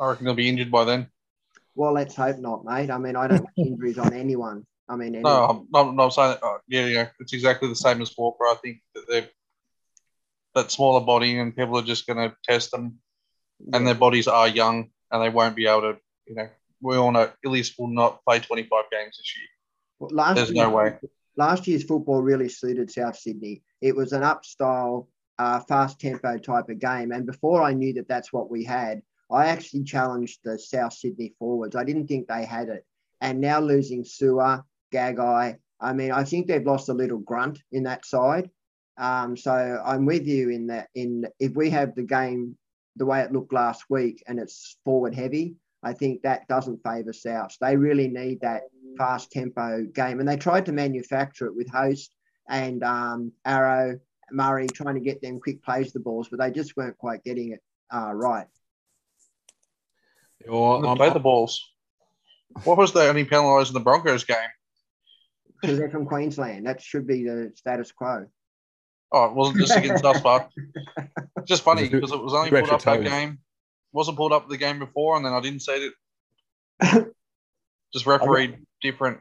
I 0.00 0.06
reckon 0.08 0.26
he'll 0.26 0.34
be 0.34 0.48
injured 0.48 0.70
by 0.70 0.84
then. 0.84 1.08
Well, 1.74 1.92
let's 1.92 2.14
hope 2.14 2.38
not, 2.38 2.64
mate. 2.64 2.90
I 2.90 2.98
mean, 2.98 3.16
I 3.16 3.26
don't 3.26 3.40
want 3.42 3.54
injuries 3.56 3.98
on 3.98 4.12
anyone. 4.14 4.64
I 4.88 4.96
mean, 4.96 5.16
anyone. 5.16 5.66
no, 5.72 6.00
I'm, 6.00 6.10
saying, 6.12 6.36
oh, 6.42 6.58
yeah, 6.68 6.86
yeah, 6.86 7.08
it's 7.18 7.32
exactly 7.32 7.68
the 7.68 7.74
same 7.74 8.00
as 8.00 8.14
Walker. 8.16 8.44
I 8.44 8.54
think 8.62 8.78
that 8.94 9.04
they've 9.08 9.28
that 10.54 10.70
smaller 10.70 11.04
body, 11.04 11.38
and 11.38 11.54
people 11.54 11.76
are 11.76 11.82
just 11.82 12.06
going 12.06 12.30
to 12.30 12.34
test 12.44 12.70
them, 12.70 12.98
and 13.72 13.86
their 13.86 13.94
bodies 13.94 14.28
are 14.28 14.48
young, 14.48 14.90
and 15.10 15.22
they 15.22 15.28
won't 15.28 15.56
be 15.56 15.66
able 15.66 15.82
to. 15.82 15.98
You 16.26 16.36
know, 16.36 16.48
we 16.80 16.96
all 16.96 17.12
know 17.12 17.30
Ilias 17.44 17.74
will 17.78 17.88
not 17.88 18.24
play 18.24 18.38
25 18.38 18.84
games 18.90 19.16
this 19.18 19.36
year. 19.36 19.46
Well, 19.98 20.10
last 20.12 20.36
There's 20.36 20.50
year- 20.50 20.64
no 20.64 20.70
way. 20.70 20.94
Last 21.36 21.66
year's 21.66 21.84
football 21.84 22.22
really 22.22 22.48
suited 22.48 22.90
South 22.90 23.16
Sydney. 23.16 23.62
It 23.80 23.94
was 23.94 24.12
an 24.12 24.22
up 24.22 24.44
style, 24.44 25.08
uh, 25.38 25.60
fast 25.60 26.00
tempo 26.00 26.38
type 26.38 26.68
of 26.68 26.78
game. 26.78 27.12
And 27.12 27.26
before 27.26 27.62
I 27.62 27.72
knew 27.72 27.92
that 27.94 28.08
that's 28.08 28.32
what 28.32 28.50
we 28.50 28.64
had, 28.64 29.02
I 29.30 29.46
actually 29.46 29.84
challenged 29.84 30.40
the 30.44 30.58
South 30.58 30.92
Sydney 30.92 31.34
forwards. 31.38 31.76
I 31.76 31.84
didn't 31.84 32.06
think 32.06 32.28
they 32.28 32.44
had 32.44 32.68
it. 32.68 32.84
And 33.20 33.40
now 33.40 33.60
losing 33.60 34.04
Su'A, 34.04 34.62
Gagai, 34.92 35.58
I 35.80 35.92
mean, 35.92 36.12
I 36.12 36.24
think 36.24 36.46
they've 36.46 36.64
lost 36.64 36.88
a 36.88 36.94
little 36.94 37.18
grunt 37.18 37.60
in 37.72 37.82
that 37.84 38.06
side. 38.06 38.50
Um, 38.98 39.36
so 39.36 39.82
I'm 39.84 40.06
with 40.06 40.26
you 40.26 40.50
in 40.50 40.68
that. 40.68 40.88
In 40.94 41.26
if 41.38 41.54
we 41.54 41.70
have 41.70 41.94
the 41.94 42.02
game 42.02 42.56
the 42.96 43.04
way 43.04 43.20
it 43.20 43.32
looked 43.32 43.52
last 43.52 43.84
week 43.90 44.22
and 44.26 44.38
it's 44.38 44.78
forward 44.84 45.14
heavy, 45.14 45.56
I 45.82 45.92
think 45.92 46.22
that 46.22 46.48
doesn't 46.48 46.82
favour 46.82 47.12
South. 47.12 47.54
They 47.60 47.76
really 47.76 48.08
need 48.08 48.40
that 48.40 48.62
fast 48.96 49.30
tempo 49.30 49.84
game, 49.84 50.20
and 50.20 50.28
they 50.28 50.36
tried 50.36 50.66
to 50.66 50.72
manufacture 50.72 51.46
it 51.46 51.56
with 51.56 51.70
Host 51.70 52.14
and 52.48 52.82
um, 52.82 53.32
Arrow, 53.44 53.98
Murray, 54.30 54.66
trying 54.66 54.94
to 54.94 55.00
get 55.00 55.20
them 55.20 55.40
quick 55.40 55.62
plays 55.62 55.92
the 55.92 56.00
balls, 56.00 56.28
but 56.28 56.38
they 56.38 56.50
just 56.50 56.76
weren't 56.76 56.98
quite 56.98 57.24
getting 57.24 57.52
it 57.52 57.62
uh, 57.94 58.12
right. 58.12 58.46
Or, 60.48 60.82
They 60.82 60.88
um, 60.88 60.96
play 60.96 61.10
the 61.10 61.18
balls. 61.18 61.60
What 62.64 62.78
was 62.78 62.92
the 62.92 63.08
only 63.08 63.24
penalised 63.24 63.70
in 63.70 63.74
the 63.74 63.80
Broncos 63.80 64.24
game? 64.24 64.36
Because 65.60 65.78
they're 65.78 65.90
from 65.90 66.06
Queensland, 66.06 66.66
that 66.66 66.80
should 66.82 67.06
be 67.06 67.24
the 67.24 67.52
status 67.56 67.92
quo. 67.92 68.26
Oh, 69.12 69.24
it 69.26 69.34
wasn't 69.34 69.58
just 69.58 69.76
against 69.76 70.04
us, 70.04 70.20
but 70.20 70.50
just 71.46 71.62
funny 71.62 71.82
It 71.82 71.84
was 71.84 71.90
two- 71.90 71.96
because 72.00 72.12
it 72.12 72.22
was 72.22 72.34
only 72.34 72.50
two 72.50 72.56
pulled 72.56 72.70
up 72.70 72.74
extra 72.74 72.98
that 72.98 73.08
game. 73.08 73.38
Wasn't 73.92 74.16
pulled 74.16 74.32
up 74.32 74.48
the 74.48 74.56
game 74.56 74.78
before, 74.78 75.16
and 75.16 75.24
then 75.24 75.32
I 75.32 75.40
didn't 75.40 75.60
see 75.60 75.90
it. 76.82 77.12
just 77.92 78.06
refereed 78.06 78.65
different. 78.80 79.18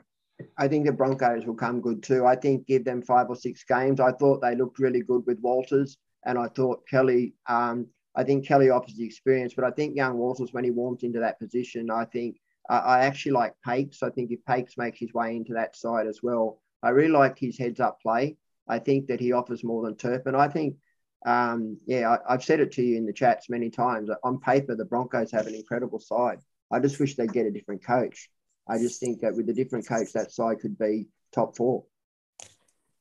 I 0.58 0.68
think 0.68 0.86
the 0.86 0.92
Broncos 0.92 1.46
will 1.46 1.56
come 1.56 1.82
good 1.82 2.04
too. 2.04 2.26
I 2.26 2.36
think 2.36 2.68
give 2.68 2.84
them 2.84 3.02
five 3.02 3.28
or 3.30 3.36
six 3.36 3.64
games. 3.64 4.00
I 4.00 4.12
thought 4.12 4.42
they 4.42 4.56
looked 4.56 4.80
really 4.80 5.02
good 5.02 5.24
with 5.26 5.40
Walters, 5.40 5.98
and 6.26 6.38
I 6.38 6.48
thought 6.50 6.88
Kelly. 6.90 7.36
Um, 7.48 7.88
I 8.16 8.24
think 8.24 8.48
Kelly 8.48 8.70
offers 8.70 8.96
the 8.96 9.06
experience, 9.06 9.54
but 9.54 9.66
I 9.66 9.72
think 9.72 9.96
young 9.96 10.18
Walters, 10.18 10.54
when 10.54 10.64
he 10.64 10.72
warms 10.72 11.04
into 11.04 11.20
that 11.20 11.40
position, 11.40 11.90
I 11.92 12.06
think 12.06 12.38
uh, 12.70 12.82
I 12.86 13.06
actually 13.06 13.34
like 13.34 13.54
Paix. 13.66 14.02
I 14.04 14.10
think 14.10 14.32
if 14.32 14.40
Paix 14.46 14.78
makes 14.78 15.00
his 15.00 15.14
way 15.14 15.36
into 15.36 15.54
that 15.54 15.76
side 15.76 16.08
as 16.08 16.20
well, 16.24 16.62
I 16.82 16.90
really 16.90 17.12
like 17.12 17.38
his 17.38 17.58
heads 17.58 17.80
up 17.80 18.02
play. 18.02 18.38
I 18.68 18.80
think 18.80 19.08
that 19.08 19.20
he 19.20 19.32
offers 19.32 19.64
more 19.64 19.84
than 19.84 19.96
Turpin. 19.96 20.34
I 20.34 20.48
think, 20.48 20.78
um, 21.26 21.78
yeah, 21.86 22.10
I, 22.10 22.34
I've 22.34 22.44
said 22.44 22.60
it 22.60 22.72
to 22.74 22.84
you 22.84 22.98
in 22.98 23.06
the 23.06 23.14
chats 23.14 23.50
many 23.50 23.70
times. 23.70 24.10
On 24.24 24.40
paper, 24.40 24.76
the 24.76 24.86
Broncos 24.86 25.32
have 25.32 25.48
an 25.48 25.56
incredible 25.56 26.00
side. 26.00 26.40
I 26.72 26.80
just 26.80 27.00
wish 27.00 27.16
they'd 27.16 27.32
get 27.32 27.46
a 27.46 27.52
different 27.52 27.84
coach. 27.84 28.30
I 28.68 28.78
just 28.78 29.00
think 29.00 29.22
that 29.22 29.36
with 29.36 29.50
a 29.50 29.54
different 29.54 29.88
coach, 29.88 30.14
that 30.14 30.32
side 30.32 30.60
could 30.60 30.78
be 30.78 31.08
top 31.34 31.56
four. 31.56 31.84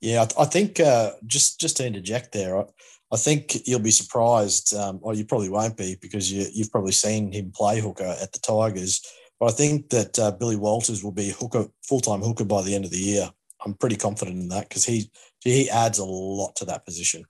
Yeah, 0.01 0.23
I, 0.23 0.27
th- 0.27 0.39
I 0.39 0.45
think 0.45 0.81
uh, 0.81 1.13
just 1.27 1.59
just 1.59 1.79
to 1.79 1.87
interject 1.87 2.33
there, 2.33 2.59
I, 2.59 2.65
I 3.13 3.17
think 3.17 3.67
you'll 3.67 3.81
be 3.81 3.91
surprised, 3.91 4.75
um, 4.75 4.99
or 5.03 5.15
you 5.15 5.25
probably 5.25 5.49
won't 5.49 5.77
be 5.77 5.97
because 6.01 6.31
you, 6.31 6.47
you've 6.53 6.71
probably 6.71 6.93
seen 6.93 7.33
him 7.33 7.53
play 7.55 7.81
hooker 7.81 8.05
at 8.05 8.33
the 8.33 8.39
Tigers. 8.41 9.01
But 9.41 9.47
I 9.47 9.53
think 9.53 9.89
that 9.91 10.19
uh, 10.19 10.33
Billy 10.33 10.57
Walters 10.57 11.03
will 11.03 11.13
be 11.13 11.31
hooker 11.31 11.67
full 11.83 12.01
time 12.01 12.21
hooker 12.21 12.45
by 12.45 12.63
the 12.63 12.75
end 12.75 12.85
of 12.85 12.91
the 12.91 12.99
year. 12.99 13.31
I'm 13.65 13.75
pretty 13.75 13.97
confident 13.97 14.39
in 14.39 14.49
that 14.49 14.69
because 14.69 14.85
he 14.85 15.11
he 15.43 15.71
adds 15.71 15.99
a 15.99 16.05
lot 16.05 16.55
to 16.57 16.67
that 16.67 16.85
position. 16.85 17.25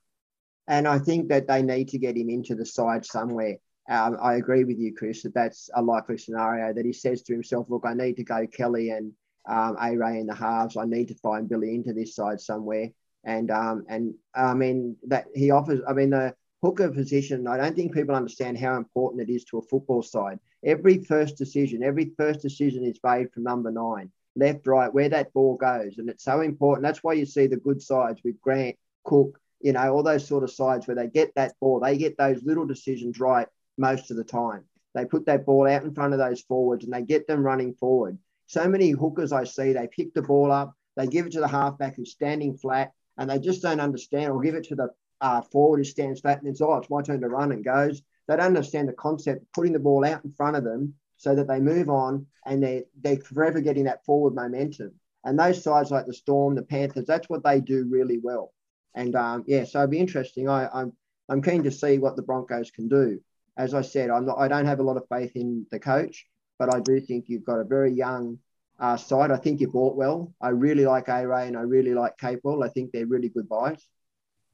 And 0.67 0.89
I 0.89 0.99
think 0.99 1.29
that 1.29 1.47
they 1.47 1.63
need 1.63 1.89
to 1.89 1.99
get 1.99 2.17
him 2.17 2.31
into 2.31 2.55
the 2.55 2.67
side 2.67 3.05
somewhere. 3.05 3.59
Um, 3.89 4.17
I 4.23 4.37
agree 4.37 4.65
with 4.65 4.79
you, 4.79 4.95
Chris, 4.95 5.23
that 5.23 5.35
that's 5.35 5.69
a 5.75 5.83
likely 5.83 6.17
scenario 6.17 6.73
that 6.73 6.87
he 6.87 6.93
says 6.93 7.23
to 7.23 7.33
himself, 7.33 7.67
look, 7.69 7.85
I 7.85 7.93
need 7.93 8.17
to 8.17 8.25
go 8.25 8.47
Kelly 8.47 8.91
and 8.91 9.13
um, 9.49 9.77
A 9.81 9.97
Ray 9.97 10.21
in 10.21 10.27
the 10.27 10.35
halves. 10.35 10.77
I 10.77 10.85
need 10.85 11.09
to 11.09 11.15
find 11.17 11.49
Billy 11.49 11.75
into 11.75 11.93
this 11.93 12.15
side 12.15 12.41
somewhere. 12.41 12.89
And 13.25 13.51
um, 13.51 13.85
and 13.89 14.15
I 14.35 14.55
mean 14.55 14.97
that 15.09 15.27
he 15.35 15.51
offers. 15.51 15.81
I 15.89 15.93
mean 15.93 16.11
the 16.11 16.35
hooker 16.63 16.91
position. 16.91 17.47
I 17.47 17.57
don't 17.57 17.77
think 17.77 17.95
people 17.95 18.15
understand 18.15 18.59
how 18.59 18.77
important 18.77 19.29
it 19.29 19.33
is 19.33 19.45
to 19.45 19.59
a 19.59 19.63
football 19.63 20.03
side. 20.03 20.39
Every 20.65 21.05
first 21.05 21.37
decision, 21.37 21.83
every 21.83 22.13
first 22.17 22.41
decision 22.41 22.85
is 22.85 22.99
made 23.05 23.33
from 23.33 23.43
number 23.43 23.71
nine, 23.71 24.11
left, 24.35 24.67
right, 24.67 24.93
where 24.93 25.11
that 25.11 25.33
ball 25.35 25.57
goes, 25.57 25.99
and 25.99 26.09
it's 26.09 26.25
so 26.25 26.41
important. 26.41 26.85
That's 26.85 27.05
why 27.05 27.15
you 27.15 27.27
see 27.27 27.47
the 27.47 27.57
good 27.57 27.83
sides 27.83 28.21
with 28.25 28.41
Grant, 28.41 28.77
Cook, 29.05 29.39
you 29.61 29.73
know, 29.73 29.95
all 29.95 30.03
those 30.03 30.27
sort 30.27 30.45
of 30.45 30.51
sides 30.51 30.87
where 30.87 30.95
they 30.95 31.07
get 31.07 31.35
that 31.35 31.55
ball, 31.61 31.81
they 31.81 31.99
get 31.99 32.17
those 32.17 32.43
little 32.43 32.67
decisions 32.67 33.21
right 33.21 33.47
most 33.77 34.11
of 34.11 34.17
the 34.17 34.25
time. 34.25 34.65
They 34.95 35.05
put 35.05 35.27
that 35.27 35.45
ball 35.45 35.69
out 35.69 35.83
in 35.83 35.95
front 35.95 36.13
of 36.13 36.19
those 36.19 36.43
forwards 36.43 36.85
and 36.85 36.93
they 36.93 37.03
get 37.03 37.27
them 37.27 37.43
running 37.43 37.75
forward. 37.75 38.19
So 38.47 38.69
many 38.69 38.91
hookers 38.91 39.33
I 39.33 39.45
see, 39.45 39.73
they 39.73 39.89
pick 39.89 40.15
the 40.15 40.23
ball 40.23 40.53
up, 40.53 40.75
they 40.97 41.07
give 41.07 41.27
it 41.27 41.33
to 41.33 41.41
the 41.41 41.49
halfback 41.49 41.97
who's 41.97 42.13
standing 42.13 42.57
flat, 42.57 42.93
and 43.19 43.29
they 43.29 43.39
just 43.39 43.63
don't 43.63 43.81
understand, 43.81 44.31
or 44.31 44.41
give 44.41 44.55
it 44.55 44.65
to 44.65 44.77
the 44.77 44.89
uh, 45.21 45.41
forward 45.41 45.79
who 45.79 45.85
stands 45.85 46.21
flat 46.21 46.41
and 46.41 46.49
it's, 46.49 46.61
oh, 46.61 46.75
it's 46.75 46.91
my 46.91 47.03
turn 47.03 47.21
to 47.21 47.29
run 47.29 47.53
and 47.53 47.65
goes. 47.65 48.03
They 48.29 48.37
don't 48.37 48.47
understand 48.47 48.89
the 48.89 48.93
concept 48.93 49.43
of 49.43 49.53
putting 49.53 49.73
the 49.73 49.79
ball 49.79 50.05
out 50.05 50.25
in 50.25 50.33
front 50.33 50.57
of 50.57 50.65
them 50.65 50.95
so 51.17 51.35
that 51.35 51.49
they 51.49 51.61
move 51.61 51.89
on 51.89 52.27
and 52.47 52.63
they're, 52.63 52.83
they're 53.01 53.17
forever 53.17 53.61
getting 53.61 53.85
that 53.85 54.05
forward 54.05 54.35
momentum. 54.35 54.93
And 55.25 55.39
those 55.39 55.63
sides 55.63 55.91
like 55.91 56.07
the 56.07 56.15
Storm, 56.15 56.55
the 56.55 56.63
Panthers, 56.63 57.07
that's 57.07 57.29
what 57.29 57.43
they 57.43 57.61
do 57.61 57.87
really 57.89 58.19
well. 58.19 58.53
And 58.95 59.17
um, 59.17 59.45
yeah, 59.47 59.65
so 59.65 59.81
it'd 59.81 59.91
be 59.91 59.99
interesting. 59.99 60.49
I, 60.49 60.69
I'm 60.73 60.93
I'm 61.29 61.43
keen 61.43 61.63
to 61.63 61.71
see 61.71 61.99
what 61.99 62.17
the 62.17 62.23
Broncos 62.23 62.71
can 62.71 62.89
do. 62.89 63.21
As 63.57 63.75
I 63.75 63.83
said, 63.83 64.11
I'm 64.11 64.27
not, 64.27 64.39
I 64.39 64.49
don't 64.49 64.67
have 64.67 64.81
a 64.81 64.83
lot 64.83 64.97
of 64.97 65.07
faith 65.09 65.33
in 65.37 65.67
the 65.71 65.79
coach, 65.79 66.27
but 66.59 66.75
I 66.75 66.81
do 66.81 67.01
think 67.01 67.27
you've 67.29 67.45
got 67.45 67.61
a 67.61 67.65
very 67.65 67.93
young 67.93 68.39
uh, 68.79 68.97
side. 68.97 69.31
I 69.31 69.37
think 69.37 69.61
you 69.61 69.69
bought 69.69 69.97
well. 69.97 70.35
I 70.41 70.49
really 70.49 70.87
like 70.87 71.09
A 71.09 71.27
Ray 71.27 71.47
and 71.47 71.57
I 71.57 71.61
really 71.61 71.95
like 71.95 72.17
Capewell. 72.19 72.65
I 72.65 72.69
think 72.69 72.91
they're 72.91 73.07
really 73.07 73.29
good 73.29 73.49
buys. 73.49 73.83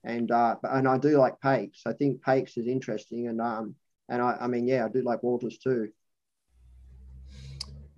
And 0.05 0.31
uh, 0.31 0.57
and 0.63 0.89
I 0.89 0.97
do 0.99 1.19
like 1.19 1.41
Paix. 1.41 1.83
I 1.87 1.93
think 1.93 2.23
Paix 2.23 2.57
is 2.57 2.67
interesting. 2.67 3.29
And 3.29 3.41
um 3.41 3.75
and 4.09 4.23
I, 4.23 4.39
I 4.41 4.47
mean 4.47 4.67
yeah, 4.67 4.87
I 4.87 4.89
do 4.89 5.03
like 5.03 5.23
Walters 5.23 5.59
too. 5.59 5.91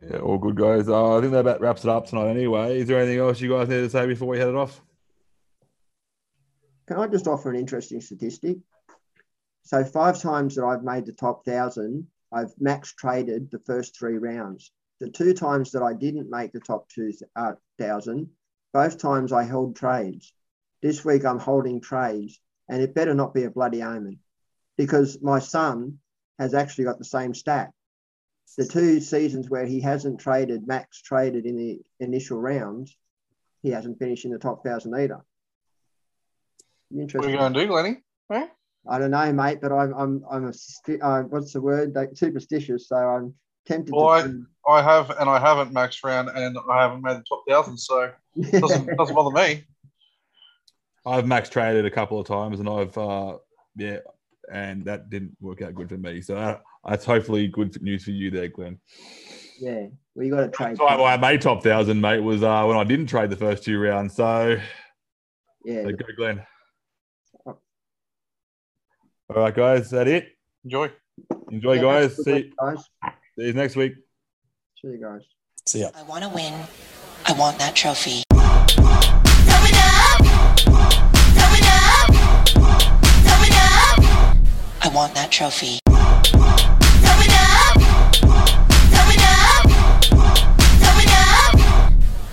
Yeah, 0.03 0.19
all 0.19 0.39
good, 0.39 0.57
guys. 0.57 0.89
Uh, 0.89 1.17
I 1.17 1.21
think 1.21 1.33
that 1.33 1.41
about 1.41 1.61
wraps 1.61 1.85
it 1.85 1.91
up 1.91 2.07
tonight 2.07 2.31
anyway. 2.31 2.81
Is 2.81 2.89
there 2.89 2.99
anything 2.99 3.21
else 3.21 3.41
you 3.41 3.49
guys 3.49 3.69
need 3.69 3.77
to 3.77 3.91
say 3.91 4.05
before 4.07 4.27
we 4.27 4.39
head 4.39 4.49
it 4.49 4.57
off? 4.57 4.83
Can 6.89 6.99
I 6.99 7.07
just 7.07 7.29
offer 7.29 7.51
an 7.51 7.57
interesting 7.57 8.01
statistic? 8.01 8.59
So 9.65 9.85
five 9.85 10.21
times 10.21 10.57
that 10.57 10.65
I've 10.65 10.83
made 10.83 11.07
the 11.07 11.13
top 11.13 11.45
thousand, 11.45 12.07
I've 12.33 12.53
max 12.59 12.93
traded 12.93 13.51
the 13.51 13.61
first 13.61 13.97
three 13.99 14.19
rounds. 14.19 14.73
The 15.01 15.11
two 15.11 15.35
times 15.35 15.73
that 15.73 15.83
I 15.83 15.93
didn't 15.93 16.31
make 16.31 16.53
the 16.53 16.61
top 16.61 16.89
two 16.89 17.13
uh, 17.37 17.53
thousand, 17.79 18.31
both 18.73 18.99
times 18.99 19.33
I 19.33 19.45
held 19.45 19.77
trades. 19.77 20.33
This 20.83 21.05
week 21.05 21.25
I'm 21.25 21.39
holding 21.39 21.81
trades, 21.81 22.41
and 22.69 22.83
it 22.83 22.95
better 22.95 23.15
not 23.15 23.35
be 23.35 23.45
a 23.45 23.51
bloody 23.51 23.83
omen, 23.83 24.19
because 24.77 25.21
my 25.23 25.39
son 25.39 25.99
has 26.39 26.55
actually 26.55 26.85
got 26.85 26.99
the 26.99 27.05
same 27.05 27.35
stat. 27.35 27.71
The 28.59 28.67
two 28.67 29.01
seasons 29.01 29.49
where 29.49 29.65
he 29.65 29.81
hasn't 29.81 30.21
traded, 30.21 30.67
max 30.67 31.01
traded 31.01 31.47
in 31.47 31.57
the 31.57 31.81
initial 32.01 32.39
rounds, 32.39 32.97
he 33.63 33.71
hasn't 33.71 33.99
finished 33.99 34.25
in 34.25 34.33
the 34.33 34.39
top 34.39 34.65
thousand 34.65 34.95
either. 34.95 35.21
What 36.91 36.99
are 36.99 37.03
Interesting. 37.03 37.31
you 37.31 37.39
going 37.39 37.55
to 37.55 37.67
do, 37.67 37.73
Lenny? 37.73 37.97
Huh? 38.31 38.49
I 38.89 38.99
don't 38.99 39.11
know, 39.13 39.33
mate, 39.33 39.59
but 39.61 39.73
I'm 39.73 39.95
I'm 39.95 40.25
I'm 40.31 40.45
a 40.47 41.05
uh, 41.07 41.23
what's 41.23 41.53
the 41.53 41.61
word? 41.61 41.95
Like, 41.95 42.11
superstitious, 42.15 42.89
so 42.89 42.97
I'm 42.97 43.35
tempted 43.67 43.95
Well, 43.95 44.09
I- 44.09 44.23
to. 44.23 44.47
I 44.69 44.81
have, 44.81 45.11
and 45.11 45.29
I 45.29 45.41
haven't 45.41 45.75
maxed 45.75 46.05
round, 46.05 46.29
and 46.29 46.57
I 46.71 46.83
haven't 46.83 47.03
made 47.03 47.17
the 47.17 47.25
top 47.29 47.43
thousand, 47.49 47.79
so 47.79 48.13
it 48.37 48.61
doesn't 48.61 48.87
doesn't 48.97 49.15
bother 49.15 49.31
me. 49.35 49.65
I've 51.05 51.27
max 51.27 51.49
traded 51.49 51.85
a 51.85 51.91
couple 51.91 52.21
of 52.21 52.27
times, 52.29 52.61
and 52.61 52.69
I've 52.69 52.97
uh, 52.97 53.39
yeah, 53.77 53.99
and 54.53 54.85
that 54.85 55.11
didn't 55.11 55.37
work 55.41 55.63
out 55.63 55.75
good 55.75 55.89
for 55.89 55.97
me. 55.99 56.21
So 56.23 56.37
uh, 56.37 56.59
that's 56.89 57.05
hopefully 57.05 57.49
good 57.49 57.81
news 57.83 58.05
for 58.05 58.13
you 58.13 58.31
there, 58.31 58.47
Glenn. 58.49 58.79
yeah, 59.59 59.87
well, 60.15 60.27
you 60.27 60.31
got 60.33 60.43
to 60.43 60.49
trade. 60.49 60.77
That's 60.79 60.81
why 60.81 61.13
I 61.15 61.17
made 61.17 61.41
top 61.41 61.65
thousand, 61.65 62.01
mate, 62.01 62.21
was 62.21 62.45
uh, 62.45 62.65
when 62.65 62.77
I 62.77 62.85
didn't 62.85 63.07
trade 63.07 63.31
the 63.31 63.37
first 63.37 63.65
two 63.65 63.81
rounds. 63.81 64.15
So, 64.15 64.59
Yeah, 65.65 65.83
so 65.83 65.91
go, 65.91 66.05
Glenn. 66.17 66.43
All 69.29 69.43
right, 69.43 69.55
guys, 69.55 69.83
is 69.87 69.91
that 69.91 70.09
it? 70.09 70.29
Enjoy. 70.65 70.91
Enjoy, 71.51 71.75
Yeah, 71.75 71.83
guys. 71.83 72.17
See, 72.25 72.33
week, 72.33 72.53
guys. 72.59 72.85
see 73.39 73.47
you 73.47 73.53
next 73.53 73.77
week. 73.77 73.93
See 74.81 74.89
you 74.89 74.99
guys. 75.01 75.23
See 75.67 75.81
ya. 75.81 75.91
I 75.95 76.03
want 76.03 76.23
to 76.25 76.29
win. 76.31 76.53
I 77.27 77.33
want 77.39 77.59
that 77.59 77.75
trophy. 77.75 78.23
I 84.85 84.91
want 84.93 85.15
that 85.15 85.31
trophy. 85.31 85.79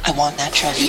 I 0.06 0.12
want 0.18 0.38
that 0.38 0.54
trophy. 0.54 0.88